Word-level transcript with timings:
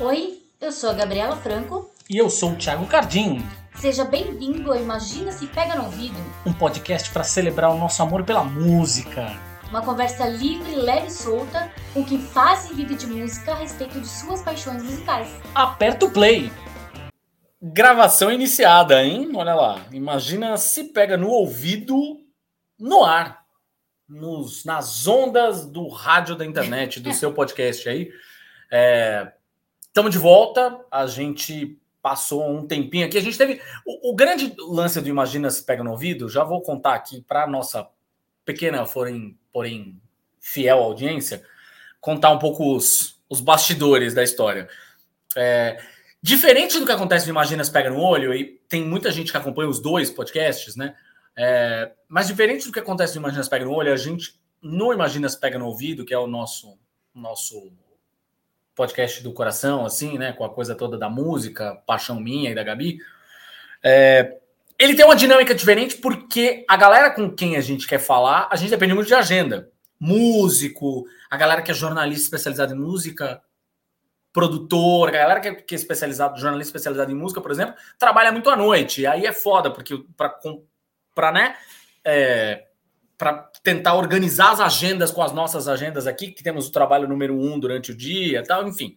Oi, 0.00 0.40
eu 0.60 0.70
sou 0.70 0.90
a 0.90 0.92
Gabriela 0.92 1.34
Franco. 1.34 1.90
E 2.08 2.16
eu 2.16 2.30
sou 2.30 2.52
o 2.52 2.56
Thiago 2.56 2.86
Cardim. 2.86 3.44
Seja 3.74 4.04
bem-vindo 4.04 4.70
ao 4.70 4.78
Imagina 4.78 5.32
Se 5.32 5.48
Pega 5.48 5.74
no 5.74 5.86
Ouvido 5.86 6.14
um 6.46 6.52
podcast 6.52 7.10
para 7.10 7.24
celebrar 7.24 7.72
o 7.72 7.78
nosso 7.78 8.00
amor 8.00 8.22
pela 8.22 8.44
música. 8.44 9.36
Uma 9.68 9.84
conversa 9.84 10.24
livre, 10.28 10.76
leve 10.76 11.08
e 11.08 11.10
solta 11.10 11.72
com 11.92 12.04
quem 12.04 12.20
faz 12.20 12.70
e 12.70 12.74
vive 12.74 12.94
de 12.94 13.08
música 13.08 13.50
a 13.50 13.56
respeito 13.56 14.00
de 14.00 14.06
suas 14.06 14.40
paixões 14.40 14.84
musicais. 14.84 15.28
Aperta 15.52 16.06
o 16.06 16.10
play! 16.12 16.52
Gravação 17.60 18.30
iniciada, 18.30 19.02
hein? 19.02 19.32
Olha 19.34 19.56
lá. 19.56 19.84
Imagina 19.90 20.56
se 20.56 20.84
pega 20.92 21.16
no 21.16 21.28
ouvido 21.28 22.20
no 22.78 23.02
ar, 23.04 23.44
nos, 24.08 24.64
nas 24.64 25.08
ondas 25.08 25.66
do 25.66 25.88
rádio 25.88 26.36
da 26.36 26.46
internet, 26.46 27.00
do 27.00 27.10
seu 27.14 27.34
podcast 27.34 27.88
aí. 27.88 28.12
Estamos 29.98 30.12
de 30.12 30.18
volta. 30.18 30.78
A 30.92 31.08
gente 31.08 31.76
passou 32.00 32.48
um 32.48 32.64
tempinho 32.64 33.04
aqui. 33.04 33.18
A 33.18 33.20
gente 33.20 33.36
teve. 33.36 33.60
O, 33.84 34.12
o, 34.12 34.14
grande 34.14 34.54
lance 34.56 35.00
do 35.00 35.08
Imagina 35.08 35.50
se 35.50 35.60
pega 35.64 35.82
no 35.82 35.90
ouvido, 35.90 36.28
já 36.28 36.44
vou 36.44 36.62
contar 36.62 36.94
aqui 36.94 37.20
para 37.22 37.48
nossa 37.48 37.84
pequena, 38.44 38.86
porém, 38.86 39.36
porém 39.52 40.00
fiel 40.38 40.78
audiência, 40.78 41.42
contar 42.00 42.30
um 42.30 42.38
pouco 42.38 42.76
os, 42.76 43.20
os 43.28 43.40
bastidores 43.40 44.14
da 44.14 44.22
história. 44.22 44.68
É, 45.36 45.82
Diferente 46.22 46.78
do 46.78 46.86
que 46.86 46.92
acontece 46.92 47.26
no 47.26 47.32
Imaginas 47.32 47.68
Pega 47.68 47.90
no 47.90 48.00
Olho, 48.00 48.32
e 48.32 48.60
tem 48.68 48.84
muita 48.84 49.10
gente 49.10 49.32
que 49.32 49.36
acompanha 49.36 49.68
os 49.68 49.80
dois 49.80 50.12
podcasts, 50.12 50.76
né? 50.76 50.94
É, 51.36 51.90
mas 52.08 52.28
diferente 52.28 52.66
do 52.66 52.72
que 52.72 52.78
acontece 52.78 53.16
no 53.16 53.22
Imaginas 53.22 53.48
Pega 53.48 53.64
no 53.64 53.72
Olho, 53.72 53.92
a 53.92 53.96
gente 53.96 54.38
no 54.62 54.92
Imaginas 54.92 55.34
Pega 55.34 55.58
no 55.58 55.66
Ouvido, 55.66 56.04
que 56.04 56.14
é 56.14 56.18
o 56.18 56.28
nosso, 56.28 56.78
nosso 57.12 57.72
podcast 58.78 59.22
do 59.24 59.32
coração, 59.32 59.84
assim, 59.84 60.16
né? 60.16 60.32
Com 60.32 60.44
a 60.44 60.48
coisa 60.48 60.74
toda 60.74 60.96
da 60.96 61.10
música, 61.10 61.74
paixão 61.84 62.20
minha 62.20 62.50
e 62.50 62.54
da 62.54 62.62
Gabi. 62.62 62.98
É, 63.82 64.38
ele 64.78 64.94
tem 64.94 65.04
uma 65.04 65.16
dinâmica 65.16 65.52
diferente 65.52 65.96
porque 65.96 66.64
a 66.68 66.76
galera 66.76 67.10
com 67.10 67.28
quem 67.28 67.56
a 67.56 67.60
gente 67.60 67.88
quer 67.88 67.98
falar, 67.98 68.48
a 68.50 68.54
gente 68.54 68.70
depende 68.70 68.94
muito 68.94 69.08
de 69.08 69.14
agenda. 69.14 69.68
Músico, 69.98 71.04
a 71.28 71.36
galera 71.36 71.60
que 71.60 71.72
é 71.72 71.74
jornalista 71.74 72.26
especializada 72.26 72.72
em 72.72 72.78
música, 72.78 73.42
produtor, 74.32 75.08
a 75.08 75.12
galera 75.12 75.40
que 75.40 75.48
é, 75.48 75.54
que 75.56 75.74
é 75.74 75.76
especializado, 75.76 76.38
jornalista 76.38 76.70
especializado 76.70 77.10
em 77.10 77.16
música, 77.16 77.40
por 77.40 77.50
exemplo, 77.50 77.74
trabalha 77.98 78.30
muito 78.30 78.48
à 78.48 78.54
noite. 78.54 79.04
Aí 79.04 79.26
é 79.26 79.32
foda, 79.32 79.72
porque 79.72 80.04
para 81.14 81.32
né, 81.32 81.56
é, 82.04 82.67
para 83.18 83.50
tentar 83.64 83.94
organizar 83.94 84.52
as 84.52 84.60
agendas 84.60 85.10
com 85.10 85.20
as 85.20 85.32
nossas 85.32 85.66
agendas 85.66 86.06
aqui, 86.06 86.30
que 86.30 86.42
temos 86.42 86.68
o 86.68 86.72
trabalho 86.72 87.08
número 87.08 87.38
um 87.38 87.58
durante 87.58 87.90
o 87.90 87.96
dia, 87.96 88.44
tal, 88.44 88.66
enfim. 88.66 88.96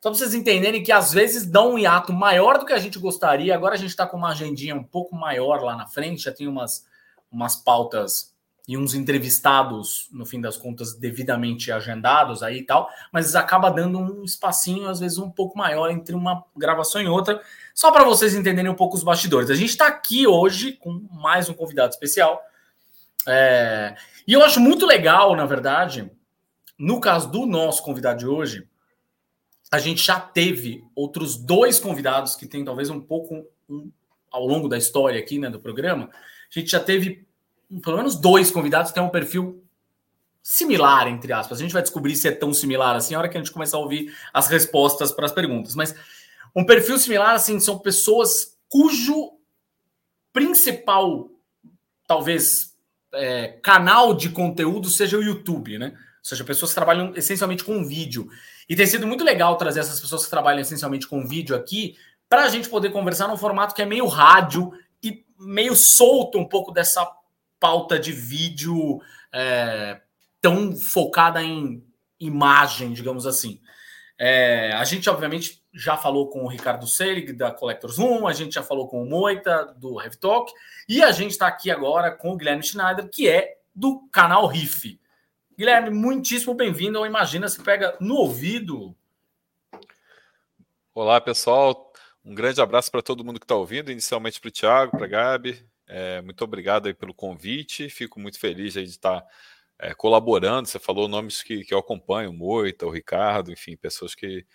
Só 0.00 0.10
para 0.10 0.18
vocês 0.18 0.34
entenderem 0.34 0.82
que 0.82 0.90
às 0.90 1.12
vezes 1.12 1.46
dá 1.46 1.62
um 1.62 1.78
hiato 1.78 2.12
maior 2.12 2.58
do 2.58 2.66
que 2.66 2.72
a 2.72 2.78
gente 2.78 2.98
gostaria. 2.98 3.54
Agora 3.54 3.74
a 3.74 3.78
gente 3.78 3.90
está 3.90 4.04
com 4.04 4.16
uma 4.16 4.30
agendinha 4.30 4.74
um 4.74 4.82
pouco 4.82 5.14
maior 5.14 5.62
lá 5.62 5.76
na 5.76 5.86
frente, 5.86 6.24
já 6.24 6.32
tem 6.32 6.48
umas, 6.48 6.84
umas 7.30 7.54
pautas 7.54 8.32
e 8.66 8.76
uns 8.76 8.94
entrevistados, 8.94 10.08
no 10.12 10.26
fim 10.26 10.40
das 10.40 10.56
contas, 10.56 10.94
devidamente 10.94 11.70
agendados 11.70 12.42
aí 12.42 12.58
e 12.58 12.66
tal, 12.66 12.88
mas 13.12 13.34
acaba 13.34 13.70
dando 13.70 13.98
um 13.98 14.24
espacinho, 14.24 14.88
às 14.88 15.00
vezes, 15.00 15.18
um 15.18 15.30
pouco 15.30 15.58
maior 15.58 15.90
entre 15.90 16.14
uma 16.14 16.44
gravação 16.56 17.00
e 17.00 17.06
outra, 17.06 17.40
só 17.74 17.90
para 17.90 18.04
vocês 18.04 18.34
entenderem 18.34 18.70
um 18.70 18.76
pouco 18.76 18.96
os 18.96 19.02
bastidores. 19.02 19.50
A 19.50 19.54
gente 19.54 19.70
está 19.70 19.86
aqui 19.86 20.26
hoje 20.26 20.72
com 20.72 21.06
mais 21.12 21.48
um 21.48 21.54
convidado 21.54 21.92
especial. 21.92 22.40
É... 23.26 23.94
E 24.26 24.32
eu 24.32 24.42
acho 24.42 24.60
muito 24.60 24.86
legal, 24.86 25.34
na 25.36 25.46
verdade, 25.46 26.10
no 26.78 27.00
caso 27.00 27.30
do 27.30 27.46
nosso 27.46 27.82
convidado 27.82 28.20
de 28.20 28.26
hoje, 28.26 28.66
a 29.70 29.78
gente 29.78 30.02
já 30.02 30.20
teve 30.20 30.84
outros 30.94 31.36
dois 31.36 31.78
convidados 31.78 32.36
que 32.36 32.46
tem 32.46 32.64
talvez 32.64 32.90
um 32.90 33.00
pouco 33.00 33.46
um, 33.68 33.90
ao 34.30 34.46
longo 34.46 34.68
da 34.68 34.76
história 34.76 35.18
aqui 35.18 35.38
né, 35.38 35.48
do 35.48 35.60
programa. 35.60 36.10
A 36.12 36.58
gente 36.58 36.70
já 36.70 36.80
teve 36.80 37.26
pelo 37.80 37.96
menos 37.96 38.16
dois 38.16 38.50
convidados 38.50 38.92
têm 38.92 39.02
um 39.02 39.08
perfil 39.08 39.64
similar, 40.42 41.08
entre 41.08 41.32
aspas. 41.32 41.58
A 41.58 41.62
gente 41.62 41.72
vai 41.72 41.82
descobrir 41.82 42.16
se 42.16 42.28
é 42.28 42.32
tão 42.32 42.52
similar 42.52 42.96
assim 42.96 43.14
na 43.14 43.20
hora 43.20 43.28
que 43.28 43.36
a 43.36 43.40
gente 43.40 43.52
começar 43.52 43.76
a 43.76 43.80
ouvir 43.80 44.12
as 44.32 44.48
respostas 44.48 45.12
para 45.12 45.24
as 45.24 45.32
perguntas. 45.32 45.74
Mas 45.74 45.94
um 46.54 46.66
perfil 46.66 46.98
similar, 46.98 47.34
assim, 47.34 47.58
são 47.60 47.78
pessoas 47.78 48.58
cujo 48.68 49.32
principal, 50.32 51.30
talvez, 52.06 52.71
é, 53.14 53.48
canal 53.62 54.14
de 54.14 54.30
conteúdo 54.30 54.88
seja 54.88 55.18
o 55.18 55.22
YouTube, 55.22 55.78
né? 55.78 55.88
Ou 55.88 56.24
seja, 56.24 56.44
pessoas 56.44 56.70
que 56.70 56.76
trabalham 56.76 57.12
essencialmente 57.16 57.64
com 57.64 57.84
vídeo. 57.84 58.28
E 58.68 58.76
tem 58.76 58.86
sido 58.86 59.06
muito 59.06 59.24
legal 59.24 59.56
trazer 59.56 59.80
essas 59.80 60.00
pessoas 60.00 60.24
que 60.24 60.30
trabalham 60.30 60.60
essencialmente 60.60 61.06
com 61.06 61.26
vídeo 61.26 61.54
aqui 61.56 61.96
para 62.28 62.44
a 62.44 62.48
gente 62.48 62.68
poder 62.68 62.90
conversar 62.90 63.28
num 63.28 63.36
formato 63.36 63.74
que 63.74 63.82
é 63.82 63.86
meio 63.86 64.06
rádio 64.06 64.72
e 65.02 65.24
meio 65.38 65.74
solto 65.76 66.38
um 66.38 66.48
pouco 66.48 66.72
dessa 66.72 67.06
pauta 67.60 67.98
de 67.98 68.12
vídeo 68.12 69.00
é, 69.32 70.00
tão 70.40 70.74
focada 70.76 71.42
em 71.42 71.84
imagem, 72.18 72.92
digamos 72.92 73.26
assim. 73.26 73.60
É, 74.18 74.72
a 74.72 74.84
gente, 74.84 75.10
obviamente, 75.10 75.61
já 75.72 75.96
falou 75.96 76.28
com 76.28 76.44
o 76.44 76.48
Ricardo 76.48 76.86
Selig, 76.86 77.32
da 77.32 77.50
Collectors 77.50 77.98
Room, 77.98 78.26
a 78.26 78.32
gente 78.32 78.54
já 78.54 78.62
falou 78.62 78.88
com 78.88 79.02
o 79.02 79.08
Moita, 79.08 79.74
do 79.76 80.00
Heavy 80.00 80.18
Talk, 80.18 80.52
e 80.88 81.02
a 81.02 81.10
gente 81.12 81.30
está 81.30 81.46
aqui 81.46 81.70
agora 81.70 82.10
com 82.10 82.32
o 82.32 82.36
Guilherme 82.36 82.62
Schneider, 82.62 83.08
que 83.08 83.28
é 83.28 83.58
do 83.74 84.06
canal 84.12 84.46
Riff. 84.46 85.00
Guilherme, 85.56 85.90
muitíssimo 85.90 86.54
bem-vindo 86.54 86.98
ao 86.98 87.06
Imagina 87.06 87.48
Se 87.48 87.62
Pega 87.62 87.96
no 88.00 88.16
Ouvido. 88.16 88.94
Olá, 90.94 91.20
pessoal. 91.20 91.92
Um 92.24 92.34
grande 92.34 92.60
abraço 92.60 92.90
para 92.90 93.02
todo 93.02 93.24
mundo 93.24 93.40
que 93.40 93.44
está 93.44 93.56
ouvindo, 93.56 93.90
inicialmente 93.90 94.40
para 94.40 94.48
o 94.48 94.52
Thiago, 94.52 94.92
para 94.92 95.06
a 95.06 95.08
Gabi, 95.08 95.66
é, 95.94 96.22
muito 96.22 96.42
obrigado 96.42 96.86
aí 96.86 96.94
pelo 96.94 97.12
convite. 97.12 97.90
Fico 97.90 98.18
muito 98.18 98.38
feliz 98.38 98.72
de 98.72 98.82
estar 98.82 99.22
é, 99.78 99.92
colaborando. 99.92 100.66
Você 100.66 100.78
falou 100.78 101.06
nomes 101.06 101.42
que, 101.42 101.64
que 101.64 101.74
eu 101.74 101.78
acompanho, 101.78 102.32
Moita, 102.32 102.86
o 102.86 102.90
Ricardo, 102.90 103.52
enfim, 103.52 103.76
pessoas 103.76 104.14
que, 104.14 104.46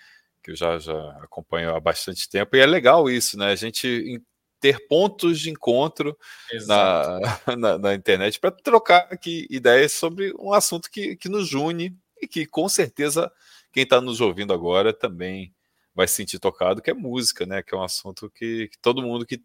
que 0.47 0.51
eu 0.51 0.55
já, 0.55 0.79
já 0.79 1.09
acompanho 1.21 1.75
há 1.75 1.79
bastante 1.79 2.29
tempo. 2.29 2.55
E 2.55 2.59
é 2.61 2.65
legal 2.65 3.09
isso, 3.09 3.37
né? 3.37 3.47
A 3.47 3.55
gente 3.55 4.21
ter 4.61 4.87
pontos 4.87 5.41
de 5.41 5.49
encontro 5.49 6.17
na, 6.65 7.19
na, 7.57 7.77
na, 7.77 7.93
internet 7.93 8.39
para 8.39 8.49
trocar 8.49 9.07
aqui 9.11 9.45
ideias 9.49 9.91
sobre 9.91 10.33
um 10.39 10.53
assunto 10.53 10.89
que, 10.89 11.17
que 11.17 11.27
nos 11.27 11.53
une 11.53 11.95
e 12.21 12.27
que 12.27 12.45
com 12.45 12.67
certeza 12.69 13.29
quem 13.73 13.83
está 13.83 13.99
nos 13.99 14.21
ouvindo 14.21 14.53
agora 14.53 14.93
também 14.93 15.53
vai 15.93 16.07
se 16.07 16.15
sentir 16.15 16.39
tocado, 16.39 16.81
que 16.81 16.89
é 16.89 16.93
música, 16.93 17.45
né? 17.45 17.61
Que 17.61 17.75
é 17.75 17.77
um 17.77 17.83
assunto 17.83 18.31
que, 18.31 18.69
que 18.69 18.79
todo 18.79 19.01
mundo 19.01 19.25
que 19.25 19.43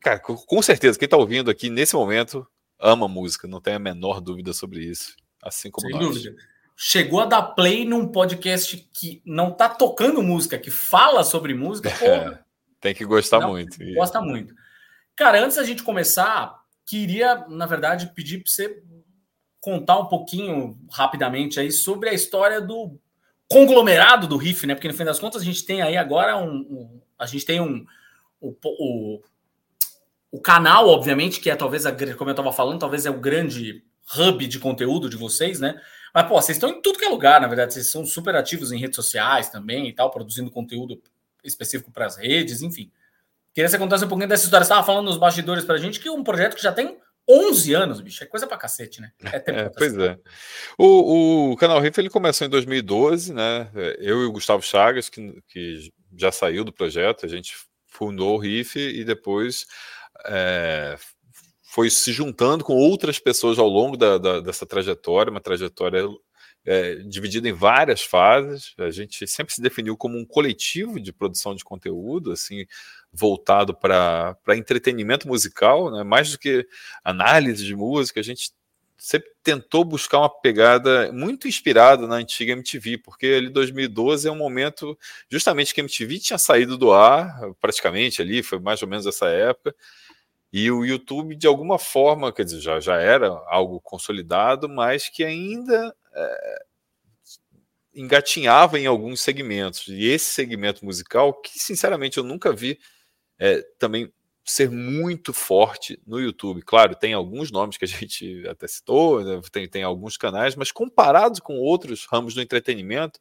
Cara, 0.00 0.20
com 0.20 0.62
certeza, 0.62 0.96
quem 0.96 1.06
está 1.06 1.16
ouvindo 1.16 1.50
aqui 1.50 1.68
nesse 1.68 1.96
momento 1.96 2.46
ama 2.78 3.08
música, 3.08 3.48
não 3.48 3.60
tem 3.60 3.74
a 3.74 3.80
menor 3.80 4.20
dúvida 4.20 4.52
sobre 4.52 4.84
isso. 4.84 5.16
Assim 5.42 5.72
como 5.72 5.88
Sem 5.88 5.96
nós. 5.96 6.06
dúvida. 6.06 6.36
Chegou 6.80 7.18
a 7.18 7.26
dar 7.26 7.42
play 7.42 7.84
num 7.84 8.06
podcast 8.06 8.76
que 8.92 9.20
não 9.26 9.50
está 9.50 9.68
tocando 9.68 10.22
música, 10.22 10.56
que 10.56 10.70
fala 10.70 11.24
sobre 11.24 11.52
música. 11.52 11.88
É, 11.88 12.38
tem 12.80 12.94
que 12.94 13.04
gostar 13.04 13.40
não, 13.40 13.48
muito. 13.48 13.76
Gosta 13.94 14.20
muito. 14.20 14.54
Cara, 15.16 15.42
antes 15.42 15.56
da 15.56 15.64
gente 15.64 15.82
começar, 15.82 16.56
queria, 16.86 17.44
na 17.48 17.66
verdade, 17.66 18.12
pedir 18.14 18.38
para 18.38 18.52
você 18.52 18.80
contar 19.60 19.98
um 19.98 20.06
pouquinho 20.06 20.78
rapidamente 20.92 21.58
aí 21.58 21.72
sobre 21.72 22.10
a 22.10 22.14
história 22.14 22.60
do 22.60 22.96
conglomerado 23.48 24.28
do 24.28 24.36
Riff, 24.36 24.64
né? 24.64 24.76
Porque 24.76 24.86
no 24.86 24.94
fim 24.94 25.04
das 25.04 25.18
contas 25.18 25.42
a 25.42 25.44
gente 25.44 25.64
tem 25.64 25.82
aí 25.82 25.96
agora 25.96 26.36
um, 26.36 26.58
um 26.58 27.00
a 27.18 27.26
gente 27.26 27.44
tem 27.44 27.60
um 27.60 27.84
o, 28.40 28.54
o 28.62 29.20
o 30.30 30.40
canal, 30.40 30.88
obviamente, 30.88 31.40
que 31.40 31.50
é 31.50 31.56
talvez, 31.56 31.86
a, 31.86 31.92
como 31.92 32.30
eu 32.30 32.32
estava 32.32 32.52
falando, 32.52 32.78
talvez 32.78 33.04
é 33.04 33.10
o 33.10 33.18
grande 33.18 33.82
hub 34.16 34.46
de 34.46 34.58
conteúdo 34.60 35.08
de 35.08 35.16
vocês, 35.16 35.58
né? 35.58 35.80
Mas, 36.14 36.26
pô, 36.26 36.40
vocês 36.40 36.56
estão 36.56 36.70
em 36.70 36.80
tudo 36.80 36.98
que 36.98 37.04
é 37.04 37.08
lugar, 37.08 37.40
na 37.40 37.46
verdade. 37.46 37.74
Vocês 37.74 37.90
são 37.90 38.04
super 38.04 38.34
ativos 38.34 38.72
em 38.72 38.78
redes 38.78 38.96
sociais 38.96 39.48
também 39.48 39.88
e 39.88 39.92
tal, 39.92 40.10
produzindo 40.10 40.50
conteúdo 40.50 41.00
específico 41.44 41.90
para 41.90 42.06
as 42.06 42.16
redes, 42.16 42.62
enfim. 42.62 42.90
Queria 43.54 43.66
que 43.66 43.70
você 43.70 43.78
contasse 43.78 44.04
um 44.04 44.08
pouquinho 44.08 44.28
dessa 44.28 44.44
história. 44.44 44.64
Você 44.64 44.72
estava 44.72 44.86
falando 44.86 45.06
nos 45.06 45.16
bastidores 45.16 45.64
para 45.64 45.76
a 45.76 45.78
gente 45.78 46.00
que 46.00 46.08
é 46.08 46.12
um 46.12 46.24
projeto 46.24 46.54
que 46.54 46.62
já 46.62 46.72
tem 46.72 46.98
11 47.28 47.74
anos, 47.74 48.00
bicho. 48.00 48.24
É 48.24 48.26
coisa 48.26 48.46
para 48.46 48.56
cacete, 48.56 49.00
né? 49.00 49.12
É 49.24 49.38
tempo 49.38 49.58
é, 49.60 49.68
pois 49.68 49.96
é. 49.98 50.18
O, 50.78 51.52
o 51.52 51.56
canal 51.56 51.80
Riff 51.80 52.00
ele 52.00 52.08
começou 52.08 52.46
em 52.46 52.50
2012, 52.50 53.34
né? 53.34 53.70
Eu 53.98 54.22
e 54.22 54.26
o 54.26 54.32
Gustavo 54.32 54.62
Chagas, 54.62 55.08
que, 55.08 55.42
que 55.48 55.92
já 56.16 56.32
saiu 56.32 56.64
do 56.64 56.72
projeto, 56.72 57.26
a 57.26 57.28
gente 57.28 57.54
fundou 57.86 58.36
o 58.36 58.38
Riff 58.38 58.78
e 58.78 59.04
depois 59.04 59.66
é, 60.26 60.96
foi 61.70 61.90
se 61.90 62.12
juntando 62.12 62.64
com 62.64 62.74
outras 62.74 63.18
pessoas 63.18 63.58
ao 63.58 63.68
longo 63.68 63.94
da, 63.94 64.16
da, 64.16 64.40
dessa 64.40 64.64
trajetória, 64.64 65.30
uma 65.30 65.40
trajetória 65.40 66.08
é, 66.64 66.94
dividida 66.94 67.46
em 67.46 67.52
várias 67.52 68.00
fases. 68.00 68.72
A 68.78 68.90
gente 68.90 69.26
sempre 69.26 69.52
se 69.52 69.60
definiu 69.60 69.94
como 69.94 70.16
um 70.16 70.24
coletivo 70.24 70.98
de 70.98 71.12
produção 71.12 71.54
de 71.54 71.62
conteúdo, 71.62 72.32
assim, 72.32 72.64
voltado 73.12 73.74
para 73.74 74.34
entretenimento 74.56 75.28
musical, 75.28 75.90
né? 75.90 76.02
mais 76.02 76.32
do 76.32 76.38
que 76.38 76.66
análise 77.04 77.62
de 77.66 77.76
música. 77.76 78.18
A 78.18 78.24
gente 78.24 78.50
sempre 78.96 79.30
tentou 79.42 79.84
buscar 79.84 80.20
uma 80.20 80.40
pegada 80.40 81.12
muito 81.12 81.46
inspirada 81.46 82.06
na 82.06 82.16
antiga 82.16 82.52
MTV, 82.52 82.96
porque 82.96 83.26
ali 83.26 83.50
2012 83.50 84.26
é 84.26 84.32
um 84.32 84.36
momento 84.36 84.98
justamente 85.30 85.74
que 85.74 85.82
a 85.82 85.84
MTV 85.84 86.18
tinha 86.18 86.38
saído 86.38 86.78
do 86.78 86.92
ar, 86.92 87.40
praticamente 87.60 88.22
ali, 88.22 88.42
foi 88.42 88.58
mais 88.58 88.82
ou 88.82 88.88
menos 88.88 89.06
essa 89.06 89.28
época, 89.28 89.76
e 90.52 90.70
o 90.70 90.84
YouTube, 90.84 91.36
de 91.36 91.46
alguma 91.46 91.78
forma, 91.78 92.32
quer 92.32 92.44
dizer, 92.44 92.60
já, 92.60 92.80
já 92.80 92.96
era 92.96 93.28
algo 93.46 93.80
consolidado, 93.80 94.68
mas 94.68 95.08
que 95.08 95.22
ainda 95.22 95.94
é, 96.14 96.64
engatinhava 97.94 98.78
em 98.78 98.86
alguns 98.86 99.20
segmentos. 99.20 99.88
E 99.88 100.06
esse 100.06 100.32
segmento 100.32 100.84
musical, 100.84 101.34
que 101.34 101.58
sinceramente 101.58 102.16
eu 102.16 102.24
nunca 102.24 102.52
vi 102.52 102.78
é, 103.38 103.62
também 103.78 104.12
ser 104.44 104.70
muito 104.70 105.32
forte 105.34 106.00
no 106.06 106.18
YouTube. 106.18 106.62
Claro, 106.62 106.94
tem 106.94 107.12
alguns 107.12 107.50
nomes 107.50 107.76
que 107.76 107.84
a 107.84 107.88
gente 107.88 108.46
até 108.48 108.66
citou, 108.66 109.22
né? 109.22 109.40
tem, 109.52 109.68
tem 109.68 109.82
alguns 109.82 110.16
canais, 110.16 110.56
mas 110.56 110.72
comparado 110.72 111.42
com 111.42 111.58
outros 111.58 112.06
ramos 112.06 112.34
do 112.34 112.40
entretenimento, 112.40 113.20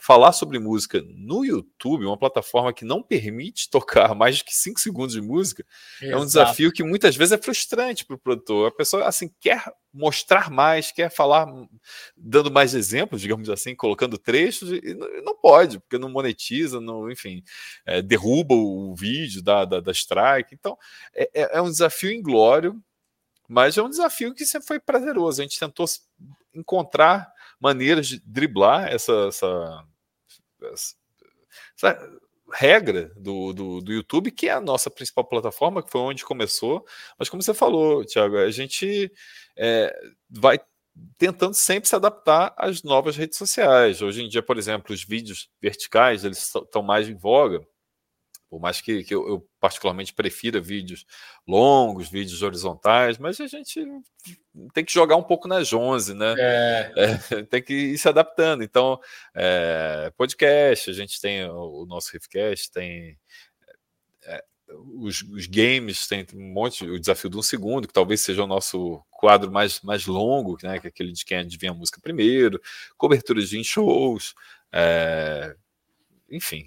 falar 0.00 0.32
sobre 0.32 0.58
música 0.58 1.02
no 1.16 1.44
YouTube, 1.44 2.04
uma 2.04 2.18
plataforma 2.18 2.72
que 2.72 2.84
não 2.84 3.02
permite 3.02 3.68
tocar 3.70 4.14
mais 4.14 4.42
que 4.42 4.54
5 4.54 4.80
segundos 4.80 5.14
de 5.14 5.20
música, 5.20 5.64
Exato. 6.00 6.12
é 6.12 6.20
um 6.20 6.26
desafio 6.26 6.72
que 6.72 6.82
muitas 6.82 7.16
vezes 7.16 7.32
é 7.32 7.38
frustrante 7.38 8.04
para 8.04 8.16
o 8.16 8.18
produtor. 8.18 8.68
A 8.68 8.74
pessoa 8.74 9.06
assim 9.06 9.30
quer 9.40 9.64
mostrar 9.92 10.50
mais, 10.50 10.90
quer 10.90 11.10
falar, 11.10 11.46
dando 12.16 12.50
mais 12.50 12.74
exemplos, 12.74 13.20
digamos 13.20 13.50
assim, 13.50 13.74
colocando 13.74 14.16
trechos, 14.16 14.70
e 14.72 14.94
não 15.22 15.36
pode, 15.36 15.78
porque 15.80 15.98
não 15.98 16.08
monetiza, 16.08 16.80
não, 16.80 17.10
enfim, 17.10 17.42
é, 17.84 18.00
derruba 18.00 18.54
o 18.54 18.94
vídeo, 18.94 19.42
da 19.42 19.64
da 19.64 19.92
strike. 19.92 20.54
Então, 20.54 20.78
é, 21.14 21.30
é, 21.34 21.58
é 21.58 21.62
um 21.62 21.70
desafio 21.70 22.10
inglório, 22.10 22.82
mas 23.48 23.76
é 23.76 23.82
um 23.82 23.90
desafio 23.90 24.34
que 24.34 24.46
sempre 24.46 24.66
foi 24.66 24.80
prazeroso. 24.80 25.40
A 25.40 25.44
gente 25.44 25.58
tentou 25.58 25.84
encontrar 26.54 27.30
maneiras 27.62 28.08
de 28.08 28.18
driblar 28.26 28.92
essa, 28.92 29.28
essa, 29.28 29.84
essa, 30.72 30.96
regra 32.52 33.12
do, 33.16 33.52
do, 33.52 33.80
do, 33.80 33.92
YouTube, 33.92 34.32
que 34.32 34.48
é 34.48 34.52
a 34.52 34.60
nossa 34.60 34.90
principal 34.90 35.24
plataforma, 35.24 35.82
que 35.82 35.90
foi 35.90 36.00
onde 36.00 36.24
começou. 36.24 36.84
Mas 37.16 37.28
como 37.28 37.40
você 37.40 37.54
falou, 37.54 38.04
Tiago, 38.04 38.36
a 38.36 38.50
gente 38.50 39.10
é, 39.56 39.96
vai 40.28 40.60
tentando 41.16 41.54
sempre 41.54 41.88
se 41.88 41.94
adaptar 41.94 42.52
às 42.58 42.82
novas 42.82 43.16
redes 43.16 43.38
sociais. 43.38 44.02
Hoje 44.02 44.22
em 44.24 44.28
dia, 44.28 44.42
por 44.42 44.58
exemplo, 44.58 44.92
os 44.92 45.04
vídeos 45.04 45.48
verticais 45.60 46.24
eles 46.24 46.52
estão 46.54 46.82
mais 46.82 47.08
em 47.08 47.14
voga. 47.14 47.64
Por 48.52 48.60
mais 48.60 48.82
que, 48.82 49.02
que 49.02 49.14
eu, 49.14 49.26
eu, 49.26 49.48
particularmente 49.58 50.12
prefira 50.12 50.60
vídeos 50.60 51.06
longos, 51.48 52.10
vídeos 52.10 52.42
horizontais, 52.42 53.16
mas 53.16 53.40
a 53.40 53.46
gente 53.46 53.82
tem 54.74 54.84
que 54.84 54.92
jogar 54.92 55.16
um 55.16 55.22
pouco 55.22 55.48
nas 55.48 55.72
11, 55.72 56.12
né? 56.12 56.34
É. 56.36 56.92
É, 56.94 57.42
tem 57.48 57.62
que 57.62 57.72
ir 57.72 57.96
se 57.96 58.06
adaptando. 58.10 58.62
Então, 58.62 59.00
é, 59.34 60.12
podcast, 60.18 60.90
a 60.90 60.92
gente 60.92 61.18
tem 61.18 61.46
o, 61.46 61.84
o 61.84 61.86
nosso 61.86 62.12
Riffcast, 62.12 62.70
tem 62.70 63.18
é, 64.26 64.44
os, 64.98 65.22
os, 65.22 65.46
games, 65.46 66.06
tem 66.06 66.26
um 66.34 66.52
monte, 66.52 66.84
o 66.84 67.00
desafio 67.00 67.30
de 67.30 67.38
um 67.38 67.42
segundo, 67.42 67.88
que 67.88 67.94
talvez 67.94 68.20
seja 68.20 68.44
o 68.44 68.46
nosso 68.46 69.02
quadro 69.10 69.50
mais, 69.50 69.80
mais 69.80 70.04
longo, 70.04 70.58
né? 70.62 70.78
Que 70.78 70.88
é 70.88 70.90
aquele 70.90 71.12
de 71.12 71.24
quem 71.24 71.38
adivinha 71.38 71.72
a 71.72 71.74
música 71.74 72.02
primeiro, 72.02 72.60
coberturas 72.98 73.48
de 73.48 73.64
shows, 73.64 74.34
é, 74.70 75.56
enfim, 76.30 76.66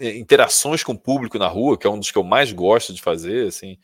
interações 0.00 0.82
com 0.82 0.92
o 0.92 0.98
público 0.98 1.38
na 1.38 1.48
rua, 1.48 1.78
que 1.78 1.86
é 1.86 1.90
um 1.90 1.98
dos 1.98 2.10
que 2.10 2.18
eu 2.18 2.24
mais 2.24 2.52
gosto 2.52 2.92
de 2.92 3.02
fazer, 3.02 3.48
assim, 3.48 3.78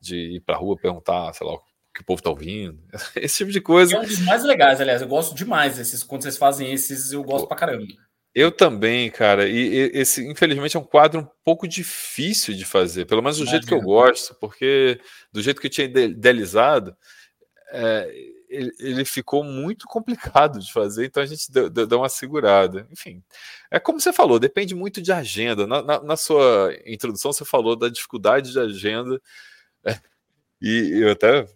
de 0.00 0.36
ir 0.36 0.40
para 0.40 0.56
a 0.56 0.58
rua 0.58 0.76
perguntar, 0.76 1.32
sei 1.32 1.46
lá, 1.46 1.54
o 1.54 1.60
que 1.94 2.00
o 2.00 2.04
povo 2.04 2.20
está 2.20 2.30
ouvindo, 2.30 2.78
esse 3.16 3.38
tipo 3.38 3.50
de 3.50 3.60
coisa. 3.60 3.96
É 3.96 4.00
um 4.00 4.04
dos 4.04 4.20
mais 4.20 4.44
legais, 4.44 4.80
aliás, 4.80 5.02
eu 5.02 5.08
gosto 5.08 5.34
demais 5.34 5.76
desses, 5.76 6.02
quando 6.02 6.22
vocês 6.22 6.36
fazem 6.36 6.72
esses, 6.72 7.12
eu 7.12 7.22
gosto 7.22 7.46
pra 7.46 7.56
caramba. 7.56 7.86
Eu 8.34 8.50
também, 8.50 9.08
cara, 9.12 9.48
e 9.48 9.92
esse, 9.94 10.26
infelizmente, 10.26 10.76
é 10.76 10.80
um 10.80 10.84
quadro 10.84 11.20
um 11.20 11.28
pouco 11.44 11.68
difícil 11.68 12.52
de 12.52 12.64
fazer, 12.64 13.04
pelo 13.04 13.22
menos 13.22 13.36
do 13.36 13.42
Imagina. 13.44 13.60
jeito 13.60 13.68
que 13.68 13.74
eu 13.74 13.80
gosto, 13.80 14.34
porque 14.40 15.00
do 15.32 15.40
jeito 15.40 15.60
que 15.60 15.68
eu 15.68 15.70
tinha 15.70 15.84
idealizado, 15.86 16.96
é, 17.70 18.12
ele, 18.78 19.04
ficou 19.04 19.42
muito 19.42 19.86
complicado 19.86 20.58
de 20.58 20.72
fazer, 20.72 21.06
então 21.06 21.22
a 21.22 21.26
gente 21.26 21.50
deu, 21.50 21.68
deu, 21.68 21.98
uma 21.98 22.08
segurada. 22.08 22.86
Enfim, 22.90 23.22
é 23.70 23.80
como 23.80 24.00
você 24.00 24.12
falou, 24.12 24.38
depende 24.38 24.74
muito 24.74 25.02
de 25.02 25.12
agenda. 25.12 25.66
Na, 25.66 25.82
na, 25.82 26.02
na 26.02 26.16
sua 26.16 26.74
introdução, 26.86 27.32
você 27.32 27.44
falou 27.44 27.76
da 27.76 27.88
dificuldade 27.88 28.52
de 28.52 28.58
agenda, 28.58 29.20
é, 29.84 29.98
e 30.62 31.02
eu 31.02 31.12
até 31.12 31.46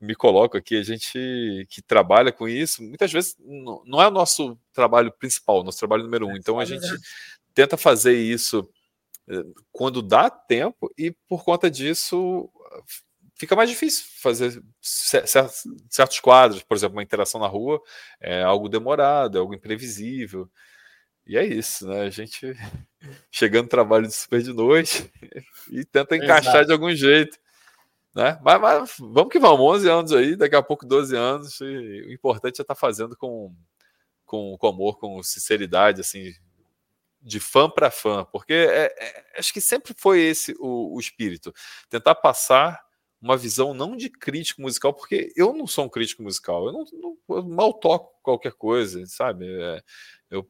me 0.00 0.14
coloco 0.14 0.56
aqui, 0.56 0.76
a 0.76 0.82
gente 0.82 1.66
que 1.70 1.82
trabalha 1.82 2.30
com 2.30 2.48
isso, 2.48 2.82
muitas 2.82 3.10
vezes 3.12 3.36
não 3.40 4.02
é 4.02 4.08
o 4.08 4.10
nosso 4.10 4.58
trabalho 4.72 5.12
principal, 5.12 5.64
nosso 5.64 5.78
trabalho 5.78 6.04
número 6.04 6.26
um. 6.26 6.36
Então 6.36 6.58
a 6.58 6.64
gente 6.64 6.86
tenta 7.54 7.76
fazer 7.76 8.14
isso 8.14 8.68
é, 9.28 9.42
quando 9.72 10.02
dá 10.02 10.28
tempo, 10.28 10.92
e 10.98 11.10
por 11.28 11.42
conta 11.44 11.70
disso 11.70 12.50
fica 13.34 13.56
mais 13.56 13.68
difícil 13.68 14.04
fazer 14.20 14.62
certos 14.80 16.20
quadros, 16.20 16.62
por 16.62 16.76
exemplo, 16.76 16.96
uma 16.96 17.02
interação 17.02 17.40
na 17.40 17.46
rua 17.46 17.80
é 18.20 18.42
algo 18.42 18.68
demorado, 18.68 19.36
é 19.36 19.40
algo 19.40 19.54
imprevisível. 19.54 20.50
E 21.26 21.38
é 21.38 21.44
isso, 21.44 21.88
né? 21.88 22.02
A 22.02 22.10
gente 22.10 22.54
chegando 23.30 23.64
no 23.64 23.70
trabalho 23.70 24.06
de 24.06 24.12
super 24.12 24.42
de 24.42 24.52
noite 24.52 25.10
e 25.70 25.84
tenta 25.84 26.16
encaixar 26.16 26.56
Exato. 26.56 26.66
de 26.66 26.72
algum 26.72 26.94
jeito. 26.94 27.38
Né? 28.14 28.38
Mas, 28.42 28.60
mas, 28.60 28.94
vamos 28.98 29.32
que 29.32 29.40
vamos, 29.40 29.60
11 29.60 29.88
anos 29.88 30.12
aí, 30.12 30.36
daqui 30.36 30.54
a 30.54 30.62
pouco 30.62 30.86
12 30.86 31.16
anos, 31.16 31.60
o 31.60 32.12
importante 32.12 32.60
é 32.60 32.62
estar 32.62 32.74
tá 32.74 32.80
fazendo 32.80 33.16
com, 33.16 33.52
com, 34.24 34.56
com 34.56 34.68
amor, 34.68 34.98
com 34.98 35.20
sinceridade, 35.20 36.00
assim, 36.00 36.32
de 37.20 37.40
fã 37.40 37.68
para 37.68 37.90
fã, 37.90 38.24
porque 38.30 38.52
é, 38.52 38.94
é, 38.96 39.24
acho 39.38 39.52
que 39.52 39.60
sempre 39.60 39.94
foi 39.96 40.20
esse 40.20 40.54
o, 40.60 40.94
o 40.94 41.00
espírito, 41.00 41.52
tentar 41.88 42.14
passar 42.14 42.83
uma 43.24 43.38
visão 43.38 43.72
não 43.72 43.96
de 43.96 44.10
crítico 44.10 44.60
musical, 44.60 44.92
porque 44.92 45.32
eu 45.34 45.54
não 45.54 45.66
sou 45.66 45.86
um 45.86 45.88
crítico 45.88 46.22
musical, 46.22 46.66
eu, 46.66 46.72
não, 46.72 46.84
não 46.92 47.36
eu 47.36 47.42
mal 47.42 47.72
toco 47.72 48.20
qualquer 48.22 48.52
coisa, 48.52 49.06
sabe? 49.06 49.46
É, 49.48 49.82
eu 50.30 50.46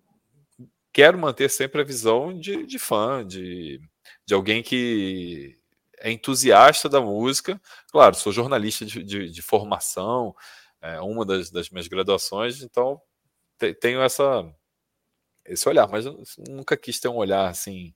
quero 0.92 1.16
manter 1.16 1.48
sempre 1.48 1.80
a 1.80 1.84
visão 1.84 2.36
de, 2.36 2.66
de 2.66 2.76
fã, 2.80 3.24
de, 3.24 3.80
de 4.26 4.34
alguém 4.34 4.60
que 4.60 5.56
é 5.98 6.10
entusiasta 6.10 6.88
da 6.88 7.00
música. 7.00 7.60
Claro, 7.92 8.16
sou 8.16 8.32
jornalista 8.32 8.84
de, 8.84 9.04
de, 9.04 9.30
de 9.30 9.42
formação, 9.42 10.34
é 10.82 11.00
uma 11.00 11.24
das, 11.24 11.52
das 11.52 11.70
minhas 11.70 11.86
graduações, 11.86 12.60
então 12.60 13.00
te, 13.56 13.72
tenho 13.72 14.02
essa 14.02 14.44
esse 15.44 15.68
olhar, 15.68 15.86
mas 15.88 16.06
nunca 16.48 16.76
quis 16.76 16.98
ter 16.98 17.06
um 17.06 17.16
olhar 17.16 17.48
assim 17.48 17.94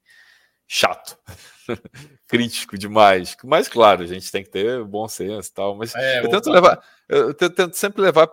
chato, 0.69 1.19
crítico 2.29 2.77
demais. 2.77 3.35
Mas, 3.43 3.67
claro, 3.67 4.03
a 4.03 4.07
gente 4.07 4.31
tem 4.31 4.45
que 4.45 4.51
ter 4.51 4.85
bom 4.85 5.09
senso 5.09 5.49
e 5.49 5.55
tal. 5.55 5.75
Mas 5.75 5.95
é, 5.95 6.23
eu 6.23 6.29
tento 6.29 6.51
levar, 6.51 6.85
eu 7.09 7.35
tento 7.35 7.75
sempre 7.75 8.03
levar 8.03 8.29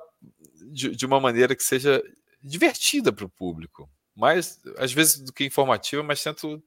de, 0.69 0.93
de 0.93 1.05
uma 1.05 1.19
maneira 1.19 1.55
que 1.55 1.63
seja 1.63 2.03
divertida 2.43 3.13
para 3.13 3.25
o 3.25 3.29
público. 3.29 3.89
Mais, 4.13 4.61
às 4.77 4.91
vezes, 4.91 5.19
do 5.21 5.33
que 5.33 5.45
informativa, 5.45 6.03
mas 6.03 6.21
tento 6.21 6.61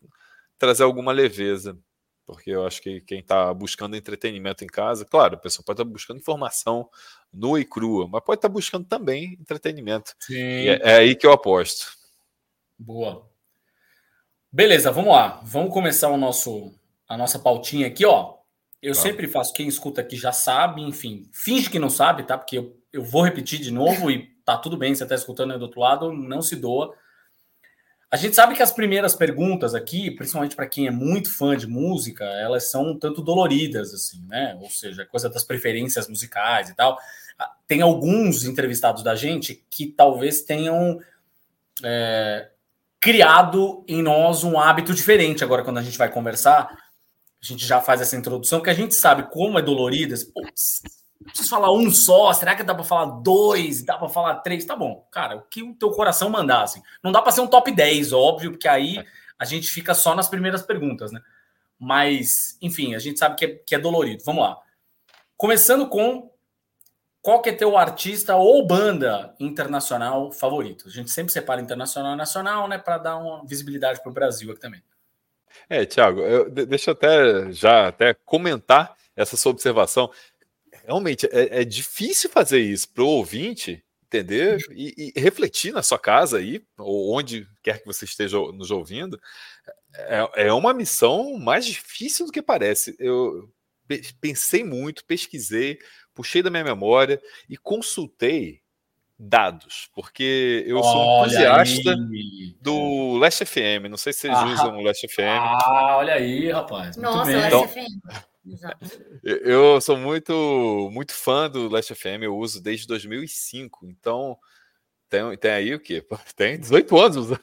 trazer 0.59 0.83
alguma 0.83 1.13
leveza. 1.13 1.79
Porque 2.27 2.51
eu 2.51 2.67
acho 2.67 2.83
que 2.83 3.01
quem 3.03 3.21
está 3.21 3.55
buscando 3.55 3.97
entretenimento 3.97 4.63
em 4.63 4.67
casa, 4.67 5.03
claro, 5.03 5.35
a 5.35 5.39
pessoa 5.39 5.65
pode 5.65 5.77
estar 5.77 5.85
tá 5.87 5.91
buscando 5.91 6.19
informação 6.19 6.91
nua 7.33 7.59
e 7.59 7.65
crua, 7.65 8.07
mas 8.07 8.23
pode 8.23 8.39
estar 8.39 8.49
tá 8.49 8.53
buscando 8.53 8.87
também 8.87 9.39
entretenimento. 9.41 10.15
É, 10.31 10.91
é 10.91 10.97
aí 10.97 11.17
que 11.17 11.27
eu 11.27 11.33
aposto. 11.33 11.91
Boa. 12.79 13.27
Beleza, 14.51 14.91
vamos 14.91 15.13
lá. 15.13 15.41
Vamos 15.45 15.73
começar 15.73 16.09
o 16.09 16.17
nosso, 16.17 16.75
a 17.07 17.17
nossa 17.17 17.39
pautinha 17.39 17.87
aqui, 17.87 18.05
ó. 18.07 18.39
Eu 18.81 18.95
sempre 18.95 19.27
faço, 19.27 19.53
quem 19.53 19.67
escuta 19.67 20.01
aqui 20.01 20.17
já 20.17 20.33
sabe, 20.33 20.83
enfim, 20.83 21.29
finge 21.33 21.69
que 21.69 21.81
não 21.81 21.91
sabe, 21.91 22.23
tá? 22.23 22.39
Porque 22.39 22.57
eu, 22.57 22.77
eu 22.93 23.03
vou 23.03 23.23
repetir 23.23 23.59
de 23.59 23.73
novo 23.73 24.09
e 24.09 24.27
tá 24.45 24.57
tudo 24.57 24.77
bem, 24.77 24.95
você 24.95 25.05
tá 25.05 25.17
escutando 25.17 25.53
aí 25.53 25.59
do 25.59 25.65
outro 25.65 25.81
lado, 25.81 26.13
não 26.13 26.41
se 26.41 26.55
doa. 26.55 26.95
A 28.11 28.17
gente 28.17 28.35
sabe 28.37 28.55
que 28.55 28.63
as 28.63 28.73
primeiras 28.73 29.15
perguntas 29.15 29.75
aqui, 29.75 30.13
principalmente 30.13 30.57
para 30.57 30.67
quem 30.67 30.87
é 30.87 30.91
muito 30.91 31.31
fã 31.31 31.57
de 31.57 31.67
música, 31.67 32.25
elas 32.25 32.71
são 32.71 32.93
um 32.93 32.99
tanto 32.99 33.21
doloridas, 33.21 33.93
assim, 33.93 34.25
né? 34.27 34.57
Ou 34.63 34.71
seja, 34.71 35.05
coisa 35.05 35.29
das 35.29 35.45
preferências 35.45 36.09
musicais 36.09 36.71
e 36.71 36.75
tal. 36.75 36.97
Ah, 37.39 37.53
tem 37.67 37.83
alguns 37.83 38.45
entrevistados 38.45 39.03
da 39.03 39.15
gente 39.15 39.63
que 39.69 39.87
talvez 39.89 40.43
tenham 40.43 40.99
é, 41.85 42.49
criado 43.01 43.85
em 43.87 44.03
nós 44.03 44.45
um 44.45 44.59
hábito 44.59 44.95
diferente 44.95 45.45
agora 45.45 45.63
quando 45.63 45.79
a 45.79 45.83
gente 45.83 45.99
vai 45.99 46.11
conversar. 46.11 46.69
A 47.41 47.47
gente 47.47 47.65
já 47.65 47.81
faz 47.81 48.01
essa 48.01 48.17
introdução, 48.17 48.61
que 48.61 48.71
a 48.71 48.75
gente 48.75 48.95
sabe 48.95 49.31
como 49.31 49.59
é 49.59 49.63
dolorida. 49.63 50.17
Putz, 50.35 50.83
preciso 51.25 51.49
falar 51.49 51.73
um 51.73 51.91
só, 51.91 52.33
será 52.33 52.57
que 52.57 52.65
dá 52.65 52.75
para 52.75 52.85
falar 52.85 53.07
dois? 53.23 53.85
Dá 53.85 53.97
para 53.97 54.09
falar 54.09 54.37
três? 54.37 54.65
Tá 54.65 54.75
bom, 54.75 55.07
cara, 55.11 55.37
o 55.37 55.43
que 55.43 55.63
o 55.63 55.75
teu 55.75 55.91
coração 55.91 56.29
mandar, 56.29 56.63
assim. 56.63 56.83
Não 57.03 57.13
dá 57.13 57.23
para 57.23 57.31
ser 57.33 57.41
um 57.41 57.47
top 57.47 57.71
10, 57.71 58.13
óbvio, 58.13 58.53
porque 58.53 58.69
aí 58.69 59.05
a 59.39 59.45
gente 59.45 59.69
fica 59.69 59.95
só 59.95 60.15
nas 60.15 60.29
primeiras 60.29 60.63
perguntas, 60.63 61.13
né? 61.13 61.21
Mas, 61.79 62.59
enfim, 62.61 62.97
a 62.97 62.99
gente 62.99 63.21
sabe 63.21 63.37
que 63.37 63.45
é, 63.45 63.49
que 63.49 63.75
é 63.75 63.79
dolorido. 63.79 64.25
Vamos 64.25 64.43
lá. 64.43 64.59
Começando 65.37 65.89
com 65.89 66.29
qual 67.29 67.43
que 67.43 67.51
é 67.51 67.53
teu 67.53 67.77
artista 67.77 68.37
ou 68.37 68.67
banda 68.67 69.35
internacional 69.39 70.33
favorito? 70.33 70.89
A 70.89 70.91
gente 70.91 71.11
sempre 71.11 71.31
separa 71.31 71.61
internacional 71.61 72.15
e 72.15 72.17
nacional, 72.17 72.67
né, 72.67 72.79
para 72.79 72.97
dar 72.97 73.19
uma 73.19 73.45
visibilidade 73.45 74.01
para 74.01 74.09
o 74.09 74.15
Brasil 74.15 74.51
aqui 74.51 74.59
também. 74.59 74.83
É, 75.69 75.85
Thiago, 75.85 76.23
eu, 76.23 76.49
deixa 76.49 76.89
eu 76.89 76.93
até 76.93 77.53
já 77.53 77.89
até 77.89 78.15
comentar 78.15 78.97
essa 79.15 79.37
sua 79.37 79.53
observação. 79.53 80.11
Realmente 80.87 81.27
é, 81.27 81.61
é 81.61 81.65
difícil 81.67 82.31
fazer 82.31 82.61
isso 82.61 82.89
para 82.95 83.05
o 83.05 83.09
ouvinte 83.09 83.85
entender 84.07 84.65
e, 84.71 85.13
e, 85.15 85.21
refletir 85.21 85.71
na 85.71 85.83
sua 85.83 85.99
casa 85.99 86.39
aí, 86.39 86.65
ou 86.79 87.15
onde 87.15 87.47
quer 87.63 87.79
que 87.79 87.85
você 87.85 88.07
esteja 88.07 88.39
nos 88.39 88.71
ouvindo. 88.71 89.21
É, 89.95 90.47
é 90.47 90.53
uma 90.55 90.73
missão 90.73 91.39
mais 91.39 91.67
difícil 91.67 92.25
do 92.25 92.33
que 92.33 92.41
parece. 92.41 92.97
Eu 92.99 93.53
pensei 94.21 94.65
muito, 94.65 95.05
pesquisei, 95.05 95.79
puxei 96.15 96.43
da 96.43 96.51
minha 96.51 96.65
memória 96.65 97.21
e 97.49 97.57
consultei 97.57 98.63
dados, 99.19 99.91
porque 99.95 100.65
eu 100.67 100.83
sou 100.83 101.01
um 101.01 101.21
entusiasta 101.23 101.91
aí. 101.91 102.57
do 102.61 103.17
Last 103.19 103.45
FM. 103.45 103.89
Não 103.91 103.97
sei 103.97 104.13
se 104.13 104.21
vocês 104.21 104.35
ah, 104.35 104.47
usam 104.47 104.79
o 104.79 104.81
Last 104.81 105.07
FM. 105.09 105.21
Ah, 105.21 105.97
olha 105.97 106.15
aí, 106.15 106.51
rapaz. 106.51 106.97
Nossa, 106.97 107.31
Last 107.33 107.47
então, 107.47 107.69
FM. 107.69 108.29
Eu 109.23 109.81
sou 109.81 109.97
muito 109.97 110.89
muito 110.93 111.13
fã 111.13 111.51
do 111.51 111.69
Last 111.69 111.95
FM, 111.95 112.23
eu 112.23 112.37
uso 112.37 112.63
desde 112.63 112.87
2005. 112.87 113.87
Então, 113.87 114.39
tem, 115.09 115.37
tem 115.37 115.51
aí 115.51 115.75
o 115.75 115.81
quê? 115.81 116.07
Tem 116.37 116.59
18 116.59 116.99
anos 116.99 117.17
usando. 117.17 117.43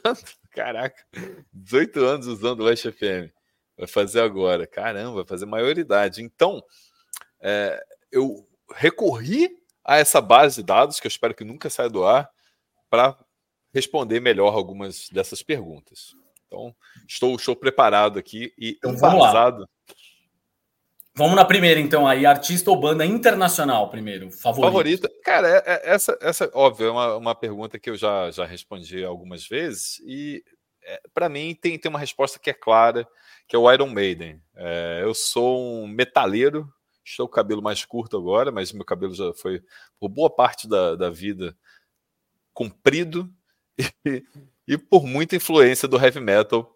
Caraca, 0.51 1.03
18 1.53 1.99
anos 1.99 2.27
usando 2.27 2.61
o 2.61 2.63
Last 2.63 2.89
FM. 2.89 3.29
Vai 3.77 3.87
fazer 3.87 4.21
agora. 4.21 4.65
Caramba, 4.65 5.15
vai 5.15 5.25
fazer 5.25 5.45
maioridade. 5.45 6.21
Então, 6.21 6.63
é, 7.39 7.83
eu 8.11 8.47
recorri 8.73 9.49
a 9.83 9.97
essa 9.97 10.19
base 10.19 10.57
de 10.57 10.63
dados, 10.63 10.99
que 10.99 11.07
eu 11.07 11.09
espero 11.09 11.35
que 11.35 11.43
nunca 11.43 11.69
saia 11.69 11.89
do 11.89 12.03
ar, 12.03 12.29
para 12.89 13.17
responder 13.73 14.19
melhor 14.19 14.55
algumas 14.55 15.09
dessas 15.09 15.43
perguntas. 15.43 16.15
Então, 16.47 16.75
estou, 17.07 17.35
estou 17.35 17.55
preparado 17.55 18.17
aqui 18.17 18.53
e 18.57 18.77
então, 18.77 18.93
embasado. 18.93 19.67
Vamos 21.17 21.35
na 21.35 21.45
primeira, 21.45 21.79
então, 21.79 22.05
aí, 22.05 22.25
artista 22.25 22.69
ou 22.69 22.79
banda 22.79 23.05
internacional 23.05 23.89
primeiro, 23.89 24.29
favorito. 24.31 24.65
Favorita? 24.65 25.11
Cara, 25.23 25.47
é, 25.47 25.63
é, 25.65 25.93
essa, 25.93 26.17
essa 26.21 26.51
óbvio, 26.53 26.87
é 26.87 26.91
uma, 26.91 27.15
uma 27.15 27.35
pergunta 27.35 27.79
que 27.79 27.89
eu 27.89 27.95
já, 27.95 28.29
já 28.31 28.45
respondi 28.45 29.03
algumas 29.03 29.47
vezes, 29.47 30.01
e 30.05 30.43
é, 30.85 31.01
para 31.13 31.29
mim 31.29 31.55
tem, 31.55 31.77
tem 31.77 31.89
uma 31.89 31.99
resposta 31.99 32.39
que 32.39 32.49
é 32.49 32.53
clara, 32.53 33.07
que 33.47 33.55
é 33.55 33.59
o 33.59 33.71
Iron 33.71 33.87
Maiden. 33.87 34.41
É, 34.55 35.01
eu 35.03 35.13
sou 35.13 35.83
um 35.83 35.87
metaleiro, 35.87 36.71
Estou 37.05 37.27
com 37.27 37.33
o 37.33 37.35
cabelo 37.35 37.61
mais 37.61 37.85
curto 37.85 38.17
agora, 38.17 38.51
mas 38.51 38.73
meu 38.73 38.83
cabelo 38.83 39.13
já 39.13 39.31
foi, 39.35 39.61
por 39.99 40.09
boa 40.09 40.29
parte 40.29 40.67
da, 40.67 40.95
da 40.95 41.09
vida, 41.11 41.55
comprido 42.51 43.31
e, 44.03 44.23
e 44.67 44.75
por 44.75 45.05
muita 45.05 45.35
influência 45.35 45.87
do 45.87 46.03
heavy 46.03 46.19
metal 46.19 46.75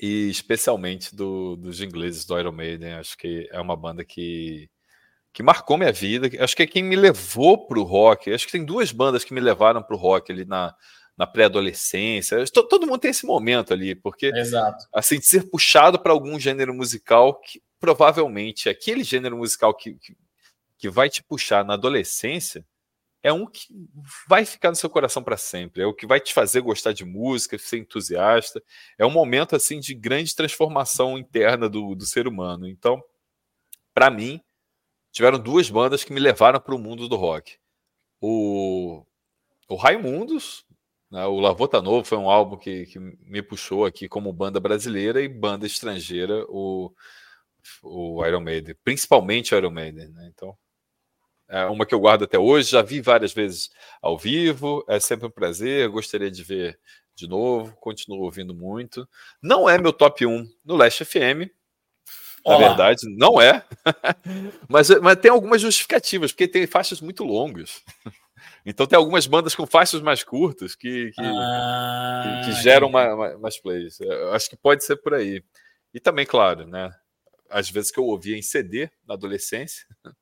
e 0.00 0.28
especialmente 0.28 1.14
do, 1.14 1.54
dos 1.54 1.80
ingleses 1.80 2.24
do 2.24 2.38
Iron 2.38 2.50
Maiden. 2.50 2.94
Acho 2.94 3.16
que 3.16 3.48
é 3.52 3.60
uma 3.60 3.76
banda 3.76 4.04
que, 4.04 4.68
que 5.32 5.42
marcou 5.42 5.78
minha 5.78 5.92
vida. 5.92 6.28
Acho 6.42 6.56
que 6.56 6.64
é 6.64 6.66
quem 6.66 6.82
me 6.82 6.96
levou 6.96 7.68
para 7.68 7.78
o 7.78 7.84
rock. 7.84 8.32
Acho 8.32 8.46
que 8.46 8.52
tem 8.52 8.64
duas 8.64 8.90
bandas 8.90 9.22
que 9.22 9.32
me 9.32 9.40
levaram 9.40 9.82
para 9.82 9.94
o 9.94 9.98
rock 9.98 10.32
ali 10.32 10.44
na, 10.44 10.74
na 11.18 11.26
pré-adolescência. 11.26 12.44
Todo 12.46 12.86
mundo 12.86 13.00
tem 13.00 13.10
esse 13.10 13.26
momento 13.26 13.72
ali, 13.72 13.94
porque 13.96 14.26
Exato. 14.26 14.86
assim 14.94 15.18
de 15.18 15.26
ser 15.26 15.50
puxado 15.50 15.98
para 15.98 16.12
algum 16.12 16.38
gênero 16.38 16.72
musical 16.72 17.40
que 17.40 17.60
provavelmente 17.80 18.68
aquele 18.68 19.02
gênero 19.02 19.36
musical 19.36 19.74
que, 19.74 19.94
que, 19.94 20.16
que 20.78 20.88
vai 20.88 21.10
te 21.10 21.22
puxar 21.22 21.64
na 21.64 21.74
adolescência 21.74 22.64
é 23.20 23.32
um 23.32 23.46
que 23.46 23.66
vai 24.28 24.44
ficar 24.44 24.70
no 24.70 24.76
seu 24.76 24.88
coração 24.88 25.24
para 25.24 25.36
sempre, 25.36 25.82
é 25.82 25.86
o 25.86 25.92
que 25.92 26.06
vai 26.06 26.20
te 26.20 26.32
fazer 26.32 26.60
gostar 26.60 26.92
de 26.92 27.04
música, 27.04 27.58
ser 27.58 27.78
entusiasta. 27.78 28.62
É 28.96 29.04
um 29.04 29.10
momento 29.10 29.56
assim 29.56 29.80
de 29.80 29.92
grande 29.92 30.36
transformação 30.36 31.18
interna 31.18 31.68
do, 31.68 31.96
do 31.96 32.06
ser 32.06 32.28
humano. 32.28 32.68
Então, 32.68 33.02
para 33.92 34.08
mim, 34.08 34.40
tiveram 35.10 35.36
duas 35.36 35.68
bandas 35.68 36.04
que 36.04 36.12
me 36.12 36.20
levaram 36.20 36.60
para 36.60 36.74
o 36.74 36.78
mundo 36.78 37.08
do 37.08 37.16
rock. 37.16 37.58
O, 38.20 39.04
o 39.68 39.74
Raimundos, 39.74 40.64
o 41.10 41.40
Lavota 41.40 41.80
Novo 41.80 42.04
foi 42.04 42.18
um 42.18 42.28
álbum 42.28 42.56
que, 42.56 42.86
que 42.86 42.98
me 42.98 43.42
puxou 43.42 43.86
aqui 43.86 44.08
como 44.08 44.32
banda 44.32 44.60
brasileira 44.60 45.22
e 45.22 45.28
banda 45.28 45.66
estrangeira, 45.66 46.44
o 46.48 46.92
o 47.82 48.24
Iron 48.24 48.40
Maiden, 48.40 48.74
principalmente 48.84 49.54
o 49.54 49.58
Iron 49.58 49.70
Maiden, 49.70 50.08
né? 50.08 50.30
Então, 50.32 50.56
é 51.48 51.64
uma 51.66 51.86
que 51.86 51.94
eu 51.94 52.00
guardo 52.00 52.24
até 52.24 52.38
hoje, 52.38 52.70
já 52.70 52.82
vi 52.82 53.00
várias 53.00 53.32
vezes 53.32 53.70
ao 54.02 54.18
vivo, 54.18 54.84
é 54.88 55.00
sempre 55.00 55.26
um 55.26 55.30
prazer, 55.30 55.88
gostaria 55.88 56.30
de 56.30 56.42
ver 56.42 56.78
de 57.14 57.26
novo, 57.26 57.74
continuo 57.80 58.22
ouvindo 58.22 58.54
muito. 58.54 59.08
Não 59.42 59.68
é 59.68 59.78
meu 59.78 59.92
top 59.92 60.24
1 60.24 60.46
no 60.64 60.76
Last 60.76 61.04
FM, 61.04 61.50
na 62.46 62.54
Olá. 62.54 62.68
verdade, 62.68 63.02
não 63.16 63.40
é, 63.40 63.64
mas, 64.68 64.88
mas 65.00 65.16
tem 65.16 65.30
algumas 65.30 65.60
justificativas, 65.60 66.32
porque 66.32 66.46
tem 66.46 66.66
faixas 66.66 67.00
muito 67.00 67.24
longas. 67.24 67.82
Então 68.68 68.86
tem 68.86 68.96
algumas 68.96 69.26
bandas 69.26 69.54
com 69.54 69.66
faixas 69.66 70.00
mais 70.00 70.22
curtas 70.22 70.74
que, 70.74 71.10
que, 71.12 71.22
ah, 71.22 72.42
que, 72.44 72.50
que 72.50 72.62
geram 72.62 72.90
mais, 72.90 73.40
mais 73.40 73.60
plays. 73.60 73.98
Eu 74.00 74.32
acho 74.32 74.50
que 74.50 74.56
pode 74.56 74.84
ser 74.84 74.96
por 74.96 75.14
aí. 75.14 75.42
E 75.92 75.98
também, 75.98 76.26
claro, 76.26 76.66
né? 76.66 76.90
às 77.50 77.70
vezes 77.70 77.90
que 77.90 77.98
eu 77.98 78.04
ouvia 78.04 78.36
em 78.36 78.42
CD 78.42 78.90
na 79.06 79.14
adolescência, 79.14 79.86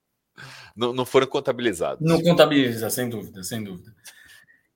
não, 0.76 0.92
não 0.92 1.04
foram 1.04 1.26
contabilizados. 1.26 2.06
Não 2.06 2.22
contabiliza, 2.22 2.88
sem 2.90 3.08
dúvida, 3.08 3.42
sem 3.42 3.62
dúvida. 3.62 3.94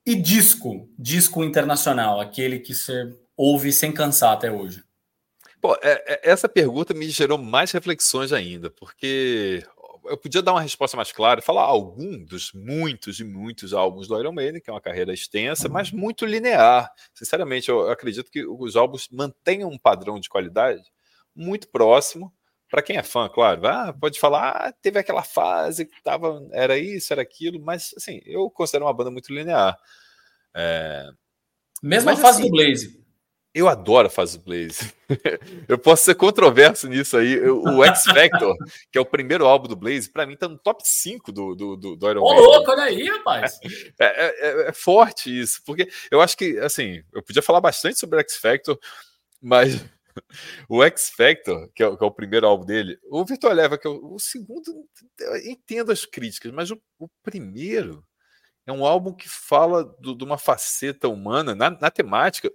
E 0.04 0.14
disco, 0.14 0.88
disco 0.98 1.44
internacional, 1.44 2.20
aquele 2.20 2.58
que 2.58 2.74
você 2.74 3.14
ouve 3.36 3.72
sem 3.72 3.92
cansar 3.92 4.32
até 4.32 4.50
hoje? 4.50 4.82
Pô, 5.60 5.74
é, 5.74 6.02
é, 6.06 6.30
essa 6.30 6.48
pergunta 6.48 6.94
me 6.94 7.08
gerou 7.10 7.36
mais 7.36 7.70
reflexões 7.70 8.32
ainda, 8.32 8.70
porque 8.70 9.62
eu 10.10 10.16
podia 10.16 10.42
dar 10.42 10.52
uma 10.52 10.60
resposta 10.60 10.96
mais 10.96 11.12
clara, 11.12 11.40
falar 11.40 11.62
algum 11.62 12.24
dos 12.24 12.52
muitos 12.52 13.20
e 13.20 13.24
muitos 13.24 13.72
álbuns 13.72 14.08
do 14.08 14.18
Iron 14.18 14.32
Maiden, 14.32 14.60
que 14.60 14.68
é 14.68 14.72
uma 14.72 14.80
carreira 14.80 15.12
extensa, 15.12 15.68
mas 15.68 15.92
muito 15.92 16.26
linear. 16.26 16.90
Sinceramente, 17.14 17.68
eu 17.68 17.88
acredito 17.88 18.30
que 18.30 18.44
os 18.44 18.76
álbuns 18.76 19.08
mantenham 19.10 19.70
um 19.70 19.78
padrão 19.78 20.18
de 20.18 20.28
qualidade 20.28 20.82
muito 21.34 21.68
próximo 21.68 22.32
para 22.70 22.82
quem 22.82 22.96
é 22.96 23.02
fã, 23.02 23.28
claro, 23.28 23.66
ah, 23.66 23.92
pode 23.92 24.20
falar, 24.20 24.50
ah, 24.50 24.72
teve 24.80 24.96
aquela 24.96 25.24
fase 25.24 25.84
que 25.86 26.00
tava, 26.04 26.46
era 26.52 26.78
isso, 26.78 27.12
era 27.12 27.20
aquilo, 27.20 27.60
mas 27.60 27.92
assim, 27.96 28.20
eu 28.24 28.48
considero 28.48 28.84
uma 28.84 28.94
banda 28.94 29.10
muito 29.10 29.34
linear. 29.34 29.76
É... 30.54 31.10
Mesmo 31.82 32.10
a 32.10 32.16
fase 32.16 32.42
assim, 32.42 32.50
do 32.50 32.56
Blaze. 32.56 32.99
Eu 33.52 33.68
adoro 33.68 34.08
fase 34.08 34.38
do 34.38 34.44
Blaze. 34.44 34.92
eu 35.68 35.76
posso 35.76 36.04
ser 36.04 36.14
controverso 36.14 36.88
nisso 36.88 37.16
aí. 37.16 37.40
O 37.40 37.84
X 37.84 38.04
Factor, 38.04 38.56
que 38.92 38.96
é 38.96 39.00
o 39.00 39.04
primeiro 39.04 39.44
álbum 39.44 39.66
do 39.66 39.74
Blaze, 39.74 40.08
para 40.08 40.24
mim 40.24 40.36
tá 40.36 40.48
no 40.48 40.56
top 40.56 40.82
5 40.84 41.32
do, 41.32 41.54
do, 41.56 41.76
do, 41.76 41.96
do 41.96 42.10
Iron 42.10 42.22
Ô, 42.22 42.32
louco, 42.32 42.70
olha 42.70 42.84
aí, 42.84 43.08
rapaz. 43.08 43.58
É, 43.98 44.04
é, 44.04 44.34
é, 44.38 44.68
é, 44.68 44.72
forte 44.72 45.36
isso, 45.36 45.62
porque 45.66 45.88
eu 46.12 46.20
acho 46.20 46.36
que, 46.36 46.58
assim, 46.60 47.02
eu 47.12 47.22
podia 47.24 47.42
falar 47.42 47.60
bastante 47.60 47.98
sobre 47.98 48.18
o 48.18 48.20
X 48.20 48.36
Factor, 48.36 48.78
mas 49.42 49.84
o 50.68 50.84
X 50.84 51.10
Factor, 51.10 51.68
que 51.74 51.82
é, 51.82 51.96
que 51.96 52.04
é, 52.04 52.06
o 52.06 52.12
primeiro 52.12 52.46
álbum 52.46 52.64
dele, 52.64 53.00
o 53.10 53.24
Virtual 53.24 53.52
Leva, 53.52 53.76
que 53.76 53.88
é 53.88 53.90
o, 53.90 54.14
o 54.14 54.18
segundo, 54.20 54.62
entendo 55.44 55.90
as 55.90 56.04
críticas, 56.04 56.52
mas 56.52 56.70
o, 56.70 56.80
o, 57.00 57.08
primeiro 57.20 58.04
é 58.64 58.70
um 58.70 58.86
álbum 58.86 59.12
que 59.12 59.28
fala 59.28 59.82
do, 59.98 60.14
de 60.14 60.22
uma 60.22 60.38
faceta 60.38 61.08
humana 61.08 61.52
na, 61.52 61.70
na 61.70 61.90
temática 61.90 62.48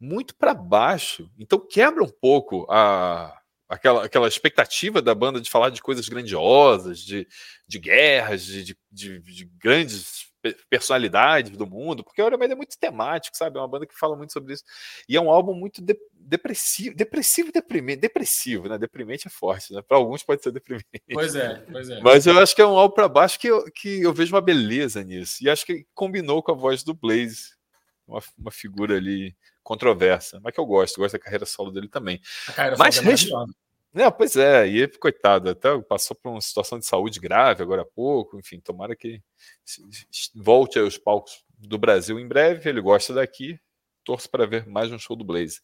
muito 0.00 0.34
para 0.34 0.54
baixo. 0.54 1.30
Então 1.38 1.60
quebra 1.60 2.02
um 2.02 2.08
pouco 2.08 2.66
a, 2.70 3.38
aquela, 3.68 4.04
aquela 4.04 4.28
expectativa 4.28 5.02
da 5.02 5.14
banda 5.14 5.40
de 5.40 5.50
falar 5.50 5.70
de 5.70 5.82
coisas 5.82 6.08
grandiosas, 6.08 7.00
de, 7.00 7.28
de 7.68 7.78
guerras, 7.78 8.44
de, 8.44 8.64
de, 8.64 8.76
de, 8.90 9.18
de 9.20 9.44
grandes 9.62 10.30
personalidades 10.70 11.56
do 11.56 11.66
mundo, 11.66 12.02
porque 12.02 12.20
o 12.22 12.26
Iron 12.26 12.38
Maiden 12.38 12.54
é 12.54 12.56
muito 12.56 12.78
temático, 12.78 13.36
sabe? 13.36 13.58
É 13.58 13.60
uma 13.60 13.68
banda 13.68 13.86
que 13.86 13.98
fala 13.98 14.16
muito 14.16 14.32
sobre 14.32 14.54
isso. 14.54 14.64
E 15.08 15.16
é 15.16 15.20
um 15.20 15.30
álbum 15.30 15.52
muito 15.52 15.82
de, 15.82 15.94
depressivo, 16.12 16.96
depressivo, 16.96 17.52
deprimente, 17.52 18.00
depressivo, 18.00 18.68
né? 18.68 18.78
Deprimente 18.78 19.26
é 19.26 19.30
forte, 19.30 19.72
né? 19.72 19.82
Para 19.82 19.98
alguns 19.98 20.22
pode 20.22 20.42
ser 20.42 20.50
deprimente. 20.50 20.86
Pois 21.12 21.34
é, 21.34 21.62
pois 21.70 21.90
é. 21.90 22.00
Mas 22.00 22.26
eu 22.26 22.38
acho 22.38 22.54
que 22.54 22.62
é 22.62 22.66
um 22.66 22.78
álbum 22.78 22.94
para 22.94 23.08
baixo 23.08 23.38
que 23.38 23.48
eu, 23.48 23.64
que 23.70 24.00
eu 24.00 24.12
vejo 24.14 24.34
uma 24.34 24.40
beleza 24.40 25.04
nisso. 25.04 25.44
E 25.44 25.50
acho 25.50 25.66
que 25.66 25.86
combinou 25.94 26.42
com 26.42 26.52
a 26.52 26.56
voz 26.56 26.82
do 26.82 26.94
Blaze, 26.94 27.54
uma, 28.10 28.22
uma 28.38 28.50
figura 28.50 28.96
ali 28.96 29.36
controversa, 29.62 30.40
mas 30.42 30.52
que 30.52 30.60
eu 30.60 30.66
gosto, 30.66 31.00
gosto 31.00 31.12
da 31.12 31.18
carreira 31.18 31.46
solo 31.46 31.70
dele 31.70 31.88
também. 31.88 32.20
A 32.48 32.52
carreira 32.52 32.76
mas 32.78 32.94
solo 32.96 33.10
é 33.10 33.60
não, 33.92 34.12
pois 34.12 34.36
é, 34.36 34.68
e 34.68 34.86
coitado, 34.86 35.50
até 35.50 35.76
passou 35.80 36.16
por 36.16 36.30
uma 36.30 36.40
situação 36.40 36.78
de 36.78 36.86
saúde 36.86 37.18
grave 37.18 37.60
agora 37.60 37.82
há 37.82 37.84
pouco, 37.84 38.38
enfim, 38.38 38.60
tomara 38.60 38.94
que 38.94 39.20
volte 40.32 40.78
aos 40.78 40.96
palcos 40.96 41.44
do 41.58 41.76
Brasil 41.76 42.18
em 42.18 42.26
breve, 42.26 42.68
ele 42.70 42.80
gosta 42.80 43.12
daqui, 43.12 43.58
torço 44.04 44.30
para 44.30 44.46
ver 44.46 44.64
mais 44.68 44.92
um 44.92 44.98
show 44.98 45.16
do 45.16 45.24
Blaze. 45.24 45.60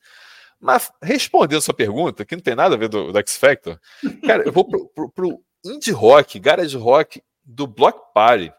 Mas 0.58 0.90
respondendo 1.00 1.62
sua 1.62 1.74
pergunta, 1.74 2.24
que 2.24 2.34
não 2.34 2.42
tem 2.42 2.56
nada 2.56 2.74
a 2.74 2.78
ver 2.78 2.88
do, 2.88 3.12
do 3.12 3.18
X 3.20 3.36
Factor, 3.36 3.78
cara, 4.26 4.42
eu 4.44 4.52
vou 4.52 4.64
pro, 4.68 4.88
pro, 4.88 5.08
pro 5.10 5.44
indie 5.64 5.92
rock, 5.92 6.40
garage 6.40 6.76
rock 6.76 7.22
do 7.44 7.64
Block 7.66 8.12
Party, 8.12 8.52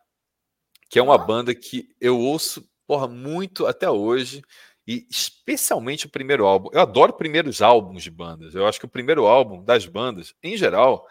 que 0.89 0.97
é 0.97 1.03
uma 1.03 1.17
banda 1.17 1.53
que 1.53 1.89
eu 1.99 2.17
ouço 2.17 2.65
porra, 2.87 3.07
muito 3.07 3.67
até 3.67 3.89
hoje, 3.89 4.41
e 4.87 5.05
especialmente 5.09 6.05
o 6.05 6.09
primeiro 6.09 6.45
álbum. 6.45 6.69
Eu 6.73 6.81
adoro 6.81 7.13
primeiros 7.13 7.61
álbuns 7.61 8.03
de 8.03 8.11
bandas. 8.11 8.55
Eu 8.55 8.65
acho 8.65 8.79
que 8.79 8.85
o 8.85 8.89
primeiro 8.89 9.25
álbum 9.27 9.63
das 9.63 9.85
bandas, 9.85 10.33
em 10.41 10.57
geral, 10.57 11.05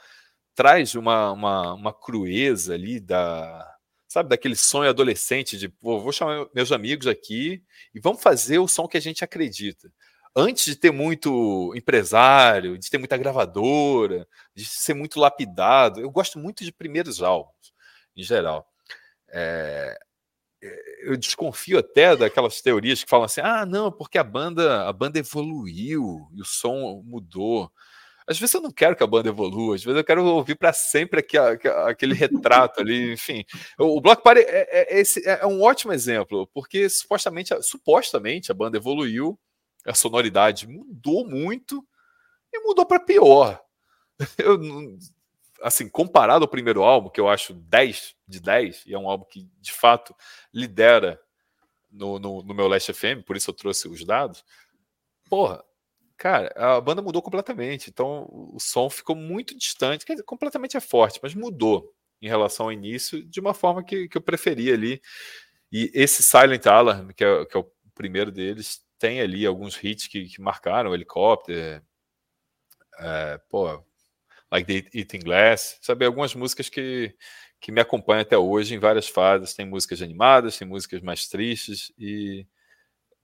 traz 0.54 0.94
uma, 0.94 1.32
uma, 1.32 1.74
uma 1.74 1.92
crueza 1.92 2.74
ali 2.74 3.00
da. 3.00 3.72
Sabe, 4.08 4.30
daquele 4.30 4.56
sonho 4.56 4.88
adolescente 4.88 5.58
de 5.58 5.68
pô, 5.68 6.00
vou 6.00 6.12
chamar 6.12 6.46
meus 6.54 6.72
amigos 6.72 7.06
aqui 7.06 7.62
e 7.94 8.00
vamos 8.00 8.22
fazer 8.22 8.58
o 8.58 8.68
som 8.68 8.88
que 8.88 8.96
a 8.96 9.00
gente 9.00 9.24
acredita 9.24 9.90
antes 10.36 10.66
de 10.66 10.76
ter 10.76 10.90
muito 10.92 11.72
empresário, 11.74 12.76
de 12.76 12.90
ter 12.90 12.98
muita 12.98 13.16
gravadora, 13.16 14.28
de 14.54 14.66
ser 14.66 14.92
muito 14.92 15.18
lapidado, 15.18 15.98
eu 15.98 16.10
gosto 16.10 16.38
muito 16.38 16.62
de 16.62 16.70
primeiros 16.70 17.22
álbuns, 17.22 17.72
em 18.14 18.22
geral. 18.22 18.70
É, 19.30 19.98
eu 21.02 21.16
desconfio 21.16 21.78
até 21.78 22.16
daquelas 22.16 22.60
teorias 22.60 23.02
que 23.02 23.10
falam 23.10 23.24
assim: 23.26 23.40
ah, 23.40 23.64
não, 23.64 23.90
porque 23.92 24.18
a 24.18 24.24
banda, 24.24 24.88
a 24.88 24.92
banda 24.92 25.18
evoluiu 25.18 26.28
e 26.32 26.40
o 26.40 26.44
som 26.44 27.02
mudou. 27.04 27.70
Às 28.28 28.40
vezes 28.40 28.54
eu 28.54 28.60
não 28.60 28.72
quero 28.72 28.96
que 28.96 29.04
a 29.04 29.06
banda 29.06 29.28
evolua, 29.28 29.76
às 29.76 29.84
vezes 29.84 29.96
eu 29.96 30.04
quero 30.04 30.24
ouvir 30.24 30.56
para 30.56 30.72
sempre 30.72 31.24
aquele 31.86 32.12
retrato 32.12 32.80
ali, 32.80 33.12
enfim. 33.12 33.44
O 33.78 34.00
Block 34.00 34.20
Party 34.20 34.40
é, 34.40 34.98
é, 34.98 35.00
é, 35.00 35.04
é, 35.42 35.46
um 35.46 35.62
ótimo 35.62 35.92
exemplo, 35.92 36.44
porque 36.52 36.88
supostamente, 36.88 37.54
supostamente 37.62 38.50
a 38.50 38.54
banda 38.54 38.78
evoluiu, 38.78 39.38
a 39.86 39.94
sonoridade 39.94 40.66
mudou 40.66 41.24
muito 41.24 41.86
e 42.52 42.58
mudou 42.60 42.84
para 42.84 42.98
pior. 42.98 43.60
Eu, 44.38 44.58
assim, 45.66 45.88
comparado 45.88 46.44
ao 46.44 46.48
primeiro 46.48 46.84
álbum, 46.84 47.10
que 47.10 47.20
eu 47.20 47.28
acho 47.28 47.52
10 47.52 48.14
de 48.28 48.38
10, 48.38 48.84
e 48.86 48.94
é 48.94 48.98
um 48.98 49.10
álbum 49.10 49.24
que 49.24 49.50
de 49.60 49.72
fato 49.72 50.14
lidera 50.54 51.20
no, 51.90 52.20
no, 52.20 52.40
no 52.40 52.54
meu 52.54 52.68
Last 52.68 52.92
FM, 52.92 53.24
por 53.26 53.36
isso 53.36 53.50
eu 53.50 53.54
trouxe 53.54 53.88
os 53.88 54.04
dados. 54.04 54.44
Porra, 55.28 55.64
cara, 56.16 56.52
a 56.54 56.80
banda 56.80 57.02
mudou 57.02 57.20
completamente. 57.20 57.90
Então 57.90 58.28
o 58.30 58.60
som 58.60 58.88
ficou 58.88 59.16
muito 59.16 59.58
distante, 59.58 60.06
dizer, 60.06 60.22
completamente 60.22 60.76
é 60.76 60.80
forte, 60.80 61.18
mas 61.20 61.34
mudou 61.34 61.92
em 62.22 62.28
relação 62.28 62.66
ao 62.66 62.72
início 62.72 63.24
de 63.24 63.40
uma 63.40 63.52
forma 63.52 63.82
que, 63.82 64.08
que 64.08 64.16
eu 64.16 64.22
preferia 64.22 64.72
ali. 64.72 65.02
E 65.72 65.90
esse 65.92 66.22
Silent 66.22 66.64
Alarm, 66.66 67.08
que 67.08 67.24
é, 67.24 67.44
que 67.44 67.56
é 67.56 67.60
o 67.60 67.68
primeiro 67.92 68.30
deles, 68.30 68.80
tem 69.00 69.20
ali 69.20 69.44
alguns 69.44 69.82
hits 69.82 70.06
que, 70.06 70.26
que 70.26 70.40
marcaram, 70.40 70.94
helicóptero, 70.94 71.82
é, 73.00 73.38
pô, 73.48 73.84
Like 74.56 74.82
the 74.82 74.98
Eating 74.98 75.20
Glass, 75.20 75.78
sabe? 75.82 76.06
Algumas 76.06 76.34
músicas 76.34 76.68
que, 76.68 77.14
que 77.60 77.70
me 77.70 77.80
acompanham 77.80 78.22
até 78.22 78.38
hoje 78.38 78.74
em 78.74 78.78
várias 78.78 79.06
fases. 79.06 79.54
Tem 79.54 79.66
músicas 79.66 80.00
animadas, 80.00 80.56
tem 80.56 80.66
músicas 80.66 81.02
mais 81.02 81.28
tristes 81.28 81.92
e 81.98 82.46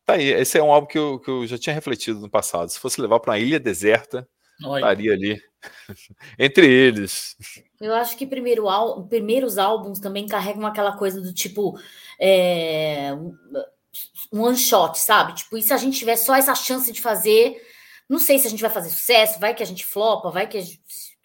tá 0.05 0.15
aí. 0.15 0.29
Esse 0.29 0.59
é 0.59 0.63
um 0.63 0.71
álbum 0.71 0.87
que 0.87 0.99
eu, 0.99 1.19
que 1.19 1.31
eu 1.31 1.47
já 1.47 1.57
tinha 1.57 1.75
refletido 1.75 2.21
no 2.21 2.31
passado. 2.31 2.69
Se 2.69 2.79
fosse 2.79 3.01
levar 3.01 3.19
para 3.19 3.33
uma 3.33 3.39
ilha 3.39 3.59
deserta, 3.59 4.29
Oi. 4.63 4.81
estaria 4.81 5.13
ali 5.13 5.43
entre 6.39 6.71
eles. 6.71 7.35
Eu 7.81 7.95
acho 7.95 8.17
que 8.17 8.27
primeiro, 8.27 8.67
primeiros 9.09 9.57
álbuns 9.57 9.99
também 9.99 10.27
carregam 10.27 10.67
aquela 10.67 10.97
coisa 10.97 11.21
do 11.21 11.33
tipo 11.33 11.79
é, 12.21 13.13
um 14.31 14.43
one 14.43 14.57
shot, 14.57 14.99
sabe? 14.99 15.35
Tipo, 15.35 15.57
e 15.57 15.63
se 15.63 15.73
a 15.73 15.79
gente 15.79 15.99
tiver 15.99 16.17
só 16.17 16.35
essa 16.35 16.55
chance 16.55 16.93
de 16.93 17.01
fazer, 17.01 17.61
não 18.09 18.19
sei 18.19 18.39
se 18.39 18.47
a 18.47 18.51
gente 18.51 18.61
vai 18.61 18.71
fazer 18.71 18.91
sucesso, 18.91 19.41
vai 19.41 19.55
que 19.55 19.63
a 19.63 19.67
gente 19.67 19.87
flopa, 19.87 20.31
vai 20.31 20.47
que 20.47 20.59
a 20.59 20.61
gente, 20.61 20.81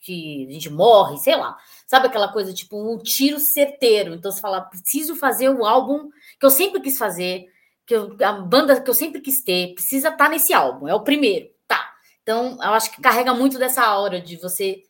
que 0.08 0.48
a 0.48 0.54
gente 0.54 0.70
morre, 0.70 1.18
sei 1.18 1.36
lá. 1.36 1.58
Sabe 1.86 2.08
aquela 2.08 2.32
coisa 2.32 2.54
tipo 2.54 2.78
um 2.78 2.98
tiro 2.98 3.40
certeiro? 3.40 4.14
Então 4.14 4.32
você 4.32 4.40
fala, 4.40 4.62
preciso 4.62 5.18
fazer 5.18 5.50
o 5.50 5.66
álbum 5.66 6.10
que 6.40 6.46
eu 6.46 6.50
sempre 6.50 6.80
quis 6.80 6.98
fazer, 6.98 7.46
que 7.86 7.94
eu, 7.94 8.16
a 8.24 8.32
banda 8.32 8.80
que 8.80 8.90
eu 8.90 8.94
sempre 8.94 9.20
quis 9.20 9.44
ter, 9.44 9.74
precisa 9.74 10.08
estar 10.08 10.26
tá 10.26 10.30
nesse 10.30 10.54
álbum, 10.54 10.88
é 10.88 10.96
o 10.96 11.04
primeiro, 11.04 11.50
tá? 11.68 11.94
Então 12.24 12.58
eu 12.62 12.70
acho 12.70 12.92
que 12.92 13.02
carrega 13.02 13.34
muito 13.34 13.60
dessa 13.60 13.84
aura 13.84 14.22
de 14.22 14.38
você 14.38 14.82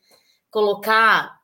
colocar 0.52 1.36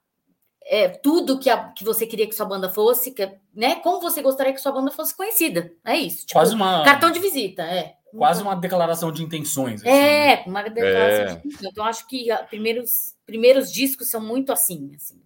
é, 0.65 0.87
tudo 0.87 1.39
que, 1.39 1.49
a, 1.49 1.69
que 1.69 1.83
você 1.83 2.05
queria 2.05 2.27
que 2.27 2.35
sua 2.35 2.45
banda 2.45 2.69
fosse, 2.69 3.11
que, 3.11 3.27
né? 3.55 3.75
Como 3.75 3.99
você 3.99 4.21
gostaria 4.21 4.53
que 4.53 4.61
sua 4.61 4.71
banda 4.71 4.91
fosse 4.91 5.17
conhecida. 5.17 5.73
É 5.83 5.97
isso. 5.97 6.27
Tipo, 6.27 6.33
Quase 6.33 6.53
uma. 6.53 6.83
Cartão 6.83 7.09
de 7.09 7.19
visita, 7.19 7.63
é. 7.63 7.95
Quase 8.17 8.41
uma 8.41 8.55
declaração 8.55 9.11
de 9.11 9.23
intenções. 9.23 9.81
Assim. 9.81 9.89
É, 9.89 10.43
uma 10.45 10.61
declaração 10.63 11.01
é. 11.01 11.25
de 11.25 11.47
intenções. 11.47 11.71
Então, 11.71 11.85
acho 11.85 12.07
que 12.07 12.27
primeiros, 12.49 13.15
primeiros 13.25 13.71
discos 13.71 14.09
são 14.09 14.21
muito 14.21 14.51
assim, 14.51 14.91
assim. 14.95 15.21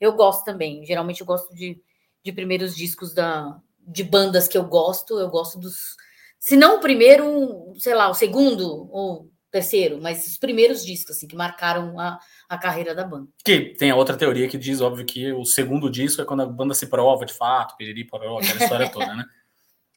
Eu 0.00 0.14
gosto 0.14 0.44
também. 0.44 0.84
Geralmente 0.84 1.20
eu 1.20 1.26
gosto 1.26 1.54
de, 1.54 1.80
de 2.24 2.32
primeiros 2.32 2.74
discos 2.74 3.14
da, 3.14 3.60
de 3.86 4.02
bandas 4.02 4.48
que 4.48 4.56
eu 4.56 4.64
gosto. 4.64 5.18
Eu 5.18 5.28
gosto 5.28 5.58
dos. 5.58 5.96
Se 6.38 6.56
não 6.56 6.76
o 6.76 6.80
primeiro, 6.80 7.74
sei 7.78 7.94
lá, 7.94 8.08
o 8.08 8.14
segundo 8.14 8.88
ou 8.90 9.30
terceiro, 9.52 10.00
mas 10.00 10.26
os 10.26 10.38
primeiros 10.38 10.84
discos, 10.84 11.16
assim, 11.16 11.28
que 11.28 11.36
marcaram 11.36 12.00
a, 12.00 12.18
a 12.48 12.56
carreira 12.56 12.94
da 12.94 13.04
banda. 13.04 13.28
Que 13.44 13.74
tem 13.74 13.90
a 13.90 13.96
outra 13.96 14.16
teoria 14.16 14.48
que 14.48 14.56
diz, 14.56 14.80
óbvio, 14.80 15.04
que 15.04 15.30
o 15.30 15.44
segundo 15.44 15.90
disco 15.90 16.22
é 16.22 16.24
quando 16.24 16.42
a 16.42 16.46
banda 16.46 16.72
se 16.72 16.86
prova 16.86 17.26
de 17.26 17.34
fato, 17.34 17.76
piriri, 17.76 18.04
poró, 18.04 18.38
aquela 18.38 18.62
história 18.62 18.90
toda, 18.90 19.14
né? 19.14 19.24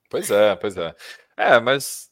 Pois 0.08 0.30
é, 0.30 0.56
pois 0.56 0.78
é. 0.78 0.96
É, 1.36 1.60
mas 1.60 2.12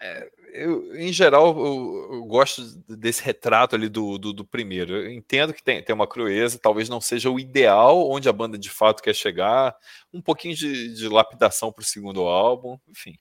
é, 0.00 0.30
eu, 0.52 0.94
em 0.96 1.12
geral, 1.12 1.58
eu, 1.58 2.08
eu, 2.12 2.24
gosto 2.24 2.62
desse 2.88 3.22
retrato 3.22 3.74
ali 3.74 3.88
do, 3.88 4.18
do, 4.18 4.32
do, 4.32 4.44
primeiro. 4.44 4.94
Eu 4.94 5.10
entendo 5.10 5.54
que 5.54 5.62
tem, 5.62 5.82
tem 5.82 5.94
uma 5.94 6.06
crueza, 6.06 6.58
talvez 6.58 6.88
não 6.88 7.00
seja 7.00 7.30
o 7.30 7.40
ideal 7.40 8.10
onde 8.10 8.28
a 8.28 8.32
banda 8.32 8.58
de 8.58 8.68
fato 8.68 9.02
quer 9.02 9.14
chegar, 9.14 9.74
um 10.12 10.20
pouquinho 10.20 10.54
de, 10.54 10.94
de 10.94 11.08
lapidação 11.08 11.72
para 11.72 11.82
o 11.82 11.84
segundo 11.84 12.22
álbum, 12.22 12.78
enfim. 12.88 13.18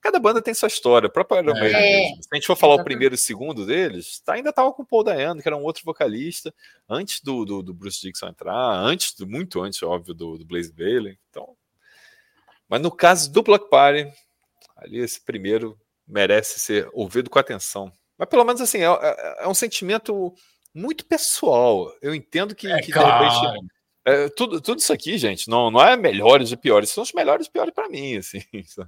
Cada 0.00 0.18
banda 0.18 0.42
tem 0.42 0.54
sua 0.54 0.68
história, 0.68 1.06
a 1.06 1.10
própria 1.10 1.40
Iron 1.40 1.54
Maiden 1.54 1.76
é. 1.76 2.22
Se 2.22 2.28
a 2.32 2.36
gente 2.36 2.46
for 2.46 2.56
falar 2.56 2.76
o 2.76 2.84
primeiro 2.84 3.14
e 3.14 3.16
o 3.16 3.18
segundo 3.18 3.64
deles, 3.64 4.20
tá, 4.20 4.34
ainda 4.34 4.50
estava 4.50 4.72
com 4.72 4.82
o 4.82 4.86
Paul 4.86 5.02
Dayano, 5.02 5.42
que 5.42 5.48
era 5.48 5.56
um 5.56 5.64
outro 5.64 5.82
vocalista, 5.84 6.54
antes 6.88 7.20
do, 7.20 7.44
do, 7.44 7.62
do, 7.62 7.74
Bruce 7.74 8.00
Dixon 8.00 8.28
entrar, 8.28 8.78
antes, 8.78 9.14
do, 9.14 9.26
muito 9.26 9.60
antes, 9.60 9.82
óbvio, 9.82 10.14
do, 10.14 10.38
do 10.38 10.44
Blaze 10.44 10.72
Bailey. 10.72 11.18
Então, 11.30 11.56
mas 12.68 12.80
no 12.80 12.90
caso 12.90 13.32
do 13.32 13.42
Block 13.42 13.68
Party, 13.68 14.08
ali 14.76 14.98
esse 14.98 15.20
primeiro 15.20 15.76
merece 16.06 16.60
ser 16.60 16.88
ouvido 16.92 17.30
com 17.30 17.38
atenção. 17.38 17.92
Mas 18.18 18.28
pelo 18.28 18.44
menos 18.44 18.60
assim, 18.60 18.78
é, 18.78 18.86
é, 18.86 19.36
é 19.44 19.48
um 19.48 19.54
sentimento 19.54 20.34
muito 20.74 21.04
pessoal. 21.06 21.92
Eu 22.00 22.14
entendo 22.14 22.54
que, 22.54 22.66
é, 22.66 22.80
que 22.80 22.92
de 22.92 22.98
repente. 22.98 23.66
É, 24.04 24.28
tudo, 24.28 24.60
tudo 24.60 24.78
isso 24.78 24.92
aqui, 24.92 25.18
gente, 25.18 25.50
não, 25.50 25.68
não 25.68 25.80
é 25.80 25.96
melhores 25.96 26.52
e 26.52 26.56
piores, 26.56 26.90
são 26.90 27.02
os 27.02 27.12
melhores 27.12 27.48
e 27.48 27.50
piores 27.50 27.74
para 27.74 27.88
mim, 27.88 28.16
assim. 28.16 28.40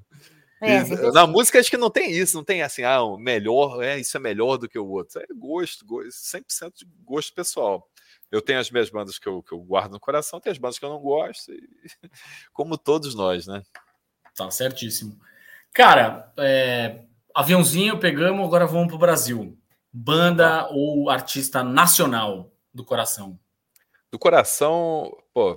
É, 0.60 0.82
na 1.12 1.24
música 1.24 1.60
acho 1.60 1.70
que 1.70 1.76
não 1.76 1.88
tem 1.88 2.10
isso, 2.10 2.36
não 2.36 2.42
tem 2.42 2.62
assim, 2.62 2.82
ah, 2.82 3.00
o 3.00 3.16
melhor, 3.16 3.80
é, 3.80 3.96
isso 4.00 4.16
é 4.16 4.20
melhor 4.20 4.56
do 4.56 4.68
que 4.68 4.76
o 4.76 4.88
outro. 4.88 5.20
É 5.20 5.26
gosto, 5.32 5.86
gosto 5.86 6.10
100% 6.10 6.72
de 6.78 6.84
gosto 7.04 7.32
pessoal. 7.32 7.88
Eu 8.28 8.42
tenho 8.42 8.58
as 8.58 8.68
minhas 8.68 8.90
bandas 8.90 9.20
que 9.20 9.28
eu, 9.28 9.40
que 9.40 9.52
eu 9.52 9.60
guardo 9.60 9.92
no 9.92 10.00
coração, 10.00 10.40
tem 10.40 10.50
as 10.50 10.58
bandas 10.58 10.76
que 10.76 10.84
eu 10.84 10.88
não 10.88 10.98
gosto, 10.98 11.52
e, 11.52 11.62
como 12.52 12.76
todos 12.76 13.14
nós, 13.14 13.46
né? 13.46 13.62
Tá 14.34 14.50
certíssimo. 14.50 15.16
Cara, 15.72 16.32
é, 16.38 17.04
Aviãozinho, 17.38 17.96
pegamos, 18.00 18.44
agora 18.44 18.66
vamos 18.66 18.88
para 18.88 18.96
o 18.96 18.98
Brasil. 18.98 19.56
Banda 19.92 20.62
ah. 20.62 20.68
ou 20.72 21.08
artista 21.08 21.62
nacional 21.62 22.52
do 22.74 22.84
coração? 22.84 23.38
Do 24.10 24.18
coração, 24.18 25.16
pô, 25.32 25.56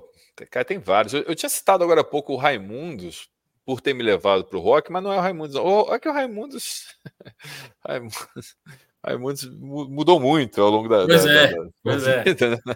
cara, 0.52 0.64
tem 0.64 0.78
vários. 0.78 1.16
Eu, 1.16 1.24
eu, 1.24 1.34
tinha 1.34 1.50
citado 1.50 1.84
agora 1.84 2.02
há 2.02 2.04
pouco 2.04 2.34
o 2.34 2.38
Raimundos, 2.38 3.30
por 3.66 3.82
ter 3.82 3.96
me 3.96 4.04
levado 4.04 4.46
para 4.46 4.60
o 4.60 4.62
rock, 4.62 4.92
mas 4.92 5.02
não 5.02 5.12
é 5.12 5.18
o 5.18 5.22
Raimundos. 5.22 5.56
Não. 5.56 5.92
É 5.92 5.98
que 5.98 6.08
o 6.08 6.14
Raimundos. 6.14 6.86
Raimundos. 7.84 8.56
Raimundos 9.04 9.50
mudou 9.50 10.20
muito 10.20 10.62
ao 10.62 10.70
longo 10.70 10.88
da. 10.88 11.08
Pois 11.08 11.24
da, 11.24 11.32
é, 11.32 11.48
da, 11.48 11.70
pois 11.82 12.08
é. 12.08 12.24
Vida, 12.24 12.50
né? 12.64 12.76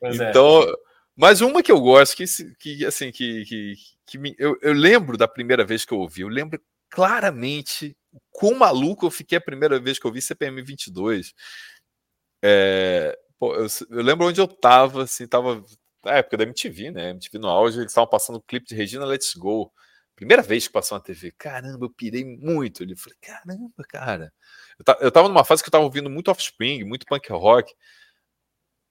Pois 0.00 0.18
é. 0.18 0.30
então, 0.30 0.62
é. 0.62 0.72
mas 1.14 1.42
uma 1.42 1.62
que 1.62 1.70
eu 1.70 1.78
gosto, 1.78 2.16
que, 2.16 2.24
que 2.58 2.86
assim, 2.86 3.12
que, 3.12 3.44
que, 3.44 3.74
que 4.06 4.16
me, 4.16 4.34
eu, 4.38 4.56
eu 4.62 4.72
lembro 4.72 5.18
da 5.18 5.28
primeira 5.28 5.62
vez 5.62 5.84
que 5.84 5.92
eu 5.92 5.98
ouvi, 5.98 6.22
eu 6.22 6.28
lembro 6.28 6.58
claramente 6.88 7.94
quão 8.30 8.54
maluco 8.54 9.06
eu 9.06 9.10
fiquei 9.10 9.38
a 9.38 9.40
primeira 9.40 9.78
vez 9.78 9.98
que 9.98 10.06
eu 10.06 10.12
vi 10.12 10.22
CPM 10.22 10.62
22. 10.62 11.34
É, 12.42 13.18
pô, 13.38 13.54
eu, 13.54 13.66
eu, 13.90 14.02
lembro 14.02 14.26
onde 14.26 14.40
eu 14.40 14.48
tava, 14.48 15.04
assim, 15.04 15.26
tava 15.26 15.64
na 16.04 16.12
época 16.12 16.36
da 16.36 16.44
MTV, 16.44 16.90
né? 16.90 17.10
MTV 17.10 17.38
no 17.38 17.48
auge, 17.48 17.78
eles 17.78 17.90
estavam 17.90 18.08
passando 18.08 18.36
o 18.36 18.42
clipe 18.42 18.66
de 18.66 18.74
Regina 18.74 19.04
Let's 19.04 19.34
Go. 19.34 19.72
Primeira 20.16 20.42
vez 20.42 20.66
que 20.66 20.72
passou 20.72 20.98
na 20.98 21.04
TV. 21.04 21.32
Caramba, 21.32 21.86
eu 21.86 21.90
pirei 21.90 22.24
muito. 22.24 22.82
Ele 22.82 22.94
falei, 22.96 23.16
caramba, 23.20 23.84
cara. 23.88 24.32
Eu, 24.78 24.94
eu 25.06 25.12
tava 25.12 25.28
numa 25.28 25.44
fase 25.44 25.62
que 25.62 25.68
eu 25.68 25.72
tava 25.72 25.84
ouvindo 25.84 26.10
muito 26.10 26.30
Offspring, 26.30 26.84
muito 26.84 27.06
punk 27.06 27.30
rock. 27.32 27.74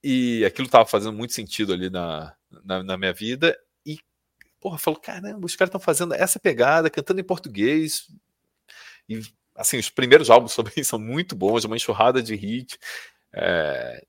E 0.02 0.44
aquilo 0.44 0.68
tava 0.68 0.86
fazendo 0.86 1.12
muito 1.12 1.32
sentido 1.32 1.72
ali 1.72 1.90
na, 1.90 2.34
na, 2.64 2.82
na 2.82 2.96
minha 2.96 3.12
vida. 3.12 3.56
E, 3.84 3.98
porra, 4.60 4.78
falou, 4.78 4.98
caramba, 4.98 5.46
os 5.46 5.54
caras 5.54 5.68
estão 5.68 5.80
fazendo 5.80 6.14
essa 6.14 6.40
pegada, 6.40 6.90
cantando 6.90 7.20
em 7.20 7.24
português, 7.24 8.08
e 9.10 9.20
assim, 9.54 9.78
os 9.78 9.90
primeiros 9.90 10.30
álbuns 10.30 10.52
sobre 10.54 10.72
isso 10.76 10.90
são 10.90 10.98
muito 10.98 11.34
bons, 11.36 11.64
uma 11.64 11.76
enxurrada 11.76 12.22
de 12.22 12.34
hit. 12.34 12.78
É... 13.34 14.04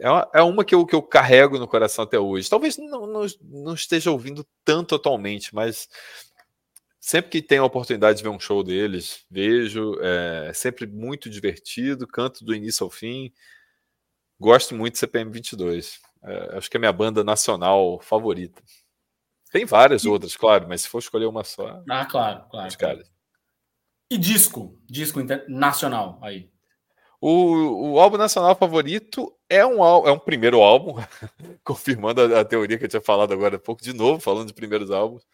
é 0.00 0.10
uma, 0.10 0.30
é 0.34 0.42
uma 0.42 0.64
que, 0.64 0.74
eu, 0.74 0.86
que 0.86 0.94
eu 0.94 1.02
carrego 1.02 1.58
no 1.58 1.68
coração 1.68 2.04
até 2.04 2.18
hoje. 2.18 2.48
Talvez 2.48 2.78
não, 2.78 3.06
não, 3.06 3.26
não 3.42 3.74
esteja 3.74 4.10
ouvindo 4.10 4.46
tanto 4.64 4.94
atualmente, 4.94 5.54
mas 5.54 5.88
sempre 7.00 7.30
que 7.30 7.42
tenho 7.42 7.62
a 7.62 7.66
oportunidade 7.66 8.18
de 8.18 8.24
ver 8.24 8.30
um 8.30 8.40
show 8.40 8.62
deles, 8.62 9.24
vejo. 9.30 9.94
É 10.00 10.52
sempre 10.54 10.86
muito 10.86 11.28
divertido, 11.28 12.06
canto 12.06 12.44
do 12.44 12.54
início 12.54 12.84
ao 12.84 12.90
fim. 12.90 13.32
Gosto 14.40 14.74
muito 14.74 14.92
de 14.94 15.00
CPM 15.00 15.30
22. 15.32 16.00
É, 16.22 16.56
acho 16.56 16.70
que 16.70 16.76
é 16.76 16.78
a 16.78 16.80
minha 16.80 16.92
banda 16.92 17.24
nacional 17.24 18.00
favorita. 18.00 18.62
Tem 19.50 19.64
várias 19.64 20.04
outras, 20.04 20.36
claro, 20.36 20.66
mas 20.68 20.82
se 20.82 20.88
for 20.88 20.98
escolher 20.98 21.26
uma 21.26 21.42
só. 21.42 21.82
Ah, 21.88 22.04
claro, 22.04 22.44
claro. 22.50 22.68
Os 22.68 22.76
caras. 22.76 23.17
E 24.10 24.16
disco? 24.16 24.80
Disco 24.86 25.20
nacional 25.48 26.18
aí. 26.22 26.50
O, 27.20 27.92
o 27.92 28.00
álbum 28.00 28.16
nacional 28.16 28.54
favorito 28.54 29.34
é 29.48 29.66
um, 29.66 29.84
é 30.06 30.12
um 30.12 30.18
primeiro 30.18 30.60
álbum, 30.60 30.94
confirmando 31.64 32.22
a, 32.22 32.40
a, 32.40 32.44
teoria 32.44 32.78
que 32.78 32.84
eu 32.84 32.88
tinha 32.88 33.02
falado 33.02 33.32
agora 33.32 33.56
há 33.56 33.58
pouco, 33.58 33.82
de 33.82 33.92
novo, 33.92 34.20
falando 34.20 34.46
de 34.46 34.54
primeiros 34.54 34.90
álbuns. 34.90 35.26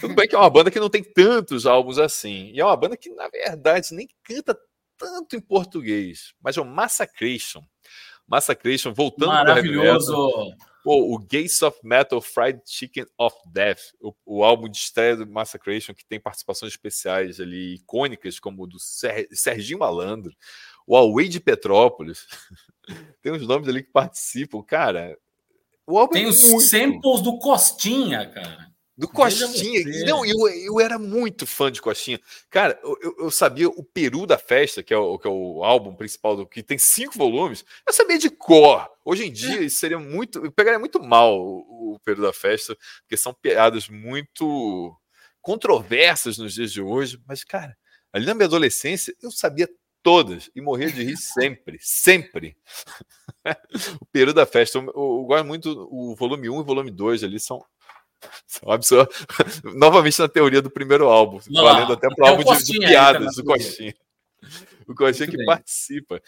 Tudo 0.00 0.14
bem 0.14 0.28
que 0.28 0.36
é 0.36 0.38
uma 0.38 0.48
banda 0.48 0.70
que 0.70 0.78
não 0.78 0.88
tem 0.88 1.02
tantos 1.02 1.66
álbuns 1.66 1.98
assim. 1.98 2.52
E 2.54 2.60
é 2.60 2.64
uma 2.64 2.76
banda 2.76 2.96
que, 2.96 3.10
na 3.10 3.28
verdade, 3.28 3.92
nem 3.92 4.08
canta 4.22 4.56
tanto 4.96 5.34
em 5.34 5.40
português, 5.40 6.32
mas 6.40 6.56
é 6.56 6.60
o 6.60 6.64
Massacration. 6.64 7.62
Massacration, 8.26 8.94
voltando 8.94 9.30
para 9.30 9.44
Maravilhoso! 9.44 10.54
Pô, 10.84 11.14
o 11.14 11.18
Gates 11.18 11.62
of 11.62 11.78
Metal 11.82 12.20
Fried 12.20 12.60
Chicken 12.66 13.06
of 13.18 13.34
Death, 13.50 13.80
o, 13.98 14.14
o, 14.26 14.44
álbum 14.44 14.68
de 14.68 14.76
estreia 14.76 15.16
do 15.16 15.26
Massacration, 15.26 15.94
que 15.94 16.04
tem 16.04 16.20
participações 16.20 16.72
especiais 16.72 17.40
ali, 17.40 17.76
icônicas, 17.76 18.38
como 18.38 18.64
o 18.64 18.66
do 18.66 18.78
Ser, 18.78 19.26
Serginho 19.32 19.78
Malandro, 19.78 20.36
o 20.86 20.94
Away 20.94 21.28
de 21.28 21.40
Petrópolis. 21.40 22.26
tem 23.22 23.32
uns 23.32 23.46
nomes 23.46 23.66
ali 23.66 23.82
que 23.82 23.90
participam. 23.90 24.62
Cara, 24.62 25.18
o 25.86 25.98
álbum 25.98 26.12
tem 26.12 26.24
é 26.24 26.28
os 26.28 26.42
muito... 26.42 26.60
samples 26.60 27.22
do 27.22 27.38
Costinha, 27.38 28.28
cara. 28.28 28.73
Do 28.96 29.08
Costinha. 29.08 29.82
Não, 30.06 30.24
eu, 30.24 30.48
eu 30.48 30.80
era 30.80 30.98
muito 30.98 31.46
fã 31.46 31.70
de 31.70 31.82
Costinha. 31.82 32.20
Cara, 32.48 32.78
eu, 32.82 33.16
eu 33.18 33.30
sabia 33.30 33.68
o 33.68 33.82
Peru 33.82 34.24
da 34.24 34.38
Festa, 34.38 34.84
que 34.84 34.94
é 34.94 34.96
o, 34.96 35.18
que 35.18 35.26
é 35.26 35.30
o 35.30 35.64
álbum 35.64 35.96
principal, 35.96 36.36
do 36.36 36.46
que 36.46 36.62
tem 36.62 36.78
cinco 36.78 37.18
volumes. 37.18 37.64
Eu 37.86 37.92
sabia 37.92 38.18
de 38.18 38.30
cor. 38.30 38.88
Hoje 39.04 39.26
em 39.26 39.32
dia, 39.32 39.60
isso 39.62 39.78
seria 39.78 39.98
muito. 39.98 40.44
Eu 40.44 40.52
pegaria 40.52 40.78
muito 40.78 41.02
mal 41.02 41.36
o, 41.40 41.94
o 41.94 42.00
Peru 42.04 42.22
da 42.22 42.32
Festa, 42.32 42.76
porque 43.00 43.16
são 43.16 43.34
piadas 43.34 43.88
muito 43.88 44.96
controversas 45.42 46.38
nos 46.38 46.54
dias 46.54 46.72
de 46.72 46.80
hoje. 46.80 47.20
Mas, 47.26 47.42
cara, 47.42 47.76
ali 48.12 48.24
na 48.24 48.34
minha 48.34 48.46
adolescência, 48.46 49.12
eu 49.20 49.32
sabia 49.32 49.68
todas 50.04 50.50
e 50.54 50.60
morria 50.60 50.92
de 50.92 51.02
rir 51.02 51.16
sempre, 51.16 51.78
sempre. 51.80 52.56
o 54.00 54.06
Peru 54.12 54.32
da 54.32 54.46
Festa, 54.46 54.78
eu, 54.78 54.84
eu, 54.84 54.92
eu 54.94 55.24
gosto 55.24 55.46
muito, 55.46 55.88
o 55.90 56.14
volume 56.14 56.48
1 56.48 56.54
e 56.54 56.58
o 56.60 56.64
volume 56.64 56.90
2 56.92 57.24
ali 57.24 57.40
são 57.40 57.64
são. 58.82 59.06
Novamente 59.74 60.18
na 60.18 60.28
teoria 60.28 60.62
do 60.62 60.70
primeiro 60.70 61.08
álbum, 61.08 61.40
Não, 61.48 61.64
valendo 61.64 61.92
até 61.92 62.08
para 62.14 62.24
o 62.24 62.28
álbum 62.28 62.56
de, 62.56 62.64
de, 62.64 62.78
piadas 62.78 63.36
do 63.36 63.44
Coxinha. 63.44 63.94
O 64.86 64.94
Coxinha 64.94 65.28
que 65.28 65.36
bem. 65.36 65.46
participa. 65.46 66.22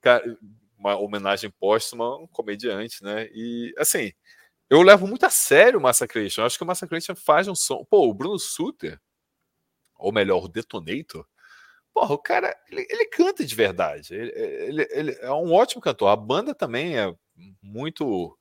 Cara, 0.00 0.36
uma 0.78 0.96
homenagem 0.96 1.50
póstuma 1.50 2.04
a 2.04 2.16
um 2.18 2.26
comediante, 2.26 3.02
né? 3.02 3.28
E 3.32 3.72
assim, 3.78 4.12
eu 4.68 4.82
levo 4.82 5.06
muito 5.06 5.24
a 5.24 5.30
sério 5.30 5.78
o 5.78 5.82
Massacration. 5.82 6.42
Eu 6.42 6.46
acho 6.46 6.58
que 6.58 6.64
o 6.64 6.66
Massacration 6.66 7.14
faz 7.14 7.48
um 7.48 7.54
som. 7.54 7.84
Pô, 7.84 8.08
o 8.08 8.14
Bruno 8.14 8.38
Suter, 8.38 9.00
ou 9.96 10.12
melhor, 10.12 10.44
o 10.44 10.48
Detonator, 10.48 11.26
porra, 11.92 12.14
o 12.14 12.18
cara, 12.18 12.54
ele, 12.70 12.86
ele 12.90 13.06
canta 13.06 13.44
de 13.44 13.54
verdade. 13.54 14.14
Ele, 14.14 14.32
ele, 14.34 14.88
ele, 14.90 15.12
é 15.20 15.30
um 15.32 15.52
ótimo 15.52 15.80
cantor. 15.80 16.08
A 16.08 16.16
banda 16.16 16.54
também 16.54 16.98
é 16.98 17.14
muito 17.62 18.36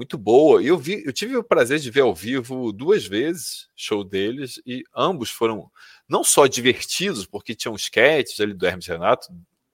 muito 0.00 0.16
boa. 0.16 0.62
E 0.62 0.68
eu 0.68 0.78
vi, 0.78 1.02
eu 1.04 1.12
tive 1.12 1.36
o 1.36 1.44
prazer 1.44 1.78
de 1.78 1.90
ver 1.90 2.00
ao 2.00 2.14
vivo 2.14 2.72
duas 2.72 3.04
vezes 3.04 3.68
show 3.76 4.02
deles 4.02 4.58
e 4.66 4.82
ambos 4.96 5.30
foram 5.30 5.70
não 6.08 6.24
só 6.24 6.46
divertidos, 6.46 7.26
porque 7.26 7.54
tinham 7.54 7.76
sketches 7.76 8.40
ali 8.40 8.54
do 8.54 8.66
Hermes 8.66 8.86
Renato, 8.86 9.28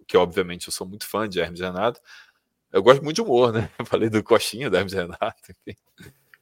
que 0.05 0.17
obviamente 0.17 0.67
eu 0.67 0.73
sou 0.73 0.85
muito 0.85 1.07
fã 1.07 1.29
de 1.29 1.39
Hermes 1.39 1.61
Renato. 1.61 2.01
Eu 2.73 2.83
gosto 2.83 3.05
muito 3.05 3.15
de 3.15 3.23
humor, 3.23 3.53
né? 3.53 3.71
Eu 3.79 3.87
falei 3.87 4.11
do 4.11 4.21
Coxinha, 4.21 4.69
do 4.69 4.77
Hermes 4.77 4.93
Renato, 4.93 5.41
enfim. 5.49 5.79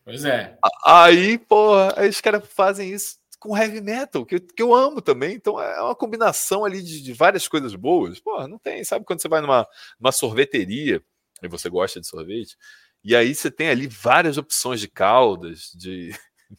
Pois 0.02 0.24
é. 0.24 0.56
Aí, 0.86 1.36
porra, 1.36 1.92
aí 1.96 2.08
os 2.08 2.22
caras 2.22 2.42
fazem 2.48 2.90
isso 2.90 3.18
com 3.38 3.54
heavy 3.54 3.82
metal, 3.82 4.24
que, 4.24 4.40
que 4.40 4.62
eu 4.62 4.74
amo 4.74 5.02
também. 5.02 5.34
Então 5.34 5.60
é 5.60 5.82
uma 5.82 5.94
combinação 5.94 6.64
ali 6.64 6.82
de, 6.82 7.02
de 7.02 7.12
várias 7.12 7.46
coisas 7.46 7.74
boas. 7.74 8.18
Porra, 8.18 8.48
não 8.48 8.58
tem. 8.58 8.82
Sabe 8.82 9.04
quando 9.04 9.20
você 9.20 9.28
vai 9.28 9.42
numa, 9.42 9.68
numa 10.00 10.12
sorveteria 10.12 11.02
e 11.42 11.48
você 11.48 11.68
gosta 11.68 12.00
de 12.00 12.06
sorvete? 12.06 12.56
E 13.04 13.14
aí 13.14 13.34
você 13.34 13.50
tem 13.50 13.68
ali 13.68 13.86
várias 13.86 14.38
opções 14.38 14.80
de 14.80 14.88
caldas, 14.88 15.70
de, 15.76 16.14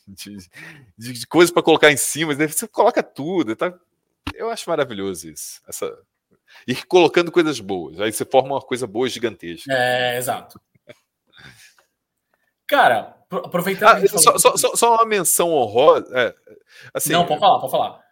de, 0.08 0.38
de 0.98 1.28
coisas 1.28 1.52
para 1.52 1.64
colocar 1.64 1.92
em 1.92 1.98
cima. 1.98 2.36
Você 2.36 2.68
coloca 2.68 3.02
tudo. 3.02 3.56
Tá? 3.56 3.74
Eu 4.34 4.50
acho 4.50 4.70
maravilhoso 4.70 5.28
isso. 5.30 5.62
Essa... 5.68 5.92
E 6.68 6.76
colocando 6.76 7.32
coisas 7.32 7.60
boas. 7.60 8.00
Aí 8.00 8.12
você 8.12 8.24
forma 8.24 8.54
uma 8.56 8.62
coisa 8.62 8.86
boa 8.86 9.10
gigantesca. 9.10 9.74
É, 9.74 10.18
exato. 10.18 10.62
Cara, 12.68 13.16
aproveitando. 13.30 14.04
Ah, 14.04 14.08
só, 14.08 14.38
só, 14.38 14.58
só, 14.58 14.76
só, 14.76 14.96
uma 14.96 15.06
menção 15.06 15.52
honrosa. 15.52 16.08
É, 16.18 16.36
assim, 16.94 17.12
Não, 17.12 17.26
pode 17.26 17.40
falar, 17.40 17.60
pode 17.60 17.72
falar. 17.72 18.06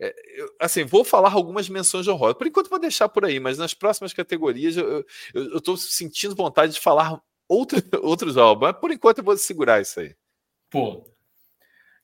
É, 0.00 0.14
eu, 0.40 0.48
assim, 0.58 0.84
vou 0.84 1.04
falar 1.04 1.32
algumas 1.32 1.68
menções 1.68 2.08
honrosas. 2.08 2.36
Por 2.36 2.46
enquanto, 2.46 2.70
vou 2.70 2.78
deixar 2.78 3.08
por 3.08 3.24
aí, 3.24 3.38
mas 3.38 3.58
nas 3.58 3.74
próximas 3.74 4.12
categorias 4.12 4.76
eu 4.76 5.04
estou 5.34 5.76
sentindo 5.76 6.34
vontade 6.34 6.72
de 6.72 6.80
falar 6.80 7.20
outro, 7.50 7.82
outros 8.02 8.36
álbuns. 8.36 8.70
Mas 8.70 8.80
por 8.80 8.92
enquanto 8.92 9.18
eu 9.18 9.24
vou 9.24 9.36
segurar 9.36 9.80
isso 9.80 10.00
aí. 10.00 10.14
Pô. 10.70 11.04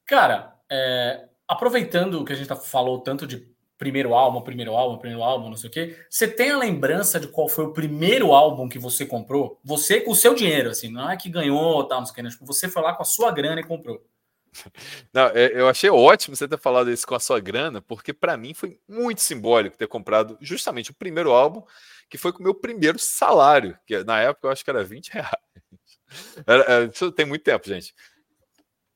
Cara, 0.04 0.54
é, 0.70 1.28
aproveitando 1.48 2.24
que 2.24 2.32
a 2.32 2.36
gente 2.36 2.48
tá, 2.48 2.56
falou 2.56 3.00
tanto 3.00 3.26
de 3.26 3.54
primeiro 3.78 4.14
álbum, 4.14 4.40
primeiro 4.40 4.74
álbum, 4.74 4.98
primeiro 4.98 5.22
álbum, 5.22 5.50
não 5.50 5.56
sei 5.56 5.68
o 5.68 5.72
quê, 5.72 5.96
você 6.08 6.26
tem 6.26 6.50
a 6.50 6.58
lembrança 6.58 7.20
de 7.20 7.28
qual 7.28 7.48
foi 7.48 7.66
o 7.66 7.72
primeiro 7.72 8.32
álbum 8.32 8.68
que 8.68 8.78
você 8.78 9.04
comprou? 9.04 9.60
Você 9.62 10.00
com 10.00 10.12
o 10.12 10.16
seu 10.16 10.34
dinheiro, 10.34 10.70
assim, 10.70 10.90
não 10.90 11.10
é 11.10 11.16
que 11.16 11.28
ganhou, 11.28 11.84
tal, 11.84 11.98
não 11.98 12.06
sei 12.06 12.12
o 12.12 12.14
quê, 12.14 12.22
né? 12.22 12.30
tipo, 12.30 12.46
você 12.46 12.68
foi 12.68 12.82
lá 12.82 12.94
com 12.94 13.02
a 13.02 13.06
sua 13.06 13.30
grana 13.30 13.60
e 13.60 13.64
comprou. 13.64 14.02
Não, 15.12 15.26
é, 15.28 15.52
eu 15.54 15.68
achei 15.68 15.90
ótimo 15.90 16.36
você 16.36 16.48
ter 16.48 16.58
falado 16.58 16.90
isso 16.90 17.06
com 17.06 17.14
a 17.14 17.20
sua 17.20 17.40
grana, 17.40 17.80
porque 17.80 18.12
para 18.12 18.36
mim 18.36 18.54
foi 18.54 18.78
muito 18.88 19.20
simbólico 19.20 19.76
ter 19.76 19.88
comprado 19.88 20.36
justamente 20.40 20.90
o 20.90 20.94
primeiro 20.94 21.32
álbum 21.32 21.62
que 22.08 22.18
foi 22.18 22.32
com 22.32 22.40
o 22.40 22.42
meu 22.42 22.54
primeiro 22.54 22.98
salário, 22.98 23.78
que 23.86 24.02
na 24.04 24.20
época 24.20 24.46
eu 24.46 24.52
acho 24.52 24.64
que 24.64 24.70
era 24.70 24.84
20 24.84 25.08
reais. 25.10 25.30
Era, 26.46 26.62
era, 26.62 26.84
isso 26.86 27.10
tem 27.10 27.26
muito 27.26 27.42
tempo, 27.42 27.66
gente. 27.66 27.92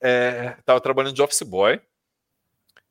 É, 0.01 0.53
tava 0.65 0.81
trabalhando 0.81 1.15
de 1.15 1.23
office 1.23 1.43
boy, 1.43 1.81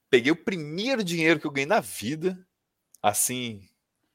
peguei 0.09 0.31
o 0.31 0.43
primeiro 0.43 1.03
dinheiro 1.03 1.39
que 1.39 1.47
eu 1.47 1.51
ganhei 1.51 1.65
na 1.65 1.79
vida, 1.79 2.37
assim, 3.01 3.67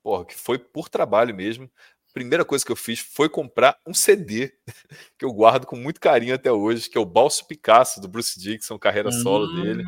porra, 0.02 0.26
que 0.26 0.34
foi 0.34 0.58
por 0.58 0.88
trabalho 0.88 1.34
mesmo. 1.34 1.70
Primeira 2.14 2.44
coisa 2.44 2.64
que 2.64 2.70
eu 2.70 2.76
fiz 2.76 3.00
foi 3.00 3.28
comprar 3.28 3.76
um 3.84 3.92
CD 3.92 4.54
que 5.18 5.24
eu 5.24 5.32
guardo 5.32 5.66
com 5.66 5.76
muito 5.76 6.00
carinho 6.00 6.34
até 6.34 6.50
hoje, 6.50 6.88
que 6.88 6.96
é 6.96 7.00
o 7.00 7.04
Balso 7.04 7.44
Picasso 7.46 8.00
do 8.00 8.06
Bruce 8.06 8.38
Dixon, 8.38 8.78
carreira 8.78 9.10
solo 9.10 9.46
hum. 9.46 9.62
dele. 9.62 9.84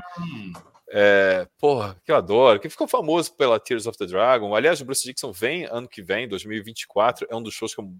É, 0.88 1.48
porra, 1.58 2.00
que 2.04 2.10
eu 2.10 2.16
adoro, 2.16 2.58
que 2.58 2.68
ficou 2.68 2.88
famoso 2.88 3.32
pela 3.34 3.60
Tears 3.60 3.86
of 3.86 3.96
the 3.96 4.06
Dragon. 4.06 4.54
Aliás, 4.56 4.80
o 4.80 4.84
Bruce 4.84 5.04
Dixon 5.04 5.30
vem 5.30 5.66
ano 5.66 5.88
que 5.88 6.02
vem, 6.02 6.26
2024, 6.26 7.28
é 7.30 7.36
um 7.36 7.42
dos 7.42 7.54
shows 7.54 7.72
que 7.72 7.80
eu 7.80 7.94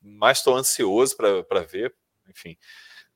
mais 0.00 0.38
estou 0.38 0.56
ansioso 0.56 1.14
para 1.16 1.60
ver. 1.60 1.94
Enfim, 2.26 2.56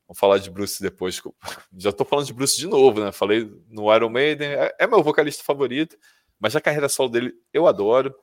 vamos 0.06 0.18
falar 0.18 0.36
de 0.36 0.50
Bruce 0.50 0.82
depois. 0.82 1.18
Já 1.78 1.88
estou 1.88 2.06
falando 2.06 2.26
de 2.26 2.34
Bruce 2.34 2.58
de 2.58 2.66
novo, 2.66 3.02
né? 3.02 3.10
Falei 3.10 3.50
no 3.68 3.94
Iron 3.94 4.10
Maiden, 4.10 4.52
é, 4.52 4.76
é, 4.78 4.86
meu 4.86 5.02
vocalista 5.02 5.42
favorito, 5.42 5.96
mas 6.38 6.54
a 6.54 6.60
carreira 6.60 6.90
solo 6.90 7.08
dele 7.08 7.32
eu 7.54 7.66
adoro. 7.66 8.14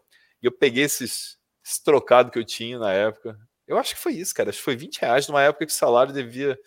E 0.43 0.45
eu 0.45 0.51
peguei 0.51 0.83
esses, 0.83 1.38
esse 1.69 1.83
trocado 1.83 2.31
que 2.31 2.39
eu 2.39 2.43
tinha 2.43 2.79
na 2.79 2.91
época. 2.91 3.39
Eu 3.67 3.77
acho 3.77 3.93
que 3.93 4.01
foi 4.01 4.13
isso, 4.13 4.33
cara. 4.33 4.49
Acho 4.49 4.57
que 4.57 4.63
foi 4.63 4.75
20 4.75 4.99
reais 4.99 5.27
numa 5.27 5.43
época 5.43 5.65
que 5.65 5.71
o 5.71 5.75
salário 5.75 6.11
devia. 6.11 6.57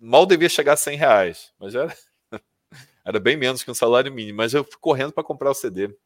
Mal 0.00 0.26
devia 0.26 0.48
chegar 0.48 0.72
a 0.72 0.76
100 0.76 0.96
reais, 0.96 1.52
mas 1.58 1.74
era 1.74 1.96
era 3.04 3.20
bem 3.20 3.36
menos 3.36 3.62
que 3.62 3.70
um 3.70 3.74
salário 3.74 4.12
mínimo, 4.12 4.38
mas 4.38 4.52
eu 4.52 4.64
fui 4.64 4.78
correndo 4.80 5.12
para 5.12 5.22
comprar 5.22 5.50
o 5.50 5.54
CD. 5.54 5.96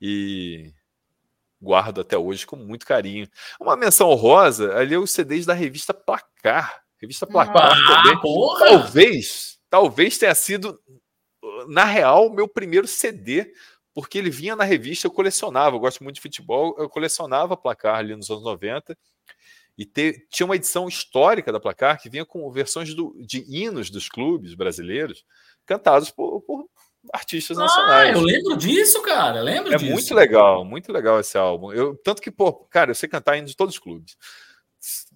E 0.00 0.72
guardo 1.60 2.00
até 2.00 2.16
hoje 2.16 2.46
com 2.46 2.54
muito 2.54 2.86
carinho. 2.86 3.28
Uma 3.60 3.76
menção 3.76 4.08
honrosa, 4.08 4.76
ali 4.76 4.94
é 4.94 4.98
os 4.98 5.10
CDs 5.10 5.44
da 5.44 5.54
revista 5.54 5.92
Placar. 5.92 6.82
Revista 6.98 7.26
Placar 7.26 7.72
ah, 7.72 8.02
também. 8.02 8.20
Porra. 8.20 8.66
Talvez, 8.66 9.58
talvez 9.68 10.16
tenha 10.16 10.34
sido, 10.34 10.80
na 11.66 11.84
real, 11.84 12.30
meu 12.30 12.46
primeiro 12.46 12.86
CD, 12.86 13.52
porque 13.96 14.18
ele 14.18 14.28
vinha 14.28 14.54
na 14.54 14.62
revista, 14.62 15.06
eu 15.06 15.10
colecionava, 15.10 15.74
eu 15.74 15.80
gosto 15.80 16.04
muito 16.04 16.16
de 16.16 16.20
futebol, 16.20 16.76
eu 16.78 16.86
colecionava 16.86 17.56
Placar 17.56 17.96
ali 17.96 18.14
nos 18.14 18.28
anos 18.28 18.44
90. 18.44 18.94
E 19.78 19.86
ter, 19.86 20.26
tinha 20.28 20.44
uma 20.44 20.54
edição 20.54 20.86
histórica 20.86 21.50
da 21.50 21.58
Placar 21.58 21.98
que 21.98 22.10
vinha 22.10 22.26
com 22.26 22.50
versões 22.50 22.92
do, 22.92 23.16
de 23.18 23.42
hinos 23.48 23.88
dos 23.88 24.06
clubes 24.06 24.52
brasileiros 24.52 25.24
cantados 25.64 26.10
por, 26.10 26.42
por 26.42 26.68
artistas 27.10 27.56
ah, 27.56 27.62
nacionais. 27.62 28.14
Eu 28.14 28.20
lembro 28.20 28.54
disso, 28.58 29.00
cara. 29.00 29.40
Lembro 29.40 29.72
é 29.72 29.78
disso. 29.78 29.90
muito 29.90 30.14
legal, 30.14 30.62
muito 30.62 30.92
legal 30.92 31.18
esse 31.18 31.38
álbum. 31.38 31.72
Eu, 31.72 31.96
tanto 31.96 32.20
que, 32.20 32.30
pô, 32.30 32.52
cara, 32.52 32.90
eu 32.90 32.94
sei 32.94 33.08
cantar 33.08 33.38
indo 33.38 33.48
de 33.48 33.56
todos 33.56 33.76
os 33.76 33.80
clubes. 33.80 34.14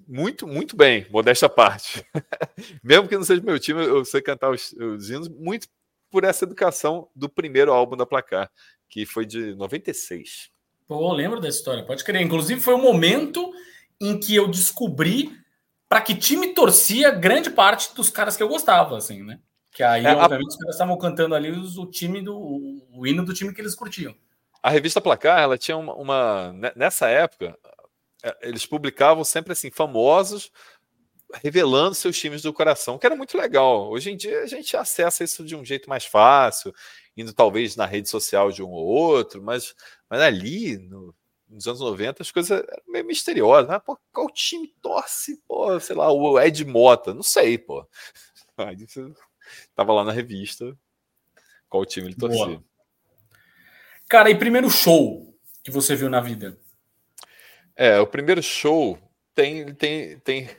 muito, 0.08 0.46
muito 0.46 0.74
bem, 0.74 1.06
modesta 1.10 1.50
parte. 1.50 2.02
Mesmo 2.82 3.08
que 3.08 3.16
não 3.18 3.24
seja 3.24 3.42
meu 3.42 3.58
time, 3.58 3.84
eu 3.84 4.06
sei 4.06 4.22
cantar 4.22 4.48
os, 4.48 4.72
os 4.72 5.10
hinos 5.10 5.28
muito 5.28 5.68
por 6.10 6.24
essa 6.24 6.44
educação 6.44 7.08
do 7.14 7.28
primeiro 7.28 7.72
álbum 7.72 7.96
da 7.96 8.04
Placar, 8.04 8.50
que 8.88 9.06
foi 9.06 9.24
de 9.24 9.54
96. 9.54 10.50
Pô, 10.86 11.08
eu 11.08 11.12
lembro 11.12 11.40
dessa 11.40 11.58
história, 11.58 11.84
pode 11.84 12.02
crer. 12.02 12.20
Inclusive, 12.20 12.60
foi 12.60 12.74
o 12.74 12.78
momento 12.78 13.52
em 14.00 14.18
que 14.18 14.34
eu 14.34 14.48
descobri 14.48 15.30
para 15.88 16.00
que 16.00 16.14
time 16.14 16.54
torcia 16.54 17.10
grande 17.10 17.50
parte 17.50 17.94
dos 17.94 18.10
caras 18.10 18.36
que 18.36 18.42
eu 18.42 18.48
gostava, 18.48 18.96
assim, 18.96 19.22
né? 19.22 19.40
Que 19.72 19.82
aí, 19.82 20.04
é, 20.04 20.14
obviamente, 20.14 20.46
a... 20.46 20.50
os 20.50 20.56
caras 20.56 20.74
estavam 20.74 20.98
cantando 20.98 21.34
ali 21.34 21.50
o 21.50 21.86
time 21.86 22.20
do 22.20 22.36
o 22.92 23.06
hino 23.06 23.24
do 23.24 23.32
time 23.32 23.54
que 23.54 23.60
eles 23.60 23.74
curtiam. 23.74 24.14
A 24.62 24.68
revista 24.68 25.00
Placar, 25.00 25.40
ela 25.40 25.56
tinha 25.56 25.76
uma, 25.76 25.94
uma 25.94 26.52
nessa 26.76 27.08
época, 27.08 27.56
é, 28.22 28.48
eles 28.48 28.66
publicavam 28.66 29.24
sempre 29.24 29.52
assim 29.52 29.70
famosos 29.70 30.50
revelando 31.34 31.94
seus 31.94 32.18
times 32.18 32.42
do 32.42 32.52
coração, 32.52 32.98
que 32.98 33.06
era 33.06 33.16
muito 33.16 33.36
legal. 33.36 33.90
Hoje 33.90 34.10
em 34.10 34.16
dia 34.16 34.42
a 34.42 34.46
gente 34.46 34.76
acessa 34.76 35.24
isso 35.24 35.44
de 35.44 35.54
um 35.54 35.64
jeito 35.64 35.88
mais 35.88 36.04
fácil, 36.04 36.74
indo 37.16 37.32
talvez 37.32 37.76
na 37.76 37.86
rede 37.86 38.08
social 38.08 38.50
de 38.50 38.62
um 38.62 38.70
ou 38.70 38.86
outro, 38.86 39.42
mas, 39.42 39.74
mas 40.08 40.20
ali, 40.20 40.78
no, 40.78 41.14
nos 41.48 41.66
anos 41.66 41.80
90, 41.80 42.22
as 42.22 42.30
coisas 42.30 42.50
eram 42.50 42.82
meio 42.88 43.04
misteriosas. 43.04 43.70
Ah, 43.70 43.80
pô, 43.80 43.98
qual 44.12 44.28
time 44.30 44.68
torce? 44.80 45.40
Pô, 45.46 45.78
sei 45.80 45.96
lá, 45.96 46.12
o 46.12 46.40
Ed 46.40 46.64
Mota, 46.64 47.14
não 47.14 47.22
sei, 47.22 47.58
pô. 47.58 47.86
Aí 48.56 48.76
você 48.76 49.12
tava 49.74 49.92
lá 49.92 50.04
na 50.04 50.12
revista 50.12 50.76
qual 51.68 51.86
time 51.86 52.08
ele 52.08 52.16
torcia. 52.16 52.44
Boa. 52.44 52.64
Cara, 54.08 54.28
e 54.28 54.34
primeiro 54.36 54.68
show 54.68 55.32
que 55.62 55.70
você 55.70 55.94
viu 55.94 56.10
na 56.10 56.20
vida? 56.20 56.58
É, 57.76 57.98
o 58.00 58.06
primeiro 58.06 58.42
show 58.42 58.98
tem, 59.34 59.72
tem, 59.74 60.18
tem 60.18 60.50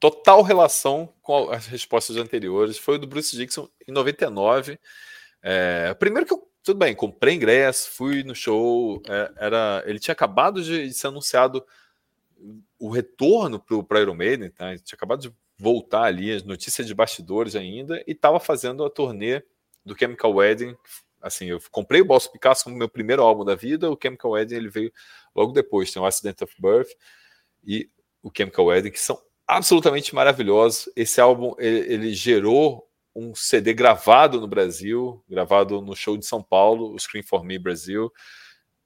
total 0.00 0.42
relação 0.42 1.12
com 1.22 1.50
as 1.50 1.66
respostas 1.66 2.16
anteriores. 2.16 2.78
Foi 2.78 2.96
o 2.96 2.98
do 2.98 3.06
Bruce 3.06 3.36
Dixon 3.36 3.68
em 3.86 3.92
99. 3.92 4.78
É, 5.42 5.94
primeiro 5.94 6.26
que 6.26 6.32
eu, 6.32 6.48
tudo 6.62 6.78
bem, 6.78 6.94
comprei 6.94 7.34
ingresso, 7.34 7.90
fui 7.90 8.22
no 8.22 8.34
show. 8.34 9.02
É, 9.08 9.32
era, 9.36 9.82
ele 9.86 9.98
tinha 9.98 10.12
acabado 10.12 10.62
de, 10.62 10.92
ser 10.92 11.08
anunciado 11.08 11.64
o 12.78 12.90
retorno 12.90 13.58
para 13.58 13.76
o 13.76 14.00
Iron 14.00 14.14
Maiden, 14.14 14.50
tá? 14.50 14.76
Tinha 14.76 14.96
acabado 14.96 15.20
de 15.20 15.32
voltar 15.58 16.04
ali, 16.04 16.32
as 16.32 16.44
notícias 16.44 16.86
de 16.86 16.94
bastidores 16.94 17.56
ainda, 17.56 18.02
e 18.06 18.12
estava 18.12 18.38
fazendo 18.38 18.84
a 18.84 18.90
turnê 18.90 19.42
do 19.84 19.98
Chemical 19.98 20.32
Wedding. 20.32 20.76
Assim, 21.20 21.46
eu 21.46 21.60
comprei 21.72 22.00
o 22.00 22.04
Boss 22.04 22.28
Picasso 22.28 22.62
como 22.62 22.76
meu 22.76 22.88
primeiro 22.88 23.22
álbum 23.22 23.44
da 23.44 23.56
vida, 23.56 23.90
o 23.90 23.98
Chemical 24.00 24.32
Wedding 24.32 24.54
ele 24.54 24.68
veio 24.68 24.92
logo 25.34 25.52
depois. 25.52 25.90
Tem 25.90 26.00
o 26.00 26.06
Accident 26.06 26.40
of 26.42 26.54
Birth 26.60 26.90
e 27.64 27.90
o 28.22 28.30
Chemical 28.34 28.66
Wedding, 28.66 28.92
que 28.92 29.00
são 29.00 29.20
absolutamente 29.48 30.14
maravilhosos. 30.14 30.90
Esse 30.94 31.20
álbum 31.20 31.54
ele, 31.58 31.92
ele, 31.92 32.14
gerou 32.14 32.86
um 33.16 33.34
CD 33.34 33.72
gravado 33.72 34.40
no 34.40 34.46
Brasil, 34.46 35.24
gravado 35.28 35.80
no 35.80 35.96
show 35.96 36.16
de 36.16 36.26
São 36.26 36.42
Paulo, 36.42 36.94
o 36.94 36.98
Scream 36.98 37.24
for 37.24 37.42
Me 37.42 37.58
Brasil. 37.58 38.12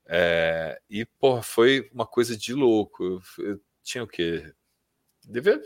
É, 0.07 0.81
e, 0.89 1.05
pô, 1.19 1.43
foi 1.43 1.91
uma 1.93 2.07
coisa 2.07 2.37
de 2.37 2.55
louco. 2.55 3.03
Eu, 3.05 3.21
eu 3.45 3.61
tinha 3.83 4.05
o 4.05 4.07
quê? 4.07 4.53
Devia. 5.25 5.61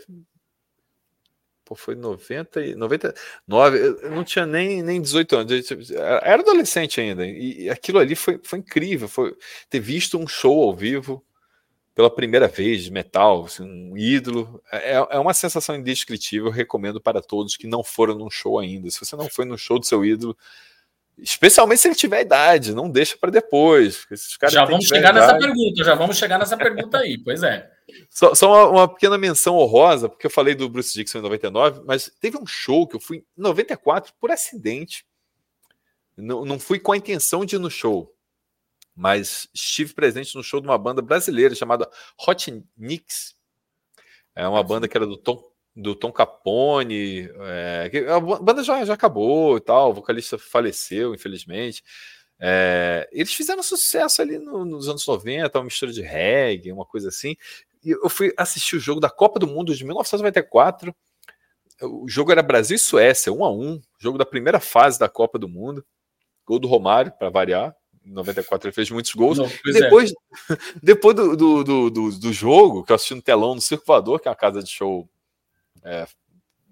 Pô, 1.63 1.75
foi 1.75 1.95
90 1.95 2.65
e 2.65 2.75
99. 2.75 3.77
Eu 3.77 4.11
não 4.11 4.23
tinha 4.23 4.45
nem, 4.45 4.81
nem 4.81 5.01
18 5.01 5.35
anos. 5.35 5.91
Era 5.91 6.41
adolescente 6.41 7.01
ainda. 7.01 7.25
E 7.25 7.69
aquilo 7.69 7.99
ali 7.99 8.15
foi, 8.15 8.39
foi 8.43 8.59
incrível. 8.59 9.07
Foi 9.07 9.35
ter 9.69 9.79
visto 9.79 10.17
um 10.17 10.27
show 10.27 10.63
ao 10.63 10.75
vivo 10.75 11.26
pela 11.97 12.11
primeira 12.11 12.47
vez 12.47 12.83
de 12.83 12.91
metal, 12.91 13.45
assim, 13.45 13.63
um 13.63 13.97
ídolo. 13.97 14.61
É, 14.71 14.91
é 14.93 15.17
uma 15.17 15.33
sensação 15.33 15.75
indescritível. 15.75 16.45
Eu 16.45 16.51
recomendo 16.51 17.01
para 17.01 17.23
todos 17.23 17.57
que 17.57 17.65
não 17.65 17.83
foram 17.83 18.13
num 18.13 18.29
show 18.29 18.59
ainda. 18.59 18.91
Se 18.91 18.99
você 18.99 19.15
não 19.15 19.27
foi 19.27 19.45
no 19.45 19.57
show 19.57 19.79
do 19.79 19.85
seu 19.87 20.05
ídolo, 20.05 20.37
especialmente 21.17 21.81
se 21.81 21.87
ele 21.87 21.95
tiver 21.95 22.21
idade, 22.21 22.75
não 22.75 22.87
deixa 22.87 23.17
para 23.17 23.31
depois. 23.31 24.05
já 24.47 24.63
vamos 24.63 24.85
chegar 24.85 25.09
idade. 25.09 25.21
nessa 25.21 25.39
pergunta, 25.39 25.83
já 25.83 25.95
vamos 25.95 26.17
chegar 26.17 26.37
nessa 26.37 26.55
pergunta 26.55 26.99
aí, 26.99 27.17
pois 27.17 27.41
é. 27.41 27.67
Só, 28.11 28.35
só 28.35 28.47
uma, 28.47 28.69
uma, 28.69 28.87
pequena 28.87 29.17
menção 29.17 29.55
honrosa, 29.55 30.07
porque 30.07 30.27
eu 30.27 30.31
falei 30.31 30.53
do 30.53 30.69
Bruce 30.69 30.93
Dixon 30.93 31.17
em 31.17 31.23
99, 31.23 31.81
mas 31.83 32.11
teve 32.21 32.37
um 32.37 32.45
show 32.45 32.85
que 32.85 32.95
eu 32.95 32.99
fui 32.99 33.17
em 33.17 33.41
94 33.41 34.13
por 34.19 34.29
acidente. 34.29 35.03
Não, 36.15 36.45
não 36.45 36.59
fui 36.59 36.77
com 36.77 36.91
a 36.91 36.97
intenção 36.97 37.43
de 37.43 37.55
ir 37.55 37.59
no 37.59 37.71
show 37.71 38.15
mas 38.97 39.47
estive 39.53 39.93
presente 39.93 40.35
no 40.35 40.43
show 40.43 40.59
de 40.59 40.67
uma 40.67 40.77
banda 40.77 41.03
brasileira 41.03 41.53
chamada 41.53 41.87
Hot 42.27 42.63
Nicks. 42.75 43.35
É 44.35 44.47
uma 44.47 44.63
banda 44.63 44.87
que 44.87 44.97
era 44.97 45.05
do 45.05 45.15
Tom, 45.15 45.39
do 45.75 45.93
Tom 45.93 46.11
Capone. 46.11 47.29
É, 47.41 47.91
a 48.09 48.19
banda 48.19 48.63
já, 48.63 48.83
já 48.83 48.95
acabou 48.95 49.55
e 49.57 49.61
tal, 49.61 49.91
o 49.91 49.93
vocalista 49.93 50.39
faleceu, 50.39 51.13
infelizmente. 51.13 51.83
É, 52.39 53.07
eles 53.11 53.31
fizeram 53.33 53.61
sucesso 53.61 54.19
ali 54.19 54.39
no, 54.39 54.65
nos 54.65 54.89
anos 54.89 55.05
90, 55.05 55.59
uma 55.59 55.65
mistura 55.65 55.91
de 55.91 56.01
reggae, 56.01 56.71
uma 56.71 56.85
coisa 56.85 57.09
assim. 57.09 57.35
E 57.85 57.91
eu 57.91 58.09
fui 58.09 58.33
assistir 58.35 58.77
o 58.77 58.79
jogo 58.79 58.99
da 58.99 59.11
Copa 59.11 59.39
do 59.39 59.45
Mundo 59.45 59.75
de 59.75 59.85
1994. 59.85 60.93
O 61.83 62.09
jogo 62.09 62.31
era 62.31 62.41
Brasil 62.41 62.75
e 62.75 62.79
Suécia, 62.79 63.31
um 63.31 63.45
a 63.45 63.51
um, 63.51 63.79
jogo 63.99 64.17
da 64.17 64.25
primeira 64.25 64.59
fase 64.59 64.97
da 64.97 65.07
Copa 65.07 65.37
do 65.37 65.47
Mundo. 65.47 65.85
Gol 66.47 66.57
do 66.57 66.67
Romário, 66.67 67.11
para 67.11 67.29
variar, 67.29 67.75
em 68.07 68.13
94 68.13 68.67
ele 68.67 68.73
fez 68.73 68.89
muitos 68.89 69.13
gols. 69.13 69.37
Não, 69.37 69.45
é. 69.45 69.71
depois 69.71 70.11
é. 70.11 70.57
depois 70.81 71.15
do, 71.15 71.35
do, 71.35 71.89
do, 71.89 72.11
do, 72.11 72.33
jogo, 72.33 72.83
que 72.83 72.91
eu 72.91 72.95
assisti 72.95 73.13
no 73.13 73.21
telão 73.21 73.53
no 73.53 73.61
Circo 73.61 73.85
Voador, 73.85 74.19
que 74.19 74.27
é 74.27 74.31
uma 74.31 74.37
casa 74.37 74.63
de 74.63 74.69
show 74.69 75.07
é, 75.83 76.07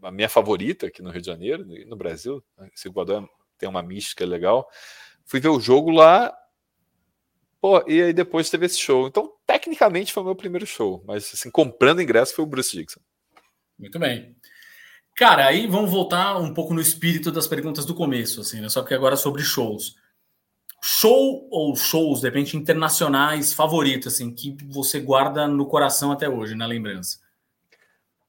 a 0.01 0.11
minha 0.11 0.29
favorita 0.29 0.87
aqui 0.87 1.01
no 1.01 1.09
Rio 1.09 1.21
de 1.21 1.27
Janeiro 1.27 1.65
e 1.75 1.85
no 1.85 1.95
Brasil. 1.95 2.43
Né? 2.57 2.69
O 2.73 2.79
Circo 2.79 2.95
Voador 2.95 3.29
tem 3.57 3.67
uma 3.67 3.83
mística 3.83 4.25
legal. 4.25 4.67
Fui 5.25 5.39
ver 5.39 5.49
o 5.49 5.59
jogo 5.59 5.91
lá. 5.91 6.33
Pô, 7.59 7.83
e 7.87 8.01
aí 8.01 8.13
depois 8.13 8.49
teve 8.49 8.67
esse 8.67 8.79
show. 8.79 9.07
Então, 9.07 9.33
tecnicamente 9.45 10.13
foi 10.13 10.23
o 10.23 10.25
meu 10.25 10.35
primeiro 10.35 10.65
show, 10.65 11.03
mas 11.05 11.31
assim, 11.33 11.49
comprando 11.49 12.01
ingresso 12.01 12.35
foi 12.35 12.45
o 12.45 12.47
Bruce 12.47 12.77
Dixon. 12.77 13.01
Muito 13.77 13.97
bem. 13.99 14.35
Cara, 15.15 15.47
aí 15.47 15.65
vamos 15.65 15.89
voltar 15.89 16.37
um 16.37 16.53
pouco 16.53 16.73
no 16.73 16.81
espírito 16.81 17.31
das 17.31 17.47
perguntas 17.47 17.85
do 17.85 17.95
começo, 17.95 18.41
assim, 18.41 18.61
né? 18.61 18.69
Só 18.69 18.83
que 18.83 18.93
agora 18.93 19.15
sobre 19.15 19.41
shows 19.41 19.95
show 20.87 21.47
ou 21.49 21.75
shows, 21.75 22.21
de 22.21 22.27
repente, 22.27 22.55
internacionais 22.55 23.51
favoritos, 23.51 24.13
assim, 24.13 24.31
que 24.31 24.55
você 24.69 24.99
guarda 24.99 25.47
no 25.47 25.65
coração 25.65 26.11
até 26.11 26.29
hoje, 26.29 26.53
na 26.53 26.67
lembrança? 26.67 27.17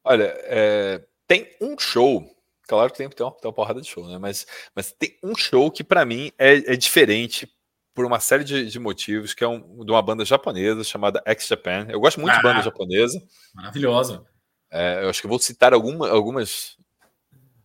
Olha, 0.02 0.34
é, 0.44 1.04
tem 1.26 1.54
um 1.60 1.78
show, 1.78 2.26
claro 2.66 2.90
que 2.90 2.96
tem, 2.96 3.10
tem, 3.10 3.26
uma, 3.26 3.32
tem 3.32 3.46
uma 3.46 3.52
porrada 3.52 3.78
de 3.82 3.86
show, 3.86 4.08
né? 4.08 4.16
Mas, 4.16 4.46
mas 4.74 4.90
tem 4.90 5.18
um 5.22 5.36
show 5.36 5.70
que 5.70 5.84
para 5.84 6.06
mim 6.06 6.32
é, 6.38 6.72
é, 6.72 6.76
diferente 6.76 7.46
por 7.92 8.06
uma 8.06 8.20
série 8.20 8.42
de, 8.42 8.70
de, 8.70 8.78
motivos, 8.78 9.34
que 9.34 9.44
é 9.44 9.48
um, 9.48 9.84
de 9.84 9.92
uma 9.92 10.00
banda 10.00 10.24
japonesa 10.24 10.82
chamada 10.82 11.22
X 11.26 11.46
Japan. 11.46 11.86
Eu 11.90 12.00
gosto 12.00 12.18
muito 12.18 12.32
ah, 12.32 12.36
de 12.38 12.42
banda 12.42 12.62
japonesa. 12.62 13.22
Maravilhosa. 13.54 14.24
É, 14.70 15.04
eu 15.04 15.10
acho 15.10 15.20
que 15.20 15.28
vou 15.28 15.38
citar 15.38 15.74
alguma, 15.74 16.08
algumas, 16.08 16.78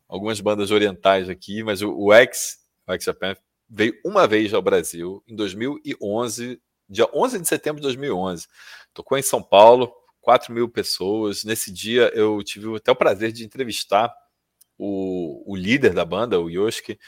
algumas 0.10 0.42
bandas 0.42 0.70
orientais 0.70 1.30
aqui, 1.30 1.64
mas 1.64 1.82
o, 1.82 1.98
o 1.98 2.12
X, 2.12 2.58
o 2.86 2.92
X 2.92 3.06
Japan 3.06 3.38
veio 3.72 3.98
uma 4.06 4.28
vez 4.28 4.54
ao 4.54 4.62
Brasil 4.62 5.24
em 5.26 5.36
2011, 5.36 6.62
dia 6.90 7.08
11 7.14 7.40
de 7.40 7.48
setembro 7.48 7.80
de 7.80 7.88
2011. 7.88 8.46
Tocou 8.94 9.18
em 9.18 9.22
São 9.22 9.42
Paulo, 9.42 9.94
4 10.20 10.54
mil 10.54 10.68
pessoas. 10.68 11.46
Nesse 11.46 11.72
dia 11.72 12.12
eu 12.14 12.44
tive 12.44 12.76
até 12.76 12.92
o 12.92 12.96
prazer 12.96 13.32
de 13.32 13.46
entrevistar 13.46 14.14
o, 14.78 15.44
o 15.50 15.56
líder 15.56 15.94
da 15.94 16.04
banda, 16.04 16.40
o 16.40 16.50
Yoshiki. 16.50 17.00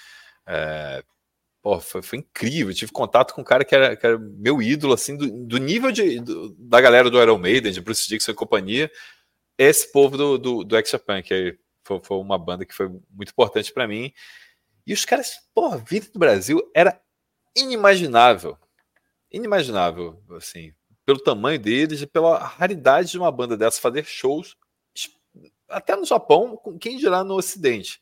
É, 0.48 1.04
pô, 1.62 1.80
foi, 1.82 2.02
foi, 2.02 2.20
incrível. 2.20 2.70
Eu 2.70 2.76
tive 2.76 2.92
contato 2.94 3.34
com 3.34 3.42
um 3.42 3.46
cara 3.46 3.66
que 3.66 3.76
era, 3.76 3.96
que 3.98 4.06
era 4.06 4.18
meu 4.18 4.62
ídolo, 4.62 4.94
assim, 4.94 5.18
do, 5.18 5.46
do 5.46 5.58
nível 5.58 5.92
de, 5.92 6.22
do, 6.22 6.56
da 6.58 6.80
galera 6.80 7.10
do 7.10 7.22
Iron 7.22 7.38
Maiden, 7.38 7.74
de 7.74 7.82
Bruce 7.82 8.08
Dixon 8.08 8.32
e 8.32 8.36
companhia. 8.36 8.90
Esse 9.58 9.92
povo 9.92 10.18
do, 10.18 10.38
do, 10.38 10.64
do 10.64 10.78
X-Japan, 10.78 11.22
que 11.22 11.58
foi, 11.84 12.00
foi 12.02 12.18
uma 12.18 12.38
banda 12.38 12.66
que 12.66 12.74
foi 12.74 12.88
muito 12.88 13.32
importante 13.32 13.74
para 13.74 13.88
mim. 13.88 14.14
E 14.86 14.94
os 14.94 15.06
caras, 15.06 15.40
porra, 15.54 15.78
vida 15.78 16.08
do 16.12 16.20
Brasil 16.20 16.62
era 16.76 17.00
inimaginável. 17.56 18.58
Inimaginável, 19.32 20.22
assim, 20.32 20.74
pelo 21.06 21.20
tamanho 21.20 21.60
deles 21.60 22.02
e 22.02 22.08
pela 22.08 22.38
raridade 22.38 23.12
de 23.12 23.18
uma 23.18 23.32
banda 23.32 23.58
dessa 23.58 23.82
fazer 23.82 24.06
shows 24.06 24.58
até 25.68 25.96
no 25.96 26.06
Japão, 26.06 26.56
com 26.56 26.78
quem 26.78 26.98
dirá 26.98 27.24
no 27.24 27.36
Ocidente. 27.36 28.02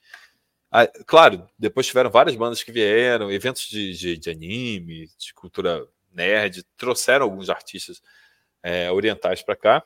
Ah, 0.70 0.88
claro, 1.06 1.50
depois 1.58 1.88
tiveram 1.88 2.10
várias 2.10 2.36
bandas 2.36 2.64
que 2.64 2.72
vieram, 2.72 3.32
eventos 3.32 3.64
de, 3.64 3.94
de, 3.98 4.18
de 4.18 4.30
anime, 4.30 5.10
de 5.18 5.34
cultura 5.34 5.86
nerd, 6.12 6.64
trouxeram 6.78 7.26
alguns 7.26 7.50
artistas 7.50 8.02
é, 8.64 8.92
orientais 8.92 9.42
para 9.42 9.56
cá, 9.56 9.86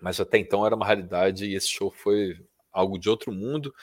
mas 0.00 0.20
até 0.20 0.38
então 0.38 0.66
era 0.66 0.74
uma 0.74 0.86
raridade 0.86 1.46
e 1.46 1.54
esse 1.54 1.68
show 1.68 1.90
foi 1.90 2.38
algo 2.72 2.98
de 2.98 3.08
outro 3.08 3.32
mundo. 3.32 3.74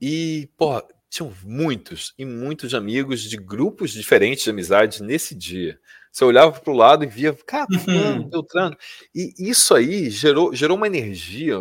E, 0.00 0.48
porra, 0.56 0.84
tinham 1.12 1.30
muitos 1.44 2.14
e 2.16 2.24
muitos 2.24 2.72
amigos 2.72 3.20
de 3.20 3.36
grupos 3.36 3.90
diferentes 3.90 4.44
de 4.44 4.50
amizade 4.50 5.02
nesse 5.02 5.34
dia. 5.34 5.78
Você 6.10 6.24
olhava 6.24 6.58
para 6.58 6.72
o 6.72 6.76
lado 6.76 7.04
e 7.04 7.06
via, 7.06 7.34
cara, 7.46 7.66
fulano, 7.78 8.24
Beltrano. 8.24 8.74
E 9.14 9.34
isso 9.38 9.74
aí 9.74 10.08
gerou, 10.08 10.54
gerou 10.54 10.74
uma 10.74 10.86
energia 10.86 11.58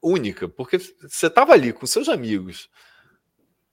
única, 0.00 0.48
porque 0.48 0.78
você 0.78 1.26
estava 1.26 1.54
ali 1.54 1.72
com 1.72 1.84
seus 1.84 2.08
amigos, 2.08 2.70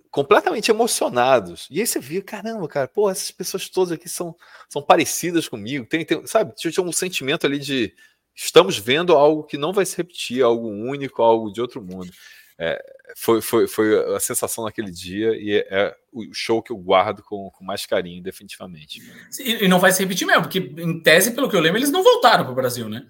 completamente 0.10 0.72
emocionados. 0.72 1.68
E 1.70 1.80
aí 1.80 1.86
você 1.86 2.00
via, 2.00 2.24
caramba, 2.24 2.68
cara, 2.68 2.88
pô, 2.88 3.12
essas 3.12 3.30
pessoas 3.30 3.70
todas 3.70 3.92
aqui 3.92 4.10
são, 4.10 4.36
são 4.68 4.82
parecidas 4.82 5.48
comigo. 5.48 5.86
Tem, 5.86 6.04
tem, 6.04 6.26
sabe, 6.26 6.56
tinha 6.56 6.84
um 6.84 6.92
sentimento 6.92 7.46
ali 7.46 7.60
de 7.60 7.94
estamos 8.34 8.80
vendo 8.80 9.16
algo 9.16 9.44
que 9.44 9.58
não 9.58 9.72
vai 9.72 9.86
se 9.86 9.96
repetir, 9.98 10.42
algo 10.42 10.68
único, 10.68 11.22
algo 11.22 11.52
de 11.52 11.62
outro 11.62 11.80
mundo. 11.80 12.12
É, 12.62 12.78
foi, 13.16 13.42
foi, 13.42 13.68
foi 13.68 14.16
a 14.16 14.20
sensação 14.20 14.66
naquele 14.66 14.92
dia 14.92 15.32
e 15.34 15.54
é, 15.54 15.68
é, 15.70 15.96
o 16.12 16.34
show 16.34 16.62
que 16.62 16.74
eu 16.74 16.78
guardo 16.78 17.24
com, 17.24 17.50
com 17.52 17.64
mais 17.64 17.86
carinho, 17.86 18.22
definitivamente. 18.22 19.02
E, 19.40 19.64
e, 19.64 19.68
não 19.70 19.80
vai 19.80 19.94
se 19.94 20.04
repetir 20.04 20.28
mesmo, 20.28 20.42
porque 20.42 20.60
em 20.60 21.02
tese, 21.02 21.32
pelo 21.32 21.50
que 21.50 21.56
eu 21.56 21.62
lembro, 21.62 21.80
eles 21.80 21.90
não 21.90 22.04
voltaram 22.04 22.44
para 22.44 22.52
o 22.52 22.56
Brasil, 22.56 22.90
né? 22.90 23.08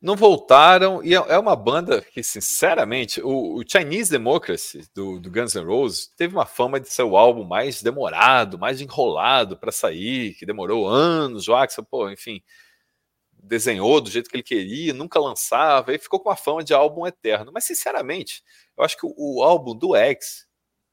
Não 0.00 0.16
voltaram, 0.16 1.04
e 1.04 1.14
é, 1.14 1.16
é 1.16 1.38
uma 1.38 1.54
banda 1.54 2.00
que, 2.00 2.22
sinceramente, 2.22 3.20
o, 3.20 3.58
o 3.58 3.64
Chinese 3.68 4.10
Democracy 4.10 4.88
do, 4.94 5.20
do, 5.20 5.30
Guns 5.30 5.54
N' 5.54 5.64
Roses 5.64 6.06
teve 6.16 6.34
uma 6.34 6.46
fama 6.46 6.80
de 6.80 6.88
ser 6.88 7.02
o 7.02 7.18
álbum 7.18 7.44
mais 7.44 7.82
demorado, 7.82 8.58
mais 8.58 8.80
enrolado 8.80 9.58
para 9.58 9.72
sair, 9.72 10.34
que 10.34 10.46
demorou 10.46 10.88
anos. 10.88 11.48
O 11.48 11.54
Axel, 11.54 11.84
pô, 11.84 12.08
enfim, 12.08 12.40
desenhou 13.42 14.00
do 14.00 14.10
jeito 14.10 14.28
que 14.28 14.36
ele 14.36 14.42
queria, 14.42 14.92
nunca 14.92 15.18
lançava, 15.18 15.94
e 15.94 15.98
ficou 15.98 16.20
com 16.20 16.30
a 16.30 16.36
fama 16.36 16.62
de 16.62 16.74
álbum 16.74 17.06
eterno. 17.06 17.50
Mas, 17.52 17.64
sinceramente, 17.64 18.42
eu 18.76 18.84
acho 18.84 18.96
que 18.96 19.06
o, 19.06 19.14
o 19.16 19.42
álbum 19.42 19.74
do 19.74 19.96
X, 19.96 20.46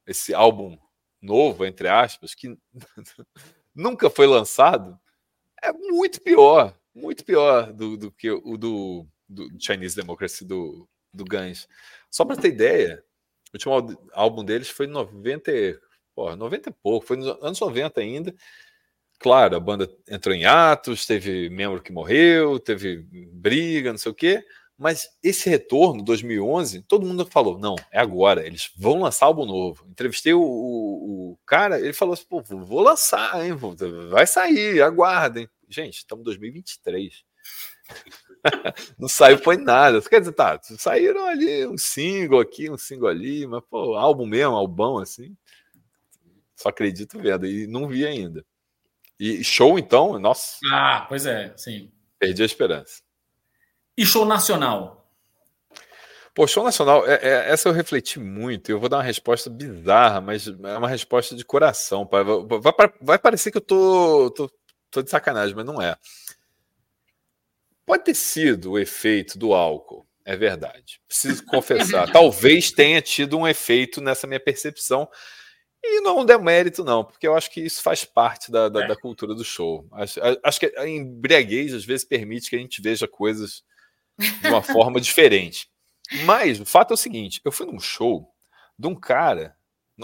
esse 0.06 0.34
álbum 0.34 0.78
novo, 1.22 1.66
entre 1.66 1.88
aspas, 1.88 2.34
que 2.34 2.58
nunca 3.76 4.10
foi 4.10 4.28
lançado, 4.28 5.00
é 5.62 5.72
muito 5.74 6.22
pior, 6.22 6.78
muito 6.94 7.24
pior 7.26 7.74
do, 7.74 7.98
do 7.98 8.12
que 8.12 8.30
o 8.32 8.58
do, 8.58 9.06
do, 9.28 9.50
Chinese 9.60 9.96
Democracy 9.96 10.46
do, 10.46 10.88
do 11.14 11.26
Guns. 11.26 11.68
Só 12.10 12.26
para 12.26 12.38
ter 12.38 12.50
ideia, 12.50 13.04
o 13.54 13.56
último 13.56 14.10
álbum 14.14 14.44
deles 14.44 14.70
foi 14.70 14.86
em 14.86 14.92
90, 14.92 15.52
porra, 16.16 16.36
90 16.36 16.70
e 16.70 16.74
pouco, 16.74 17.06
foi 17.06 17.18
nos 17.18 17.28
anos 17.44 17.60
90 17.60 18.00
ainda, 18.00 18.36
Claro, 19.20 19.56
a 19.56 19.60
banda 19.60 19.90
entrou 20.10 20.36
em 20.36 20.46
atos, 20.46 21.06
teve 21.06 21.50
membro 21.50 21.82
que 21.82 21.92
morreu, 21.92 22.60
teve 22.60 22.98
briga, 23.34 23.92
não 23.92 23.98
sei 23.98 24.12
o 24.12 24.16
quê, 24.16 24.44
mas 24.78 25.10
esse 25.24 25.50
retorno, 25.50 26.04
2011, 26.04 26.84
todo 26.84 27.06
mundo 27.06 27.26
falou: 27.26 27.58
não, 27.58 27.76
é 27.92 28.00
agora, 28.00 28.46
eles 28.46 28.70
vão 28.78 29.02
lançar 29.02 29.26
álbum 29.26 29.46
novo. 29.46 29.84
Entrevistei 29.90 30.34
o, 30.34 30.40
o, 30.42 31.32
o 31.32 31.40
cara, 31.48 31.80
ele 31.80 31.94
falou 31.94 32.14
assim: 32.14 32.26
pô, 32.30 32.42
vou 32.44 32.82
lançar, 32.82 33.44
hein, 33.44 33.56
vai 34.10 34.28
sair, 34.28 34.82
aguardem. 34.84 35.50
Gente, 35.68 35.98
estamos 35.98 36.22
em 36.22 36.26
2023. 36.26 37.24
não 39.00 39.08
saiu, 39.08 39.40
foi 39.40 39.58
nada. 39.58 40.00
Quer 40.02 40.20
dizer, 40.20 40.34
tá, 40.34 40.60
saíram 40.62 41.26
ali 41.26 41.66
um 41.68 41.78
single 41.78 42.40
aqui, 42.40 42.70
um 42.70 42.78
single 42.78 43.08
ali, 43.10 43.48
mas, 43.48 43.64
pô, 43.70 43.96
álbum 43.96 44.28
mesmo, 44.28 44.56
albão 44.56 45.00
assim. 45.00 45.36
Só 46.56 46.70
acredito 46.70 47.20
vendo, 47.20 47.48
e 47.48 47.66
não 47.68 47.88
vi 47.88 48.06
ainda. 48.06 48.46
E 49.20 49.44
show, 49.44 49.80
então, 49.80 50.20
nossa. 50.20 50.58
Ah, 50.72 51.06
pois 51.08 51.26
é, 51.26 51.54
sim. 51.58 51.92
Perdi 52.20 52.44
a 52.44 52.46
esperança. 52.46 53.02
E 53.98 54.06
show 54.06 54.26
nacional? 54.26 54.98
Pô, 56.38 56.46
show 56.46 56.64
nacional, 56.64 57.04
é, 57.08 57.16
é, 57.16 57.50
essa 57.50 57.68
eu 57.68 57.74
refleti 57.74 58.20
muito. 58.20 58.70
Eu 58.70 58.80
vou 58.80 58.88
dar 58.88 58.98
uma 58.98 59.04
resposta 59.04 59.50
bizarra, 59.50 60.22
mas 60.22 60.48
é 60.48 60.78
uma 60.78 60.88
resposta 60.88 61.36
de 61.36 61.44
coração. 61.44 62.08
Vai, 62.12 62.24
vai, 62.24 62.94
vai 63.02 63.18
parecer 63.18 63.50
que 63.50 63.58
eu 63.58 63.62
tô, 63.62 64.30
tô, 64.30 64.52
tô 64.92 65.02
de 65.02 65.10
sacanagem, 65.10 65.56
mas 65.56 65.66
não 65.66 65.82
é. 65.82 65.96
Pode 67.88 68.04
ter 68.04 68.14
sido 68.14 68.74
o 68.74 68.80
efeito 68.80 69.36
do 69.40 69.52
álcool, 69.52 70.06
é 70.24 70.36
verdade. 70.36 71.02
Preciso 71.08 71.44
confessar. 71.44 72.06
Talvez 72.14 72.70
tenha 72.70 73.02
tido 73.02 73.36
um 73.36 73.48
efeito 73.48 74.00
nessa 74.00 74.28
minha 74.28 74.40
percepção, 74.40 75.10
e 75.84 76.02
não 76.02 76.22
é 76.24 76.38
mérito 76.38 76.84
não, 76.84 77.04
porque 77.04 77.28
eu 77.28 77.36
acho 77.36 77.52
que 77.52 77.62
isso 77.62 77.82
faz 77.82 78.04
parte 78.04 78.52
da, 78.52 78.68
da, 78.68 78.84
é. 78.84 78.88
da 78.88 78.96
cultura 78.96 79.34
do 79.34 79.44
show. 79.44 79.88
Acho, 79.92 80.20
acho, 80.44 80.60
que 80.60 80.74
a 80.78 80.88
embriaguez 80.88 81.74
às 81.74 81.86
vezes 81.86 82.06
permite 82.06 82.50
que 82.50 82.56
a 82.56 82.60
gente 82.60 82.82
veja 82.82 83.08
coisas 83.08 83.64
de 84.18 84.48
uma 84.48 84.62
forma 84.64 85.00
diferente. 85.00 85.70
Mas 86.26 86.60
o 86.60 86.66
fato 86.66 86.92
é 86.92 86.96
o 86.96 86.98
seguinte: 86.98 87.42
eu 87.44 87.52
fui 87.52 87.66
num 87.66 87.80
show 87.80 88.34
de 88.78 88.88
um 88.88 88.96
cara. 88.96 89.56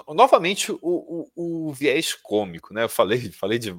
Novamente, 0.07 0.71
o, 0.71 0.79
o, 0.81 1.67
o 1.67 1.73
viés 1.73 2.15
cômico, 2.15 2.73
né? 2.73 2.83
Eu 2.83 2.89
falei, 2.89 3.29
falei 3.31 3.59
de, 3.59 3.75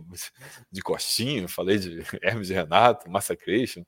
de 0.70 0.80
Costinho, 0.80 1.48
falei 1.48 1.78
de 1.78 2.04
Hermes 2.22 2.50
e 2.50 2.54
Renato, 2.54 3.10
Massacration. 3.10 3.84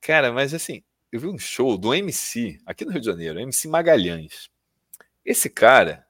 Cara, 0.00 0.30
mas 0.30 0.52
assim, 0.52 0.82
eu 1.10 1.20
vi 1.20 1.26
um 1.26 1.38
show 1.38 1.78
do 1.78 1.94
MC 1.94 2.58
aqui 2.66 2.84
no 2.84 2.90
Rio 2.90 3.00
de 3.00 3.06
Janeiro, 3.06 3.40
MC 3.40 3.68
Magalhães. 3.68 4.50
Esse 5.24 5.48
cara, 5.48 6.06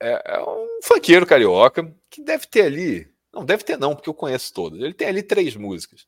é, 0.00 0.36
é 0.36 0.42
um 0.42 0.80
funkeiro 0.82 1.26
carioca 1.26 1.94
que 2.10 2.22
deve 2.22 2.46
ter 2.46 2.62
ali. 2.62 3.10
Não, 3.32 3.44
deve 3.44 3.64
ter 3.64 3.76
não, 3.78 3.94
porque 3.94 4.08
eu 4.08 4.14
conheço 4.14 4.52
todos. 4.52 4.80
Ele 4.80 4.94
tem 4.94 5.08
ali 5.08 5.22
três 5.22 5.56
músicas. 5.56 6.06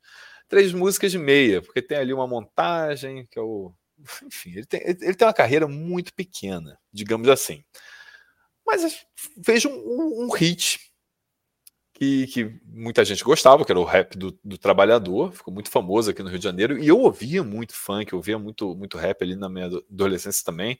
Três 0.49 0.73
músicas 0.73 1.13
de 1.13 1.19
meia, 1.19 1.61
porque 1.61 1.83
tem 1.83 1.99
ali 1.99 2.13
uma 2.13 2.27
montagem, 2.27 3.27
que 3.31 3.39
é 3.39 3.43
o. 3.43 3.73
Enfim, 4.25 4.51
ele 4.51 4.67
tem, 4.67 4.81
ele 4.83 5.15
tem 5.15 5.27
uma 5.27 5.35
carreira 5.35 5.67
muito 5.69 6.15
pequena, 6.15 6.79
digamos 6.93 7.29
assim. 7.29 7.63
Mas 8.67 9.07
veja 9.37 9.69
um, 9.69 9.73
um, 9.73 10.25
um 10.25 10.31
hit 10.31 10.79
que, 11.99 12.29
que, 12.29 12.61
muita 12.65 13.05
gente 13.05 13.25
gostava, 13.25 13.65
que 13.65 13.73
era 13.73 13.81
o 13.81 13.85
rap 13.85 14.17
do, 14.17 14.39
do, 14.45 14.57
trabalhador, 14.57 15.33
ficou 15.33 15.53
muito 15.53 15.69
famoso 15.69 16.11
aqui 16.11 16.23
no 16.23 16.29
Rio 16.29 16.39
de 16.39 16.45
Janeiro, 16.45 16.79
e 16.79 16.87
eu 16.87 17.01
ouvia 17.01 17.43
muito 17.43 17.75
funk, 17.75 18.13
eu 18.13 18.19
ouvia 18.19 18.39
muito, 18.39 18.75
muito 18.77 18.97
rap 18.97 19.21
ali 19.23 19.35
na 19.35 19.49
minha 19.49 19.67
adolescência 19.67 20.45
também. 20.45 20.79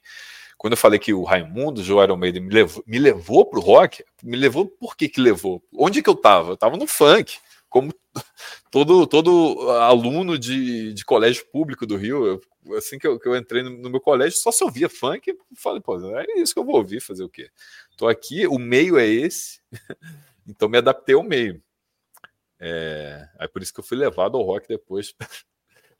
Quando 0.59 0.73
eu 0.73 0.77
falei 0.77 0.99
que 0.99 1.13
o 1.13 1.23
Raimundo, 1.23 1.81
João 1.81 2.17
Maiden, 2.17 2.43
me 2.43 2.53
levou, 2.53 2.83
me 2.85 2.99
levou 2.99 3.45
pro 3.45 3.61
rock, 3.61 4.03
me 4.21 4.35
levou 4.35 4.67
por 4.67 4.97
que 4.97 5.07
que 5.07 5.21
levou? 5.21 5.63
Onde 5.73 6.03
que 6.03 6.09
eu 6.09 6.15
tava? 6.15 6.51
Eu 6.51 6.57
tava 6.57 6.75
no 6.75 6.85
funk, 6.85 7.37
como 7.69 7.93
todo, 8.69 9.07
todo 9.07 9.71
aluno 9.71 10.37
de, 10.37 10.91
de 10.91 11.05
colégio 11.05 11.45
público 11.49 11.87
do 11.87 11.95
Rio. 11.95 12.41
Eu, 12.65 12.77
assim 12.77 12.99
que 12.99 13.07
eu, 13.07 13.17
que 13.17 13.25
eu 13.25 13.37
entrei 13.37 13.63
no, 13.63 13.69
no, 13.69 13.89
meu 13.89 14.01
colégio, 14.01 14.37
só 14.37 14.51
se 14.51 14.61
ouvia 14.61 14.89
funk, 14.89 15.33
falei, 15.55 15.79
pô, 15.79 15.97
é 16.17 16.25
isso 16.35 16.53
que 16.53 16.59
eu 16.59 16.65
vou 16.65 16.75
ouvir, 16.75 16.99
fazer 16.99 17.23
o 17.23 17.29
quê? 17.29 17.49
Tô 17.95 18.09
aqui, 18.09 18.45
o 18.45 18.59
meio 18.59 18.99
é 18.99 19.07
esse, 19.07 19.61
então 20.45 20.67
me 20.67 20.77
adaptei 20.77 21.15
ao 21.15 21.23
meio. 21.23 21.63
É, 22.59 23.29
é 23.39 23.47
por 23.47 23.61
isso 23.61 23.73
que 23.73 23.79
eu 23.79 23.83
fui 23.85 23.97
levado 23.97 24.35
ao 24.35 24.43
rock 24.43 24.67
depois 24.67 25.15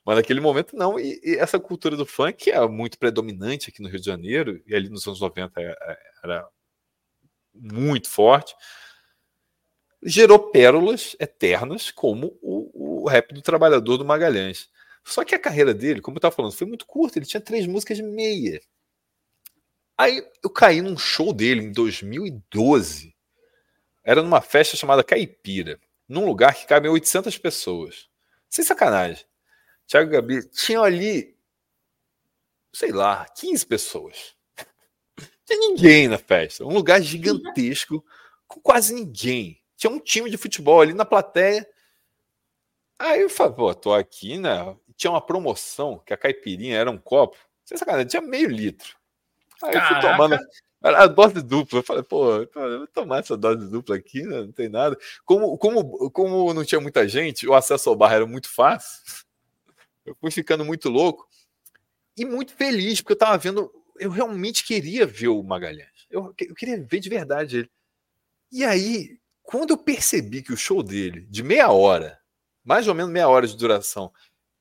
Mas 0.04 0.16
naquele 0.16 0.40
momento 0.40 0.76
não. 0.76 0.98
E, 0.98 1.20
e, 1.22 1.36
essa 1.36 1.58
cultura 1.58 1.96
do 1.96 2.06
funk 2.06 2.44
que 2.44 2.50
é 2.50 2.66
muito 2.68 2.98
predominante 2.98 3.70
aqui 3.70 3.82
no 3.82 3.88
Rio 3.88 4.00
de 4.00 4.06
Janeiro, 4.06 4.62
e 4.66 4.74
ali 4.74 4.88
nos 4.88 5.06
anos 5.06 5.20
90 5.20 5.60
era, 5.60 5.78
é, 5.80 5.92
é, 5.92 5.98
era 6.24 6.48
muito 7.54 8.08
forte, 8.08 8.54
gerou 10.02 10.50
pérolas 10.50 11.16
eternas 11.20 11.90
como 11.90 12.38
o, 12.40 13.02
o 13.04 13.08
rap 13.08 13.34
do 13.34 13.42
trabalhador 13.42 13.98
do 13.98 14.04
Magalhães. 14.04 14.68
Só 15.04 15.24
que 15.24 15.34
a 15.34 15.38
carreira 15.38 15.74
dele, 15.74 16.00
como 16.00 16.16
eu 16.16 16.18
estava 16.18 16.34
falando, 16.34 16.52
foi 16.52 16.66
muito 16.66 16.86
curta, 16.86 17.18
ele 17.18 17.26
tinha 17.26 17.40
três 17.40 17.66
músicas 17.66 17.96
de 17.96 18.02
meia. 18.02 18.60
Aí 19.96 20.26
eu 20.42 20.50
caí 20.50 20.80
num 20.80 20.96
show 20.96 21.32
dele 21.32 21.62
em 21.62 21.72
2012. 21.72 23.14
Era 24.02 24.22
numa 24.22 24.40
festa 24.40 24.76
chamada 24.76 25.04
Caipira, 25.04 25.78
num 26.08 26.24
lugar 26.24 26.54
que 26.54 26.66
cabem 26.66 26.90
800 26.90 27.36
pessoas. 27.36 28.08
Sem 28.48 28.64
sacanagem. 28.64 29.24
Thiago 29.90 30.08
Gabi, 30.08 30.48
tinha 30.50 30.80
ali, 30.80 31.36
sei 32.72 32.92
lá, 32.92 33.26
15 33.36 33.66
pessoas. 33.66 34.36
Não 35.18 35.26
tinha 35.44 35.58
ninguém 35.58 36.06
na 36.06 36.16
festa. 36.16 36.64
Um 36.64 36.72
lugar 36.72 37.02
gigantesco, 37.02 38.04
com 38.46 38.60
quase 38.60 38.94
ninguém. 38.94 39.60
Tinha 39.76 39.90
um 39.90 39.98
time 39.98 40.30
de 40.30 40.36
futebol 40.36 40.80
ali 40.80 40.94
na 40.94 41.04
plateia. 41.04 41.68
Aí 43.00 43.22
eu 43.22 43.28
falei, 43.28 43.52
pô, 43.52 43.74
tô 43.74 43.92
aqui, 43.92 44.38
né? 44.38 44.76
Tinha 44.96 45.10
uma 45.10 45.20
promoção 45.20 45.98
que 46.06 46.14
a 46.14 46.16
caipirinha 46.16 46.78
era 46.78 46.88
um 46.88 46.98
copo. 46.98 47.36
Sem 47.64 47.76
sacanagem, 47.76 48.06
tinha 48.06 48.22
meio 48.22 48.48
litro. 48.48 48.96
Aí 49.60 49.74
eu 49.74 49.82
fui 49.82 50.00
tomando. 50.00 50.38
A 50.82 51.08
dose 51.08 51.42
dupla. 51.42 51.80
Eu 51.80 51.82
falei, 51.82 52.04
pô, 52.04 52.36
eu 52.36 52.78
vou 52.78 52.86
tomar 52.86 53.18
essa 53.18 53.36
dose 53.36 53.68
dupla 53.68 53.96
aqui, 53.96 54.22
né? 54.22 54.42
não 54.42 54.52
tem 54.52 54.68
nada. 54.68 54.96
Como, 55.24 55.58
como, 55.58 56.10
como 56.12 56.54
não 56.54 56.64
tinha 56.64 56.80
muita 56.80 57.08
gente, 57.08 57.48
o 57.48 57.54
acesso 57.54 57.90
ao 57.90 57.96
bar 57.96 58.12
era 58.12 58.24
muito 58.24 58.48
fácil. 58.48 59.28
Eu 60.10 60.16
fui 60.20 60.30
ficando 60.30 60.64
muito 60.64 60.88
louco 60.88 61.28
e 62.16 62.24
muito 62.24 62.54
feliz, 62.54 63.00
porque 63.00 63.12
eu 63.12 63.14
estava 63.14 63.38
vendo. 63.38 63.72
Eu 63.98 64.10
realmente 64.10 64.64
queria 64.64 65.06
ver 65.06 65.28
o 65.28 65.42
Magalhães. 65.42 66.06
Eu, 66.10 66.34
eu 66.38 66.54
queria 66.54 66.82
ver 66.82 67.00
de 67.00 67.08
verdade 67.08 67.58
ele. 67.58 67.70
E 68.52 68.64
aí, 68.64 69.18
quando 69.42 69.70
eu 69.70 69.78
percebi 69.78 70.42
que 70.42 70.52
o 70.52 70.56
show 70.56 70.82
dele, 70.82 71.26
de 71.30 71.42
meia 71.42 71.70
hora, 71.70 72.18
mais 72.64 72.88
ou 72.88 72.94
menos 72.94 73.12
meia 73.12 73.28
hora 73.28 73.46
de 73.46 73.56
duração, 73.56 74.12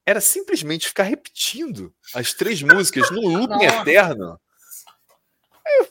era 0.06 0.22
simplesmente 0.22 0.88
ficar 0.88 1.04
repetindo 1.04 1.94
as 2.14 2.34
três 2.34 2.62
músicas 2.62 3.10
no 3.12 3.22
looping 3.22 3.66
eterno. 3.66 4.40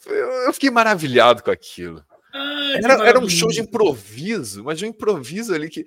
Eu, 0.07 0.15
eu, 0.47 0.53
fiquei 0.53 0.71
maravilhado 0.71 1.43
com 1.43 1.51
aquilo. 1.51 2.05
era, 2.83 3.07
era 3.07 3.21
um 3.21 3.29
show 3.29 3.49
de 3.49 3.61
improviso, 3.61 4.65
mas 4.65 4.79
de 4.79 4.85
um 4.85 4.89
improviso 4.89 5.55
ali 5.55 5.69
que. 5.69 5.87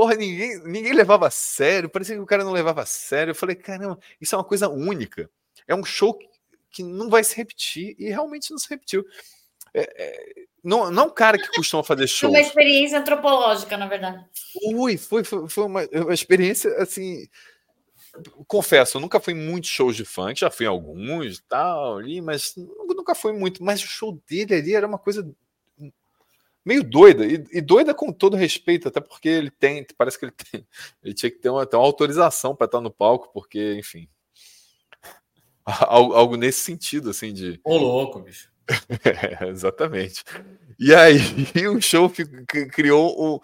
Porra, 0.00 0.14
ninguém, 0.14 0.58
ninguém 0.64 0.94
levava 0.94 1.26
a 1.26 1.30
sério, 1.30 1.86
parecia 1.86 2.16
que 2.16 2.22
o 2.22 2.26
cara 2.26 2.42
não 2.42 2.52
levava 2.52 2.80
a 2.80 2.86
sério. 2.86 3.32
Eu 3.32 3.34
falei, 3.34 3.54
caramba, 3.54 3.98
isso 4.18 4.34
é 4.34 4.38
uma 4.38 4.44
coisa 4.44 4.66
única. 4.66 5.28
É 5.68 5.74
um 5.74 5.84
show 5.84 6.18
que 6.70 6.82
não 6.82 7.10
vai 7.10 7.22
se 7.22 7.36
repetir, 7.36 7.96
e 7.98 8.08
realmente 8.08 8.50
não 8.50 8.56
se 8.56 8.66
repetiu. 8.70 9.04
É, 9.74 9.80
é, 10.02 10.34
não, 10.64 10.90
não 10.90 11.02
é 11.02 11.06
um 11.06 11.10
cara 11.10 11.36
que 11.36 11.48
costuma 11.48 11.84
fazer 11.84 12.06
show. 12.06 12.30
Foi 12.30 12.40
uma 12.40 12.48
experiência 12.48 12.98
antropológica, 12.98 13.76
na 13.76 13.86
verdade. 13.86 14.24
Ui, 14.72 14.96
foi, 14.96 15.22
foi, 15.22 15.46
foi 15.46 15.64
uma, 15.64 15.86
uma 15.92 16.14
experiência 16.14 16.74
assim 16.78 17.28
confesso, 18.48 18.96
eu 18.96 19.02
nunca 19.02 19.20
fui 19.20 19.34
em 19.34 19.36
muitos 19.36 19.68
shows 19.68 19.94
de 19.94 20.04
funk, 20.06 20.40
já 20.40 20.50
fui 20.50 20.64
alguns 20.64 21.36
e 21.36 21.42
tal, 21.42 21.98
ali, 21.98 22.22
mas 22.22 22.54
nunca 22.56 23.14
fui 23.14 23.32
muito. 23.32 23.62
Mas 23.62 23.84
o 23.84 23.86
show 23.86 24.18
dele 24.26 24.54
ali 24.54 24.74
era 24.74 24.86
uma 24.86 24.98
coisa 24.98 25.30
meio 26.70 26.84
doida, 26.84 27.26
e, 27.26 27.44
e 27.52 27.60
doida 27.60 27.92
com 27.92 28.12
todo 28.12 28.36
respeito, 28.36 28.86
até 28.86 29.00
porque 29.00 29.28
ele 29.28 29.50
tem, 29.50 29.84
parece 29.98 30.16
que 30.16 30.24
ele 30.24 30.32
tem, 30.32 30.64
ele 31.02 31.14
tinha 31.14 31.28
que 31.28 31.38
ter 31.38 31.50
uma, 31.50 31.66
ter 31.66 31.76
uma 31.76 31.84
autorização 31.84 32.54
para 32.54 32.66
estar 32.66 32.80
no 32.80 32.92
palco, 32.92 33.28
porque, 33.32 33.74
enfim, 33.74 34.08
algo, 35.66 36.14
algo, 36.14 36.36
nesse 36.36 36.60
sentido, 36.60 37.10
assim, 37.10 37.32
de. 37.32 37.60
Ô, 37.64 37.76
louco, 37.76 38.20
bicho. 38.20 38.48
é, 39.42 39.48
exatamente. 39.48 40.22
E 40.78 40.94
aí 40.94 41.18
o 41.66 41.80
show 41.80 42.08
criou 42.72 43.14
o 43.18 43.42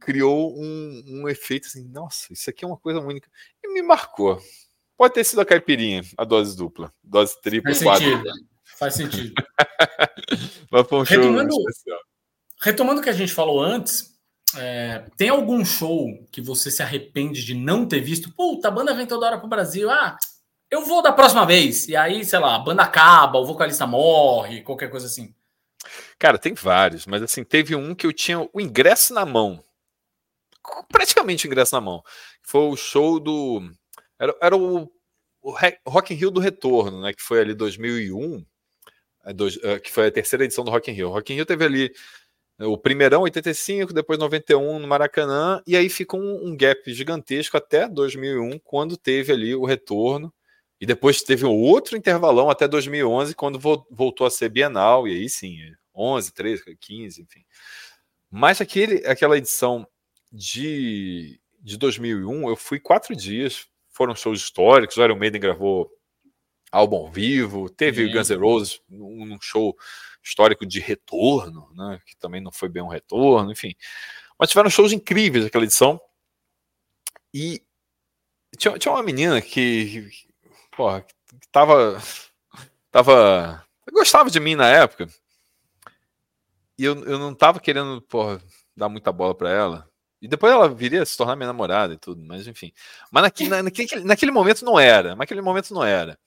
criou 0.00 0.54
um, 0.54 1.02
um 1.06 1.28
efeito 1.30 1.66
assim, 1.66 1.88
nossa, 1.88 2.30
isso 2.30 2.50
aqui 2.50 2.62
é 2.62 2.68
uma 2.68 2.76
coisa 2.76 3.00
única. 3.00 3.30
E 3.62 3.72
me 3.72 3.80
marcou. 3.80 4.38
Pode 4.98 5.14
ter 5.14 5.24
sido 5.24 5.40
a 5.40 5.46
caipirinha, 5.46 6.02
a 6.18 6.24
dose 6.24 6.54
dupla, 6.54 6.92
dose 7.02 7.40
tripla, 7.40 7.74
Faz 7.74 7.98
sentido. 7.98 8.22
Faz 8.78 8.94
sentido. 8.94 9.34
Mas 10.70 10.86
foi 10.86 10.98
um 10.98 11.02
retomando, 11.02 11.54
show 11.54 11.96
retomando 12.64 13.00
o 13.00 13.04
que 13.04 13.10
a 13.10 13.14
gente 13.14 13.32
falou 13.32 13.62
antes, 13.62 14.14
é, 14.56 15.04
tem 15.16 15.28
algum 15.28 15.64
show 15.64 16.08
que 16.32 16.40
você 16.40 16.70
se 16.70 16.82
arrepende 16.82 17.44
de 17.44 17.54
não 17.54 17.86
ter 17.86 18.00
visto? 18.00 18.32
Puta, 18.32 18.68
a 18.68 18.70
banda 18.70 18.94
vem 18.94 19.06
toda 19.06 19.26
hora 19.26 19.38
pro 19.38 19.48
Brasil. 19.48 19.90
Ah, 19.90 20.16
eu 20.70 20.84
vou 20.84 21.02
da 21.02 21.12
próxima 21.12 21.46
vez. 21.46 21.86
E 21.88 21.94
aí, 21.94 22.24
sei 22.24 22.38
lá, 22.38 22.56
a 22.56 22.58
banda 22.58 22.82
acaba, 22.82 23.38
o 23.38 23.46
vocalista 23.46 23.86
morre, 23.86 24.62
qualquer 24.62 24.90
coisa 24.90 25.06
assim. 25.06 25.34
Cara, 26.18 26.38
tem 26.38 26.54
vários, 26.54 27.06
mas 27.06 27.22
assim, 27.22 27.44
teve 27.44 27.76
um 27.76 27.94
que 27.94 28.06
eu 28.06 28.12
tinha 28.12 28.40
o 28.40 28.60
ingresso 28.60 29.12
na 29.12 29.26
mão 29.26 29.62
praticamente 30.88 31.46
ingresso 31.46 31.74
na 31.74 31.80
mão. 31.80 32.02
Foi 32.42 32.62
o 32.62 32.76
show 32.76 33.20
do. 33.20 33.70
Era, 34.18 34.34
era 34.40 34.56
o, 34.56 34.90
o 35.42 35.50
Rock 35.86 36.14
in 36.14 36.16
Rio 36.16 36.30
do 36.30 36.40
Retorno, 36.40 37.02
né? 37.02 37.12
Que 37.12 37.22
foi 37.22 37.40
ali 37.40 37.54
2001, 37.54 38.44
é, 39.24 39.72
é, 39.72 39.78
que 39.78 39.90
foi 39.90 40.06
a 40.06 40.12
terceira 40.12 40.44
edição 40.44 40.64
do 40.64 40.70
Rock 40.70 40.90
in 40.90 40.94
Rio. 40.94 41.08
O 41.08 41.12
Rock 41.12 41.32
in 41.32 41.36
Rio 41.36 41.46
teve 41.46 41.64
ali 41.64 41.92
o 42.60 42.78
primeirão, 42.78 43.22
85, 43.22 43.92
depois 43.92 44.18
91 44.18 44.78
no 44.78 44.86
Maracanã, 44.86 45.60
e 45.66 45.76
aí 45.76 45.88
ficou 45.88 46.20
um, 46.20 46.48
um 46.48 46.56
gap 46.56 46.92
gigantesco 46.92 47.56
até 47.56 47.88
2001, 47.88 48.58
quando 48.60 48.96
teve 48.96 49.32
ali 49.32 49.54
o 49.54 49.64
retorno. 49.64 50.32
E 50.80 50.86
depois 50.86 51.22
teve 51.22 51.46
um 51.46 51.52
outro 51.52 51.96
intervalão 51.96 52.50
até 52.50 52.68
2011, 52.68 53.34
quando 53.34 53.58
voltou 53.58 54.26
a 54.26 54.30
ser 54.30 54.48
bienal, 54.48 55.08
e 55.08 55.12
aí 55.12 55.28
sim, 55.28 55.56
11, 55.94 56.32
13, 56.32 56.76
15, 56.78 57.22
enfim. 57.22 57.44
Mas 58.30 58.60
aquele, 58.60 59.06
aquela 59.06 59.38
edição 59.38 59.86
de, 60.32 61.40
de 61.60 61.78
2001, 61.78 62.48
eu 62.48 62.56
fui 62.56 62.80
quatro 62.80 63.14
dias, 63.14 63.66
foram 63.90 64.14
shows 64.14 64.40
históricos, 64.40 64.96
o 64.96 65.04
Iron 65.04 65.16
Maiden 65.16 65.40
gravou 65.40 65.90
álbum 66.70 67.10
vivo, 67.10 67.70
teve 67.70 68.04
o 68.04 68.12
Guns 68.12 68.30
N' 68.30 68.36
Roses 68.36 68.80
num 68.88 69.38
show 69.40 69.76
histórico 70.24 70.64
de 70.64 70.80
retorno, 70.80 71.70
né, 71.74 72.00
que 72.06 72.16
também 72.16 72.40
não 72.40 72.50
foi 72.50 72.68
bem 72.68 72.82
um 72.82 72.88
retorno, 72.88 73.52
enfim. 73.52 73.74
Mas 74.38 74.50
tiveram 74.50 74.70
shows 74.70 74.92
incríveis 74.92 75.44
aquela 75.44 75.64
edição. 75.64 76.00
E 77.32 77.62
tinha, 78.56 78.78
tinha 78.78 78.92
uma 78.92 79.02
menina 79.02 79.40
que, 79.42 80.08
porra, 80.76 81.02
que 81.02 81.48
tava, 81.52 82.00
tava, 82.90 83.64
gostava 83.92 84.30
de 84.30 84.40
mim 84.40 84.54
na 84.54 84.68
época. 84.68 85.08
E 86.78 86.84
eu, 86.84 87.04
eu 87.04 87.18
não 87.18 87.34
tava 87.34 87.60
querendo, 87.60 88.00
porra, 88.02 88.42
dar 88.76 88.88
muita 88.88 89.12
bola 89.12 89.34
para 89.34 89.50
ela. 89.50 89.88
E 90.20 90.26
depois 90.26 90.52
ela 90.52 90.68
viria 90.68 91.02
a 91.02 91.06
se 91.06 91.16
tornar 91.16 91.36
minha 91.36 91.48
namorada 91.48 91.92
e 91.92 91.98
tudo, 91.98 92.24
mas 92.24 92.46
enfim. 92.46 92.72
Mas 93.10 93.24
naquele, 93.24 93.62
naquele, 93.62 94.04
naquele 94.04 94.32
momento 94.32 94.64
não 94.64 94.80
era. 94.80 95.14
Naquele 95.14 95.42
momento 95.42 95.74
não 95.74 95.84
era. 95.84 96.18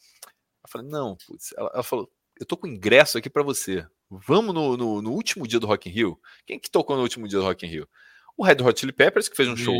Eu 0.63 0.69
falei, 0.69 0.87
não, 0.87 1.15
putz. 1.15 1.53
Ela, 1.57 1.71
ela 1.73 1.83
falou, 1.83 2.09
eu 2.39 2.45
tô 2.45 2.57
com 2.57 2.67
ingresso 2.67 3.17
aqui 3.17 3.29
para 3.29 3.43
você. 3.43 3.85
Vamos 4.09 4.53
no, 4.53 4.77
no, 4.77 5.01
no, 5.01 5.11
último 5.11 5.47
dia 5.47 5.59
do 5.59 5.67
Rock 5.67 5.89
in 5.89 5.91
Rio. 5.91 6.19
Quem 6.45 6.59
que 6.59 6.69
tocou 6.69 6.95
no 6.95 7.01
último 7.01 7.27
dia 7.27 7.39
do 7.39 7.45
Rock 7.45 7.65
in 7.65 7.69
Rio? 7.69 7.89
O 8.37 8.43
Red 8.43 8.61
Hot 8.61 8.79
Chili 8.79 8.93
Peppers, 8.93 9.27
que 9.27 9.35
fez 9.35 9.49
um 9.49 9.53
Isso. 9.53 9.63
show 9.63 9.75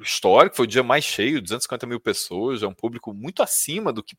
histórico, 0.00 0.56
foi 0.56 0.64
o 0.64 0.68
dia 0.68 0.82
mais 0.82 1.04
cheio, 1.04 1.42
250 1.42 1.86
mil 1.86 2.00
pessoas, 2.00 2.62
é 2.62 2.66
um 2.66 2.74
público 2.74 3.12
muito 3.12 3.42
acima 3.42 3.92
do 3.92 4.02
que 4.02 4.16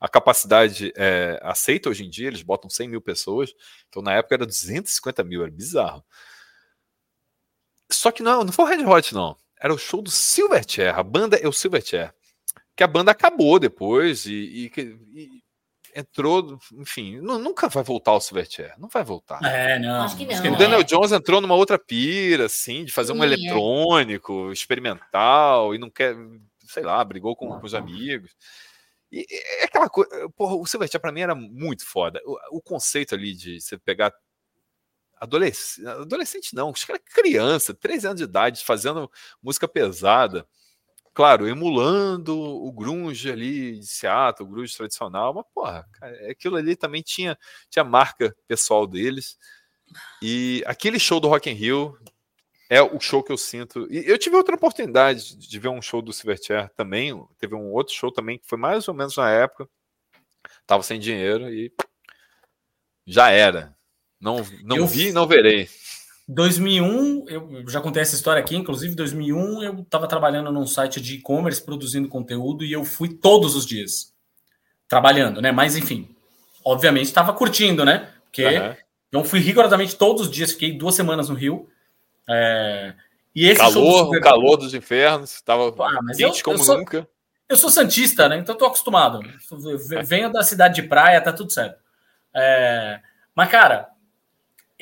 a 0.00 0.08
capacidade 0.08 0.92
é, 0.96 1.38
aceita 1.42 1.90
hoje 1.90 2.04
em 2.04 2.10
dia, 2.10 2.28
eles 2.28 2.42
botam 2.42 2.70
100 2.70 2.88
mil 2.88 3.00
pessoas, 3.00 3.52
então 3.88 4.00
na 4.00 4.14
época 4.14 4.34
era 4.34 4.46
250 4.46 5.24
mil, 5.24 5.42
era 5.42 5.50
bizarro. 5.50 6.04
Só 7.90 8.10
que 8.10 8.22
não, 8.22 8.44
não 8.44 8.52
foi 8.52 8.64
o 8.64 8.68
Red 8.68 8.84
Hot, 8.84 9.14
não. 9.14 9.36
Era 9.60 9.74
o 9.74 9.78
show 9.78 10.00
do 10.00 10.10
Silverchair. 10.10 10.98
A 10.98 11.02
banda 11.02 11.36
é 11.36 11.46
o 11.46 11.52
Silverchair. 11.52 12.12
Que 12.74 12.82
a 12.82 12.86
banda 12.86 13.10
acabou 13.10 13.58
depois 13.58 14.24
e, 14.24 14.32
e, 14.32 14.72
e 15.14 15.42
entrou, 15.94 16.58
enfim, 16.74 17.18
nunca 17.20 17.68
vai 17.68 17.82
voltar 17.82 18.12
o 18.12 18.20
Silverchair. 18.20 18.74
Não 18.78 18.88
vai 18.88 19.04
voltar. 19.04 19.42
É, 19.44 19.78
não. 19.78 20.02
Acho 20.02 20.16
que 20.16 20.26
não. 20.26 20.52
O 20.52 20.56
Daniel 20.56 20.80
é. 20.80 20.84
Jones 20.84 21.12
entrou 21.12 21.40
numa 21.40 21.54
outra 21.54 21.78
pira, 21.78 22.46
assim, 22.46 22.84
de 22.84 22.92
fazer 22.92 23.12
Sim, 23.12 23.18
um 23.18 23.22
é. 23.22 23.26
eletrônico, 23.26 24.50
é. 24.50 24.52
experimental, 24.52 25.74
e 25.74 25.78
não 25.78 25.90
quer, 25.90 26.16
sei 26.66 26.82
lá, 26.82 27.02
brigou 27.04 27.36
com, 27.36 27.48
com 27.58 27.66
os 27.66 27.74
amigos. 27.74 28.34
E 29.10 29.26
é 29.30 29.64
aquela 29.64 29.90
coisa, 29.90 30.10
porra, 30.30 30.54
o 30.54 30.66
Silverchair 30.66 31.00
para 31.00 31.12
mim 31.12 31.20
era 31.20 31.34
muito 31.34 31.84
foda. 31.84 32.20
O, 32.24 32.58
o, 32.58 32.62
conceito 32.62 33.14
ali 33.14 33.34
de 33.34 33.60
você 33.60 33.76
pegar 33.76 34.12
adolescente, 35.16 35.86
adolescente 35.86 36.54
não, 36.54 36.70
os 36.70 36.84
caras 36.84 37.02
criança, 37.04 37.74
13 37.74 38.06
anos 38.06 38.18
de 38.18 38.24
idade, 38.24 38.64
fazendo 38.64 39.10
música 39.42 39.68
pesada. 39.68 40.46
Claro, 41.14 41.46
emulando 41.46 42.38
o 42.38 42.72
grunge 42.72 43.30
ali 43.30 43.78
de 43.78 43.86
Seattle, 43.86 44.48
o 44.48 44.50
grunge 44.50 44.74
tradicional, 44.74 45.34
mas 45.34 45.44
porra, 45.54 45.86
aquilo 46.30 46.56
ali 46.56 46.74
também 46.74 47.02
tinha, 47.02 47.38
tinha 47.68 47.84
marca 47.84 48.34
pessoal 48.48 48.86
deles. 48.86 49.36
E 50.22 50.62
aquele 50.66 50.98
show 50.98 51.20
do 51.20 51.28
Rock 51.28 51.50
in 51.50 51.54
Rio 51.54 51.98
é 52.70 52.80
o 52.80 52.98
show 52.98 53.22
que 53.22 53.30
eu 53.30 53.36
sinto. 53.36 53.86
E 53.90 54.08
eu 54.08 54.16
tive 54.16 54.36
outra 54.36 54.54
oportunidade 54.54 55.36
de 55.36 55.58
ver 55.58 55.68
um 55.68 55.82
show 55.82 56.00
do 56.00 56.12
Silverchair 56.12 56.70
também. 56.74 57.12
Teve 57.36 57.54
um 57.54 57.70
outro 57.72 57.92
show 57.92 58.10
também 58.10 58.38
que 58.38 58.46
foi 58.46 58.56
mais 58.56 58.88
ou 58.88 58.94
menos 58.94 59.18
na 59.18 59.30
época. 59.30 59.68
Tava 60.66 60.82
sem 60.82 60.98
dinheiro 60.98 61.52
e 61.52 61.70
já 63.06 63.28
era. 63.28 63.76
Não, 64.18 64.36
não 64.62 64.76
eu, 64.76 64.86
vi, 64.86 65.12
não 65.12 65.26
verei. 65.26 65.68
2001, 66.32 67.28
eu 67.28 67.68
já 67.68 67.80
contei 67.80 68.02
essa 68.02 68.14
história 68.14 68.40
aqui, 68.40 68.56
inclusive 68.56 68.94
2001 68.94 69.62
eu 69.62 69.80
estava 69.80 70.06
trabalhando 70.06 70.50
num 70.52 70.66
site 70.66 71.00
de 71.00 71.16
e-commerce 71.16 71.62
produzindo 71.62 72.08
conteúdo 72.08 72.64
e 72.64 72.72
eu 72.72 72.84
fui 72.84 73.08
todos 73.08 73.54
os 73.54 73.66
dias 73.66 74.12
trabalhando, 74.88 75.40
né? 75.40 75.52
Mas 75.52 75.76
enfim, 75.76 76.14
obviamente 76.64 77.06
estava 77.06 77.32
curtindo, 77.32 77.84
né? 77.84 78.08
Porque 78.24 78.44
uhum. 78.44 78.74
eu 79.12 79.24
fui 79.24 79.40
rigorosamente 79.40 79.96
todos 79.96 80.22
os 80.22 80.30
dias, 80.30 80.52
fiquei 80.52 80.76
duas 80.76 80.94
semanas 80.94 81.28
no 81.28 81.34
Rio. 81.34 81.68
É... 82.28 82.94
E 83.34 83.46
esse 83.46 83.60
calor, 83.60 84.04
super... 84.04 84.18
o 84.18 84.20
calor 84.22 84.56
dos 84.56 84.74
infernos, 84.74 85.34
estava 85.34 85.68
ah, 85.68 86.00
quente 86.16 86.38
eu, 86.38 86.44
como 86.44 86.58
eu 86.58 86.64
sou, 86.64 86.78
nunca. 86.78 87.08
Eu 87.48 87.56
sou 87.56 87.70
santista, 87.70 88.28
né? 88.28 88.38
Então 88.38 88.54
estou 88.54 88.68
acostumado. 88.68 89.20
Venho 90.04 90.30
da 90.30 90.42
cidade 90.42 90.76
de 90.76 90.88
praia, 90.88 91.20
tá 91.20 91.32
tudo 91.32 91.52
certo. 91.52 91.78
É... 92.34 93.00
Mas 93.34 93.50
cara, 93.50 93.91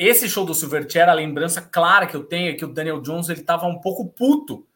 esse 0.01 0.27
show 0.31 0.47
do 0.47 0.55
Silverchair, 0.55 1.11
a 1.11 1.13
lembrança 1.13 1.61
clara 1.61 2.07
que 2.07 2.17
eu 2.17 2.25
tenho 2.25 2.51
é 2.51 2.55
que 2.55 2.65
o 2.65 2.73
Daniel 2.73 3.03
Jones 3.03 3.29
ele 3.29 3.43
tava 3.43 3.67
um 3.67 3.79
pouco 3.79 4.09
puto, 4.09 4.67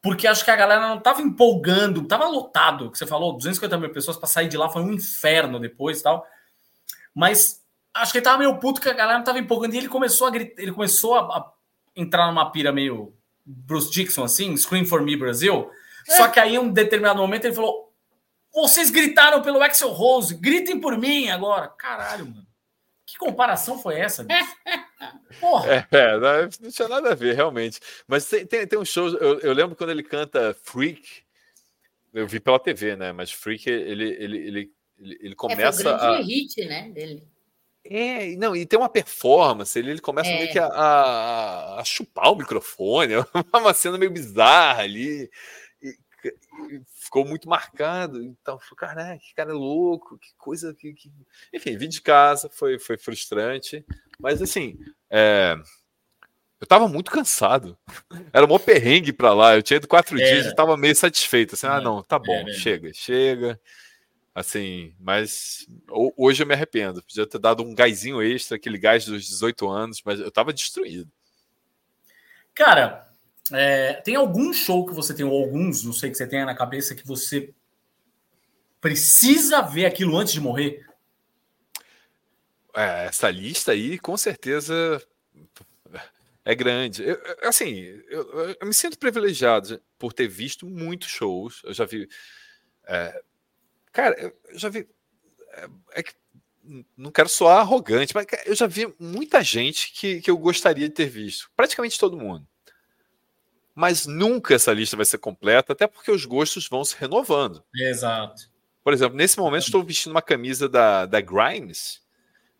porque 0.00 0.26
acho 0.26 0.42
que 0.42 0.50
a 0.50 0.56
galera 0.56 0.88
não 0.88 0.98
tava 0.98 1.20
empolgando, 1.20 2.08
tava 2.08 2.26
lotado, 2.26 2.90
que 2.90 2.96
você 2.96 3.06
falou, 3.06 3.34
250 3.34 3.76
mil 3.76 3.92
pessoas 3.92 4.16
para 4.16 4.26
sair 4.26 4.48
de 4.48 4.56
lá 4.56 4.70
foi 4.70 4.80
um 4.80 4.90
inferno 4.90 5.60
depois 5.60 6.00
tal. 6.00 6.26
Mas 7.14 7.62
acho 7.92 8.10
que 8.10 8.18
ele 8.18 8.24
tava 8.24 8.38
meio 8.38 8.58
puto 8.58 8.80
que 8.80 8.88
a 8.88 8.94
galera 8.94 9.18
não 9.18 9.24
tava 9.24 9.38
empolgando 9.38 9.74
e 9.74 9.78
ele 9.78 9.88
começou 9.88 10.26
a 10.26 10.30
gritar, 10.30 10.62
ele 10.62 10.72
começou 10.72 11.14
a, 11.14 11.20
a 11.20 11.52
entrar 11.94 12.26
numa 12.26 12.50
pira 12.50 12.72
meio 12.72 13.14
Bruce 13.44 13.90
Dixon 13.90 14.24
assim, 14.24 14.56
Scream 14.56 14.86
for 14.86 15.02
Me 15.02 15.14
Brasil. 15.14 15.70
É. 16.08 16.16
Só 16.16 16.28
que 16.28 16.40
aí, 16.40 16.54
em 16.54 16.58
um 16.58 16.72
determinado 16.72 17.20
momento, 17.20 17.44
ele 17.44 17.54
falou: 17.54 17.92
Vocês 18.50 18.90
gritaram 18.90 19.42
pelo 19.42 19.62
Axel 19.62 19.90
Rose, 19.90 20.34
gritem 20.34 20.80
por 20.80 20.96
mim 20.96 21.28
agora. 21.28 21.68
Caralho, 21.68 22.24
mano. 22.26 22.43
Que 23.14 23.18
comparação 23.18 23.78
foi 23.78 24.00
essa, 24.00 24.24
bicho? 24.26 24.56
Porra! 25.40 25.86
É, 25.92 26.18
não, 26.18 26.48
tinha 26.48 26.88
nada 26.88 27.12
a 27.12 27.14
ver, 27.14 27.36
realmente. 27.36 27.78
Mas 28.08 28.28
tem, 28.28 28.44
tem, 28.44 28.66
tem 28.66 28.78
um 28.78 28.84
show, 28.84 29.08
eu, 29.08 29.38
eu, 29.38 29.52
lembro 29.52 29.76
quando 29.76 29.90
ele 29.90 30.02
canta 30.02 30.52
Freak, 30.64 31.22
eu 32.12 32.26
vi 32.26 32.40
pela 32.40 32.58
TV, 32.58 32.96
né? 32.96 33.12
Mas 33.12 33.30
Freak, 33.30 33.70
ele, 33.70 34.04
ele, 34.18 34.36
ele, 34.38 34.72
ele, 34.98 35.18
ele 35.20 35.34
começa 35.36 35.80
é, 35.80 35.84
foi 35.84 35.92
o 35.92 35.98
grande 35.98 36.22
a... 36.22 36.24
hit, 36.24 36.64
né, 36.64 36.90
dele. 36.90 37.22
É, 37.84 38.34
não, 38.34 38.56
e 38.56 38.66
tem 38.66 38.78
uma 38.78 38.88
performance, 38.88 39.78
ele, 39.78 39.92
ele 39.92 40.00
começa 40.00 40.30
é. 40.30 40.38
meio 40.38 40.50
que 40.50 40.58
a, 40.58 40.66
a, 40.66 41.80
a, 41.80 41.84
chupar 41.84 42.32
o 42.32 42.36
microfone, 42.36 43.12
é 43.12 43.18
uma 43.56 43.74
cena 43.74 43.96
meio 43.96 44.10
bizarra 44.10 44.82
ali, 44.82 45.30
e, 45.80 45.88
e 46.70 46.80
ficou 47.14 47.24
muito 47.24 47.48
marcado, 47.48 48.20
então, 48.20 48.58
cara, 48.76 49.16
que 49.18 49.32
cara 49.34 49.52
louco, 49.52 50.18
que 50.18 50.34
coisa, 50.36 50.74
que, 50.74 50.92
que... 50.94 51.12
enfim, 51.52 51.76
vim 51.76 51.88
de 51.88 52.02
casa, 52.02 52.50
foi, 52.52 52.76
foi 52.76 52.98
frustrante, 52.98 53.86
mas 54.18 54.42
assim, 54.42 54.76
é... 55.08 55.56
eu 56.60 56.66
tava 56.66 56.88
muito 56.88 57.12
cansado, 57.12 57.78
era 58.34 58.44
um 58.44 58.58
perrengue 58.58 59.12
para 59.12 59.32
lá, 59.32 59.54
eu 59.54 59.62
tinha 59.62 59.76
ido 59.76 59.86
quatro 59.86 60.20
é. 60.20 60.24
dias 60.24 60.46
e 60.46 60.56
tava 60.56 60.76
meio 60.76 60.96
satisfeito, 60.96 61.54
assim, 61.54 61.68
ah, 61.68 61.80
não, 61.80 62.02
tá 62.02 62.18
bom, 62.18 62.48
chega, 62.48 62.92
chega, 62.92 63.60
Assim, 64.36 64.96
mas 64.98 65.64
hoje 66.16 66.42
eu 66.42 66.46
me 66.48 66.54
arrependo. 66.54 67.00
Podia 67.04 67.24
ter 67.24 67.38
dado 67.38 67.62
um 67.62 67.72
gásinho 67.72 68.20
extra, 68.20 68.56
aquele 68.56 68.76
gás 68.76 69.04
dos 69.04 69.24
18 69.24 69.68
anos, 69.68 70.02
mas 70.04 70.18
eu 70.18 70.28
tava 70.28 70.52
destruído. 70.52 71.08
Cara, 72.52 73.13
é, 73.52 73.94
tem 73.94 74.14
algum 74.14 74.52
show 74.52 74.86
que 74.86 74.94
você 74.94 75.14
tem, 75.14 75.24
ou 75.24 75.42
alguns, 75.42 75.84
não 75.84 75.92
sei 75.92 76.10
que 76.10 76.16
você 76.16 76.26
tenha 76.26 76.46
na 76.46 76.54
cabeça, 76.54 76.94
que 76.94 77.06
você 77.06 77.52
precisa 78.80 79.60
ver 79.62 79.86
aquilo 79.86 80.16
antes 80.16 80.32
de 80.32 80.40
morrer? 80.40 80.86
É, 82.74 83.06
essa 83.06 83.30
lista 83.30 83.72
aí, 83.72 83.98
com 83.98 84.16
certeza, 84.16 85.02
é 86.44 86.54
grande. 86.54 87.02
Eu, 87.02 87.20
assim, 87.42 87.80
eu, 88.08 88.56
eu, 88.60 88.66
me 88.66 88.74
sinto 88.74 88.98
privilegiado 88.98 89.80
por 89.98 90.12
ter 90.12 90.26
visto 90.26 90.66
muitos 90.66 91.08
shows. 91.08 91.62
Eu 91.64 91.72
já 91.72 91.84
vi. 91.84 92.08
É, 92.84 93.22
Cara, 93.94 94.20
eu 94.20 94.58
já 94.58 94.68
vi. 94.68 94.88
É, 95.52 95.68
é 95.92 96.02
que 96.02 96.12
não 96.96 97.12
quero 97.12 97.28
soar 97.28 97.60
arrogante, 97.60 98.12
mas 98.12 98.26
eu 98.44 98.54
já 98.54 98.66
vi 98.66 98.92
muita 98.98 99.42
gente 99.42 99.92
que, 99.92 100.20
que 100.20 100.30
eu 100.30 100.36
gostaria 100.36 100.88
de 100.88 100.94
ter 100.94 101.06
visto. 101.06 101.48
Praticamente 101.54 101.98
todo 101.98 102.18
mundo. 102.18 102.46
Mas 103.74 104.06
nunca 104.06 104.54
essa 104.54 104.72
lista 104.72 104.96
vai 104.96 105.04
ser 105.04 105.18
completa, 105.18 105.72
até 105.72 105.86
porque 105.86 106.10
os 106.10 106.24
gostos 106.24 106.68
vão 106.68 106.84
se 106.84 106.96
renovando. 106.96 107.62
Exato. 107.74 108.48
Por 108.82 108.92
exemplo, 108.92 109.16
nesse 109.16 109.38
momento 109.38 109.64
estou 109.64 109.82
vestindo 109.82 110.12
uma 110.12 110.22
camisa 110.22 110.68
da, 110.68 111.06
da 111.06 111.20
Grimes, 111.20 112.02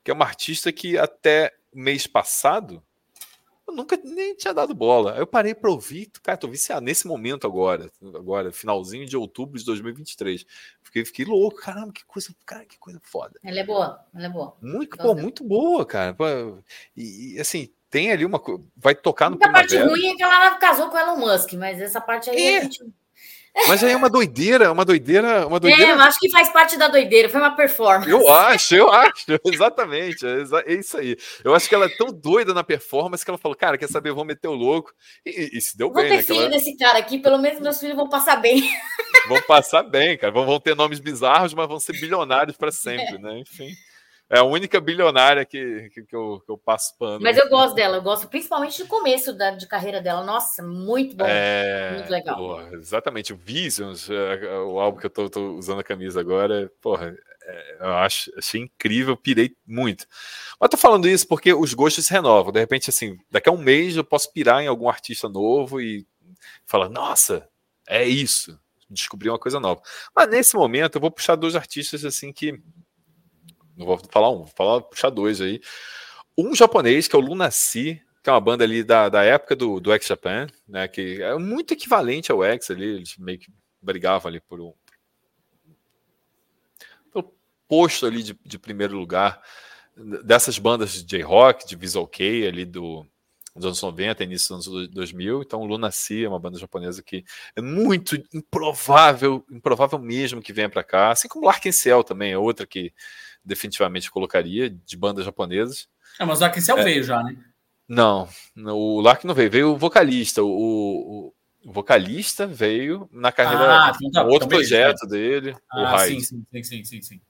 que 0.03 0.11
é 0.11 0.15
uma 0.15 0.25
artista 0.25 0.73
que 0.73 0.99
até 0.99 1.55
mês 1.73 2.07
passado 2.07 2.83
eu 3.67 3.75
nunca 3.75 3.99
nem 4.03 4.35
tinha 4.35 4.53
dado 4.53 4.75
bola. 4.75 5.15
Aí 5.15 5.21
eu 5.21 5.27
parei 5.27 5.55
para 5.55 5.71
ouvir, 5.71 6.11
cara, 6.23 6.37
tô 6.37 6.49
viciado 6.49 6.85
nesse 6.85 7.07
momento 7.07 7.47
agora, 7.47 7.91
agora, 8.15 8.53
finalzinho 8.53 9.07
de 9.07 9.17
outubro 9.17 9.59
de 9.59 9.65
2023. 9.65 10.45
Fiquei, 10.83 11.05
fiquei 11.05 11.25
louco, 11.25 11.61
caramba, 11.61 11.93
que 11.93 12.05
coisa, 12.05 12.35
cara, 12.45 12.65
que 12.67 12.79
coisa 12.79 13.01
foda. 13.03 13.39
Ela 13.43 13.61
é 13.61 13.65
boa, 13.65 14.05
ela 14.15 14.27
é 14.27 14.29
boa. 14.29 14.57
Muito, 14.61 14.97
pô, 14.99 15.15
muito 15.15 15.43
boa, 15.43 15.85
cara. 15.87 16.15
E, 16.97 17.37
e, 17.37 17.41
assim, 17.41 17.73
tem 17.95 18.11
ali 18.11 18.25
uma 18.25 18.43
vai 18.77 18.93
tocar 18.93 19.31
no 19.31 19.39
A 19.41 19.49
parte 19.51 19.77
ruim 19.77 20.09
é 20.09 20.17
que 20.17 20.23
ela 20.25 20.57
casou 20.57 20.89
com 20.89 20.99
Elon 20.99 21.17
Musk, 21.17 21.53
mas 21.53 21.81
essa 21.81 22.01
parte 22.01 22.29
aí 22.29 22.45
é. 22.45 22.59
a 22.59 22.63
gente 22.63 22.81
mas 23.69 23.85
aí 23.85 23.93
é 23.93 23.97
uma 23.97 24.11
doideira, 24.11 24.73
uma 24.73 24.85
doideira, 24.85 25.47
uma 25.47 25.61
doideira. 25.61 25.93
É, 25.93 25.95
eu 25.95 26.01
acho 26.01 26.19
que 26.19 26.29
faz 26.29 26.49
parte 26.49 26.77
da 26.77 26.89
doideira, 26.89 27.29
foi 27.29 27.41
uma 27.41 27.55
performance. 27.55 28.11
Eu 28.11 28.29
acho, 28.29 28.75
eu 28.75 28.91
acho, 28.91 29.27
exatamente, 29.47 30.27
é, 30.27 30.43
é, 30.67 30.75
isso 30.75 30.99
aí. 30.99 31.17
Eu 31.45 31.55
acho 31.55 31.69
que 31.69 31.75
ela 31.77 31.87
é 31.87 31.97
tão 31.97 32.09
doida 32.09 32.53
na 32.53 32.65
performance 32.65 33.25
que 33.25 33.31
ela 33.31 33.39
falou, 33.39 33.57
cara, 33.57 33.79
quer 33.79 33.89
saber, 33.89 34.11
vou 34.11 34.25
meter 34.25 34.49
o 34.49 34.55
louco. 34.55 34.93
E, 35.25 35.57
e 35.57 35.61
se 35.61 35.79
deu 35.79 35.87
vou 35.87 36.03
bem. 36.03 36.09
Vou 36.09 36.11
ter 36.11 36.17
né, 36.17 36.23
filho 36.25 36.41
ela... 36.41 36.51
desse 36.51 36.77
cara 36.77 36.99
aqui, 36.99 37.21
pelo 37.21 37.39
menos 37.39 37.61
meus 37.61 37.79
filhos 37.79 37.95
vão 37.95 38.09
passar 38.09 38.37
bem. 38.39 38.69
Vão 39.29 39.41
passar 39.43 39.85
bem, 39.85 40.19
cara, 40.19 40.33
vão, 40.33 40.45
vão 40.45 40.59
ter 40.59 40.75
nomes 40.75 40.99
bizarros, 40.99 41.55
mas 41.55 41.69
vão 41.69 41.79
ser 41.79 41.93
bilionários 41.93 42.57
para 42.57 42.73
sempre, 42.73 43.15
é. 43.15 43.19
né? 43.19 43.39
Enfim. 43.39 43.71
É 44.31 44.39
a 44.39 44.45
única 44.45 44.81
bilionária 44.81 45.45
que, 45.45 45.91
que, 45.91 46.03
que, 46.03 46.17
eu, 46.17 46.43
que 46.45 46.51
eu 46.51 46.57
passo 46.57 46.97
pano. 46.99 47.21
Mas 47.21 47.37
eu 47.37 47.49
gosto 47.49 47.75
dela, 47.75 47.99
eu 47.99 48.03
gosto 48.03 48.27
principalmente 48.27 48.83
do 48.83 48.89
começo 48.89 49.35
da, 49.35 49.51
de 49.51 49.67
carreira 49.67 50.01
dela. 50.01 50.25
Nossa, 50.25 50.63
muito 50.63 51.15
bom. 51.15 51.27
É, 51.27 51.93
muito 51.97 52.11
legal. 52.11 52.37
Porra, 52.37 52.71
exatamente. 52.73 53.33
O 53.33 53.37
Visions, 53.37 54.09
é, 54.09 54.47
é, 54.47 54.59
o 54.61 54.81
álbum 54.81 54.99
que 54.99 55.07
eu 55.07 55.11
tô, 55.11 55.29
tô 55.29 55.55
usando 55.57 55.81
a 55.81 55.85
camisa 55.85 56.21
agora, 56.21 56.73
porra, 56.81 57.15
é, 57.45 57.77
eu 57.81 57.93
acho, 57.97 58.33
achei 58.39 58.63
incrível, 58.63 59.17
pirei 59.17 59.55
muito. 59.67 60.07
Mas 60.59 60.71
tô 60.71 60.77
falando 60.79 61.07
isso 61.07 61.29
porque 61.29 61.53
os 61.53 61.75
gostos 61.75 62.07
se 62.07 62.13
renovam. 62.13 62.51
De 62.51 62.61
repente, 62.61 62.89
assim, 62.89 63.19
daqui 63.31 63.51
a 63.51 63.53
um 63.53 63.59
mês 63.59 63.95
eu 63.95 64.05
posso 64.05 64.33
pirar 64.33 64.63
em 64.63 64.67
algum 64.67 64.89
artista 64.89 65.29
novo 65.29 65.81
e 65.81 66.07
falar, 66.65 66.89
nossa, 66.89 67.47
é 67.87 68.05
isso. 68.05 68.59
Descobri 68.89 69.29
uma 69.29 69.39
coisa 69.39 69.61
nova. 69.61 69.83
Mas 70.15 70.29
nesse 70.31 70.57
momento 70.57 70.97
eu 70.97 71.01
vou 71.01 71.11
puxar 71.11 71.37
dois 71.37 71.55
artistas 71.55 72.05
assim 72.05 72.33
que 72.33 72.61
não 73.77 73.87
vou 73.87 73.99
falar 74.11 74.31
um, 74.31 74.39
vou 74.39 74.47
falar, 74.47 74.81
puxar 74.83 75.11
dois 75.11 75.41
aí. 75.41 75.61
Um 76.37 76.55
japonês, 76.55 77.07
que 77.07 77.15
é 77.15 77.19
o 77.19 77.23
Lunacy, 77.23 78.03
que 78.23 78.31
é 78.31 78.33
uma 78.33 78.41
banda 78.41 78.65
ali 78.65 78.83
da, 78.83 79.09
da 79.09 79.23
época 79.23 79.55
do, 79.55 79.79
do 79.79 79.93
X-Japan, 79.93 80.47
né? 80.67 80.89
Que 80.89 81.23
é 81.23 81.37
muito 81.37 81.75
equivalente 81.75 82.33
ao 82.33 82.43
X 82.43 82.71
ali, 82.71 82.87
eles 82.87 83.17
meio 83.19 83.39
que 83.39 83.53
brigavam 83.83 84.31
ali 84.31 84.41
por 84.41 84.61
um. 84.61 84.73
Pelo 87.13 87.33
posto 87.69 88.07
ali 88.07 88.23
de, 88.23 88.39
de 88.45 88.59
primeiro 88.59 88.97
lugar 88.97 89.43
dessas 90.25 90.59
bandas 90.59 90.93
de 90.93 91.03
J-Rock, 91.05 91.67
de 91.67 91.77
Visual 91.77 92.07
K 92.07 92.49
ali 92.49 92.65
do, 92.65 93.07
dos 93.55 93.67
anos 93.67 93.83
90, 93.83 94.25
início 94.25 94.57
dos 94.57 94.67
anos 94.67 94.89
2000. 94.89 95.43
Então, 95.43 95.65
Lunacy 95.65 96.25
é 96.25 96.29
uma 96.29 96.41
banda 96.41 96.59
japonesa 96.59 97.03
que 97.03 97.25
é 97.55 97.61
muito 97.61 98.17
improvável, 98.33 99.45
improvável 99.51 99.99
mesmo 99.99 100.43
que 100.43 100.53
venha 100.53 100.69
para 100.69 100.83
cá. 100.83 101.11
Assim 101.11 101.29
como 101.29 101.47
Larkin 101.47 101.73
Cell 101.73 102.03
também 102.03 102.33
é 102.33 102.39
outra 102.39 102.67
que 102.67 102.93
definitivamente 103.45 104.11
colocaria, 104.11 104.71
de 104.71 104.97
bandas 104.97 105.25
japonesas. 105.25 105.89
É, 106.19 106.25
mas 106.25 106.41
o 106.41 106.61
Cell 106.61 106.79
é, 106.79 106.85
veio 106.85 107.03
já, 107.05 107.23
né? 107.23 107.37
Não, 107.89 108.29
o 108.57 109.01
Larkin 109.01 109.27
não 109.27 109.35
veio, 109.35 109.51
veio 109.51 109.73
o 109.73 109.77
vocalista. 109.77 110.43
O, 110.43 110.49
o, 110.49 111.35
o 111.65 111.73
vocalista 111.73 112.47
veio 112.47 113.09
na 113.13 113.31
carreira, 113.31 113.87
ah, 113.87 113.93
então 113.97 114.11
tá, 114.11 114.23
outro 114.23 114.47
então 114.47 114.49
projeto 114.49 115.07
dele, 115.07 115.57
ah, 115.71 115.83
o 115.83 115.85
Hyde. 115.85 116.25
Sim, 116.25 116.45
sim, 116.51 116.63
sim, 116.63 116.85
sim, 116.85 117.03
sim. 117.03 117.21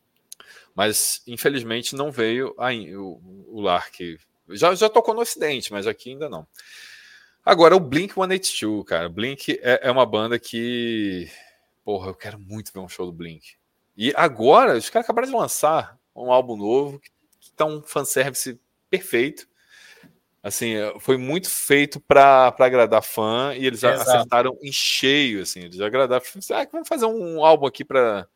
Mas, 0.75 1.23
infelizmente, 1.27 1.95
não 1.95 2.11
veio 2.11 2.55
aí, 2.59 2.97
o, 2.97 3.21
o 3.49 3.61
Lark. 3.61 4.19
Já, 4.51 4.75
já 4.75 4.89
tocou 4.89 5.15
no 5.15 5.21
Ocidente, 5.21 5.73
mas 5.73 5.87
aqui 5.87 6.11
ainda 6.11 6.29
não. 6.29 6.47
Agora, 7.45 7.77
o 7.77 7.81
Blink 7.81 8.15
182, 8.15 8.85
cara. 8.85 9.09
Blink 9.09 9.59
é, 9.62 9.81
é 9.83 9.91
uma 9.91 10.07
banda 10.07 10.39
que. 10.39 11.31
Porra, 11.85 12.09
eu 12.09 12.15
quero 12.15 12.39
muito 12.39 12.73
ver 12.73 12.81
um 12.81 12.89
show 12.89 13.07
do 13.07 13.12
Blink. 13.12 13.55
E 13.97 14.12
agora, 14.17 14.77
os 14.77 14.91
caras 14.91 15.05
acabaram 15.05 15.29
de 15.29 15.35
lançar 15.35 15.97
um 16.15 16.33
álbum 16.33 16.57
novo 16.57 16.99
que, 17.01 17.11
tá 17.57 17.65
um 17.65 17.83
fanservice 17.83 18.59
perfeito. 18.91 19.47
Assim, 20.43 20.75
foi 21.01 21.17
muito 21.17 21.49
feito 21.49 22.01
para 22.01 22.55
agradar 22.59 23.03
fã 23.03 23.55
e 23.55 23.67
eles 23.67 23.83
Exato. 23.83 24.03
acertaram 24.03 24.59
em 24.62 24.73
cheio, 24.73 25.43
assim, 25.43 25.61
eles 25.61 25.81
agradaram. 25.81 26.23
Ah, 26.53 26.67
vamos 26.71 26.89
fazer 26.89 27.07
um 27.07 27.45
álbum 27.45 27.67
aqui 27.67 27.85
para 27.85 28.29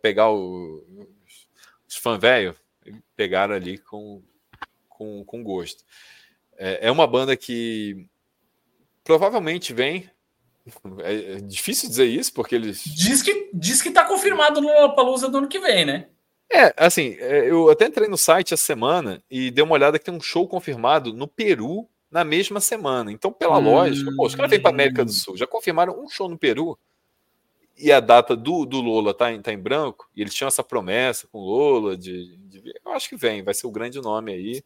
pegar 0.00 0.30
o, 0.30 0.84
os 1.88 1.96
fãs 1.96 2.20
velho. 2.20 2.56
Pegaram 3.14 3.54
ali 3.54 3.78
com, 3.78 4.22
com, 4.88 5.24
com 5.24 5.44
gosto. 5.44 5.84
É, 6.56 6.88
é 6.88 6.90
uma 6.90 7.06
banda 7.06 7.36
que 7.36 8.08
provavelmente 9.04 9.72
vem 9.72 10.10
é, 11.02 11.34
é, 11.34 11.40
difícil 11.40 11.88
dizer 11.88 12.06
isso, 12.06 12.32
porque 12.32 12.54
eles. 12.54 12.82
Diz 12.84 13.22
que, 13.22 13.50
diz 13.52 13.82
que 13.82 13.90
tá 13.90 14.04
confirmado 14.04 14.60
no 14.60 14.68
Lollapalooza 14.68 15.28
do 15.28 15.38
ano 15.38 15.48
que 15.48 15.58
vem, 15.58 15.84
né? 15.84 16.08
É, 16.52 16.74
assim, 16.76 17.16
é, 17.18 17.50
eu 17.50 17.70
até 17.70 17.86
entrei 17.86 18.08
no 18.08 18.18
site 18.18 18.52
essa 18.52 18.62
semana 18.62 19.22
e 19.30 19.50
dei 19.50 19.64
uma 19.64 19.72
olhada 19.72 19.98
que 19.98 20.04
tem 20.04 20.14
um 20.14 20.20
show 20.20 20.46
confirmado 20.46 21.12
no 21.12 21.26
Peru 21.26 21.88
na 22.10 22.24
mesma 22.24 22.60
semana. 22.60 23.10
Então, 23.10 23.32
pela 23.32 23.58
hum... 23.58 23.64
lógica, 23.64 24.10
pô, 24.14 24.26
os 24.26 24.34
caras 24.34 24.50
vêm 24.50 24.60
para 24.60 24.70
América 24.70 25.02
do 25.04 25.12
Sul, 25.12 25.36
já 25.36 25.46
confirmaram 25.46 25.98
um 25.98 26.08
show 26.10 26.28
no 26.28 26.36
Peru 26.36 26.78
e 27.76 27.90
a 27.90 28.00
data 28.00 28.36
do, 28.36 28.66
do 28.66 28.80
Lola 28.82 29.14
tá 29.14 29.32
em, 29.32 29.40
tá 29.40 29.50
em 29.50 29.58
branco, 29.58 30.08
e 30.14 30.20
eles 30.20 30.34
tinham 30.34 30.48
essa 30.48 30.62
promessa 30.62 31.26
com 31.28 31.38
o 31.38 31.44
Lola 31.44 31.96
de, 31.96 32.36
de, 32.36 32.62
Eu 32.84 32.92
acho 32.92 33.08
que 33.08 33.16
vem, 33.16 33.42
vai 33.42 33.54
ser 33.54 33.66
o 33.66 33.72
grande 33.72 33.98
nome 34.00 34.32
aí. 34.32 34.62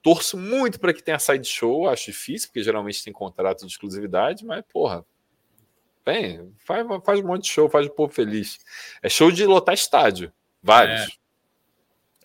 Torço 0.00 0.38
muito 0.38 0.78
para 0.78 0.94
que 0.94 1.02
tenha 1.02 1.18
side 1.18 1.46
show, 1.48 1.88
acho 1.88 2.06
difícil, 2.06 2.48
porque 2.48 2.62
geralmente 2.62 3.02
tem 3.02 3.12
contrato 3.12 3.66
de 3.66 3.72
exclusividade, 3.72 4.44
mas, 4.44 4.64
porra, 4.72 5.04
vem, 6.04 6.52
faz, 6.58 6.86
faz 7.04 7.18
um 7.18 7.26
monte 7.26 7.42
de 7.42 7.50
show, 7.50 7.68
faz 7.68 7.86
o 7.86 7.90
povo 7.90 8.12
feliz. 8.12 8.60
É 9.02 9.08
show 9.08 9.32
de 9.32 9.44
lotar 9.44 9.74
estádio. 9.74 10.32
Vários. 10.66 11.02
É. 11.02 11.06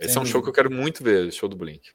Esse 0.06 0.14
Sim. 0.14 0.20
é 0.20 0.22
um 0.24 0.26
show 0.26 0.42
que 0.42 0.50
eu 0.50 0.54
quero 0.54 0.72
muito 0.72 1.04
ver, 1.04 1.32
show 1.32 1.48
do 1.48 1.56
Blink. 1.56 1.92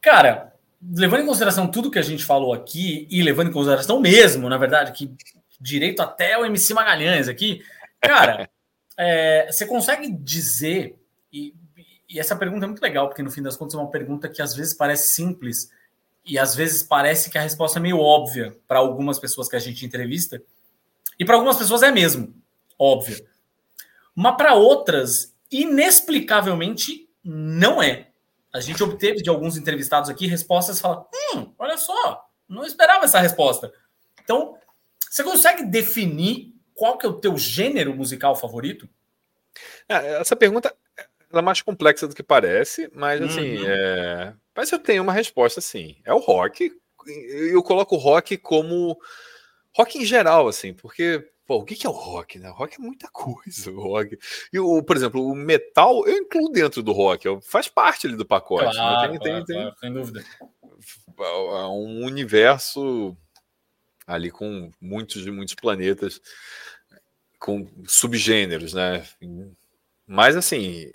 Cara, 0.00 0.54
levando 0.82 1.22
em 1.22 1.26
consideração 1.26 1.70
tudo 1.70 1.90
que 1.90 1.98
a 1.98 2.02
gente 2.02 2.24
falou 2.24 2.54
aqui, 2.54 3.06
e 3.10 3.22
levando 3.22 3.50
em 3.50 3.52
consideração 3.52 4.00
mesmo, 4.00 4.48
na 4.48 4.56
verdade, 4.56 4.92
que 4.92 5.14
direito 5.60 6.00
até 6.00 6.38
o 6.38 6.46
MC 6.46 6.72
Magalhães 6.72 7.28
aqui, 7.28 7.62
cara, 8.00 8.48
é, 8.96 9.52
você 9.52 9.66
consegue 9.66 10.10
dizer, 10.10 10.98
e, 11.30 11.54
e 12.08 12.18
essa 12.18 12.34
pergunta 12.34 12.64
é 12.64 12.68
muito 12.68 12.80
legal, 12.80 13.08
porque 13.08 13.22
no 13.22 13.30
fim 13.30 13.42
das 13.42 13.58
contas 13.58 13.74
é 13.74 13.78
uma 13.78 13.90
pergunta 13.90 14.30
que 14.30 14.40
às 14.40 14.54
vezes 14.54 14.72
parece 14.72 15.12
simples, 15.12 15.70
e 16.24 16.38
às 16.38 16.54
vezes 16.54 16.82
parece 16.82 17.28
que 17.28 17.36
a 17.36 17.42
resposta 17.42 17.78
é 17.78 17.82
meio 17.82 17.98
óbvia 17.98 18.56
para 18.66 18.78
algumas 18.78 19.18
pessoas 19.18 19.46
que 19.46 19.56
a 19.56 19.60
gente 19.60 19.84
entrevista, 19.84 20.42
e 21.18 21.24
para 21.26 21.34
algumas 21.34 21.58
pessoas 21.58 21.82
é 21.82 21.90
mesmo 21.90 22.34
óbvia 22.78 23.29
mas 24.14 24.36
para 24.36 24.54
outras, 24.54 25.36
inexplicavelmente 25.50 27.08
não 27.22 27.82
é. 27.82 28.08
A 28.52 28.60
gente 28.60 28.82
obteve 28.82 29.22
de 29.22 29.30
alguns 29.30 29.56
entrevistados 29.56 30.10
aqui 30.10 30.26
respostas 30.26 30.78
e 30.78 30.80
fala: 30.80 31.06
hum, 31.34 31.52
olha 31.58 31.76
só, 31.76 32.28
não 32.48 32.64
esperava 32.64 33.04
essa 33.04 33.20
resposta. 33.20 33.72
Então, 34.22 34.56
você 35.08 35.22
consegue 35.22 35.64
definir 35.64 36.54
qual 36.74 36.96
que 36.96 37.06
é 37.06 37.08
o 37.08 37.20
teu 37.20 37.36
gênero 37.36 37.94
musical 37.94 38.34
favorito? 38.34 38.88
É, 39.88 40.20
essa 40.20 40.34
pergunta 40.34 40.74
é 41.32 41.42
mais 41.42 41.62
complexa 41.62 42.08
do 42.08 42.14
que 42.14 42.22
parece, 42.22 42.90
mas 42.94 43.20
assim, 43.22 43.58
uhum. 43.58 43.66
é... 43.66 44.34
mas 44.56 44.72
eu 44.72 44.78
tenho 44.78 45.02
uma 45.02 45.12
resposta 45.12 45.60
sim. 45.60 45.96
É 46.04 46.12
o 46.12 46.18
rock. 46.18 46.72
Eu 47.06 47.62
coloco 47.62 47.94
o 47.94 47.98
rock 47.98 48.36
como 48.36 48.98
rock 49.76 49.98
em 49.98 50.04
geral, 50.04 50.48
assim, 50.48 50.74
porque 50.74 51.28
pô, 51.50 51.56
o 51.56 51.64
que 51.64 51.84
é 51.84 51.90
o 51.90 51.92
rock, 51.92 52.38
né? 52.38 52.48
O 52.48 52.52
rock 52.52 52.76
é 52.76 52.78
muita 52.78 53.08
coisa, 53.08 53.72
o 53.74 53.80
rock. 53.80 54.16
E 54.52 54.58
o, 54.60 54.84
por 54.84 54.96
exemplo, 54.96 55.26
o 55.26 55.34
metal 55.34 56.06
eu 56.06 56.18
incluo 56.18 56.48
dentro 56.48 56.80
do 56.80 56.92
rock, 56.92 57.26
faz 57.42 57.66
parte 57.66 58.06
ali 58.06 58.14
do 58.14 58.24
pacote. 58.24 58.72
Claro, 58.72 59.12
né? 59.12 59.18
tem, 59.18 59.30
claro, 59.32 59.44
tem, 59.44 59.56
claro, 59.56 59.74
tem, 59.74 59.80
sem 59.80 59.92
dúvida. 59.92 60.24
É 61.18 61.66
um 61.66 62.04
universo 62.04 63.16
ali 64.06 64.30
com 64.30 64.70
muitos 64.80 65.26
e 65.26 65.30
muitos 65.32 65.56
planetas 65.56 66.20
com 67.40 67.66
subgêneros, 67.84 68.72
né? 68.72 69.04
Mas 70.06 70.36
assim, 70.36 70.88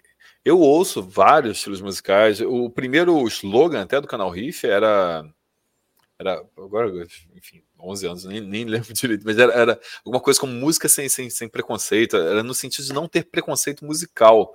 eu 0.45 0.57
ouço 0.57 1.03
vários 1.03 1.57
estilos 1.57 1.81
musicais. 1.81 2.39
O 2.39 2.69
primeiro 2.69 3.27
slogan 3.27 3.81
até 3.81 3.99
do 3.99 4.07
canal 4.07 4.29
Riff 4.29 4.65
era 4.65 5.29
era 6.17 6.41
agora, 6.57 6.89
enfim, 7.35 7.61
11 7.79 8.07
anos, 8.07 8.25
nem, 8.25 8.41
nem 8.41 8.65
lembro 8.65 8.93
direito, 8.93 9.23
mas 9.25 9.37
era, 9.37 9.53
era 9.53 9.79
alguma 10.03 10.21
coisa 10.21 10.39
como 10.39 10.53
música 10.53 10.87
sem, 10.89 11.07
sem, 11.09 11.29
sem 11.29 11.47
preconceito, 11.47 12.15
era 12.17 12.43
no 12.43 12.53
sentido 12.53 12.85
de 12.85 12.93
não 12.93 13.07
ter 13.07 13.25
preconceito 13.25 13.85
musical. 13.85 14.53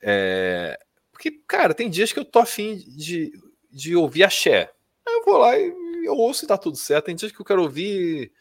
É, 0.00 0.78
porque, 1.10 1.30
cara, 1.46 1.72
tem 1.72 1.88
dias 1.88 2.12
que 2.12 2.18
eu 2.18 2.24
tô 2.24 2.40
afim 2.40 2.76
de, 2.76 3.32
de 3.70 3.96
ouvir 3.96 4.24
axé. 4.24 4.70
Aí 5.06 5.14
eu 5.14 5.24
vou 5.24 5.38
lá 5.38 5.58
e 5.58 5.72
eu 6.04 6.14
ouço 6.14 6.44
e 6.44 6.48
tá 6.48 6.58
tudo 6.58 6.76
certo. 6.76 7.06
Tem 7.06 7.14
dias 7.14 7.32
que 7.32 7.40
eu 7.40 7.44
quero 7.44 7.62
ouvir 7.62 8.32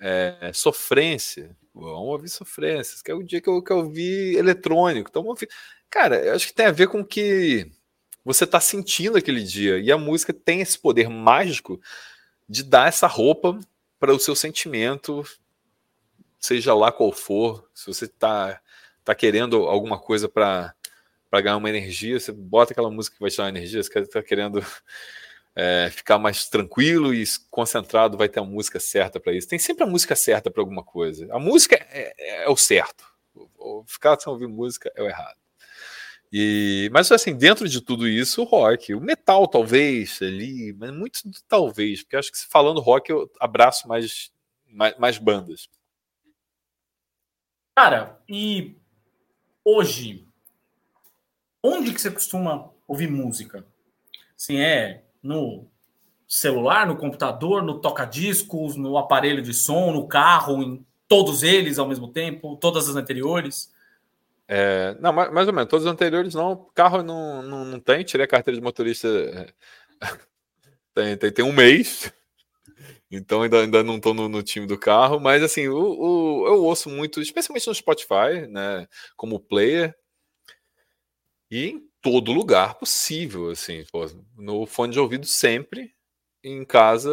é, 0.00 0.50
sofrência. 0.54 1.56
Vamos 1.74 2.08
ouvir 2.08 2.28
sofrência. 2.28 2.98
Que 3.04 3.10
é 3.10 3.14
o 3.14 3.22
dia 3.22 3.40
que 3.40 3.48
eu 3.48 3.62
quero 3.62 3.80
ouvir 3.80 4.36
eletrônico. 4.36 5.10
Então. 5.10 5.34
Cara, 5.90 6.24
eu 6.24 6.34
acho 6.34 6.46
que 6.46 6.54
tem 6.54 6.66
a 6.66 6.72
ver 6.72 6.88
com 6.88 7.04
que 7.04 7.70
você 8.24 8.46
tá 8.46 8.60
sentindo 8.60 9.18
aquele 9.18 9.42
dia. 9.42 9.78
E 9.78 9.90
a 9.90 9.98
música 9.98 10.32
tem 10.32 10.60
esse 10.60 10.78
poder 10.78 11.08
mágico 11.08 11.80
de 12.48 12.62
dar 12.62 12.88
essa 12.88 13.06
roupa 13.06 13.58
para 13.98 14.14
o 14.14 14.18
seu 14.18 14.34
sentimento, 14.34 15.24
seja 16.38 16.74
lá 16.74 16.90
qual 16.90 17.12
for. 17.12 17.68
Se 17.74 17.86
você 17.86 18.08
tá, 18.08 18.60
tá 19.04 19.14
querendo 19.14 19.64
alguma 19.64 19.98
coisa 19.98 20.28
para 20.28 20.74
ganhar 21.32 21.56
uma 21.56 21.68
energia, 21.68 22.18
você 22.18 22.32
bota 22.32 22.72
aquela 22.72 22.90
música 22.90 23.16
que 23.16 23.20
vai 23.20 23.30
te 23.30 23.36
dar 23.36 23.48
energia. 23.48 23.82
Você 23.82 24.06
tá 24.06 24.22
querendo 24.22 24.64
é, 25.54 25.90
ficar 25.90 26.18
mais 26.18 26.48
tranquilo 26.48 27.12
e 27.12 27.24
concentrado, 27.50 28.16
vai 28.16 28.28
ter 28.28 28.40
a 28.40 28.44
música 28.44 28.78
certa 28.78 29.18
para 29.18 29.32
isso. 29.32 29.48
Tem 29.48 29.58
sempre 29.58 29.84
a 29.84 29.86
música 29.86 30.14
certa 30.14 30.50
para 30.50 30.62
alguma 30.62 30.84
coisa. 30.84 31.28
A 31.32 31.38
música 31.38 31.74
é, 31.90 32.14
é, 32.16 32.44
é 32.44 32.48
o 32.48 32.56
certo. 32.56 33.04
Ficar 33.86 34.18
sem 34.18 34.32
ouvir 34.32 34.46
música 34.46 34.90
é 34.94 35.02
o 35.02 35.06
errado. 35.06 35.36
E, 36.32 36.90
mas 36.92 37.10
assim, 37.10 37.34
dentro 37.34 37.68
de 37.68 37.80
tudo 37.80 38.06
isso, 38.06 38.42
o 38.42 38.44
rock, 38.44 38.94
o 38.94 39.00
metal 39.00 39.48
talvez 39.48 40.20
ali, 40.20 40.74
mas 40.74 40.90
muito 40.90 41.20
talvez, 41.48 42.02
porque 42.02 42.16
acho 42.16 42.30
que 42.30 42.38
falando 42.38 42.80
rock 42.80 43.10
eu 43.10 43.30
abraço 43.40 43.88
mais, 43.88 44.30
mais, 44.66 44.98
mais 44.98 45.18
bandas. 45.18 45.68
Cara, 47.74 48.20
e 48.28 48.76
hoje, 49.64 50.26
onde 51.62 51.94
que 51.94 52.00
você 52.00 52.10
costuma 52.10 52.70
ouvir 52.86 53.08
música? 53.08 53.64
Assim, 54.36 54.58
é 54.58 55.04
no 55.22 55.66
celular, 56.26 56.86
no 56.86 56.96
computador, 56.96 57.62
no 57.62 57.80
toca-discos, 57.80 58.76
no 58.76 58.98
aparelho 58.98 59.40
de 59.40 59.54
som, 59.54 59.92
no 59.92 60.06
carro, 60.06 60.62
em 60.62 60.84
todos 61.08 61.42
eles 61.42 61.78
ao 61.78 61.88
mesmo 61.88 62.08
tempo, 62.08 62.56
todas 62.56 62.88
as 62.88 62.96
anteriores? 62.96 63.72
É, 64.48 64.96
não, 64.98 65.12
mais, 65.12 65.30
mais, 65.30 65.46
ou 65.46 65.52
menos. 65.52 65.68
Todos 65.68 65.84
os 65.84 65.92
anteriores 65.92 66.34
não. 66.34 66.70
Carro 66.74 67.02
não, 67.02 67.42
não, 67.42 67.64
não 67.66 67.80
tem. 67.80 68.02
Tirei 68.02 68.24
a 68.24 68.28
carteira 68.28 68.58
de 68.58 68.64
motorista 68.64 69.06
é, 69.06 69.52
tem, 70.94 71.16
tem, 71.16 71.32
tem 71.32 71.44
um 71.44 71.52
mês. 71.52 72.12
Então 73.10 73.42
ainda, 73.42 73.60
ainda 73.60 73.82
não 73.82 73.96
estou 73.96 74.14
no, 74.14 74.28
no, 74.28 74.42
time 74.42 74.66
do 74.66 74.78
carro. 74.78 75.20
Mas 75.20 75.42
assim, 75.42 75.68
o, 75.68 75.76
o, 75.76 76.46
eu 76.46 76.64
ouço 76.64 76.88
muito, 76.88 77.20
especialmente 77.20 77.66
no 77.66 77.74
Spotify, 77.74 78.46
né? 78.48 78.88
Como 79.16 79.40
player. 79.40 79.94
E 81.50 81.66
em 81.68 81.88
todo 82.02 82.32
lugar 82.32 82.74
possível, 82.74 83.50
assim, 83.50 83.84
pô, 83.90 84.06
no 84.36 84.66
fone 84.66 84.92
de 84.92 85.00
ouvido 85.00 85.26
sempre, 85.26 85.94
em 86.44 86.64
casa 86.64 87.10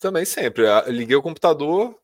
também 0.00 0.24
sempre. 0.24 0.64
Liguei 0.88 1.16
o 1.16 1.22
computador, 1.22 1.96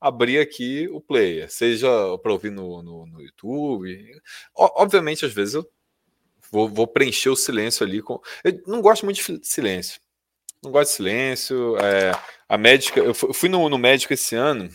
abri 0.00 0.38
aqui 0.38 0.88
o 0.88 1.00
player, 1.00 1.50
seja 1.50 1.88
para 2.22 2.32
ouvir 2.32 2.50
no, 2.50 2.82
no, 2.82 3.06
no, 3.06 3.20
YouTube. 3.20 4.20
Obviamente, 4.54 5.24
às 5.24 5.32
vezes 5.32 5.54
eu 5.54 5.70
vou, 6.50 6.68
vou, 6.68 6.86
preencher 6.86 7.28
o 7.28 7.36
silêncio 7.36 7.84
ali 7.84 8.00
com. 8.00 8.20
Eu 8.42 8.60
não 8.66 8.80
gosto 8.80 9.04
muito 9.04 9.16
de 9.16 9.46
silêncio. 9.46 10.00
Não 10.62 10.70
gosto 10.70 10.90
de 10.90 10.96
silêncio. 10.96 11.76
É, 11.78 12.12
a 12.48 12.56
médica, 12.56 13.00
eu 13.00 13.14
fui 13.14 13.48
no, 13.48 13.68
no 13.68 13.78
médico 13.78 14.12
esse 14.12 14.34
ano 14.34 14.70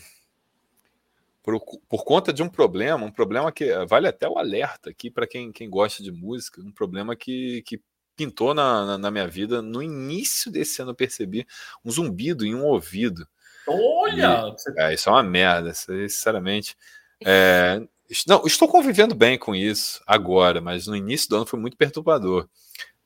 por, 1.46 1.60
por 1.88 2.04
conta 2.04 2.32
de 2.32 2.42
um 2.42 2.48
problema, 2.48 3.04
um 3.04 3.12
problema 3.12 3.52
que 3.52 3.72
vale 3.86 4.08
até 4.08 4.28
o 4.28 4.36
alerta 4.36 4.90
aqui 4.90 5.08
para 5.08 5.28
quem, 5.28 5.52
quem 5.52 5.70
gosta 5.70 6.02
de 6.02 6.10
música, 6.10 6.60
um 6.60 6.72
problema 6.72 7.14
que, 7.14 7.62
que 7.62 7.80
pintou 8.16 8.52
na, 8.52 8.84
na, 8.84 8.98
na, 8.98 9.10
minha 9.12 9.28
vida. 9.28 9.62
No 9.62 9.80
início 9.80 10.50
desse 10.50 10.82
ano 10.82 10.90
eu 10.90 10.96
percebi 10.96 11.46
um 11.84 11.90
zumbido 11.90 12.44
em 12.44 12.52
um 12.52 12.64
ouvido. 12.64 13.28
Olha! 13.68 14.54
E, 14.76 14.80
é, 14.80 14.94
isso 14.94 15.08
é 15.08 15.12
uma 15.12 15.22
merda, 15.22 15.74
sinceramente. 15.74 16.76
É, 17.24 17.80
não, 18.26 18.46
estou 18.46 18.68
convivendo 18.68 19.14
bem 19.14 19.38
com 19.38 19.54
isso 19.54 20.02
agora, 20.06 20.60
mas 20.60 20.86
no 20.86 20.94
início 20.94 21.30
do 21.30 21.36
ano 21.36 21.46
foi 21.46 21.58
muito 21.58 21.74
perturbador 21.74 22.46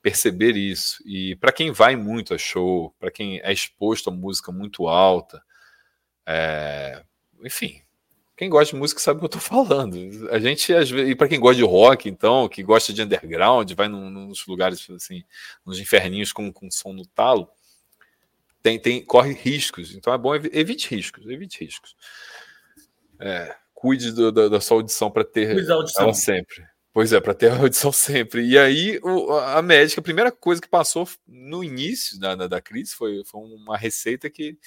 perceber 0.02 0.56
isso. 0.56 1.02
E 1.06 1.36
para 1.36 1.52
quem 1.52 1.70
vai 1.70 1.96
muito 1.96 2.34
a 2.34 2.38
show, 2.38 2.94
para 2.98 3.10
quem 3.10 3.40
é 3.40 3.52
exposto 3.52 4.10
a 4.10 4.12
música 4.12 4.50
muito 4.50 4.88
alta, 4.88 5.42
é, 6.26 7.02
enfim, 7.44 7.80
quem 8.36 8.48
gosta 8.48 8.74
de 8.74 8.80
música 8.80 9.00
sabe 9.00 9.18
o 9.18 9.20
que 9.20 9.26
eu 9.26 9.30
tô 9.30 9.38
falando. 9.40 9.96
A 10.30 10.38
gente, 10.38 10.72
às 10.74 10.90
vezes, 10.90 11.10
e 11.10 11.14
para 11.14 11.28
quem 11.28 11.38
gosta 11.38 11.56
de 11.56 11.64
rock, 11.64 12.08
então, 12.08 12.48
que 12.48 12.62
gosta 12.62 12.92
de 12.92 13.02
underground, 13.02 13.70
vai 13.72 13.88
num, 13.88 14.10
nos 14.10 14.46
lugares 14.46 14.88
assim, 14.90 15.22
nos 15.64 15.78
inferninhos 15.78 16.32
com, 16.32 16.52
com 16.52 16.70
som 16.70 16.92
no 16.92 17.06
talo, 17.06 17.48
tem, 18.62 18.78
tem, 18.78 19.04
corre 19.04 19.32
riscos. 19.32 19.94
Então 19.94 20.12
é 20.12 20.18
bom 20.18 20.34
evite 20.34 20.94
riscos, 20.94 21.26
evite 21.28 21.64
riscos. 21.64 21.96
É, 23.18 23.54
cuide 23.74 24.12
do, 24.12 24.30
da, 24.30 24.48
da, 24.48 24.60
sua 24.60 24.78
audição 24.78 25.10
para 25.10 25.24
ter 25.24 25.56
ela 25.68 26.14
sempre. 26.14 26.64
Pois 26.92 27.12
é, 27.12 27.20
para 27.20 27.34
ter 27.34 27.50
a 27.50 27.56
audição 27.56 27.92
sempre. 27.92 28.44
E 28.44 28.58
aí, 28.58 28.98
o, 29.02 29.32
a 29.32 29.62
médica, 29.62 30.00
a 30.00 30.04
primeira 30.04 30.32
coisa 30.32 30.60
que 30.60 30.68
passou 30.68 31.08
no 31.26 31.62
início 31.62 32.18
da, 32.18 32.34
da, 32.34 32.46
da 32.46 32.60
crise 32.60 32.94
foi, 32.94 33.22
foi 33.24 33.40
uma 33.40 33.76
receita 33.76 34.28
que 34.28 34.58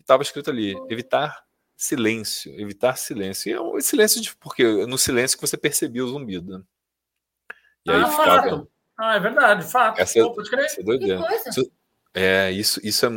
estava 0.00 0.22
escrito 0.22 0.50
ali: 0.50 0.74
evitar 0.90 1.42
silêncio, 1.76 2.52
evitar 2.60 2.96
silêncio. 2.96 3.50
E 3.50 3.52
é 3.52 3.60
um 3.60 3.80
silêncio 3.80 4.20
de 4.20 4.34
porque 4.36 4.64
no 4.86 4.98
silêncio 4.98 5.38
que 5.38 5.46
você 5.46 5.56
percebia 5.56 6.04
o 6.04 6.08
zumbido. 6.08 6.58
Né? 6.58 6.64
E 7.86 7.90
aí 7.90 8.02
ah, 8.02 8.08
ficava... 8.08 8.42
fato. 8.42 8.70
Ah, 8.98 9.14
é 9.14 9.20
verdade, 9.20 9.70
fato. 9.70 10.00
Essa, 10.00 10.20
Pô, 10.20 10.34
pode 10.34 10.50
crer. 10.50 10.64
Essa 10.64 10.80
é 10.80 11.50
Isso, 11.50 11.72
é, 12.18 12.50
isso, 12.50 12.80
isso 12.82 13.06
é 13.06 13.10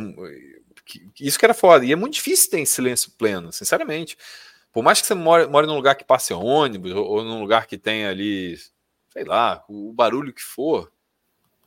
isso 1.20 1.38
que 1.38 1.44
era 1.44 1.54
foda. 1.54 1.84
E 1.84 1.92
é 1.92 1.96
muito 1.96 2.14
difícil 2.14 2.50
ter 2.50 2.66
silêncio 2.66 3.12
pleno, 3.12 3.52
sinceramente. 3.52 4.16
Por 4.72 4.82
mais 4.82 5.00
que 5.00 5.06
você 5.06 5.14
more, 5.14 5.46
more 5.46 5.66
num 5.66 5.76
lugar 5.76 5.94
que 5.94 6.04
passe 6.04 6.32
ônibus, 6.32 6.92
ou, 6.92 7.04
ou 7.04 7.24
num 7.24 7.40
lugar 7.40 7.66
que 7.66 7.76
tenha 7.76 8.10
ali, 8.10 8.56
sei 9.10 9.24
lá, 9.24 9.64
o 9.68 9.92
barulho 9.92 10.32
que 10.32 10.42
for. 10.42 10.90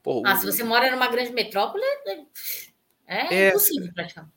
ah, 0.06 0.34
o... 0.34 0.38
se 0.38 0.46
você 0.46 0.64
mora 0.64 0.92
numa 0.92 1.08
grande 1.08 1.32
metrópole, 1.32 1.84
é, 1.84 2.12
é, 3.08 3.36
é 3.36 3.50
impossível 3.50 3.92
praticamente. 3.94 4.34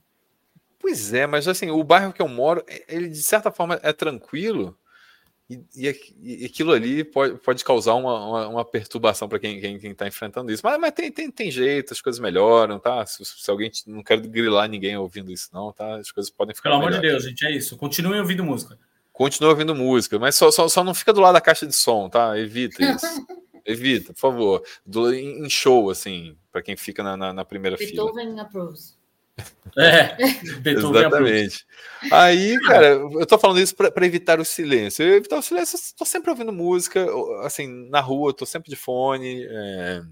Pois 0.78 1.12
é, 1.12 1.26
mas 1.26 1.49
assim, 1.49 1.70
o 1.70 1.82
bairro 1.82 2.12
que 2.12 2.22
eu 2.22 2.28
moro, 2.28 2.64
ele 2.86 3.09
de 3.09 3.22
certa 3.22 3.51
forma 3.51 3.80
é 3.82 3.92
tranquilo, 3.92 4.78
e, 5.51 5.64
e, 5.74 6.44
aquilo 6.44 6.72
ali 6.72 7.03
pode, 7.03 7.38
pode 7.38 7.64
causar 7.64 7.94
uma, 7.94 8.26
uma, 8.26 8.49
uma 8.49 8.64
perturbação 8.64 9.26
para 9.26 9.38
quem 9.38 9.57
está 9.57 9.68
quem, 9.68 9.78
quem 9.78 9.94
tá 9.94 10.07
enfrentando 10.07 10.53
isso. 10.53 10.61
Mas, 10.62 10.78
mas 10.78 10.92
tem, 10.92 11.11
tem, 11.11 11.30
tem 11.30 11.51
jeito, 11.51 11.94
as 11.94 12.03
coisas 12.03 12.20
melhoram, 12.20 12.78
tá? 12.78 13.07
Se, 13.07 13.24
se, 13.24 13.51
alguém 13.51 13.70
não 13.86 14.03
quer 14.03 14.20
grilar 14.20 14.68
ninguém 14.68 14.94
ouvindo 14.99 15.32
isso, 15.32 15.49
não, 15.53 15.72
tá? 15.72 15.96
As 15.96 16.12
coisas 16.12 16.30
podem 16.30 16.55
ficar. 16.55 16.68
Pelo 16.68 16.82
amor 16.82 16.92
de 16.92 17.01
Deus, 17.01 17.24
gente, 17.24 17.46
é 17.46 17.51
isso. 17.51 17.78
Continuem 17.78 18.20
ouvindo 18.20 18.44
música. 18.44 18.78
Continue 19.11 19.51
ouvindo 19.51 19.74
música, 19.74 20.18
mas 20.18 20.34
só, 20.34 20.51
só, 20.51 20.68
só 20.68 20.84
não 20.84 20.92
fica 20.92 21.14
do 21.14 21.20
lado 21.20 21.32
da 21.32 21.40
caixa 21.40 21.66
de 21.66 21.74
som, 21.74 22.11
tá? 22.11 22.38
Evita 22.38 22.84
isso. 22.84 23.07
Evita, 23.64 24.12
por 24.12 24.20
favor. 24.20 24.62
Do, 24.84 25.12
em 25.14 25.49
show, 25.49 25.90
assim, 25.90 26.36
para 26.53 26.62
quem 26.62 26.76
fica 26.76 27.03
na, 27.03 27.16
na, 27.16 27.32
na 27.32 27.44
primeira 27.44 27.76
Beethoven 27.76 28.30
fila. 28.30 28.42
Approves. 28.42 28.97
É, 29.76 30.16
Exatamente. 30.64 31.66
Aí, 32.11 32.59
cara, 32.66 32.86
eu 32.86 33.26
tô 33.26 33.39
falando 33.39 33.61
isso 33.61 33.74
para 33.74 34.07
evitar 34.07 34.41
o 34.41 34.45
silêncio. 34.45 35.05
Eu 35.05 35.16
evitar 35.16 35.39
o 35.39 35.43
silêncio, 35.43 35.76
eu 35.76 35.97
tô 35.97 36.05
sempre 36.05 36.30
ouvindo 36.30 36.53
música, 36.53 37.07
assim, 37.43 37.89
na 37.89 38.01
rua, 38.01 38.34
tô 38.34 38.47
sempre 38.47 38.70
de 38.70 38.76
fone. 38.76 39.45
É... 39.45 40.03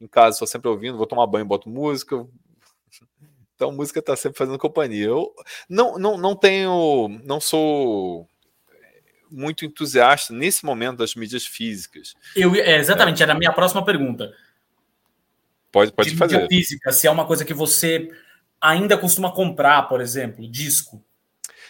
Em 0.00 0.06
casa, 0.06 0.38
tô 0.38 0.46
sempre 0.46 0.68
ouvindo, 0.68 0.96
vou 0.96 1.06
tomar 1.06 1.26
banho, 1.26 1.44
boto 1.44 1.68
música. 1.68 2.26
Então, 3.54 3.70
música 3.72 4.00
tá 4.00 4.16
sempre 4.16 4.38
fazendo 4.38 4.58
companhia. 4.58 5.06
Eu 5.06 5.34
não, 5.68 5.98
não, 5.98 6.16
não 6.16 6.34
tenho, 6.34 7.20
não 7.24 7.40
sou 7.40 8.26
muito 9.30 9.64
entusiasta 9.64 10.32
nesse 10.32 10.64
momento 10.64 10.98
das 10.98 11.14
mídias 11.14 11.46
físicas. 11.46 12.14
Eu, 12.34 12.54
é, 12.54 12.78
exatamente, 12.78 13.22
é. 13.22 13.24
era 13.24 13.32
a 13.32 13.38
minha 13.38 13.52
próxima 13.52 13.84
pergunta. 13.84 14.32
Pode, 15.72 15.92
pode 15.92 16.10
de 16.10 16.16
fazer. 16.16 16.42
Mídia 16.42 16.48
física, 16.48 16.92
se 16.92 17.06
é 17.06 17.10
uma 17.10 17.26
coisa 17.26 17.44
que 17.44 17.54
você 17.54 18.10
ainda 18.60 18.98
costuma 18.98 19.32
comprar, 19.32 19.88
por 19.88 20.00
exemplo, 20.00 20.48
disco. 20.50 21.02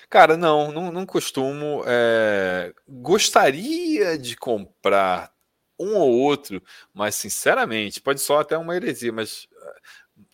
Cara, 0.09 0.37
não, 0.37 0.73
não, 0.73 0.91
não 0.91 1.07
costumo. 1.07 1.83
É... 1.87 2.73
Gostaria 2.89 4.19
de 4.19 4.37
comprar 4.37 5.33
um 5.79 5.97
ou 5.97 6.13
outro, 6.13 6.63
mas 6.93 7.15
sinceramente, 7.15 8.01
pode 8.01 8.21
só 8.21 8.41
até 8.41 8.59
uma 8.59 8.77
heresia, 8.77 9.11
mas 9.13 9.49
é, 9.51 9.73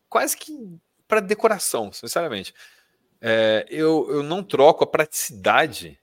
quase 0.08 0.36
que 0.36 0.52
para 1.06 1.20
decoração, 1.20 1.92
sinceramente. 1.92 2.52
É, 3.20 3.64
eu, 3.70 4.08
eu 4.10 4.22
não 4.22 4.42
troco 4.42 4.82
a 4.82 4.86
praticidade 4.86 5.98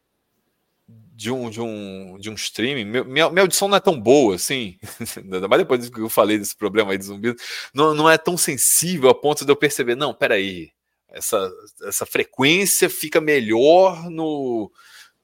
de 1.16 1.32
um, 1.32 1.49
de 1.49 1.61
um, 1.61 2.18
de 2.20 2.30
um 2.30 2.34
streaming. 2.34 2.86
Minha, 2.86 3.30
minha 3.30 3.41
audição 3.41 3.68
não 3.68 3.78
é 3.78 3.80
tão 3.80 3.99
boa 3.99 4.36
assim, 4.36 4.78
mas 5.49 5.59
depois 5.59 5.89
que 5.89 5.99
eu 5.99 6.09
falei 6.09 6.38
desse 6.38 6.55
problema 6.55 6.91
aí 6.91 6.97
de 6.97 7.05
zumbido, 7.05 7.38
não, 7.74 7.93
não 7.93 8.09
é 8.09 8.18
tão 8.18 8.36
sensível 8.36 9.09
a 9.09 9.16
ponto 9.16 9.45
de 9.45 9.51
eu 9.51 9.55
perceber, 9.55 9.95
não, 9.95 10.14
peraí, 10.14 10.72
essa, 11.09 11.51
essa 11.84 12.05
frequência 12.05 12.89
fica 12.89 13.22
melhor 13.22 14.09
no, 14.09 14.72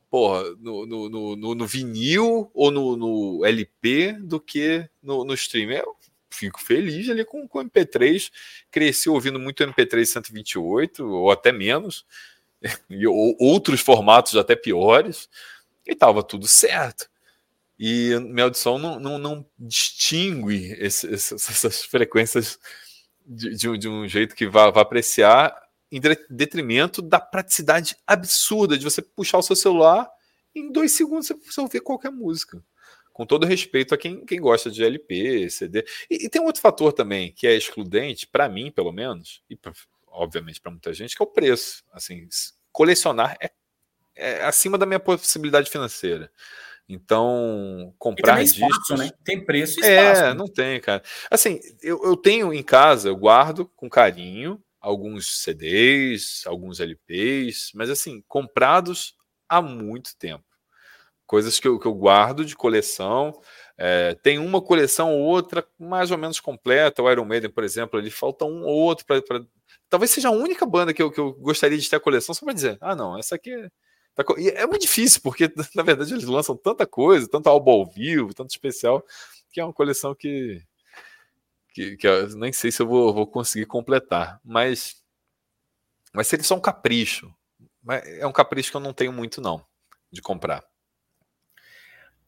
porra, 0.10 0.44
no, 0.60 0.86
no, 0.86 1.36
no, 1.36 1.56
no 1.56 1.68
vinil 1.68 2.52
ou 2.54 2.70
no, 2.70 2.96
no, 2.96 3.46
LP 3.46 4.14
do 4.22 4.40
que 4.40 4.88
no, 5.02 5.26
no 5.26 5.34
streaming. 5.34 5.76
Eu 5.76 5.96
fico 6.30 6.62
feliz 6.62 7.10
ali 7.10 7.26
com, 7.26 7.48
com 7.48 7.66
MP3, 7.66 8.32
cresci 8.70 9.10
ouvindo 9.10 9.40
muito 9.40 9.64
MP3 9.64 10.06
128 10.06 11.04
ou 11.04 11.32
até 11.32 11.52
menos, 11.52 12.06
e 12.88 13.08
ou, 13.08 13.36
outros 13.40 13.82
formatos 13.82 14.36
até 14.36 14.56
piores 14.56 15.28
e 15.90 15.94
estava 15.94 16.24
tudo 16.24 16.48
certo. 16.48 17.10
E 17.78 18.18
minha 18.20 18.44
audição 18.44 18.78
não, 18.78 19.00
não, 19.00 19.18
não 19.18 19.46
distingue 19.58 20.74
esse, 20.80 21.08
essas 21.14 21.84
frequências 21.86 22.60
de, 23.26 23.56
de, 23.56 23.70
um, 23.70 23.78
de, 23.78 23.88
um, 23.88 24.08
jeito 24.08 24.36
que 24.36 24.48
vá, 24.48 24.70
vá 24.70 24.82
apreciar 24.82 25.56
em 25.92 26.00
detrimento 26.30 27.02
da 27.02 27.20
praticidade 27.20 27.96
absurda 28.06 28.78
de 28.78 28.84
você 28.84 29.02
puxar 29.02 29.38
o 29.40 29.44
seu 29.44 29.56
celular 29.56 30.10
em 30.54 30.72
dois 30.72 30.92
segundos 30.92 31.32
você 31.46 31.62
ouvir 31.62 31.82
qualquer 31.82 32.12
música. 32.12 32.64
Com 33.14 33.26
todo 33.26 33.46
respeito 33.46 33.94
a 33.94 33.98
quem, 33.98 34.26
quem 34.26 34.40
gosta 34.40 34.70
de 34.70 34.84
LP, 34.84 35.50
CD. 35.50 35.86
E, 36.10 36.26
e 36.26 36.30
tem 36.30 36.42
um 36.42 36.46
outro 36.46 36.62
fator 36.62 36.94
também 36.94 37.32
que 37.32 37.48
é 37.48 37.56
excludente, 37.56 38.28
para 38.28 38.48
mim, 38.48 38.72
pelo 38.72 38.92
menos, 38.92 39.44
e 39.50 39.56
pra, 39.56 39.74
obviamente 40.08 40.62
para 40.62 40.72
muita 40.72 40.94
gente, 40.94 41.16
que 41.16 41.22
é 41.22 41.26
o 41.26 41.28
preço. 41.28 41.84
Assim, 41.92 42.28
colecionar 42.72 43.38
é 43.42 43.52
é 44.20 44.46
acima 44.46 44.78
da 44.78 44.86
minha 44.86 45.00
possibilidade 45.00 45.70
financeira. 45.70 46.32
Então, 46.88 47.94
comprar 48.00 48.42
espaço, 48.42 48.80
discos... 48.80 49.00
né? 49.00 49.12
Tem 49.24 49.46
preço 49.46 49.80
e 49.80 49.84
espaço. 49.84 50.22
É, 50.22 50.28
né? 50.30 50.34
não 50.34 50.48
tem, 50.48 50.82
cara. 50.82 51.04
Assim, 51.30 51.60
eu, 51.84 52.04
eu 52.04 52.18
tenho 52.18 52.52
em 52.52 52.64
casa, 52.64 53.10
eu 53.10 53.16
guardo 53.16 53.66
com 53.76 53.88
carinho 53.88 54.60
alguns 54.82 55.44
CDs, 55.44 56.44
alguns 56.48 56.80
LPs, 56.80 57.72
mas 57.76 57.90
assim, 57.90 58.24
comprados 58.28 59.16
há 59.48 59.62
muito 59.62 60.18
tempo. 60.18 60.44
Coisas 61.28 61.60
que 61.60 61.68
eu, 61.68 61.78
que 61.78 61.86
eu 61.86 61.94
guardo 61.94 62.44
de 62.44 62.56
coleção. 62.56 63.40
É, 63.78 64.16
tem 64.16 64.40
uma 64.40 64.60
coleção 64.60 65.14
ou 65.14 65.22
outra 65.22 65.66
mais 65.78 66.10
ou 66.10 66.18
menos 66.18 66.40
completa. 66.40 67.04
O 67.04 67.12
Iron 67.12 67.26
Maiden, 67.26 67.52
por 67.52 67.64
exemplo, 67.64 68.00
ele 68.00 68.10
falta 68.10 68.46
um 68.46 68.64
ou 68.64 68.76
outro 68.76 69.06
para. 69.06 69.22
Talvez 69.88 70.10
seja 70.10 70.30
a 70.30 70.32
única 70.32 70.66
banda 70.66 70.92
que 70.92 71.02
eu, 71.02 71.12
que 71.12 71.20
eu 71.20 71.34
gostaria 71.34 71.78
de 71.78 71.88
ter 71.88 71.98
a 71.98 72.00
coleção, 72.00 72.34
só 72.34 72.44
para 72.44 72.54
dizer: 72.54 72.78
ah, 72.82 72.96
não, 72.96 73.18
essa 73.18 73.36
aqui 73.36 73.52
é 73.52 73.70
Tá 74.24 74.34
e 74.38 74.50
é 74.50 74.68
muito 74.68 74.82
difícil, 74.82 75.22
porque 75.22 75.50
na 75.74 75.84
verdade 75.84 76.14
eles 76.14 76.26
lançam 76.26 76.56
tanta 76.56 76.86
coisa, 76.86 77.30
tanto 77.30 77.48
álbum 77.48 77.72
ao 77.72 77.86
vivo, 77.86 78.34
tanto 78.34 78.50
especial, 78.50 79.04
que 79.52 79.62
é 79.62 79.64
uma 79.64 79.74
coleção 79.74 80.14
que, 80.14 80.62
que, 81.74 81.96
que 81.96 82.06
eu 82.06 82.28
nem 82.36 82.52
sei 82.52 82.70
se 82.70 82.82
eu 82.82 82.88
vou, 82.88 83.14
vou 83.14 83.26
conseguir 83.26 83.66
completar. 83.66 84.40
Mas, 84.44 85.02
mas 86.14 86.28
seria 86.28 86.44
só 86.44 86.56
um 86.56 86.62
capricho. 86.62 87.34
É 88.20 88.28
um 88.28 88.32
capricho 88.32 88.72
que 88.72 88.78
eu 88.78 88.82
não 88.82 88.94
tenho 88.94 89.14
muito, 89.14 89.40
não, 89.40 89.66
de 90.12 90.22
comprar. 90.22 90.66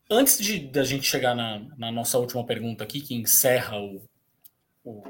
Antes 0.10 0.40
de 0.40 0.60
da 0.68 0.84
gente 0.84 1.06
chegar 1.06 1.36
na, 1.36 1.60
na, 1.78 1.92
nossa 1.92 2.18
última 2.18 2.46
pergunta 2.46 2.84
aqui, 2.84 3.02
que 3.02 3.14
encerra 3.14 3.78
o, 3.78 4.02
o 4.84 5.04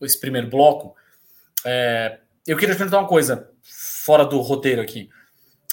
esse 0.00 0.18
primeiro 0.18 0.48
bloco, 0.48 0.96
é, 1.64 2.20
eu 2.46 2.56
queria 2.56 2.74
te 2.74 2.78
perguntar 2.78 3.00
uma 3.00 3.08
coisa 3.08 3.52
fora 3.62 4.24
do 4.24 4.40
roteiro 4.40 4.80
aqui. 4.80 5.10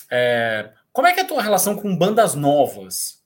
É, 0.10 0.72
como 0.92 1.08
é 1.08 1.14
que 1.14 1.20
é 1.20 1.24
a 1.24 1.28
tua 1.28 1.42
relação 1.42 1.76
com 1.76 1.96
bandas 1.96 2.36
novas? 2.36 3.24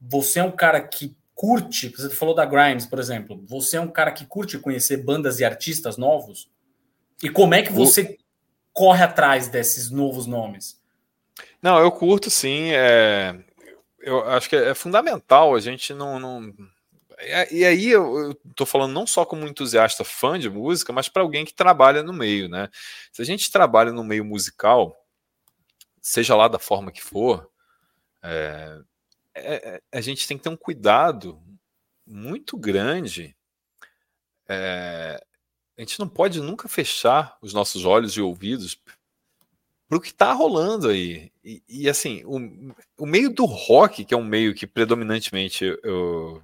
Você 0.00 0.38
é 0.40 0.44
um 0.44 0.50
cara 0.50 0.80
que 0.80 1.16
curte, 1.34 1.88
você 1.88 2.10
falou 2.10 2.34
da 2.34 2.44
Grimes, 2.44 2.84
por 2.84 2.98
exemplo. 2.98 3.42
Você 3.46 3.76
é 3.78 3.80
um 3.80 3.88
cara 3.88 4.10
que 4.10 4.26
curte 4.26 4.58
conhecer 4.58 4.98
bandas 4.98 5.40
e 5.40 5.44
artistas 5.44 5.96
novos? 5.96 6.50
E 7.22 7.30
como 7.30 7.54
é 7.54 7.62
que 7.62 7.72
você 7.72 8.18
corre 8.72 9.02
atrás 9.02 9.48
desses 9.48 9.90
novos 9.90 10.26
nomes? 10.26 10.80
Não, 11.62 11.78
eu 11.78 11.90
curto 11.90 12.28
sim. 12.28 12.70
É... 12.72 13.38
Eu 13.98 14.28
acho 14.28 14.48
que 14.48 14.56
é 14.56 14.74
fundamental 14.74 15.54
a 15.54 15.60
gente 15.60 15.94
não. 15.94 16.18
não... 16.18 16.52
E 17.50 17.64
aí 17.64 17.88
eu 17.88 18.32
estou 18.48 18.66
falando 18.66 18.92
não 18.92 19.06
só 19.06 19.26
como 19.26 19.46
entusiasta 19.46 20.04
fã 20.04 20.38
de 20.38 20.48
música, 20.48 20.90
mas 20.92 21.08
para 21.08 21.22
alguém 21.22 21.44
que 21.44 21.52
trabalha 21.52 22.02
no 22.02 22.12
meio, 22.12 22.48
né? 22.48 22.68
Se 23.12 23.20
a 23.20 23.24
gente 23.26 23.50
trabalha 23.50 23.92
no 23.92 24.02
meio 24.02 24.24
musical, 24.24 24.99
seja 26.00 26.34
lá 26.34 26.48
da 26.48 26.58
forma 26.58 26.92
que 26.92 27.02
for, 27.02 27.50
é, 28.22 28.82
é, 29.34 29.82
a 29.92 30.00
gente 30.00 30.26
tem 30.26 30.36
que 30.36 30.42
ter 30.42 30.48
um 30.48 30.56
cuidado 30.56 31.40
muito 32.06 32.56
grande. 32.56 33.36
É, 34.48 35.22
a 35.76 35.80
gente 35.80 35.98
não 35.98 36.08
pode 36.08 36.40
nunca 36.40 36.68
fechar 36.68 37.36
os 37.40 37.52
nossos 37.54 37.84
olhos 37.84 38.12
e 38.16 38.20
ouvidos 38.20 38.80
para 39.88 39.98
o 39.98 40.00
que 40.00 40.08
está 40.08 40.32
rolando 40.32 40.88
aí. 40.88 41.32
E, 41.44 41.62
e 41.68 41.88
assim, 41.88 42.22
o, 42.24 42.74
o, 42.98 43.06
meio 43.06 43.30
do 43.30 43.44
rock, 43.44 44.04
que 44.04 44.14
é 44.14 44.16
um 44.16 44.24
meio 44.24 44.54
que 44.54 44.66
predominantemente 44.66 45.64
eu, 45.64 45.78
eu 45.82 46.42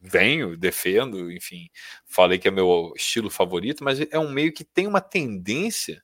venho, 0.00 0.56
defendo, 0.56 1.30
enfim, 1.30 1.68
falei 2.06 2.38
que 2.38 2.48
é 2.48 2.50
meu 2.50 2.92
estilo 2.96 3.30
favorito, 3.30 3.82
mas 3.84 4.00
é 4.00 4.18
um 4.18 4.30
meio 4.30 4.52
que 4.52 4.64
tem 4.64 4.86
uma 4.86 5.00
tendência 5.00 6.02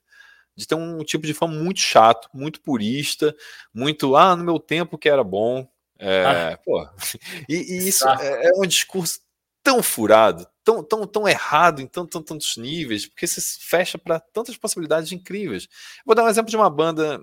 de 0.55 0.67
ter 0.67 0.75
um 0.75 1.03
tipo 1.03 1.25
de 1.25 1.33
fã 1.33 1.47
muito 1.47 1.79
chato, 1.79 2.29
muito 2.33 2.61
purista, 2.61 3.35
muito, 3.73 4.15
ah, 4.15 4.35
no 4.35 4.43
meu 4.43 4.59
tempo 4.59 4.97
que 4.97 5.09
era 5.09 5.23
bom. 5.23 5.67
É, 5.97 6.25
ah. 6.25 6.59
pô, 6.63 6.87
e, 7.49 7.55
e 7.55 7.87
isso 7.87 8.07
é, 8.07 8.47
é, 8.47 8.51
um 8.55 8.67
discurso 8.67 9.19
tão 9.63 9.81
furado, 9.81 10.47
tão, 10.63 10.83
tão, 10.83 11.07
tão 11.07 11.27
errado 11.27 11.81
em 11.81 11.87
tão, 11.87 12.05
tão, 12.05 12.21
tantos 12.21 12.55
níveis, 12.57 13.07
porque 13.07 13.25
se 13.25 13.41
fecha 13.59 13.97
para 13.97 14.19
tantas 14.19 14.55
possibilidades 14.55 15.11
incríveis. 15.11 15.67
Vou 16.05 16.13
dar 16.15 16.23
um 16.23 16.29
exemplo 16.29 16.49
de 16.49 16.55
uma 16.55 16.69
banda 16.69 17.19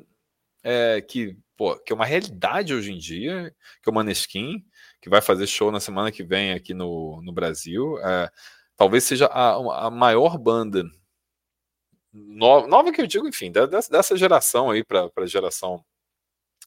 é, 0.63 1.01
que, 1.01 1.37
pô, 1.57 1.77
que 1.79 1.93
é 1.93 1.95
uma 1.95 2.05
realidade 2.05 2.75
hoje 2.75 2.93
em 2.93 2.99
dia, 2.99 3.55
que 3.83 3.89
é 3.89 3.93
o 3.93 3.95
Maneskin, 3.95 4.65
que 5.01 5.09
vai 5.09 5.21
fazer 5.21 5.47
show 5.47 5.71
na 5.71 5.81
semana 5.81 6.13
que 6.13 6.25
vem 6.25 6.53
aqui 6.53 6.75
no, 6.75 7.21
no 7.23 7.33
Brasil. 7.33 7.99
É, 8.01 8.31
talvez 8.77 9.05
seja 9.05 9.27
a, 9.27 9.87
a 9.87 9.91
maior 9.91 10.39
banda 10.39 10.85
nova, 12.13 12.67
nova 12.67 12.93
que 12.93 13.01
eu 13.01 13.07
digo, 13.07 13.27
enfim, 13.27 13.51
dessa, 13.51 13.91
dessa 13.91 14.17
geração 14.17 14.71
aí 14.71 14.85
para 14.85 15.11
a 15.17 15.27
geração 15.27 15.85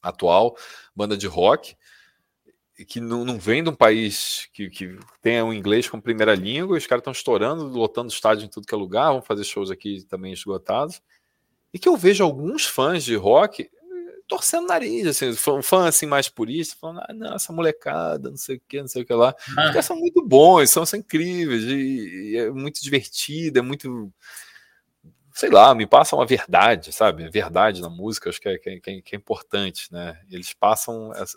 atual, 0.02 0.56
banda 0.94 1.16
de 1.16 1.26
rock, 1.26 1.76
que 2.84 3.00
não, 3.00 3.24
não 3.24 3.38
vem 3.38 3.62
de 3.62 3.70
um 3.70 3.74
país 3.74 4.48
que, 4.52 4.68
que 4.68 4.98
tenha 5.22 5.44
o 5.44 5.48
um 5.48 5.52
inglês 5.52 5.88
como 5.88 6.02
primeira 6.02 6.34
língua, 6.34 6.76
os 6.76 6.86
caras 6.86 7.00
estão 7.00 7.12
estourando, 7.12 7.64
lotando 7.68 8.12
estádio 8.12 8.44
em 8.44 8.48
tudo 8.48 8.66
que 8.66 8.74
é 8.74 8.78
lugar, 8.78 9.12
vão 9.12 9.22
fazer 9.22 9.44
shows 9.44 9.70
aqui 9.70 10.04
também 10.04 10.32
esgotados, 10.32 11.00
e 11.72 11.78
que 11.78 11.88
eu 11.88 11.96
vejo 11.96 12.22
alguns 12.22 12.66
fãs 12.66 13.02
de 13.02 13.14
rock 13.14 13.62
eh, 13.62 13.68
torcendo 14.28 14.66
nariz, 14.66 15.06
assim, 15.06 15.30
um 15.30 15.62
fã 15.62 15.88
assim 15.88 16.04
mais 16.04 16.28
purista, 16.28 16.76
falando, 16.78 17.00
ah, 17.00 17.12
não, 17.14 17.34
essa 17.34 17.52
molecada, 17.52 18.28
não 18.28 18.36
sei 18.36 18.56
o 18.56 18.62
que, 18.68 18.80
não 18.80 18.88
sei 18.88 19.02
o 19.02 19.06
que 19.06 19.14
lá. 19.14 19.34
Ah. 19.56 19.66
Os 19.66 19.70
caras 19.70 19.86
são 19.86 19.96
muito 19.96 20.22
bons, 20.22 20.68
são, 20.70 20.84
são 20.84 20.98
incríveis, 20.98 21.64
e, 21.64 22.32
e 22.32 22.36
é 22.36 22.50
muito 22.50 22.82
divertido, 22.82 23.58
é 23.58 23.62
muito 23.62 24.12
sei 25.36 25.50
lá, 25.50 25.74
me 25.74 25.86
passa 25.86 26.16
uma 26.16 26.24
verdade, 26.24 26.94
sabe? 26.94 27.28
Verdade 27.28 27.82
na 27.82 27.90
música, 27.90 28.30
acho 28.30 28.40
que 28.40 28.48
é, 28.48 28.56
que 28.56 28.70
é, 28.70 28.80
que 29.02 29.14
é 29.14 29.18
importante, 29.18 29.92
né? 29.92 30.18
Eles 30.30 30.54
passam. 30.54 31.12
Essa, 31.12 31.36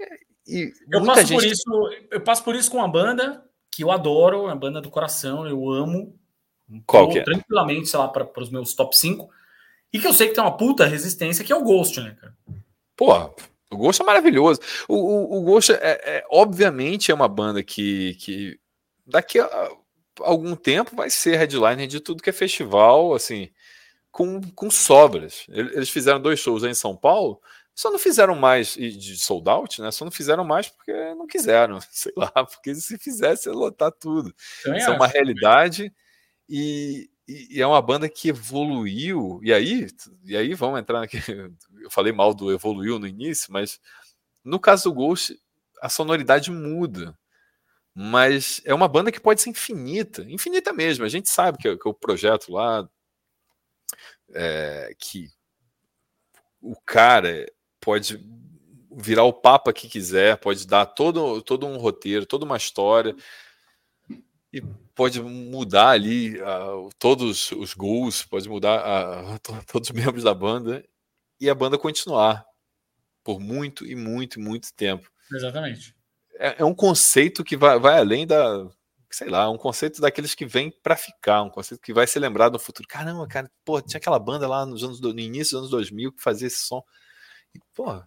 é, 0.00 0.06
e 0.44 0.72
eu 0.90 1.04
passo 1.04 1.20
gente... 1.20 1.34
por 1.34 1.44
isso, 1.44 1.90
eu 2.10 2.20
passo 2.20 2.42
por 2.42 2.56
isso 2.56 2.68
com 2.68 2.78
uma 2.78 2.88
banda 2.88 3.44
que 3.70 3.84
eu 3.84 3.92
adoro, 3.92 4.46
uma 4.46 4.56
banda 4.56 4.80
do 4.80 4.90
coração, 4.90 5.46
eu 5.46 5.70
amo, 5.70 6.18
Qual 6.84 7.08
que 7.08 7.20
é? 7.20 7.22
Tranquilamente, 7.22 7.88
sei 7.88 8.00
lá, 8.00 8.08
para 8.08 8.28
os 8.36 8.50
meus 8.50 8.74
top 8.74 8.96
5. 8.98 9.30
E 9.92 10.00
que 10.00 10.06
eu 10.06 10.12
sei 10.12 10.26
que 10.26 10.34
tem 10.34 10.42
uma 10.42 10.56
puta 10.56 10.84
resistência, 10.84 11.44
que 11.44 11.52
é 11.52 11.56
o 11.56 11.62
Ghost, 11.62 12.00
né, 12.00 12.16
cara? 12.20 12.34
Pô, 12.96 13.14
o 13.70 13.76
Ghost 13.76 14.02
é 14.02 14.04
maravilhoso. 14.04 14.60
O, 14.88 14.96
o, 14.96 15.38
o 15.38 15.42
Ghost, 15.42 15.70
é, 15.70 15.78
é, 15.82 16.26
obviamente, 16.28 17.12
é 17.12 17.14
uma 17.14 17.28
banda 17.28 17.62
que, 17.62 18.16
que 18.16 18.58
daqui 19.06 19.38
a 19.38 19.70
algum 20.20 20.56
tempo 20.56 20.96
vai 20.96 21.10
ser 21.10 21.36
headliner 21.36 21.86
de 21.86 22.00
tudo 22.00 22.22
que 22.22 22.30
é 22.30 22.32
festival, 22.32 23.14
assim, 23.14 23.50
com, 24.10 24.40
com 24.52 24.70
sobras. 24.70 25.46
Eles 25.48 25.90
fizeram 25.90 26.20
dois 26.20 26.40
shows 26.40 26.64
aí 26.64 26.70
em 26.70 26.74
São 26.74 26.96
Paulo, 26.96 27.40
só 27.78 27.92
não 27.92 27.98
fizeram 27.98 28.34
mais 28.34 28.74
de 28.74 29.16
sold 29.16 29.48
out, 29.48 29.80
né? 29.80 29.92
Só 29.92 30.04
não 30.04 30.10
fizeram 30.10 30.42
mais 30.42 30.68
porque 30.68 30.92
não 31.14 31.28
quiseram, 31.28 31.78
sei 31.92 32.12
lá, 32.16 32.28
porque 32.32 32.74
se 32.74 32.98
fizesse 32.98 33.48
ia 33.48 33.54
lotar 33.54 33.92
tudo. 33.92 34.34
Também 34.64 34.80
Isso 34.80 34.88
acho. 34.88 34.94
é 34.94 34.96
uma 34.96 35.06
realidade 35.06 35.94
e, 36.48 37.08
e, 37.28 37.62
é 37.62 37.64
uma 37.64 37.80
banda 37.80 38.08
que 38.08 38.30
evoluiu. 38.30 39.38
E 39.44 39.52
aí, 39.52 39.86
e 40.24 40.36
aí 40.36 40.54
vamos 40.54 40.80
entrar 40.80 41.04
aqui. 41.04 41.18
Eu 41.80 41.88
falei 41.88 42.12
mal 42.12 42.34
do 42.34 42.52
evoluiu 42.52 42.98
no 42.98 43.06
início, 43.06 43.52
mas 43.52 43.78
no 44.42 44.58
caso 44.58 44.90
do 44.90 44.94
Ghost, 44.94 45.38
a 45.80 45.88
sonoridade 45.88 46.50
muda. 46.50 47.16
Mas 48.00 48.62
é 48.64 48.72
uma 48.72 48.86
banda 48.86 49.10
que 49.10 49.18
pode 49.18 49.42
ser 49.42 49.50
infinita, 49.50 50.22
infinita 50.30 50.72
mesmo. 50.72 51.04
A 51.04 51.08
gente 51.08 51.28
sabe 51.28 51.58
que, 51.58 51.76
que 51.76 51.88
o 51.88 51.92
projeto 51.92 52.52
lá 52.52 52.88
é, 54.32 54.94
que 54.96 55.28
o 56.62 56.76
cara 56.86 57.44
pode 57.80 58.24
virar 58.92 59.24
o 59.24 59.32
papa 59.32 59.72
que 59.72 59.88
quiser, 59.88 60.36
pode 60.36 60.64
dar 60.64 60.86
todo, 60.86 61.42
todo 61.42 61.66
um 61.66 61.76
roteiro, 61.76 62.24
toda 62.24 62.44
uma 62.44 62.56
história 62.56 63.16
e 64.52 64.62
pode 64.94 65.20
mudar 65.20 65.88
ali 65.88 66.40
uh, 66.40 66.88
todos 67.00 67.50
os 67.50 67.74
gols, 67.74 68.22
pode 68.22 68.48
mudar 68.48 68.78
uh, 68.78 69.64
todos 69.66 69.90
os 69.90 69.92
membros 69.96 70.22
da 70.22 70.32
banda 70.32 70.84
e 71.40 71.50
a 71.50 71.54
banda 71.54 71.76
continuar 71.76 72.46
por 73.24 73.40
muito 73.40 73.84
e 73.84 73.96
muito 73.96 74.38
e 74.38 74.42
muito 74.42 74.72
tempo. 74.72 75.10
Exatamente. 75.32 75.97
É, 76.38 76.56
é 76.62 76.64
um 76.64 76.74
conceito 76.74 77.42
que 77.42 77.56
vai, 77.56 77.78
vai 77.78 77.98
além 77.98 78.26
da, 78.26 78.66
sei 79.10 79.28
lá, 79.28 79.50
um 79.50 79.58
conceito 79.58 80.00
daqueles 80.00 80.34
que 80.34 80.46
vem 80.46 80.70
para 80.82 80.96
ficar, 80.96 81.42
um 81.42 81.50
conceito 81.50 81.80
que 81.80 81.92
vai 81.92 82.06
ser 82.06 82.20
lembrado 82.20 82.52
no 82.52 82.58
futuro. 82.58 82.86
Caramba, 82.88 83.26
cara, 83.26 83.50
pô, 83.64 83.80
tinha 83.80 83.98
aquela 83.98 84.18
banda 84.18 84.46
lá 84.46 84.64
nos 84.64 84.84
anos 84.84 85.00
no 85.00 85.10
início 85.18 85.52
dos 85.52 85.60
anos 85.60 85.70
2000 85.70 86.12
que 86.12 86.22
fazia 86.22 86.46
esse 86.46 86.58
som. 86.58 86.82
E, 87.54 87.60
pô, 87.74 88.00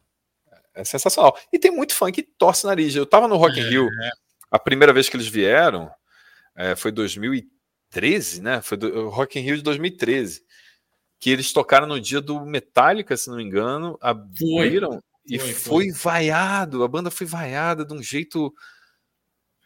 é 0.74 0.84
sensacional. 0.84 1.38
E 1.52 1.60
tem 1.60 1.72
muito 1.72 1.94
fã 1.94 2.12
que 2.12 2.24
torce 2.24 2.66
nariz. 2.66 2.96
Eu 2.96 3.06
tava 3.06 3.28
no 3.28 3.36
Rock 3.36 3.60
in 3.60 3.64
Rio, 3.64 3.88
é. 3.88 4.12
a 4.50 4.60
primeira 4.60 4.94
vez 4.94 5.10
que 5.10 5.18
eles 5.18 5.28
vieram 5.28 5.92
é, 6.56 6.76
foi 6.76 6.92
2013, 6.92 8.42
né? 8.42 8.62
Foi 8.62 8.78
do 8.78 9.10
Rock 9.10 9.40
in 9.40 9.44
Rio 9.44 9.58
de 9.58 9.64
2013. 9.64 10.44
Que 11.20 11.30
eles 11.30 11.52
tocaram 11.52 11.86
no 11.86 12.00
dia 12.00 12.22
do 12.22 12.46
Metallica, 12.46 13.16
se 13.18 13.30
não 13.30 13.38
me 13.38 13.44
engano, 13.44 13.98
abriram 14.02 14.92
foi. 14.92 15.02
E 15.26 15.38
foi, 15.40 15.54
foi. 15.54 15.92
vaiado. 15.92 16.84
A 16.84 16.88
banda 16.88 17.12
foi 17.12 17.28
vaiada 17.28 17.86
de 17.86 17.94
um 17.94 18.02
jeito 18.02 18.54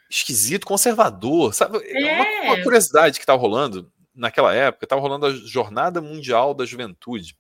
esquisito, 0.10 0.66
conservador, 0.66 1.54
sabe? 1.54 1.80
É. 1.84 2.42
Uma, 2.44 2.54
uma, 2.54 2.64
curiosidade 2.64 3.18
que 3.18 3.24
estava 3.24 3.42
rolando 3.42 3.92
naquela 4.14 4.54
época, 4.54 4.86
estava 4.86 5.02
rolando 5.02 5.26
a 5.26 5.32
Jornada 5.32 6.02
Mundial 6.02 6.54
da 6.54 6.66
Juventude, 6.66 7.38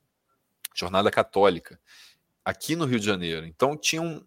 Jornada 0.73 1.09
Católica, 1.11 1.79
aqui 2.43 2.75
no 2.75 2.85
Rio 2.85 2.99
de 2.99 3.05
Janeiro. 3.05 3.45
Então 3.45 3.77
tinha 3.77 4.01
um 4.01 4.25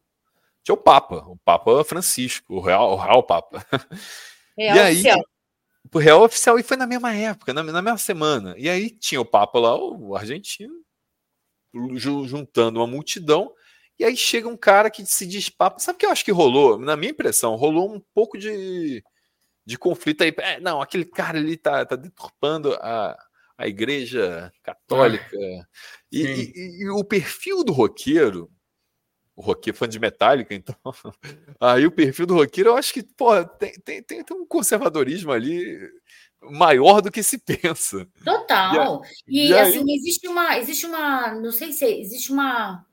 tinha 0.63 0.75
o 0.75 0.79
Papa, 0.79 1.25
o 1.27 1.37
Papa 1.39 1.83
Francisco, 1.83 2.57
o 2.57 2.61
real, 2.61 2.93
o 2.93 2.97
real 2.97 3.23
Papa. 3.23 3.65
Real 4.59 4.77
e 4.77 4.81
aí, 4.81 4.95
oficial. 4.95 5.25
O 5.95 5.99
real 5.99 6.23
oficial, 6.25 6.59
e 6.59 6.63
foi 6.63 6.77
na 6.77 6.87
mesma 6.87 7.15
época, 7.15 7.55
na, 7.55 7.63
na 7.63 7.81
mesma 7.81 7.97
semana. 7.97 8.55
E 8.59 8.69
aí 8.69 8.91
tinha 8.91 9.21
o 9.21 9.25
Papa 9.25 9.59
lá, 9.59 9.75
o 9.77 10.15
argentino, 10.15 10.75
juntando 11.95 12.81
uma 12.81 12.87
multidão, 12.87 13.55
e 13.99 14.05
aí 14.05 14.17
chega 14.17 14.49
um 14.49 14.57
cara 14.57 14.91
que 14.91 15.05
se 15.05 15.27
diz 15.27 15.49
papo. 15.49 15.81
Sabe 15.81 15.97
o 15.97 15.99
que 15.99 16.07
eu 16.07 16.11
acho 16.11 16.25
que 16.25 16.31
rolou? 16.31 16.79
Na 16.79 16.97
minha 16.97 17.11
impressão, 17.11 17.57
rolou 17.57 17.93
um 17.93 18.01
pouco 18.15 18.39
de, 18.39 19.03
de 19.67 19.77
conflito 19.77 20.23
aí. 20.23 20.33
É, 20.39 20.61
não, 20.61 20.81
aquele 20.81 21.05
cara 21.05 21.39
ali 21.39 21.57
tá, 21.57 21.85
tá 21.85 21.97
deturpando 21.97 22.75
a, 22.75 23.19
a 23.57 23.67
igreja 23.67 24.53
católica. 24.63 25.37
Ah, 25.37 25.67
e, 26.13 26.23
e, 26.23 26.83
e, 26.85 26.91
o 26.91 27.03
perfil 27.03 27.65
do 27.65 27.73
roqueiro, 27.73 28.49
o 29.35 29.43
roqueiro 29.43 29.77
fã 29.77 29.89
de 29.89 29.99
Metallica, 29.99 30.55
então. 30.55 30.77
Aí 31.61 31.85
o 31.85 31.93
perfil 31.93 32.27
do 32.27 32.35
roqueiro, 32.35 32.71
eu 32.71 32.77
acho 32.77 32.95
que, 32.95 33.03
pô, 33.03 33.45
tem, 33.45 33.73
tem, 33.85 34.03
tem, 34.03 34.25
tem 34.25 34.37
um 34.37 34.47
conservadorismo 34.47 35.33
ali 35.33 35.77
maior 36.41 37.01
do 37.01 37.11
que 37.11 37.23
se 37.23 37.39
pensa. 37.39 38.07
Total. 38.25 39.03
E, 39.27 39.47
e, 39.47 39.49
e 39.49 39.55
assim, 39.55 39.79
aí... 39.79 39.97
existe 39.97 40.29
uma, 40.29 40.57
existe 40.57 40.87
uma, 40.87 41.35
não 41.35 41.51
sei 41.51 41.73
se 41.73 41.85
existe 41.85 42.33
uma 42.33 42.87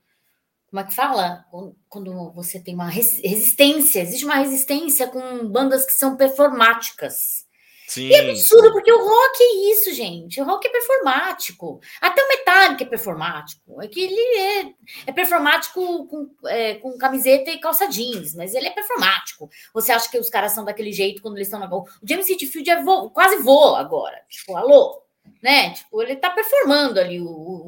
como 0.76 0.80
é 0.80 0.84
que 0.84 0.94
fala? 0.94 1.46
Quando 1.88 2.32
você 2.32 2.60
tem 2.60 2.74
uma 2.74 2.90
resistência, 2.90 4.00
existe 4.00 4.26
uma 4.26 4.34
resistência 4.34 5.08
com 5.08 5.48
bandas 5.48 5.86
que 5.86 5.94
são 5.94 6.18
performáticas. 6.18 7.46
Sim, 7.88 8.08
e 8.08 8.12
é 8.12 8.30
absurdo, 8.30 8.72
porque 8.72 8.92
o 8.92 8.98
rock 8.98 9.38
é 9.40 9.72
isso, 9.72 9.94
gente. 9.94 10.38
O 10.38 10.44
rock 10.44 10.66
é 10.66 10.70
performático. 10.70 11.80
Até 11.98 12.22
o 12.22 12.28
Metallica 12.28 12.82
é 12.82 12.86
performático. 12.86 13.80
É 13.80 13.88
que 13.88 14.00
ele 14.00 14.38
é, 14.38 14.74
é 15.06 15.12
performático 15.12 16.06
com, 16.08 16.28
é, 16.46 16.74
com 16.74 16.98
camiseta 16.98 17.50
e 17.50 17.58
calça 17.58 17.88
jeans, 17.88 18.34
mas 18.34 18.54
ele 18.54 18.66
é 18.66 18.70
performático. 18.70 19.48
Você 19.72 19.92
acha 19.92 20.10
que 20.10 20.18
os 20.18 20.28
caras 20.28 20.52
são 20.52 20.64
daquele 20.64 20.92
jeito 20.92 21.22
quando 21.22 21.36
eles 21.36 21.46
estão 21.46 21.60
na. 21.60 21.74
O 21.74 21.86
James 22.02 22.28
Hetfield 22.28 22.68
é 22.68 22.82
vo... 22.82 23.08
quase 23.10 23.36
voa 23.38 23.78
agora. 23.78 24.20
Tipo, 24.28 24.56
alô? 24.56 25.00
Né? 25.42 25.70
Tipo, 25.70 26.02
ele 26.02 26.16
tá 26.16 26.30
performando 26.30 27.00
ali 27.00 27.20
o, 27.20 27.26
o 27.26 27.65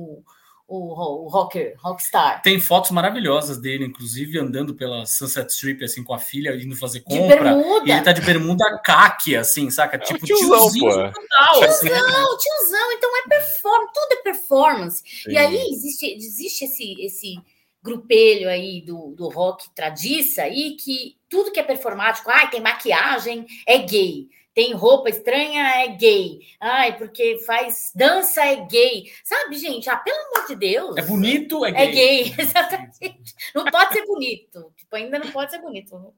o, 0.68 1.24
o 1.24 1.28
rocker, 1.28 1.74
rockstar. 1.78 2.42
Tem 2.42 2.60
fotos 2.60 2.90
maravilhosas 2.90 3.56
dele, 3.56 3.86
inclusive 3.86 4.38
andando 4.38 4.74
pela 4.74 5.06
Sunset 5.06 5.50
Strip, 5.50 5.82
assim, 5.82 6.04
com 6.04 6.12
a 6.12 6.18
filha, 6.18 6.54
indo 6.54 6.76
fazer 6.76 7.00
compra. 7.00 7.56
E 7.86 7.90
ele 7.90 8.02
tá 8.02 8.12
de 8.12 8.20
bermuda 8.20 8.78
caque, 8.84 9.34
assim, 9.34 9.70
saca? 9.70 9.96
É 9.96 9.98
tipo, 9.98 10.26
tiozão, 10.26 10.70
tiozinho 10.70 10.90
total. 10.90 11.60
Tiozão, 11.60 11.64
assim. 11.64 12.38
tiozão. 12.38 12.92
Então 12.92 13.16
é 13.16 13.28
performance, 13.28 13.92
tudo 13.94 14.12
é 14.12 14.22
performance. 14.22 15.02
Sim. 15.06 15.30
E 15.30 15.38
aí 15.38 15.68
existe, 15.72 16.06
existe 16.06 16.64
esse, 16.66 17.00
esse 17.00 17.34
grupelho 17.82 18.50
aí 18.50 18.82
do, 18.82 19.14
do 19.16 19.28
rock 19.30 19.70
tradiça 19.74 20.42
aí 20.42 20.76
que 20.76 21.16
tudo 21.30 21.50
que 21.50 21.60
é 21.60 21.62
performático, 21.62 22.30
ai, 22.30 22.50
tem 22.50 22.60
maquiagem, 22.60 23.46
é 23.66 23.78
gay 23.78 24.28
tem 24.58 24.74
roupa 24.74 25.08
estranha, 25.08 25.84
é 25.84 25.86
gay. 25.86 26.40
Ai, 26.58 26.98
porque 26.98 27.38
faz 27.46 27.92
dança, 27.94 28.44
é 28.44 28.56
gay. 28.66 29.04
Sabe, 29.22 29.56
gente? 29.56 29.88
Ah, 29.88 29.96
pelo 29.96 30.16
amor 30.16 30.48
de 30.48 30.56
Deus. 30.56 30.96
É 30.96 31.02
bonito, 31.02 31.64
é 31.64 31.70
gay. 31.70 31.80
É 31.80 31.86
gay, 31.92 32.34
exatamente. 32.42 33.36
Não 33.54 33.64
pode 33.66 33.92
ser 33.92 34.04
bonito. 34.04 34.72
Tipo, 34.76 34.96
ainda 34.96 35.20
não 35.20 35.30
pode 35.30 35.52
ser 35.52 35.60
bonito. 35.60 36.12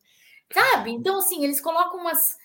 Sabe? 0.55 0.91
Então, 0.91 1.18
assim, 1.18 1.45
eles 1.45 1.61
colocam 1.61 2.01
umas, 2.01 2.38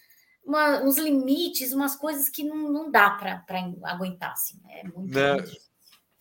uma, 0.44 0.84
uns 0.84 0.98
limites, 0.98 1.72
umas 1.72 1.96
coisas 1.96 2.28
que 2.28 2.44
não, 2.44 2.70
não 2.70 2.92
dá 2.92 3.12
para 3.12 3.46
aguentar, 3.84 4.34
assim. 4.34 4.60
É 4.70 4.84
muito 4.84 5.14
né? 5.14 5.38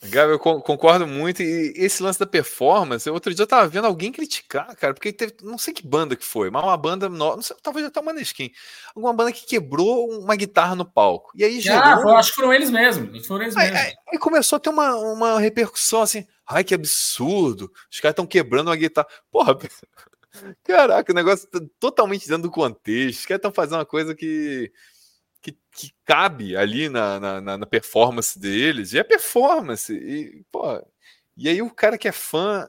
Gabi, 0.08 0.32
eu 0.32 0.38
concordo 0.38 1.06
muito. 1.06 1.42
E 1.42 1.72
esse 1.76 2.02
lance 2.02 2.18
da 2.18 2.26
performance, 2.26 3.08
outro 3.08 3.34
dia 3.34 3.42
eu 3.42 3.46
tava 3.46 3.66
vendo 3.68 3.86
alguém 3.86 4.12
criticar, 4.12 4.74
cara, 4.76 4.92
porque 4.94 5.12
teve, 5.12 5.34
não 5.42 5.56
sei 5.56 5.72
que 5.72 5.86
banda 5.86 6.16
que 6.16 6.24
foi, 6.24 6.50
mas 6.50 6.62
uma 6.62 6.76
banda, 6.76 7.08
não 7.08 7.40
sei, 7.40 7.56
talvez 7.62 7.86
até 7.86 8.00
uma 8.00 8.12
Maneskin, 8.12 8.50
alguma 8.94 9.12
banda 9.12 9.32
que 9.32 9.46
quebrou 9.46 10.10
uma 10.10 10.36
guitarra 10.36 10.74
no 10.74 10.84
palco. 10.84 11.32
E 11.34 11.44
aí 11.44 11.60
já. 11.60 11.80
Ah, 11.80 12.18
acho 12.18 12.30
que 12.30 12.36
foram 12.36 12.52
eles 12.52 12.70
mesmos. 12.70 13.26
Foram 13.26 13.44
eles 13.44 13.56
aí, 13.56 13.70
mesmos. 13.70 13.86
Aí, 13.86 13.94
aí, 14.12 14.18
começou 14.18 14.56
a 14.56 14.60
ter 14.60 14.70
uma, 14.70 14.94
uma 14.96 15.40
repercussão 15.40 16.02
assim, 16.02 16.26
ai 16.46 16.62
que 16.62 16.74
absurdo, 16.74 17.70
os 17.90 18.00
caras 18.00 18.12
estão 18.12 18.26
quebrando 18.26 18.68
uma 18.68 18.76
guitarra. 18.76 19.08
Porra, 19.30 19.56
caraca, 20.64 21.12
o 21.12 21.14
negócio 21.14 21.48
tá 21.48 21.60
totalmente 21.80 22.28
dentro 22.28 22.44
do 22.44 22.50
contexto, 22.50 23.20
os 23.20 23.26
caras 23.26 23.38
estão 23.38 23.52
fazendo 23.52 23.78
uma 23.78 23.86
coisa 23.86 24.14
que 24.14 24.70
que, 25.44 25.58
que 25.70 25.92
cabe 26.06 26.56
ali 26.56 26.88
na, 26.88 27.20
na, 27.20 27.58
na, 27.58 27.66
performance 27.66 28.38
deles, 28.38 28.94
e 28.94 28.98
é 28.98 29.04
performance. 29.04 29.92
E, 29.92 30.42
pô, 30.50 30.82
e 31.36 31.50
aí 31.50 31.60
o 31.60 31.70
cara 31.70 31.98
que 31.98 32.08
é 32.08 32.12
fã, 32.12 32.66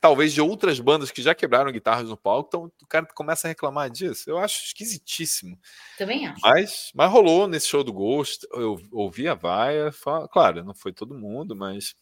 talvez 0.00 0.32
de 0.32 0.40
outras 0.40 0.80
bandas 0.80 1.12
que 1.12 1.22
já 1.22 1.32
quebraram 1.32 1.70
guitarras 1.70 2.08
no 2.08 2.16
palco, 2.16 2.48
então 2.48 2.72
o 2.82 2.86
cara 2.88 3.06
começa 3.14 3.46
a 3.46 3.50
reclamar 3.50 3.88
disso. 3.88 4.28
Eu 4.28 4.38
acho 4.38 4.64
esquisitíssimo. 4.64 5.56
Também 5.96 6.26
acho. 6.26 6.40
Mas, 6.42 6.90
mas 6.92 7.08
rolou 7.12 7.46
nesse 7.46 7.68
show 7.68 7.84
do 7.84 7.92
Ghost, 7.92 8.44
eu 8.52 8.76
ouvi 8.90 9.28
a 9.28 9.34
vaia, 9.34 9.92
claro, 10.32 10.64
não 10.64 10.74
foi 10.74 10.92
todo 10.92 11.14
mundo, 11.14 11.54
mas 11.54 11.94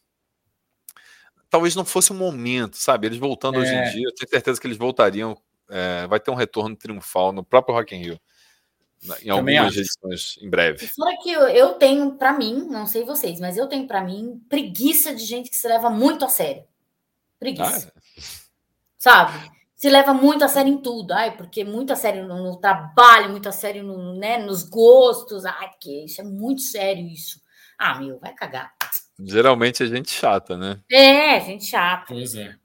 talvez 1.51 1.77
não 1.77 1.85
fosse 1.85 2.11
o 2.11 2.15
um 2.15 2.19
momento, 2.19 2.79
sabe? 2.79 3.07
Eles 3.07 3.19
voltando 3.19 3.59
é. 3.59 3.59
hoje 3.59 3.75
em 3.75 3.79
é. 3.81 3.91
dia, 3.91 4.07
eu 4.07 4.15
tenho 4.15 4.31
certeza 4.31 4.59
que 4.59 4.67
eles 4.67 4.79
voltariam. 4.79 5.37
É, 5.71 6.07
vai 6.07 6.19
ter 6.19 6.31
um 6.31 6.35
retorno 6.35 6.75
triunfal 6.75 7.31
no 7.31 7.45
próprio 7.45 7.75
Rock 7.75 7.95
in 7.95 7.99
Rio 7.99 8.21
em 9.23 9.31
algumas 9.31 9.77
edições 9.77 10.39
em 10.41 10.49
breve. 10.49 10.87
Fora 10.89 11.17
que 11.23 11.31
eu, 11.31 11.43
eu 11.49 11.75
tenho 11.75 12.13
para 12.13 12.33
mim, 12.33 12.67
não 12.69 12.87
sei 12.87 13.05
vocês, 13.05 13.41
mas 13.41 13.57
eu 13.57 13.67
tenho 13.67 13.87
para 13.87 14.03
mim 14.03 14.43
preguiça 14.49 15.15
de 15.15 15.25
gente 15.25 15.51
que 15.51 15.57
se 15.57 15.69
leva 15.69 15.91
muito 15.91 16.25
a 16.25 16.29
sério. 16.29 16.65
Preguiça. 17.39 17.93
Ah. 17.95 18.01
É. 18.01 18.23
Sabe? 18.99 19.59
se 19.79 19.89
leva 19.89 20.13
muito 20.13 20.45
a 20.45 20.49
sério 20.49 20.73
em 20.73 20.79
tudo, 20.79 21.13
ai, 21.13 21.37
porque 21.37 21.63
muito 21.63 21.93
a 21.93 21.97
sério 21.97 22.27
no, 22.27 22.43
no 22.43 22.57
trabalho, 22.57 23.31
muito 23.31 23.49
a 23.49 23.53
sério 23.53 23.85
no, 23.85 24.19
né, 24.19 24.37
nos 24.37 24.65
gostos, 24.65 25.45
ai, 25.47 25.71
que 25.81 26.05
isso 26.05 26.21
é 26.21 26.25
muito 26.25 26.63
sério 26.63 27.07
isso. 27.07 27.41
Ah, 27.79 27.97
meu, 28.01 28.19
vai 28.19 28.35
cagar. 28.35 28.73
Geralmente 29.21 29.85
é 29.85 29.87
gente 29.87 30.11
chata, 30.11 30.57
né? 30.57 30.81
É, 30.91 31.41
gente 31.41 31.65
chata. 31.65 32.07
Pois 32.09 32.35
é. 32.35 32.57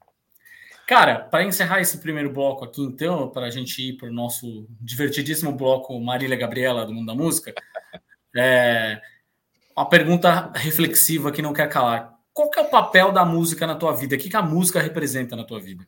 Cara, 0.85 1.19
para 1.19 1.43
encerrar 1.43 1.79
esse 1.79 1.97
primeiro 1.99 2.29
bloco 2.29 2.65
aqui, 2.65 2.81
então, 2.81 3.29
para 3.29 3.45
a 3.45 3.49
gente 3.49 3.81
ir 3.81 3.93
para 3.93 4.09
o 4.09 4.13
nosso 4.13 4.67
divertidíssimo 4.81 5.53
bloco 5.53 5.97
Marília 5.99 6.35
Gabriela 6.35 6.85
do 6.85 6.93
Mundo 6.93 7.07
da 7.07 7.15
Música, 7.15 7.53
é 8.35 9.01
uma 9.75 9.87
pergunta 9.87 10.51
reflexiva 10.53 11.31
que 11.31 11.41
não 11.41 11.53
quer 11.53 11.69
calar. 11.69 12.13
Qual 12.33 12.49
que 12.49 12.59
é 12.59 12.63
o 12.63 12.69
papel 12.69 13.11
da 13.11 13.23
música 13.23 13.65
na 13.65 13.75
tua 13.75 13.95
vida? 13.95 14.15
O 14.15 14.19
que, 14.19 14.29
que 14.29 14.35
a 14.35 14.41
música 14.41 14.81
representa 14.81 15.35
na 15.35 15.45
tua 15.45 15.59
vida? 15.59 15.87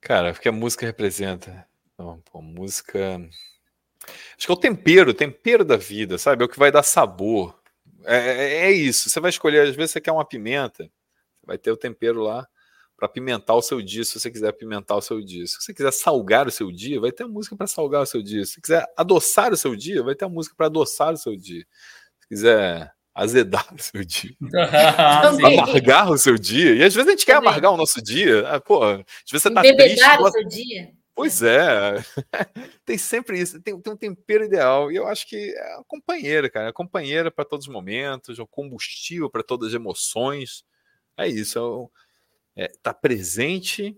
Cara, 0.00 0.30
o 0.30 0.34
que 0.34 0.48
a 0.48 0.52
música 0.52 0.86
representa? 0.86 1.66
Então, 1.92 2.22
pô, 2.30 2.40
música. 2.40 3.20
Acho 4.38 4.46
que 4.46 4.50
é 4.50 4.54
o 4.54 4.56
tempero, 4.56 5.10
o 5.10 5.14
tempero 5.14 5.64
da 5.64 5.76
vida, 5.76 6.16
sabe? 6.16 6.42
É 6.42 6.46
o 6.46 6.48
que 6.48 6.58
vai 6.58 6.72
dar 6.72 6.82
sabor. 6.82 7.60
É, 8.04 8.16
é, 8.16 8.54
é 8.66 8.70
isso. 8.70 9.10
Você 9.10 9.20
vai 9.20 9.28
escolher, 9.28 9.68
às 9.68 9.76
vezes 9.76 9.90
você 9.90 10.00
quer 10.00 10.12
uma 10.12 10.24
pimenta, 10.24 10.90
vai 11.44 11.58
ter 11.58 11.70
o 11.70 11.76
tempero 11.76 12.22
lá 12.22 12.48
para 12.98 13.06
apimentar 13.06 13.54
o 13.54 13.62
seu 13.62 13.80
dia, 13.80 14.02
se 14.02 14.18
você 14.18 14.28
quiser 14.28 14.48
apimentar 14.48 14.96
o 14.96 15.00
seu 15.00 15.22
dia. 15.22 15.46
Se 15.46 15.54
você 15.60 15.72
quiser 15.72 15.92
salgar 15.92 16.48
o 16.48 16.50
seu 16.50 16.72
dia, 16.72 17.00
vai 17.00 17.12
ter 17.12 17.22
a 17.22 17.28
música 17.28 17.54
para 17.54 17.68
salgar 17.68 18.02
o 18.02 18.06
seu 18.06 18.20
dia. 18.20 18.44
Se 18.44 18.54
você 18.54 18.60
quiser 18.60 18.86
adoçar 18.96 19.52
o 19.52 19.56
seu 19.56 19.76
dia, 19.76 20.02
vai 20.02 20.16
ter 20.16 20.24
a 20.24 20.28
música 20.28 20.56
para 20.56 20.66
adoçar 20.66 21.12
o 21.12 21.16
seu 21.16 21.36
dia. 21.36 21.64
Se 22.20 22.28
quiser 22.28 22.92
azedar 23.14 23.72
o 23.72 23.80
seu 23.80 24.04
dia, 24.04 24.34
amargar 25.24 26.10
o 26.10 26.18
seu 26.18 26.36
dia. 26.36 26.74
E 26.74 26.82
às 26.82 26.92
vezes 26.92 27.06
a 27.06 27.10
gente 27.12 27.24
Também. 27.24 27.40
quer 27.40 27.48
amargar 27.48 27.72
o 27.72 27.76
nosso 27.76 28.02
dia. 28.02 28.48
Ah, 28.48 28.60
pô, 28.60 28.82
às 28.82 28.96
vezes 29.30 29.42
você 29.42 29.50
tá 29.50 29.62
triste. 29.62 30.04
o 30.04 30.30
seu 30.32 30.48
dia. 30.48 30.92
Pois 31.14 31.42
é, 31.42 31.94
tem 32.84 32.96
sempre 32.96 33.40
isso, 33.40 33.60
tem, 33.60 33.80
tem, 33.80 33.92
um 33.92 33.96
tempero 33.96 34.44
ideal, 34.44 34.92
e 34.92 34.94
eu 34.94 35.08
acho 35.08 35.26
que 35.26 35.34
é 35.34 35.74
a 35.74 35.82
companheira, 35.84 36.48
cara, 36.48 36.66
é 36.66 36.68
a 36.68 36.72
companheira 36.72 37.28
para 37.28 37.44
todos 37.44 37.66
os 37.66 37.72
momentos, 37.72 38.38
é 38.38 38.42
o 38.42 38.46
combustível 38.46 39.28
para 39.28 39.42
todas 39.42 39.70
as 39.70 39.74
emoções, 39.74 40.64
é 41.16 41.26
isso, 41.26 41.58
é 41.58 41.62
o, 41.62 41.90
é, 42.58 42.66
tá 42.82 42.92
presente, 42.92 43.96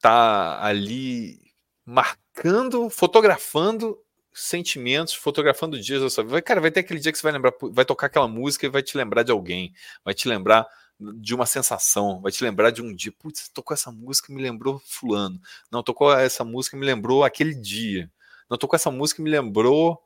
tá 0.00 0.60
ali 0.64 1.40
marcando, 1.86 2.90
fotografando 2.90 3.96
sentimentos, 4.34 5.14
fotografando 5.14 5.80
dias 5.80 6.02
da 6.02 6.10
sua 6.10 6.24
vida. 6.24 6.42
Cara, 6.42 6.60
vai 6.60 6.72
ter 6.72 6.80
aquele 6.80 6.98
dia 6.98 7.12
que 7.12 7.18
você 7.18 7.22
vai 7.22 7.32
lembrar, 7.32 7.52
vai 7.70 7.84
tocar 7.84 8.08
aquela 8.08 8.26
música 8.26 8.66
e 8.66 8.68
vai 8.68 8.82
te 8.82 8.96
lembrar 8.96 9.22
de 9.22 9.30
alguém, 9.30 9.72
vai 10.04 10.12
te 10.12 10.26
lembrar 10.26 10.66
de 10.98 11.32
uma 11.32 11.46
sensação, 11.46 12.20
vai 12.20 12.32
te 12.32 12.42
lembrar 12.42 12.70
de 12.70 12.82
um 12.82 12.92
dia. 12.92 13.12
Putz, 13.16 13.48
tocou 13.48 13.74
essa 13.74 13.92
música 13.92 14.32
me 14.32 14.42
lembrou 14.42 14.82
fulano. 14.84 15.40
Não, 15.70 15.84
tocou 15.84 16.12
essa 16.12 16.44
música 16.44 16.76
me 16.76 16.84
lembrou 16.84 17.22
aquele 17.22 17.54
dia. 17.54 18.10
Não, 18.50 18.58
tocou 18.58 18.76
essa 18.76 18.90
música 18.90 19.22
me 19.22 19.30
lembrou 19.30 20.02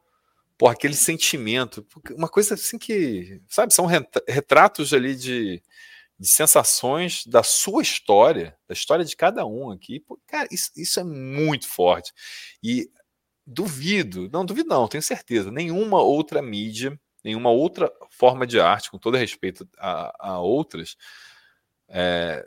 por 0.59 0.69
aquele 0.69 0.95
sentimento. 0.95 1.87
Uma 2.11 2.29
coisa 2.29 2.53
assim 2.53 2.79
que, 2.79 3.41
sabe, 3.49 3.73
são 3.73 3.87
retratos 4.29 4.93
ali 4.93 5.17
de, 5.17 5.63
de 6.25 6.31
sensações 6.31 7.27
da 7.27 7.43
sua 7.43 7.83
história, 7.83 8.57
da 8.67 8.73
história 8.73 9.05
de 9.05 9.15
cada 9.15 9.45
um 9.45 9.71
aqui. 9.71 10.01
Pô, 10.01 10.19
cara, 10.27 10.49
isso, 10.51 10.71
isso 10.75 10.99
é 10.99 11.05
muito 11.05 11.69
forte. 11.69 12.15
E 12.63 12.91
duvido, 13.47 14.31
não 14.33 14.43
duvido 14.43 14.71
não, 14.71 14.89
tenho 14.89 15.03
certeza, 15.03 15.51
nenhuma 15.51 16.01
outra 16.01 16.41
mídia, 16.41 16.99
nenhuma 17.23 17.51
outra 17.51 17.93
forma 18.11 18.47
de 18.47 18.59
arte, 18.59 18.91
com 18.91 18.99
todo 18.99 19.19
respeito 19.19 19.69
a, 19.79 20.31
a 20.33 20.41
outras, 20.41 20.97
é, 21.89 22.47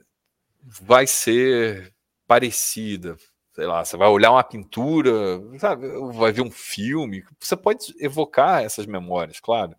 vai 0.64 1.06
ser 1.06 1.94
parecida. 2.26 3.16
Sei 3.54 3.66
lá, 3.68 3.86
você 3.86 3.96
vai 3.96 4.08
olhar 4.08 4.32
uma 4.32 4.44
pintura, 4.44 5.12
sabe, 5.60 5.88
vai 6.14 6.32
ver 6.32 6.42
um 6.42 6.52
filme, 6.52 7.24
você 7.40 7.56
pode 7.56 7.94
evocar 8.00 8.64
essas 8.64 8.88
memórias, 8.88 9.40
claro, 9.40 9.76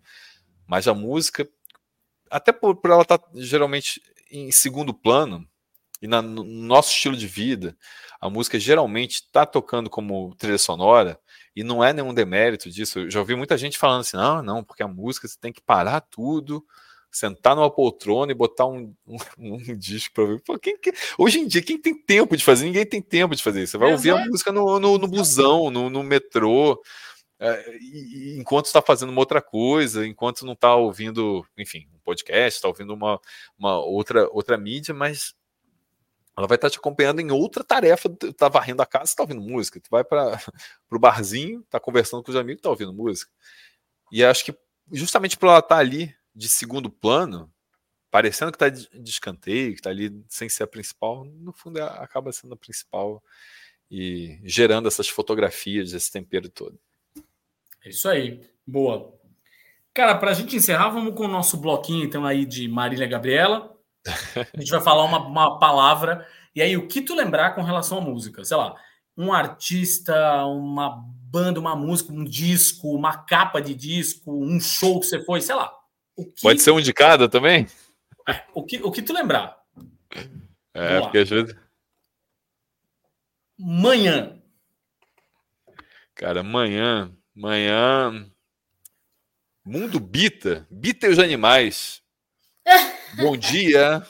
mas 0.69 0.87
a 0.87 0.95
música 0.95 1.49
até 2.31 2.53
por, 2.53 2.77
por 2.77 2.91
ela 2.91 3.03
estar 3.03 3.19
tá, 3.19 3.29
geralmente 3.35 4.01
em 4.31 4.51
segundo 4.53 4.93
plano, 4.93 5.47
e 6.01 6.07
na, 6.07 6.23
no 6.23 6.45
nosso 6.45 6.93
estilo 6.93 7.17
de 7.17 7.27
vida, 7.27 7.77
a 8.21 8.31
música 8.31 8.59
geralmente 8.59 9.15
está 9.15 9.45
tocando 9.45 9.91
como 9.91 10.35
trilha 10.37 10.59
sonora, 10.59 11.19
e 11.55 11.65
não 11.65 11.83
é 11.83 11.93
nenhum 11.93 12.15
demérito 12.15 12.71
disso. 12.71 13.01
Eu 13.01 13.11
já 13.11 13.19
ouvi 13.19 13.35
muita 13.35 13.59
gente 13.59 13.79
falando 13.79 14.01
assim: 14.01 14.17
não, 14.17 14.43
não, 14.43 14.65
porque 14.65 14.83
a 14.83 14.89
música 14.89 15.27
você 15.27 15.37
tem 15.41 15.53
que 15.53 15.61
parar 15.61 16.01
tudo, 16.01 16.65
sentar 17.11 17.57
numa 17.57 17.71
poltrona 17.71 18.31
e 18.31 18.35
botar 18.35 18.67
um, 18.67 18.95
um, 19.07 19.17
um 19.39 19.77
disco 19.77 20.15
para 20.15 20.25
ver. 20.25 20.41
Pô, 20.43 20.59
quem, 20.59 20.79
hoje 21.19 21.41
em 21.41 21.47
dia, 21.49 21.63
quem 21.63 21.81
tem 21.81 22.01
tempo 22.01 22.37
de 22.37 22.45
fazer? 22.45 22.65
Ninguém 22.65 22.87
tem 22.87 23.03
tempo 23.03 23.35
de 23.35 23.43
fazer 23.43 23.63
isso. 23.63 23.73
Você 23.73 23.79
vai 23.79 23.93
ouvir 23.93 24.11
a 24.11 24.25
música 24.27 24.53
no, 24.53 24.79
no, 24.79 24.99
no 24.99 25.09
busão, 25.09 25.71
no, 25.71 25.91
no 25.91 26.03
metrô 26.03 26.81
enquanto 28.37 28.67
está 28.67 28.83
fazendo 28.83 29.11
uma 29.11 29.21
outra 29.21 29.41
coisa, 29.41 30.07
enquanto 30.07 30.45
não 30.45 30.55
está 30.55 30.75
ouvindo, 30.75 31.47
enfim, 31.57 31.89
um 31.95 31.99
podcast, 32.01 32.57
está 32.57 32.69
ouvindo 32.69 32.93
uma, 32.93 33.21
uma 33.57 33.79
outra, 33.79 34.29
outra 34.33 34.59
mídia, 34.59 34.93
mas 34.93 35.35
ela 36.37 36.47
vai 36.47 36.57
estar 36.57 36.69
tá 36.69 36.71
te 36.71 36.79
acompanhando 36.79 37.21
em 37.21 37.31
outra 37.31 37.65
tarefa. 37.65 38.09
Tá 38.37 38.49
varrendo 38.49 38.83
a 38.83 38.87
casa, 38.87 39.07
está 39.07 39.23
ouvindo 39.23 39.41
música. 39.41 39.81
Tu 39.81 39.89
vai 39.91 40.05
para 40.05 40.41
o 40.91 40.99
barzinho, 40.99 41.65
tá 41.69 41.81
conversando 41.81 42.23
com 42.23 42.31
os 42.31 42.37
amigos, 42.37 42.63
tá 42.63 42.71
ouvindo 42.71 42.93
música. 42.93 43.31
E 44.13 44.25
acho 44.25 44.45
que 44.45 44.57
justamente 44.93 45.37
por 45.37 45.49
ela 45.49 45.59
estar 45.59 45.77
tá 45.77 45.81
ali 45.81 46.15
de 46.35 46.49
segundo 46.49 46.91
plano, 46.91 47.53
parecendo 48.11 48.53
que 48.53 48.57
está 48.57 48.69
de 48.69 49.11
escanteio, 49.11 49.73
que 49.73 49.81
está 49.81 49.91
ali 49.91 50.25
sem 50.29 50.49
ser 50.49 50.63
a 50.63 50.67
principal, 50.67 51.25
no 51.25 51.53
fundo 51.53 51.83
acaba 51.83 52.33
sendo 52.33 52.55
a 52.55 52.57
principal 52.57 53.23
e 53.91 54.41
gerando 54.45 54.89
essas 54.89 55.09
fotografias, 55.09 55.93
esse 55.93 56.11
tempero 56.11 56.49
todo. 56.49 56.79
É 57.89 57.91
isso 57.91 58.09
aí. 58.09 58.41
Boa. 58.67 59.15
Cara, 59.95 60.15
para 60.15 60.31
a 60.31 60.35
gente 60.35 60.55
encerrar, 60.55 60.91
vamos 60.91 61.15
com 61.15 61.25
o 61.25 61.29
nosso 61.29 61.57
bloquinho 61.57 62.05
então 62.05 62.25
aí 62.27 62.45
de 62.45 62.69
Marília 62.69 63.07
Gabriela. 63.07 63.75
A 64.55 64.61
gente 64.61 64.71
vai 64.71 64.81
falar 64.81 65.05
uma, 65.05 65.19
uma 65.19 65.59
palavra 65.59 66.27
e 66.55 66.63
aí 66.63 66.77
o 66.77 66.87
que 66.87 67.01
tu 67.01 67.15
lembrar 67.15 67.55
com 67.55 67.63
relação 67.63 67.99
à 67.99 68.01
música, 68.01 68.45
sei 68.45 68.57
lá, 68.57 68.75
um 69.17 69.33
artista, 69.33 70.45
uma 70.45 71.03
banda, 71.31 71.59
uma 71.59 71.75
música, 71.75 72.13
um 72.13 72.25
disco, 72.25 72.95
uma 72.95 73.17
capa 73.17 73.61
de 73.61 73.75
disco, 73.75 74.31
um 74.33 74.61
show 74.61 75.01
que 75.01 75.07
você 75.07 75.25
foi, 75.25 75.41
sei 75.41 75.55
lá. 75.55 75.73
Que... 76.15 76.43
Pode 76.43 76.61
ser 76.61 76.71
um 76.71 76.81
de 76.81 76.93
cada 76.93 77.29
também? 77.29 77.67
É, 78.29 78.45
o, 78.55 78.63
que, 78.63 78.83
o 78.83 78.93
que 78.93 79.03
tu 79.03 79.13
lembrar. 79.13 79.59
É, 80.75 81.01
porque 81.01 81.19
às 81.19 81.31
vezes. 81.31 81.57
Manhã. 83.59 84.39
Cara, 86.15 86.43
amanhã. 87.39 88.11
Manhã. 88.11 88.31
Mundo 89.65 90.01
Bita. 90.01 90.67
Bita 90.71 91.07
e 91.07 91.11
os 91.11 91.19
animais. 91.19 92.03
Bom 93.17 93.37
dia. 93.37 94.05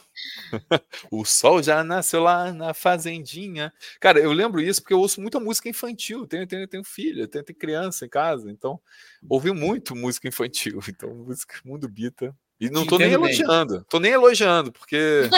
o 1.10 1.24
sol 1.24 1.62
já 1.62 1.84
nasceu 1.84 2.22
lá 2.22 2.52
na 2.52 2.72
fazendinha. 2.72 3.72
Cara, 4.00 4.18
eu 4.18 4.32
lembro 4.32 4.60
isso 4.60 4.80
porque 4.80 4.94
eu 4.94 5.00
ouço 5.00 5.20
muita 5.20 5.38
música 5.38 5.68
infantil. 5.68 6.26
Tenho, 6.26 6.46
tenho, 6.46 6.66
tenho 6.66 6.84
filha, 6.84 7.28
tenho, 7.28 7.44
tenho 7.44 7.58
criança 7.58 8.06
em 8.06 8.08
casa, 8.08 8.50
então 8.50 8.80
ouvi 9.28 9.52
muito 9.52 9.94
música 9.94 10.26
infantil. 10.26 10.80
Então, 10.88 11.14
música 11.14 11.60
Mundo 11.64 11.88
Bita. 11.88 12.34
E 12.60 12.68
não 12.70 12.84
tô 12.84 12.98
nem 12.98 13.12
elogiando. 13.12 13.74
Bem. 13.74 13.84
Tô 13.88 14.00
nem 14.00 14.12
elogiando, 14.12 14.72
porque. 14.72 15.28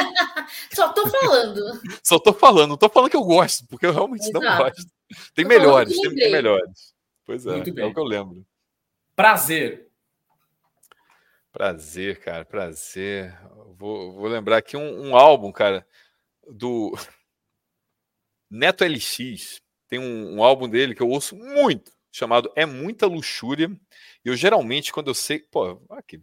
Só 0.73 0.91
tô 0.93 1.07
falando. 1.07 1.81
Só 2.03 2.19
tô 2.19 2.33
falando, 2.33 2.71
não 2.71 2.77
tô 2.79 2.89
falando 2.89 3.11
que 3.11 3.17
eu 3.17 3.25
gosto, 3.25 3.67
porque 3.67 3.85
eu 3.85 3.93
realmente 3.93 4.23
Exato. 4.23 4.41
não 4.41 4.57
gosto. 4.57 4.87
Tem 5.35 5.45
melhores, 5.45 6.01
tem, 6.01 6.15
tem 6.15 6.33
melhores. 6.33 6.95
Pois 7.31 7.47
é, 7.47 7.59
é 7.59 7.87
o 7.87 7.95
que 7.95 8.01
eu 8.01 8.05
lembro. 8.05 8.45
Prazer. 9.15 9.89
Prazer, 11.53 12.19
cara, 12.19 12.45
prazer. 12.45 13.39
Vou, 13.77 14.15
vou 14.15 14.27
lembrar 14.27 14.57
aqui 14.57 14.77
um, 14.77 15.11
um, 15.11 15.17
álbum, 15.17 15.53
cara, 15.53 15.87
do 16.45 16.93
Neto 18.51 18.85
LX. 18.85 19.63
Tem 19.87 20.01
um, 20.01 20.39
um, 20.39 20.43
álbum 20.43 20.69
dele 20.69 20.93
que 20.93 21.01
eu 21.01 21.09
ouço 21.09 21.37
muito, 21.37 21.93
chamado 22.11 22.51
É 22.57 22.67
Muita 22.67 23.07
Luxúria. 23.07 23.71
E 24.25 24.29
eu 24.29 24.35
geralmente, 24.35 24.93
quando 24.93 25.07
eu 25.07 25.15
sei. 25.15 25.39
Pô, 25.39 25.81
aqui. 25.91 26.21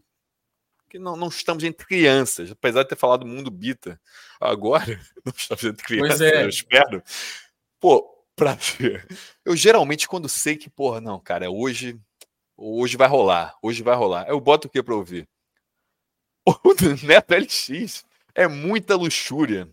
Que 0.90 1.00
não, 1.00 1.16
não 1.16 1.30
estamos 1.30 1.64
entre 1.64 1.88
crianças, 1.88 2.52
apesar 2.52 2.84
de 2.84 2.90
ter 2.90 2.98
falado 2.98 3.26
mundo 3.26 3.50
bita. 3.50 3.98
Agora, 4.42 5.00
não 5.24 5.32
estamos 5.34 5.64
entre 5.64 5.86
crianças, 5.86 6.20
é. 6.20 6.44
eu 6.44 6.50
espero. 6.50 7.02
Pô, 7.80 8.17
prazer. 8.38 9.06
Eu 9.44 9.56
geralmente, 9.56 10.08
quando 10.08 10.30
sei 10.30 10.56
que, 10.56 10.70
porra, 10.70 11.02
não, 11.02 11.20
cara, 11.20 11.50
hoje, 11.50 12.00
hoje 12.56 12.96
vai 12.96 13.08
rolar, 13.08 13.58
hoje 13.62 13.82
vai 13.82 13.96
rolar, 13.96 14.30
eu 14.30 14.40
boto 14.40 14.68
o 14.68 14.70
que 14.70 14.82
pra 14.82 14.96
ouvir? 14.96 15.28
O 16.64 16.74
Neto 17.06 17.36
LX 17.36 18.06
é 18.34 18.48
muita 18.48 18.96
luxúria. 18.96 19.68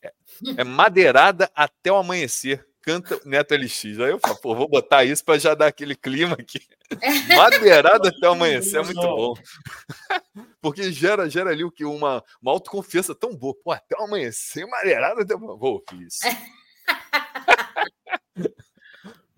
É, 0.00 0.12
é 0.58 0.62
madeirada 0.62 1.50
até 1.52 1.90
o 1.90 1.96
amanhecer. 1.96 2.64
Canta 2.82 3.20
Neto 3.24 3.52
LX. 3.52 3.84
Aí 3.84 4.10
eu 4.10 4.20
falo, 4.20 4.36
pô, 4.36 4.54
vou 4.54 4.68
botar 4.68 5.04
isso 5.04 5.24
para 5.24 5.40
já 5.40 5.54
dar 5.54 5.66
aquele 5.66 5.96
clima 5.96 6.34
aqui. 6.34 6.60
Madeirada 7.36 8.10
até 8.10 8.28
o 8.28 8.32
amanhecer 8.32 8.80
é 8.80 8.84
muito 8.84 9.00
bom. 9.00 9.34
porque 10.62 10.92
gera, 10.92 11.28
gera 11.28 11.50
ali 11.50 11.64
o 11.64 11.70
que? 11.70 11.84
Uma, 11.84 12.24
uma 12.40 12.52
autoconfiança 12.52 13.12
tão 13.12 13.34
boa. 13.34 13.56
Pô, 13.62 13.72
até 13.72 13.96
o 13.98 14.04
amanhecer, 14.04 14.64
maneirada, 14.66 15.22
até... 15.22 15.34
vou, 15.36 15.82
fiz. 15.90 16.20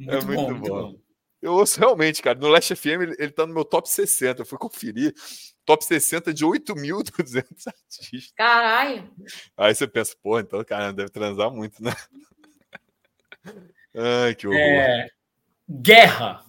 Muito 0.04 0.14
é 0.14 0.24
muito 0.24 0.40
bom. 0.40 0.50
Muito 0.50 0.68
bom. 0.68 1.02
Eu 1.42 1.54
ouço 1.54 1.80
realmente, 1.80 2.22
cara. 2.22 2.38
No 2.38 2.46
Last 2.48 2.74
FM 2.74 2.86
ele, 2.86 3.16
ele 3.18 3.32
tá 3.32 3.44
no 3.44 3.52
meu 3.52 3.64
top 3.64 3.90
60. 3.90 4.42
Eu 4.42 4.46
fui 4.46 4.56
conferir. 4.56 5.12
Top 5.64 5.84
60 5.84 6.32
de 6.32 6.44
8.200 6.44 7.66
artistas. 7.66 8.32
Caralho! 8.36 9.10
Aí 9.56 9.74
você 9.74 9.88
pensa, 9.88 10.16
pô, 10.22 10.38
então, 10.38 10.64
cara, 10.64 10.92
deve 10.92 11.10
transar 11.10 11.50
muito, 11.50 11.82
né? 11.82 11.92
Ai, 13.94 14.34
que 14.34 14.46
horror. 14.46 14.58
É... 14.58 15.08
Guerra. 15.68 16.44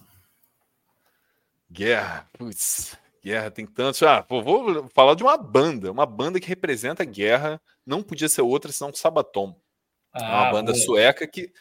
Guerra. 1.70 2.28
Putz, 2.38 2.96
guerra 3.22 3.50
tem 3.50 3.66
tantos. 3.66 4.02
Ah, 4.02 4.22
pô, 4.22 4.42
vou 4.42 4.88
falar 4.90 5.14
de 5.14 5.24
uma 5.24 5.36
banda. 5.36 5.90
Uma 5.90 6.06
banda 6.06 6.38
que 6.38 6.48
representa 6.48 7.02
a 7.02 7.06
guerra. 7.06 7.60
Não 7.84 8.02
podia 8.02 8.28
ser 8.28 8.42
outra 8.42 8.70
senão 8.70 8.92
Sabaton. 8.94 9.58
Ah, 10.12 10.22
é 10.22 10.24
uma 10.24 10.52
banda 10.52 10.72
boa. 10.72 10.84
sueca 10.84 11.26
que, 11.26 11.52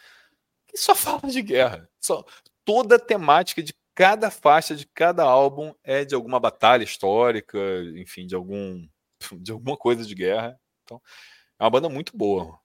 que 0.74 0.78
só 0.80 0.96
fala 0.96 1.32
de 1.32 1.42
guerra. 1.42 1.88
Só, 2.00 2.26
toda 2.66 2.96
a 2.96 3.00
temática 3.00 3.62
de 3.62 3.74
cada 3.96 4.32
faixa 4.32 4.76
de 4.76 4.88
cada 4.88 5.24
álbum 5.24 5.74
é 5.84 6.04
de 6.04 6.16
alguma 6.16 6.40
batalha 6.40 6.84
histórica, 6.84 7.60
enfim, 7.96 8.26
de 8.26 8.36
algum 8.36 8.88
de 9.40 9.52
alguma 9.52 9.78
coisa 9.78 10.04
de 10.04 10.16
guerra. 10.16 10.60
Então, 10.84 11.02
é 11.60 11.64
uma 11.64 11.70
banda 11.70 11.88
muito 11.88 12.18
boa. 12.18 12.60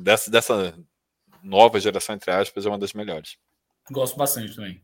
Dessa, 0.00 0.30
dessa 0.30 0.78
nova 1.42 1.80
geração, 1.80 2.14
entre 2.14 2.30
aspas, 2.30 2.64
é 2.64 2.68
uma 2.68 2.78
das 2.78 2.92
melhores. 2.92 3.36
Gosto 3.90 4.16
bastante 4.16 4.54
também. 4.54 4.82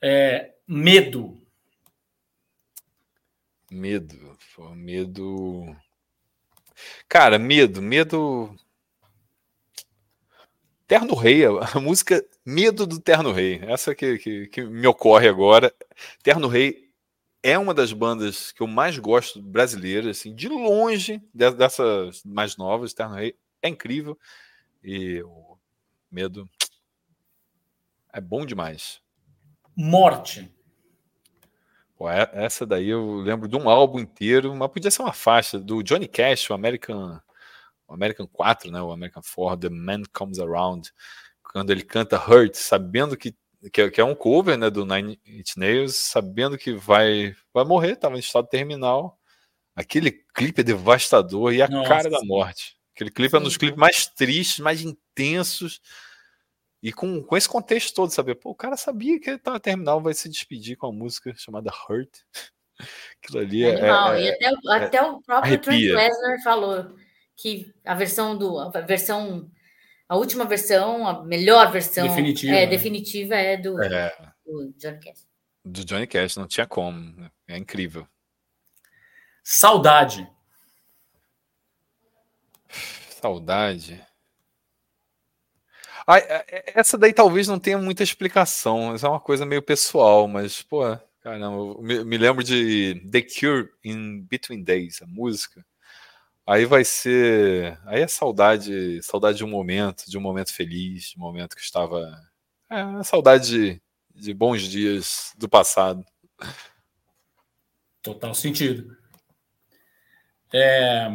É, 0.00 0.54
medo. 0.66 1.46
Medo. 3.70 4.38
medo. 4.74 5.76
Cara, 7.06 7.38
medo. 7.38 7.82
Medo 7.82 8.56
Terno 10.90 11.14
Rei, 11.14 11.44
a 11.44 11.78
música 11.78 12.20
Medo 12.44 12.84
do 12.84 12.98
Terno 12.98 13.30
Rei, 13.30 13.60
essa 13.62 13.94
que, 13.94 14.18
que, 14.18 14.48
que, 14.48 14.64
me 14.64 14.88
ocorre 14.88 15.28
agora. 15.28 15.72
Terno 16.20 16.48
Rei 16.48 16.90
é 17.44 17.56
uma 17.56 17.72
das 17.72 17.92
bandas 17.92 18.50
que 18.50 18.60
eu 18.60 18.66
mais 18.66 18.98
gosto 18.98 19.40
brasileiras, 19.40 20.18
assim, 20.18 20.34
de 20.34 20.48
longe 20.48 21.22
dessas 21.32 22.24
mais 22.24 22.56
novas. 22.56 22.92
Terno 22.92 23.14
Rei 23.14 23.36
é 23.62 23.68
incrível 23.68 24.18
e 24.82 25.22
o 25.22 25.56
Medo 26.10 26.50
é 28.12 28.20
bom 28.20 28.44
demais. 28.44 29.00
Morte. 29.76 30.52
Pô, 31.96 32.10
é, 32.10 32.28
essa 32.32 32.66
daí 32.66 32.88
eu 32.88 33.18
lembro 33.18 33.46
de 33.46 33.54
um 33.54 33.70
álbum 33.70 34.00
inteiro, 34.00 34.56
mas 34.56 34.72
podia 34.72 34.90
ser 34.90 35.02
uma 35.02 35.12
faixa 35.12 35.56
do 35.56 35.84
Johnny 35.84 36.08
Cash, 36.08 36.50
o 36.50 36.54
American 36.54 37.20
o 37.90 37.94
American 37.94 38.26
4, 38.28 38.70
né, 38.70 38.80
o 38.80 38.92
American 38.92 39.22
4, 39.34 39.68
The 39.68 39.68
Man 39.68 40.02
Comes 40.12 40.38
Around, 40.38 40.92
quando 41.42 41.70
ele 41.70 41.82
canta 41.82 42.16
Hurt, 42.16 42.54
sabendo 42.54 43.16
que, 43.16 43.34
que, 43.72 43.82
é, 43.82 43.90
que 43.90 44.00
é 44.00 44.04
um 44.04 44.14
cover 44.14 44.56
né, 44.56 44.70
do 44.70 44.86
Nine 44.86 45.20
Inch 45.26 45.56
Nails, 45.56 45.96
sabendo 45.96 46.56
que 46.56 46.72
vai, 46.72 47.34
vai 47.52 47.64
morrer, 47.64 47.92
estava 47.92 48.14
em 48.14 48.20
estado 48.20 48.46
terminal. 48.46 49.18
Aquele 49.74 50.12
clipe 50.34 50.60
é 50.60 50.64
devastador 50.64 51.52
e 51.52 51.60
a 51.60 51.68
Nossa, 51.68 51.88
cara 51.88 52.10
da 52.10 52.20
morte. 52.22 52.76
Aquele 52.94 53.10
clipe 53.10 53.30
sim. 53.30 53.36
é 53.36 53.40
um 53.40 53.44
dos 53.44 53.56
clipes 53.56 53.78
mais 53.78 54.06
tristes, 54.06 54.60
mais 54.60 54.82
intensos. 54.82 55.80
E 56.80 56.92
com, 56.92 57.22
com 57.22 57.36
esse 57.36 57.48
contexto 57.48 57.94
todo, 57.94 58.10
saber, 58.10 58.36
pô, 58.36 58.50
o 58.50 58.54
cara 58.54 58.76
sabia 58.76 59.18
que 59.18 59.28
ele 59.28 59.36
estava 59.36 59.58
terminal, 59.58 60.00
vai 60.00 60.14
se 60.14 60.28
despedir 60.28 60.76
com 60.76 60.86
a 60.86 60.92
música 60.92 61.34
chamada 61.36 61.72
Hurt. 61.88 62.20
Aquilo 63.22 63.40
ali 63.40 63.64
é. 63.64 63.72
Animal. 63.72 64.14
É, 64.14 64.22
e 64.22 64.30
até, 64.30 64.44
é, 64.44 64.84
até 64.84 65.02
o 65.02 65.20
próprio 65.20 65.60
Trent 65.60 65.80
Reznor 65.80 66.42
falou 66.44 66.94
que 67.40 67.72
a 67.84 67.94
versão 67.94 68.36
do 68.36 68.58
a 68.58 68.68
versão 68.80 69.50
a 70.10 70.16
última 70.16 70.44
versão, 70.44 71.06
a 71.06 71.24
melhor 71.24 71.70
versão 71.70 72.08
definitiva 72.08 72.52
é, 72.52 72.60
né? 72.62 72.66
definitiva 72.66 73.34
é 73.36 73.56
do, 73.56 73.80
é. 73.80 74.12
do 74.44 74.74
Johnny 74.76 74.98
Cash. 74.98 75.26
Do 75.64 75.84
Johnny 75.84 76.06
Cash, 76.08 76.36
não 76.36 76.48
tinha 76.48 76.66
como. 76.66 76.98
Né? 76.98 77.30
É 77.46 77.56
incrível. 77.56 78.08
Saudade. 79.44 80.28
Saudade. 83.22 84.04
Ah, 86.04 86.18
essa 86.74 86.98
daí 86.98 87.12
talvez 87.12 87.46
não 87.46 87.60
tenha 87.60 87.78
muita 87.78 88.02
explicação. 88.02 88.96
Isso 88.96 89.06
é 89.06 89.08
uma 89.08 89.20
coisa 89.20 89.46
meio 89.46 89.62
pessoal, 89.62 90.26
mas, 90.26 90.60
pô, 90.60 90.82
caramba, 91.20 91.80
me, 91.80 92.04
me 92.04 92.18
lembro 92.18 92.42
de 92.42 93.00
The 93.12 93.22
Cure 93.22 93.70
in 93.84 94.22
Between 94.22 94.64
Days, 94.64 95.02
a 95.02 95.06
música. 95.06 95.64
Aí 96.46 96.64
vai 96.64 96.84
ser. 96.84 97.78
Aí 97.84 98.02
é 98.02 98.08
saudade, 98.08 99.02
saudade 99.02 99.38
de 99.38 99.44
um 99.44 99.48
momento, 99.48 100.04
de 100.08 100.18
um 100.18 100.20
momento 100.20 100.52
feliz, 100.52 101.10
de 101.10 101.16
um 101.16 101.20
momento 101.20 101.54
que 101.54 101.62
estava. 101.62 102.10
É, 102.68 103.02
saudade 103.02 103.46
de, 103.46 103.82
de 104.14 104.34
bons 104.34 104.62
dias 104.62 105.32
do 105.36 105.48
passado. 105.48 106.04
Total 108.02 108.34
sentido. 108.34 108.96
É, 110.52 111.08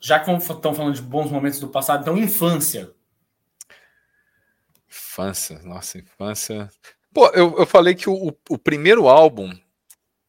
já 0.00 0.18
que 0.18 0.30
estão 0.30 0.74
falando 0.74 0.94
de 0.94 1.02
bons 1.02 1.30
momentos 1.30 1.60
do 1.60 1.68
passado, 1.68 2.02
então 2.02 2.16
infância. 2.16 2.92
Infância, 4.88 5.58
nossa, 5.62 5.98
infância. 5.98 6.70
Pô, 7.12 7.28
eu, 7.28 7.56
eu 7.58 7.66
falei 7.66 7.94
que 7.94 8.08
o, 8.08 8.36
o 8.48 8.58
primeiro 8.58 9.08
álbum 9.08 9.50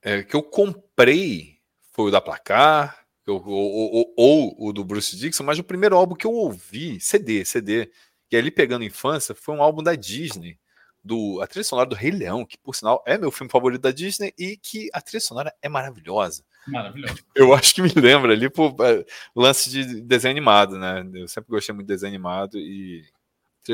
é, 0.02 0.24
que 0.24 0.36
eu 0.36 0.44
comprei 0.44 1.60
foi 1.92 2.06
o 2.06 2.12
da 2.12 2.22
Placar, 2.22 3.07
ou, 3.28 3.44
ou, 3.46 4.14
ou, 4.16 4.68
o 4.68 4.74
do 4.74 4.84
Bruce 4.84 5.16
Dixon, 5.16 5.44
mas 5.44 5.60
o 5.60 5.64
primeiro 5.64 5.96
álbum 5.96 6.16
que 6.16 6.26
eu 6.26 6.34
ouvi, 6.34 7.00
CD, 7.00 7.44
CD, 7.44 7.92
e 8.32 8.38
ali 8.38 8.52
pegando 8.52 8.84
infância, 8.84 9.36
foi 9.36 9.56
um 9.56 9.62
álbum 9.62 9.84
da 9.84 9.96
Disney, 9.96 10.58
do 11.04 11.42
a 11.42 11.48
trilha 11.48 11.64
sonora 11.64 11.90
do 11.90 11.96
Rei 11.96 12.12
Leão, 12.12 12.46
que 12.46 12.58
por 12.58 12.76
sinal 12.76 13.04
é 13.06 13.18
meu 13.18 13.32
filme 13.32 13.50
favorito 13.50 13.82
da 13.82 13.92
Disney 13.92 14.34
e 14.38 14.58
que 14.58 14.90
a 14.94 15.02
trilha 15.02 15.22
sonora 15.22 15.54
é 15.62 15.70
maravilhosa. 15.70 16.44
Maravilhoso. 16.68 17.16
Eu 17.34 17.54
acho 17.54 17.74
que 17.74 17.82
me 17.82 17.90
lembra 17.96 18.34
ali 18.34 18.50
por 18.50 18.76
é, 18.82 19.06
lance 19.36 19.70
de 19.70 20.02
desenho 20.02 20.34
animado, 20.34 20.78
né? 20.78 21.10
Eu 21.14 21.28
sempre 21.28 21.50
gostei 21.50 21.74
muito 21.74 21.88
de 21.88 21.94
desenho 21.94 22.14
animado 22.14 22.58
e 22.58 23.06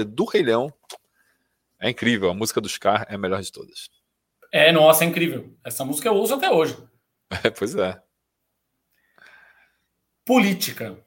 do 0.08 0.26
Rei 0.26 0.44
Leão 0.44 0.74
é 1.80 1.90
incrível. 1.90 2.30
A 2.30 2.34
música 2.34 2.62
do 2.62 2.70
Scar 2.70 3.06
é 3.10 3.16
a 3.16 3.18
melhor 3.18 3.42
de 3.42 3.52
todas. 3.52 3.90
É, 4.52 4.72
nossa, 4.72 5.04
é 5.04 5.08
incrível. 5.08 5.54
Essa 5.66 5.84
música 5.84 6.08
eu 6.08 6.14
uso 6.14 6.36
até 6.36 6.50
hoje. 6.50 6.78
É, 7.44 7.50
pois 7.50 7.74
é. 7.74 8.00
Política. 10.26 10.98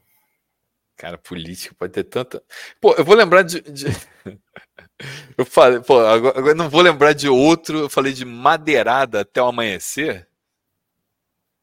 Cara, 0.97 1.19
política 1.19 1.75
pode 1.79 1.93
ter 1.93 2.05
tanta. 2.05 2.43
Pô, 2.81 2.95
eu 2.95 3.05
vou 3.05 3.15
lembrar 3.15 3.43
de. 3.43 3.61
de... 3.61 3.87
eu 5.37 5.45
falei, 5.45 5.81
pô, 5.81 5.99
agora, 6.01 6.39
agora 6.39 6.55
não 6.55 6.71
vou 6.71 6.81
lembrar 6.81 7.13
de 7.13 7.29
outro. 7.29 7.81
Eu 7.81 7.91
falei 7.91 8.15
de 8.15 8.25
Madeirada 8.25 9.21
até 9.21 9.43
o 9.43 9.47
amanhecer. 9.47 10.27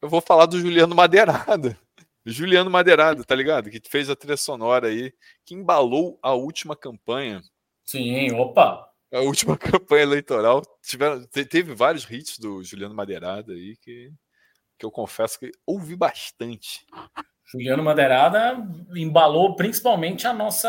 Eu 0.00 0.08
vou 0.08 0.20
falar 0.20 0.46
do 0.46 0.60
Juliano 0.60 0.94
Madeirada. 0.94 1.76
Juliano 2.24 2.70
Madeirada, 2.70 3.24
tá 3.24 3.34
ligado? 3.34 3.70
Que 3.70 3.80
fez 3.88 4.08
a 4.08 4.16
trilha 4.16 4.36
sonora 4.36 4.88
aí, 4.88 5.12
que 5.44 5.54
embalou 5.54 6.18
a 6.22 6.32
última 6.32 6.76
campanha. 6.76 7.42
Sim, 7.84 8.32
opa! 8.32 8.88
A 9.12 9.20
última 9.20 9.56
campanha 9.58 10.02
eleitoral. 10.02 10.62
Tiveram, 10.82 11.24
teve 11.26 11.74
vários 11.74 12.08
hits 12.08 12.38
do 12.38 12.62
Juliano 12.62 12.94
Madeirada 12.94 13.52
aí 13.52 13.76
que, 13.76 14.12
que 14.78 14.86
eu 14.86 14.90
confesso 14.90 15.38
que 15.38 15.50
ouvi 15.66 15.96
bastante. 15.96 16.86
Juliano 17.54 17.84
Madeirada 17.84 18.56
embalou 18.96 19.54
principalmente 19.54 20.26
a 20.26 20.32
nossa 20.32 20.68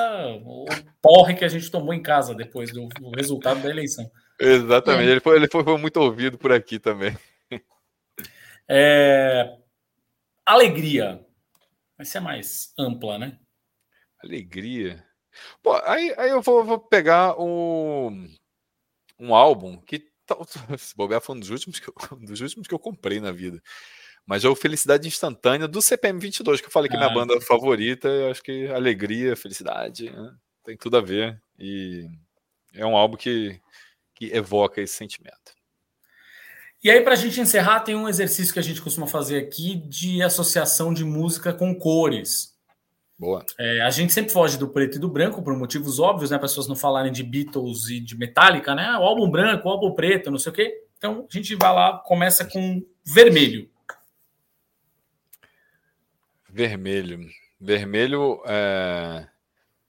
porre 1.02 1.34
que 1.34 1.44
a 1.44 1.48
gente 1.48 1.72
tomou 1.72 1.94
em 1.94 2.02
casa 2.02 2.36
depois 2.36 2.72
do, 2.72 2.88
do 2.90 3.10
resultado 3.10 3.62
da 3.62 3.70
eleição. 3.70 4.10
Exatamente, 4.40 5.10
é. 5.10 5.12
ele, 5.14 5.20
foi, 5.20 5.36
ele 5.38 5.48
foi, 5.48 5.64
foi, 5.64 5.78
muito 5.78 5.98
ouvido 5.98 6.38
por 6.38 6.52
aqui 6.52 6.78
também. 6.78 7.18
É... 8.68 9.57
Alegria. 10.45 11.24
Vai 11.98 12.06
ser 12.06 12.20
mais 12.20 12.74
ampla, 12.78 13.18
né? 13.18 13.40
Alegria. 14.24 15.03
Pô, 15.62 15.74
aí, 15.86 16.14
aí 16.18 16.30
eu 16.32 16.41
vou, 16.41 16.64
vou 16.64 16.80
pegar 16.80 17.40
o, 17.40 18.12
um 19.20 19.36
álbum 19.36 19.78
que, 19.78 20.07
se 20.78 20.95
bobear, 20.95 21.22
foi 21.22 21.36
um 21.36 21.40
dos 21.40 21.49
últimos 21.49 21.80
que 21.80 21.90
eu, 21.90 21.94
um 22.14 22.26
dos 22.26 22.41
últimos 22.41 22.68
que 22.68 22.74
eu 22.74 22.80
comprei 22.80 23.20
na 23.20 23.32
vida. 23.32 23.62
Mas 24.26 24.44
é 24.44 24.50
o 24.50 24.56
Felicidade 24.56 25.08
Instantânea 25.08 25.68
do 25.68 25.82
CPM 25.82 26.20
22, 26.20 26.60
que 26.60 26.68
eu 26.68 26.72
falei 26.72 26.90
que 26.90 26.96
é 26.96 27.00
minha 27.00 27.12
ah, 27.12 27.14
banda 27.14 27.40
favorita. 27.42 28.08
Eu 28.08 28.32
acho 28.32 28.42
que 28.42 28.68
alegria, 28.68 29.36
felicidade, 29.36 30.10
né? 30.10 30.34
tem 30.64 30.76
tudo 30.76 30.98
a 30.98 31.02
ver. 31.02 31.40
E 31.60 32.08
é 32.74 32.86
um 32.86 32.98
álbum 32.98 33.16
que, 33.16 33.60
que 34.16 34.34
evoca 34.34 34.82
esse 34.82 34.96
sentimento. 34.96 35.54
E 36.84 36.90
aí, 36.90 37.02
para 37.02 37.14
a 37.14 37.18
gente 37.18 37.40
encerrar, 37.40 37.80
tem 37.82 37.96
um 37.96 38.10
exercício 38.10 38.54
que 38.54 38.60
a 38.60 38.64
gente 38.64 38.82
costuma 38.82 39.08
fazer 39.08 39.38
aqui 39.38 39.76
de 39.76 40.22
associação 40.22 40.94
de 40.94 41.04
música 41.04 41.54
com 41.54 41.74
cores. 41.74 42.56
Boa. 43.18 43.46
É, 43.58 43.82
a 43.82 43.90
gente 43.90 44.12
sempre 44.12 44.32
foge 44.32 44.58
do 44.58 44.68
preto 44.68 44.98
e 44.98 45.00
do 45.00 45.10
branco 45.10 45.42
por 45.42 45.58
motivos 45.58 46.00
óbvios, 46.00 46.32
né? 46.32 46.38
Pessoas 46.38 46.68
não 46.68 46.76
falarem 46.76 47.12
de 47.12 47.24
Beatles 47.24 47.88
e 47.90 48.00
de 48.00 48.18
Metallica, 48.18 48.76
né? 48.76 48.92
O 48.98 49.04
álbum 49.04 49.30
branco, 49.30 49.68
o 49.68 49.72
álbum 49.72 49.94
preto, 49.94 50.30
não 50.30 50.38
sei 50.38 50.52
o 50.52 50.56
quê. 50.56 50.74
Então 50.98 51.26
a 51.28 51.34
gente 51.34 51.56
vai 51.56 51.74
lá, 51.74 51.98
começa 52.00 52.44
com 52.44 52.84
vermelho. 53.06 53.70
Vermelho. 56.56 57.30
Vermelho 57.60 58.41
é. 58.45 59.27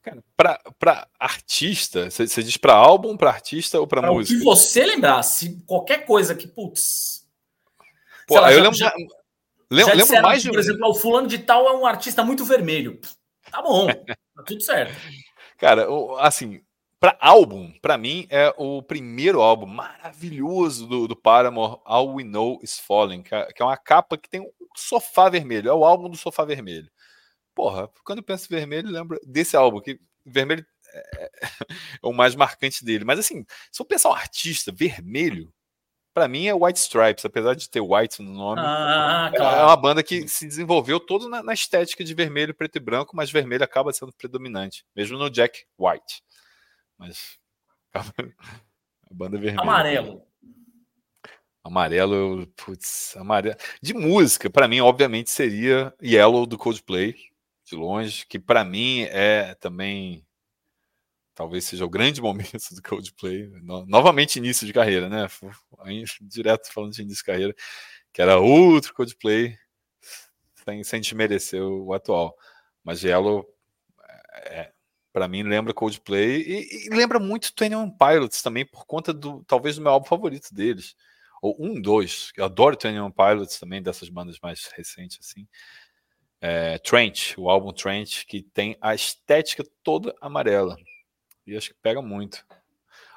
Cara, 0.02 0.24
pra, 0.36 0.60
pra 0.80 1.08
artista, 1.18 2.10
você 2.10 2.42
diz 2.42 2.56
pra 2.56 2.74
álbum, 2.74 3.16
pra 3.16 3.30
artista 3.30 3.78
ou 3.78 3.86
pra, 3.86 4.00
pra 4.00 4.12
música? 4.12 4.34
O 4.34 4.38
que 4.38 4.44
você 4.44 4.84
lembrar, 4.84 5.22
se 5.22 5.62
qualquer 5.64 6.04
coisa 6.04 6.34
que, 6.34 6.48
putz. 6.48 7.24
Pô, 8.26 8.40
lá, 8.40 8.52
eu 8.52 8.58
já, 8.58 8.62
lembro, 8.64 8.78
já, 8.78 8.94
lembro, 9.70 9.92
já 9.92 9.94
lembro 9.94 10.22
mais 10.22 10.42
de. 10.42 10.50
Por 10.50 10.58
exemplo, 10.58 10.88
o 10.88 10.94
fulano 10.94 11.28
de 11.28 11.38
tal 11.38 11.68
é 11.68 11.76
um 11.76 11.86
artista 11.86 12.24
muito 12.24 12.44
vermelho. 12.44 13.00
Tá 13.48 13.62
bom, 13.62 13.86
tá 14.34 14.42
tudo 14.44 14.60
certo. 14.60 14.92
Cara, 15.58 15.86
assim, 16.18 16.60
para 17.06 17.16
álbum, 17.20 17.72
para 17.80 17.96
mim 17.96 18.26
é 18.28 18.52
o 18.56 18.82
primeiro 18.82 19.40
álbum 19.40 19.66
maravilhoso 19.66 20.88
do, 20.88 21.06
do 21.06 21.14
Paramore, 21.14 21.80
All 21.84 22.14
We 22.14 22.24
Know 22.24 22.58
Is 22.64 22.80
Falling, 22.80 23.22
que 23.22 23.32
é, 23.32 23.46
que 23.52 23.62
é 23.62 23.64
uma 23.64 23.76
capa 23.76 24.18
que 24.18 24.28
tem 24.28 24.40
um 24.40 24.50
sofá 24.74 25.28
vermelho, 25.28 25.70
é 25.70 25.72
o 25.72 25.84
álbum 25.84 26.10
do 26.10 26.16
sofá 26.16 26.44
vermelho. 26.44 26.90
Porra, 27.54 27.88
quando 28.04 28.18
eu 28.18 28.24
penso 28.24 28.46
em 28.46 28.56
vermelho, 28.56 28.90
lembro 28.90 29.20
desse 29.24 29.56
álbum, 29.56 29.80
que 29.80 30.00
vermelho 30.24 30.66
é, 30.92 31.30
é 32.02 32.06
o 32.08 32.12
mais 32.12 32.34
marcante 32.34 32.84
dele. 32.84 33.04
Mas 33.04 33.20
assim, 33.20 33.44
se 33.70 33.80
eu 33.80 33.86
pensar 33.86 34.08
um 34.08 34.14
artista 34.14 34.72
vermelho, 34.72 35.54
para 36.12 36.26
mim 36.26 36.48
é 36.48 36.54
White 36.54 36.80
Stripes, 36.80 37.24
apesar 37.24 37.54
de 37.54 37.70
ter 37.70 37.80
White 37.80 38.20
no 38.20 38.32
nome. 38.32 38.62
Ah, 38.64 39.30
é, 39.32 39.36
claro. 39.36 39.60
É 39.60 39.64
uma 39.64 39.76
banda 39.76 40.02
que 40.02 40.26
se 40.26 40.44
desenvolveu 40.44 40.98
todo 40.98 41.28
na, 41.28 41.40
na, 41.40 41.54
estética 41.54 42.02
de 42.02 42.14
vermelho, 42.14 42.52
preto 42.52 42.76
e 42.76 42.80
branco, 42.80 43.14
mas 43.14 43.30
vermelho 43.30 43.62
acaba 43.62 43.92
sendo 43.92 44.12
predominante, 44.12 44.84
mesmo 44.96 45.16
no 45.16 45.30
Jack 45.30 45.66
White. 45.78 46.25
Mas 46.98 47.38
a 47.94 48.02
banda 49.10 49.38
vermelha. 49.38 49.62
Amarelo. 49.62 50.22
Amarelo, 51.62 52.46
putz, 52.56 53.16
amarelo. 53.16 53.56
De 53.82 53.92
música, 53.92 54.48
para 54.48 54.68
mim, 54.68 54.80
obviamente, 54.80 55.30
seria 55.30 55.92
Yellow 56.00 56.46
do 56.46 56.56
Coldplay, 56.56 57.16
de 57.64 57.74
longe, 57.74 58.24
que 58.26 58.38
para 58.38 58.64
mim 58.64 59.02
é 59.10 59.54
também 59.56 60.24
talvez 61.34 61.64
seja 61.64 61.84
o 61.84 61.90
grande 61.90 62.20
momento 62.22 62.74
do 62.74 62.82
Coldplay. 62.82 63.48
novamente 63.86 64.36
início 64.36 64.66
de 64.66 64.72
carreira, 64.72 65.08
né? 65.08 65.26
Direto 66.22 66.72
falando 66.72 66.92
de 66.92 67.02
início 67.02 67.18
de 67.18 67.24
carreira, 67.24 67.54
que 68.12 68.22
era 68.22 68.38
outro 68.38 68.94
Coldplay, 68.94 69.58
sem, 70.64 70.82
sem 70.82 71.00
desmerecer 71.00 71.62
o, 71.62 71.86
o 71.86 71.94
atual. 71.94 72.36
Mas 72.82 73.02
Yellow 73.02 73.44
é, 74.46 74.72
para 75.16 75.28
mim 75.28 75.42
lembra 75.42 75.72
Coldplay 75.72 76.42
e, 76.42 76.88
e 76.88 76.90
lembra 76.90 77.18
muito 77.18 77.54
Twenty 77.54 77.74
One 77.74 77.90
Pilots 77.96 78.42
também 78.42 78.66
por 78.66 78.84
conta 78.84 79.14
do 79.14 79.42
talvez 79.46 79.76
do 79.76 79.80
meu 79.80 79.92
álbum 79.92 80.04
favorito 80.04 80.54
deles. 80.54 80.94
Ou 81.40 81.56
um 81.58 81.80
dois. 81.80 82.32
Eu 82.36 82.44
adoro 82.44 82.76
Twenty 82.76 82.98
One 82.98 83.14
Pilots 83.14 83.58
também 83.58 83.82
dessas 83.82 84.10
bandas 84.10 84.38
mais 84.42 84.66
recentes 84.76 85.18
assim. 85.18 85.48
É, 86.38 86.76
Trent 86.80 87.32
o 87.38 87.48
álbum 87.48 87.72
Trent 87.72 88.26
que 88.26 88.42
tem 88.42 88.76
a 88.78 88.94
estética 88.94 89.64
toda 89.82 90.14
amarela. 90.20 90.76
E 91.46 91.56
acho 91.56 91.70
que 91.70 91.76
pega 91.80 92.02
muito. 92.02 92.44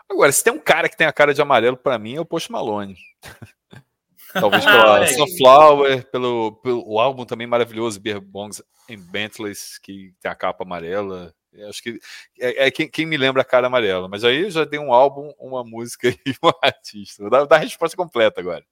Agora 0.10 0.32
se 0.32 0.42
tem 0.42 0.54
um 0.54 0.60
cara 0.60 0.88
que 0.88 0.96
tem 0.96 1.06
a 1.06 1.12
cara 1.12 1.34
de 1.34 1.42
amarelo 1.42 1.76
para 1.76 2.00
mim 2.00 2.16
é 2.16 2.22
o 2.22 2.26
Post 2.26 2.50
Malone. 2.50 2.96
Talvez 4.32 4.64
pela 4.64 5.06
Sunflower, 5.06 6.10
pelo, 6.12 6.62
pelo 6.62 6.82
o 6.88 6.98
álbum 6.98 7.26
também 7.26 7.46
maravilhoso, 7.46 8.00
Beer 8.00 8.22
Bongs 8.22 8.64
and 8.90 9.00
Bentleys, 9.12 9.78
que 9.80 10.14
tem 10.22 10.32
a 10.32 10.36
capa 10.36 10.64
amarela. 10.64 11.36
Acho 11.68 11.82
que 11.82 12.00
é, 12.40 12.68
é 12.68 12.72
quem, 12.72 12.90
quem, 12.90 13.06
me 13.06 13.18
lembra 13.18 13.42
a 13.42 13.46
cara 13.46 13.68
amarela. 13.68 14.08
Mas 14.08 14.24
aí 14.24 14.44
eu 14.44 14.52
já 14.52 14.66
dei 14.66 14.80
um 14.80 14.94
álbum, 14.94 15.34
uma 15.40 15.64
música 15.64 16.10
e 16.26 16.32
um 16.44 16.52
artista. 16.62 17.24
Vou 17.24 17.30
dar, 17.30 17.46
dar 17.46 17.56
a 17.56 17.60
resposta 17.60 17.98
completa 17.98 18.40
agora. 18.40 18.66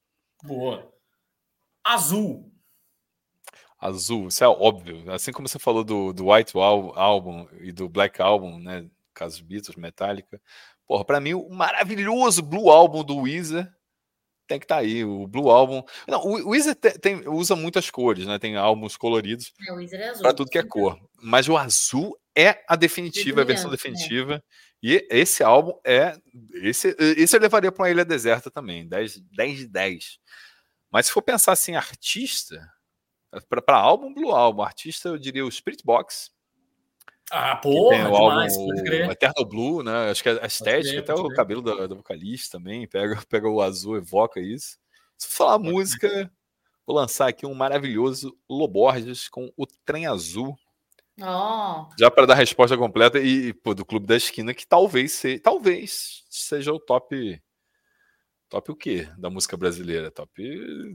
Boa. 0.44 0.92
Azul. 1.84 2.52
Azul, 3.80 4.28
isso 4.28 4.44
é 4.44 4.48
óbvio. 4.48 5.10
Assim 5.12 5.32
como 5.32 5.48
você 5.48 5.60
falou 5.60 5.84
do, 5.84 6.12
do 6.12 6.32
White 6.32 6.54
Album 6.56 7.48
e 7.60 7.72
do 7.72 7.88
Black 7.88 8.22
Album, 8.22 8.60
né? 8.60 8.88
Casos 9.14 9.40
Beatles, 9.40 9.76
Metallica. 9.76 10.42
Porra, 10.86 11.04
pra 11.04 11.20
mim, 11.20 11.34
o 11.34 11.50
maravilhoso 11.50 12.42
Blue 12.42 12.70
Album 12.70 13.04
do 13.04 13.18
Weezer 13.18 13.72
tem 14.48 14.60
que 14.60 14.66
estar 14.66 14.76
tá 14.76 14.82
aí. 14.82 15.04
O 15.04 15.28
Blue 15.28 15.52
Album. 15.52 15.84
Não, 16.08 16.22
o 16.22 16.50
Weezer 16.50 16.76
tem, 16.76 16.92
tem, 16.94 17.28
usa 17.28 17.56
muitas 17.56 17.90
cores, 17.90 18.26
né? 18.26 18.40
Tem 18.40 18.56
álbuns 18.56 18.96
coloridos. 18.96 19.54
É, 19.68 19.74
o 19.74 19.76
Weezer 19.76 20.00
é 20.00 20.10
azul. 20.10 20.22
Pra 20.22 20.34
tudo 20.34 20.50
que 20.50 20.58
é 20.58 20.64
cor. 20.64 20.98
Mas 21.22 21.50
o 21.50 21.58
azul 21.58 22.18
é 22.38 22.64
a 22.68 22.76
definitiva, 22.76 23.42
a 23.42 23.44
versão 23.46 23.72
definitiva. 23.72 24.36
É. 24.36 24.42
E 24.84 25.08
esse 25.10 25.44
álbum 25.44 25.74
é. 25.84 26.16
Esse, 26.54 26.96
esse 27.00 27.36
eu 27.36 27.42
levaria 27.42 27.72
para 27.72 27.84
uma 27.84 27.90
ilha 27.90 28.06
deserta 28.06 28.52
também. 28.52 28.88
10, 28.88 29.20
10 29.36 29.58
de 29.58 29.68
10. 29.68 30.20
Mas 30.92 31.08
se 31.08 31.12
for 31.12 31.24
pensar 31.24 31.54
assim, 31.54 31.76
artista. 31.76 32.62
Para 33.50 33.78
álbum, 33.78 34.14
Blue 34.14 34.32
Album. 34.32 34.62
Artista, 34.62 35.10
eu 35.10 35.18
diria 35.18 35.44
o 35.44 35.52
Spirit 35.52 35.84
Box. 35.84 36.32
Ah, 37.30 37.58
porra, 37.58 37.98
tem 37.98 38.06
o 38.06 38.12
demais, 38.12 38.56
álbum, 38.56 38.72
o 38.72 39.12
Eternal 39.12 39.46
Blue, 39.46 39.84
né? 39.84 40.12
Acho 40.12 40.24
que 40.24 40.30
a 40.30 40.46
estética, 40.46 41.00
até 41.00 41.14
o 41.14 41.28
cabelo 41.30 41.62
da, 41.62 41.88
da, 41.88 41.96
vocalista 41.96 42.58
também, 42.58 42.88
pega, 42.88 43.20
pega 43.28 43.50
o 43.50 43.62
azul, 43.62 43.98
evoca 43.98 44.40
isso. 44.40 44.78
Se 45.18 45.28
for 45.28 45.38
falar 45.38 45.60
música, 45.60 46.32
vou 46.86 46.96
lançar 46.96 47.28
aqui 47.28 47.46
um 47.46 47.54
maravilhoso 47.54 48.38
Loborges 48.50 49.28
com 49.28 49.52
o 49.58 49.66
Trem 49.84 50.06
Azul. 50.06 50.58
Oh. 51.22 51.90
Já 52.00 52.12
para 52.12 52.28
dar 52.28 52.34
a 52.34 52.38
resposta 52.38 52.78
completa 52.78 53.20
e 53.20 53.54
pô, 53.54 53.74
do 53.74 53.86
Clube 53.86 54.06
da 54.06 54.16
Esquina, 54.16 54.54
que 54.54 54.68
talvez, 54.68 55.14
se, 55.14 55.40
talvez 55.40 56.24
seja 56.30 56.72
o 56.72 56.80
top. 56.80 57.42
Top 58.50 58.72
o 58.72 58.76
quê? 58.76 59.08
Da 59.18 59.30
música 59.30 59.58
brasileira? 59.58 60.12
Top 60.12 60.32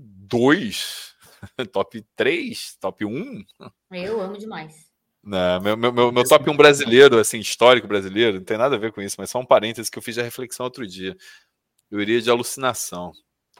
2? 0.01 1.15
top 1.73 2.07
3? 2.17 2.77
Top 2.81 3.05
1? 3.05 3.45
Eu 3.93 4.21
amo 4.21 4.39
demais. 4.39 4.91
Não, 5.23 5.61
meu, 5.61 5.77
meu, 5.77 5.93
meu, 5.93 6.13
meu 6.13 6.25
top 6.25 6.49
1 6.49 6.57
brasileiro, 6.57 7.19
assim, 7.19 7.39
histórico 7.39 7.87
brasileiro, 7.87 8.39
não 8.39 8.45
tem 8.45 8.57
nada 8.57 8.75
a 8.75 8.79
ver 8.79 8.93
com 8.93 9.01
isso, 9.01 9.17
mas 9.19 9.31
só 9.31 9.39
um 9.39 9.47
parênteses 9.47 9.89
que 9.89 9.99
eu 9.99 10.03
fiz 10.03 10.19
a 10.19 10.23
reflexão 10.23 10.65
outro 10.65 10.87
dia. 10.87 11.17
Eu 11.91 12.01
iria 12.01 12.21
de 12.21 12.31
alucinação 12.31 13.13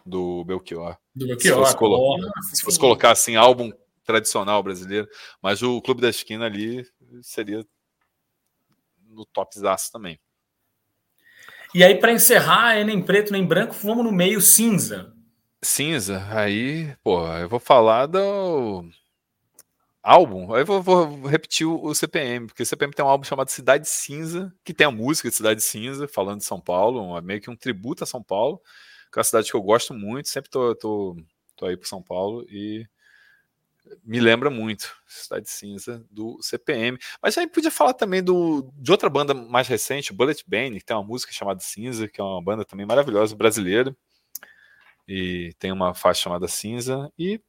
do 0.05 0.45
Belchior. 0.45 0.97
Do 1.15 1.27
Belchior, 1.27 1.59
se 1.59 1.61
fosse, 1.61 1.77
colo 1.77 2.17
Nossa, 2.19 2.55
se 2.57 2.63
fosse 2.63 2.79
colocar 2.79 3.11
assim, 3.11 3.37
álbum 3.37 3.71
tradicional 4.05 4.63
brasileiro, 4.63 5.09
mas 5.43 5.63
o 5.63 5.81
Clube 5.81 6.01
da 6.01 6.09
Esquina 6.09 6.47
ali 6.47 6.87
seria 7.23 7.65
no 9.09 9.25
top 9.27 9.59
zaço 9.59 9.93
também. 9.93 10.19
E 11.75 11.83
aí, 11.83 11.99
para 11.99 12.13
encerrar, 12.13 12.75
é 12.75 12.85
nem 12.85 13.03
preto 13.03 13.33
nem 13.33 13.47
branco, 13.47 13.75
vamos 13.75 14.05
no 14.05 14.13
meio 14.13 14.41
cinza. 14.41 15.15
Cinza, 15.63 16.27
aí, 16.31 16.95
pô, 17.03 17.27
eu 17.29 17.49
vou 17.49 17.61
falar 17.61 18.07
do 18.07 18.85
álbum, 20.03 20.53
aí 20.53 20.63
eu 20.63 20.67
vou, 20.67 20.83
vou, 20.83 21.27
repetir 21.27 21.67
o, 21.67 21.95
CPM, 21.95 22.49
porque 22.49 22.63
o 22.63 22.67
CPM 22.67 22.93
tem 22.93 23.05
um 23.05 23.09
álbum 23.09 23.25
chamado 23.25 23.49
Cidade 23.49 23.89
Cinza, 23.89 24.53
que 24.65 24.75
tem 24.75 24.87
a 24.87 24.91
música 24.91 25.29
de 25.29 25.35
Cidade 25.37 25.63
Cinza, 25.63 26.09
falando 26.09 26.39
de 26.39 26.45
São 26.45 26.61
Paulo, 26.61 27.21
meio 27.23 27.41
que 27.41 27.49
um 27.49 27.57
tributo 27.57 28.03
a 28.03 28.07
São 28.07 28.23
Paulo, 28.23 28.61
que 29.13 29.19
é 29.19 29.21
uma 29.21 29.25
cidade 29.25 29.51
que 29.51 29.57
eu 29.57 29.63
gosto 29.63 29.95
muito, 29.95 30.29
sempre 30.29 30.51
tô, 30.51 30.75
tô, 30.75 31.17
tô 31.57 31.67
aí 31.67 31.77
pro 31.77 31.89
São 31.89 32.03
Paulo 32.03 32.45
e 32.51 32.85
me 34.05 34.21
lembra 34.21 34.51
muito 34.51 34.95
Cidade 35.07 35.49
Cinza 35.51 36.05
do 36.11 36.39
CPM. 36.43 36.99
Mas 37.23 37.37
aí 37.37 37.47
podia 37.47 37.71
falar 37.71 37.95
também 37.95 38.23
do, 38.23 38.73
de 38.77 38.91
outra 38.91 39.09
banda 39.09 39.35
mais 39.35 39.69
recente, 39.69 40.13
Bullet 40.13 40.45
Bane, 40.47 40.79
que 40.79 40.85
tem 40.85 40.97
uma 40.97 41.05
música 41.05 41.33
chamada 41.33 41.61
Cinza, 41.61 42.09
que 42.09 42.21
é 42.21 42.25
uma 42.25 42.43
banda 42.43 42.65
também 42.65 42.87
maravilhosa, 42.87 43.35
brasileira, 43.37 43.97
e 45.07 45.55
tem 45.59 45.73
uma 45.73 45.95
faixa 45.95 46.23
chamada 46.23 46.49
Cinza, 46.49 47.13
e 47.19 47.41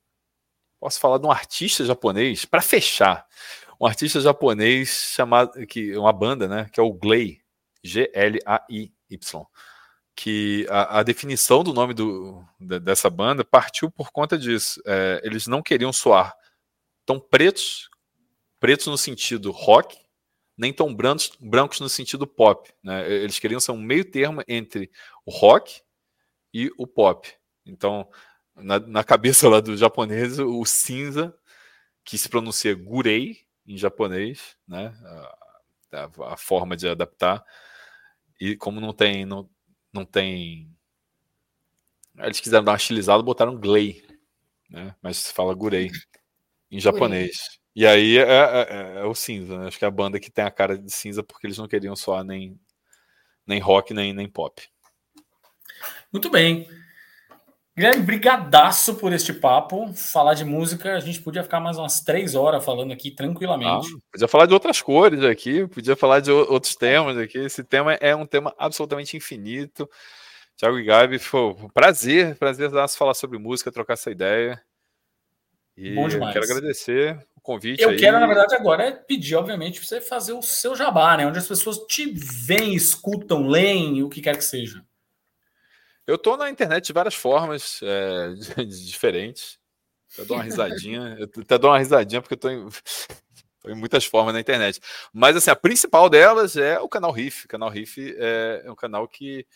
posso 0.80 0.99
falar 0.99 1.18
de 1.18 1.26
um 1.26 1.31
artista 1.31 1.85
japonês, 1.85 2.45
para 2.45 2.61
fechar, 2.61 3.26
um 3.80 3.85
artista 3.85 4.19
japonês 4.19 5.11
chamado, 5.15 5.65
que 5.68 5.95
uma 5.97 6.11
banda, 6.11 6.47
né, 6.47 6.69
que 6.72 6.80
é 6.80 6.84
o 6.84 6.93
Glay, 6.93 7.39
G-L-A-I-Y, 7.84 9.45
que 10.15 10.68
a, 10.69 10.99
a, 10.99 11.03
definição 11.03 11.64
do 11.64 11.73
nome 11.73 11.94
do, 11.94 12.44
dessa 12.60 13.10
banda 13.10 13.44
partiu 13.44 13.90
por 13.90 14.11
conta 14.11 14.38
disso. 14.38 14.81
É, 14.85 15.22
eles 15.23 15.48
não 15.48 15.61
queriam 15.61 15.91
soar 15.91 16.35
tão 17.06 17.19
pretos, 17.19 17.90
pretos 18.60 18.88
no 18.88 18.98
sentido 18.98 19.52
rock, 19.52 19.98
nem 20.57 20.72
tão 20.72 20.94
brancos, 20.94 21.31
brancos 21.40 21.80
no 21.80 21.90
sentido 21.90 22.27
pop. 22.27 22.72
Né? 22.84 23.11
Eles 23.11 23.40
queriam 23.40 23.60
ser 23.60 23.72
um 23.72 23.81
meio 23.81 24.06
termo 24.06 24.44
entre 24.48 24.91
o 25.26 25.31
rock 25.31 25.81
e 26.53 26.72
o 26.77 26.85
pop. 26.85 27.27
Então, 27.65 28.07
na, 28.56 28.80
na 28.80 29.03
cabeça 29.03 29.49
lá 29.49 29.60
do 29.60 29.76
japonês, 29.76 30.38
o 30.40 30.64
cinza, 30.65 31.35
que 32.03 32.18
se 32.18 32.30
pronuncia 32.30 32.76
gurei 32.76 33.40
em 33.65 33.77
japonês, 33.77 34.56
né? 34.68 34.94
A, 35.03 35.38
a, 35.94 36.34
a, 36.34 36.38
forma 36.38 36.76
de 36.76 36.88
adaptar. 36.88 37.44
E 38.40 38.56
como 38.57 38.81
não 38.81 38.94
tem, 38.94 39.26
não, 39.26 39.49
não 39.94 40.06
tem. 40.06 40.70
Eles 42.18 42.40
quiseram 42.40 42.64
dar 42.64 42.72
uma 42.72 42.78
estilizada, 42.78 43.22
botaram 43.24 43.56
glei, 43.56 44.03
né? 44.70 44.95
Mas 45.02 45.18
se 45.18 45.34
fala 45.34 45.53
gurei 45.53 45.91
em 46.72 46.80
japonês. 46.80 47.60
E 47.76 47.86
aí 47.86 48.18
é, 48.18 48.22
é, 48.22 48.68
é, 48.70 48.99
é, 48.99 49.06
o 49.06 49.15
cinza, 49.15 49.57
né? 49.57 49.68
Acho 49.68 49.80
que 49.80 49.86
é 49.86 49.88
a 49.88 49.91
banda 49.91 50.20
que 50.20 50.32
tem 50.32 50.44
a 50.44 50.52
cara 50.52 50.78
de 50.78 50.91
cinza 50.91 51.24
porque 51.24 51.48
eles 51.48 51.57
não 51.57 51.68
queriam 51.68 51.95
soar 51.95 52.24
nem, 52.24 52.60
nem 53.48 53.60
rock 53.60 53.94
nem, 53.94 54.14
nem 54.14 54.28
pop. 54.28 54.61
Muito 56.11 56.30
bem. 56.30 56.68
Guilherme, 57.75 58.03
brigadaço 58.03 58.95
por 58.95 59.11
este 59.13 59.33
papo. 59.33 59.91
Falar 59.93 60.35
de 60.35 60.45
música, 60.45 60.95
a 60.95 60.99
gente 60.99 61.19
podia 61.19 61.41
ficar 61.41 61.59
mais 61.59 61.75
umas 61.77 62.01
três 62.01 62.35
horas 62.35 62.63
falando 62.63 62.93
aqui 62.93 63.09
tranquilamente. 63.09 63.87
Ah, 63.87 63.99
podia 64.11 64.27
falar 64.27 64.45
de 64.45 64.53
outras 64.53 64.79
cores 64.79 65.23
aqui, 65.23 65.67
podia 65.67 65.95
falar 65.95 66.19
de 66.19 66.31
outros 66.31 66.75
temas 66.75 67.17
aqui. 67.17 67.39
Esse 67.39 67.63
tema 67.63 67.93
é 67.95 68.15
um 68.15 68.27
tema 68.27 68.53
absolutamente 68.59 69.17
infinito. 69.17 69.89
Tiago 70.55 70.77
e 70.77 70.83
Gabi, 70.83 71.17
foi 71.17 71.41
um 71.41 71.69
prazer, 71.69 72.35
prazer 72.37 72.69
falar 72.95 73.15
sobre 73.15 73.39
música, 73.39 73.71
trocar 73.71 73.93
essa 73.93 74.11
ideia. 74.11 74.61
E 75.75 75.95
Bom 75.95 76.07
demais. 76.07 76.31
quero 76.31 76.45
agradecer 76.45 77.17
o 77.35 77.41
convite. 77.41 77.81
Eu 77.81 77.89
aí. 77.89 77.97
quero, 77.97 78.19
na 78.19 78.27
verdade, 78.27 78.53
agora 78.53 78.83
é 78.83 78.91
pedir, 78.91 79.35
obviamente, 79.35 79.79
para 79.79 79.89
você 79.89 79.99
fazer 79.99 80.33
o 80.33 80.43
seu 80.43 80.75
jabá, 80.75 81.17
né? 81.17 81.25
Onde 81.25 81.39
as 81.39 81.47
pessoas 81.47 81.79
te 81.87 82.05
veem, 82.05 82.75
escutam, 82.75 83.47
leem, 83.47 84.03
o 84.03 84.09
que 84.09 84.21
quer 84.21 84.37
que 84.37 84.45
seja. 84.45 84.85
Eu 86.05 86.17
tô 86.17 86.35
na 86.35 86.49
internet 86.49 86.85
de 86.85 86.93
várias 86.93 87.15
formas 87.15 87.80
é, 87.84 88.63
diferentes. 88.63 89.59
Eu 90.17 90.25
dou 90.25 90.38
uma 90.38 90.43
risadinha, 90.43 91.17
eu 91.19 91.41
até 91.41 91.57
dou 91.57 91.71
uma 91.71 91.80
risadinha 91.80 92.21
porque 92.21 92.35
eu 92.35 92.39
tô 92.39 92.49
em, 92.49 92.67
tô 93.61 93.69
em, 93.69 93.75
muitas 93.75 94.05
formas 94.05 94.34
na 94.34 94.39
internet. 94.39 94.80
Mas 95.11 95.35
assim, 95.35 95.49
a 95.49 95.55
principal 95.55 96.09
delas 96.09 96.55
é 96.55 96.80
o 96.80 96.89
canal 96.89 97.11
Riff. 97.11 97.45
O 97.45 97.47
canal 97.47 97.69
Riff 97.69 98.15
é, 98.17 98.63
é 98.65 98.71
um 98.71 98.75
canal 98.75 99.07
que 99.07 99.47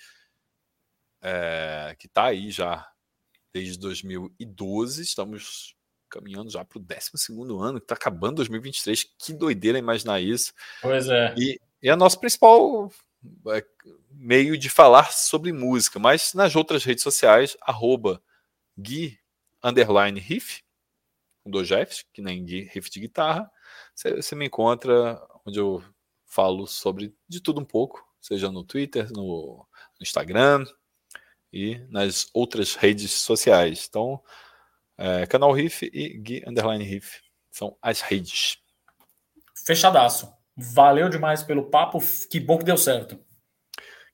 é, 1.21 1.95
que 1.99 2.07
tá 2.07 2.25
aí 2.25 2.49
já 2.49 2.87
desde 3.53 3.77
2012. 3.79 5.03
Estamos 5.03 5.75
caminhando 6.09 6.49
já 6.49 6.63
para 6.63 6.79
o 6.79 6.81
12 6.81 7.61
ano, 7.61 7.79
que 7.79 7.85
está 7.85 7.95
acabando 7.95 8.37
2023. 8.37 9.03
Que 9.17 9.33
doideira 9.33 9.77
imaginar 9.77 10.19
isso. 10.19 10.53
Pois 10.81 11.07
é. 11.07 11.35
E, 11.37 11.59
e 11.83 11.89
a 11.89 11.95
nossa 11.95 12.19
principal 12.19 12.89
é, 12.89 13.06
meio 14.11 14.57
de 14.57 14.69
falar 14.69 15.11
sobre 15.11 15.51
música, 15.51 15.99
mas 15.99 16.33
nas 16.33 16.55
outras 16.55 16.83
redes 16.83 17.03
sociais, 17.03 17.55
arroba 17.61 18.21
Gui 18.77 19.19
underline 19.63 20.19
riff, 20.19 20.63
com 21.43 21.49
dois 21.49 21.69
Fs, 21.69 22.05
que 22.13 22.21
nem 22.21 22.43
riff 22.45 22.89
de 22.89 22.99
guitarra, 22.99 23.49
você 23.95 24.35
me 24.35 24.45
encontra 24.45 25.19
onde 25.45 25.59
eu 25.59 25.83
falo 26.25 26.67
sobre 26.67 27.15
de 27.27 27.41
tudo 27.41 27.61
um 27.61 27.65
pouco, 27.65 28.05
seja 28.19 28.51
no 28.51 28.63
Twitter, 28.63 29.11
no, 29.11 29.65
no 29.99 30.03
Instagram 30.03 30.65
e 31.51 31.77
nas 31.89 32.29
outras 32.33 32.75
redes 32.75 33.11
sociais. 33.11 33.87
Então, 33.89 34.21
é, 34.97 35.25
canal 35.25 35.51
Riff 35.51 35.89
e 35.93 36.17
Gui 36.17 36.43
underline 36.45 36.83
Riff 36.83 37.21
são 37.49 37.77
as 37.81 38.01
redes. 38.01 38.57
Fechadaço. 39.65 40.36
Valeu 40.57 41.07
demais 41.07 41.43
pelo 41.43 41.69
papo. 41.69 41.99
Que 42.29 42.39
bom 42.39 42.57
que 42.57 42.65
deu 42.65 42.77
certo. 42.77 43.19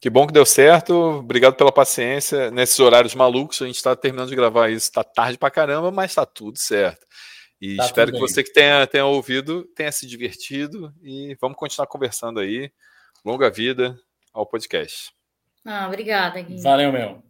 Que 0.02 0.10
bom 0.10 0.28
que 0.28 0.34
deu 0.34 0.45
certo. 0.45 0.94
Obrigado 0.94 1.56
pela 1.56 1.72
paciência. 1.72 2.52
Nesses 2.52 2.78
horários 2.78 3.15
malucos, 3.15 3.61
a 3.61 3.65
gente 3.65 3.78
está 3.78 3.95
terminando 3.95 4.28
de 4.28 4.36
gravar 4.36 4.70
isso. 4.70 4.88
Está 4.88 5.02
tarde 5.02 5.38
pra 5.38 5.49
caramba, 5.49 5.91
mas 5.91 6.11
está 6.11 6.26
tudo 6.26 6.60
certo. 6.60 7.07
E 7.61 7.78
tá 7.78 7.86
espero 7.86 8.11
que 8.11 8.20
você 8.20 8.44
que 8.44 8.52
tenha, 8.52 8.86
tenha 8.86 9.06
ouvido 9.06 9.64
tenha 9.74 9.91
se 9.94 10.06
divertido. 10.06 10.94
E 11.02 11.38
vamos 11.40 11.57
continuar 11.57 11.88
conversando 11.88 12.41
aí. 12.41 12.70
Longa 13.24 13.49
vida 13.49 13.98
ao 14.34 14.45
podcast. 14.45 15.14
Ah, 15.65 15.88
obrigada, 15.88 16.41
Gui. 16.41 16.61
Valeu, 16.61 16.91
meu. 16.91 17.24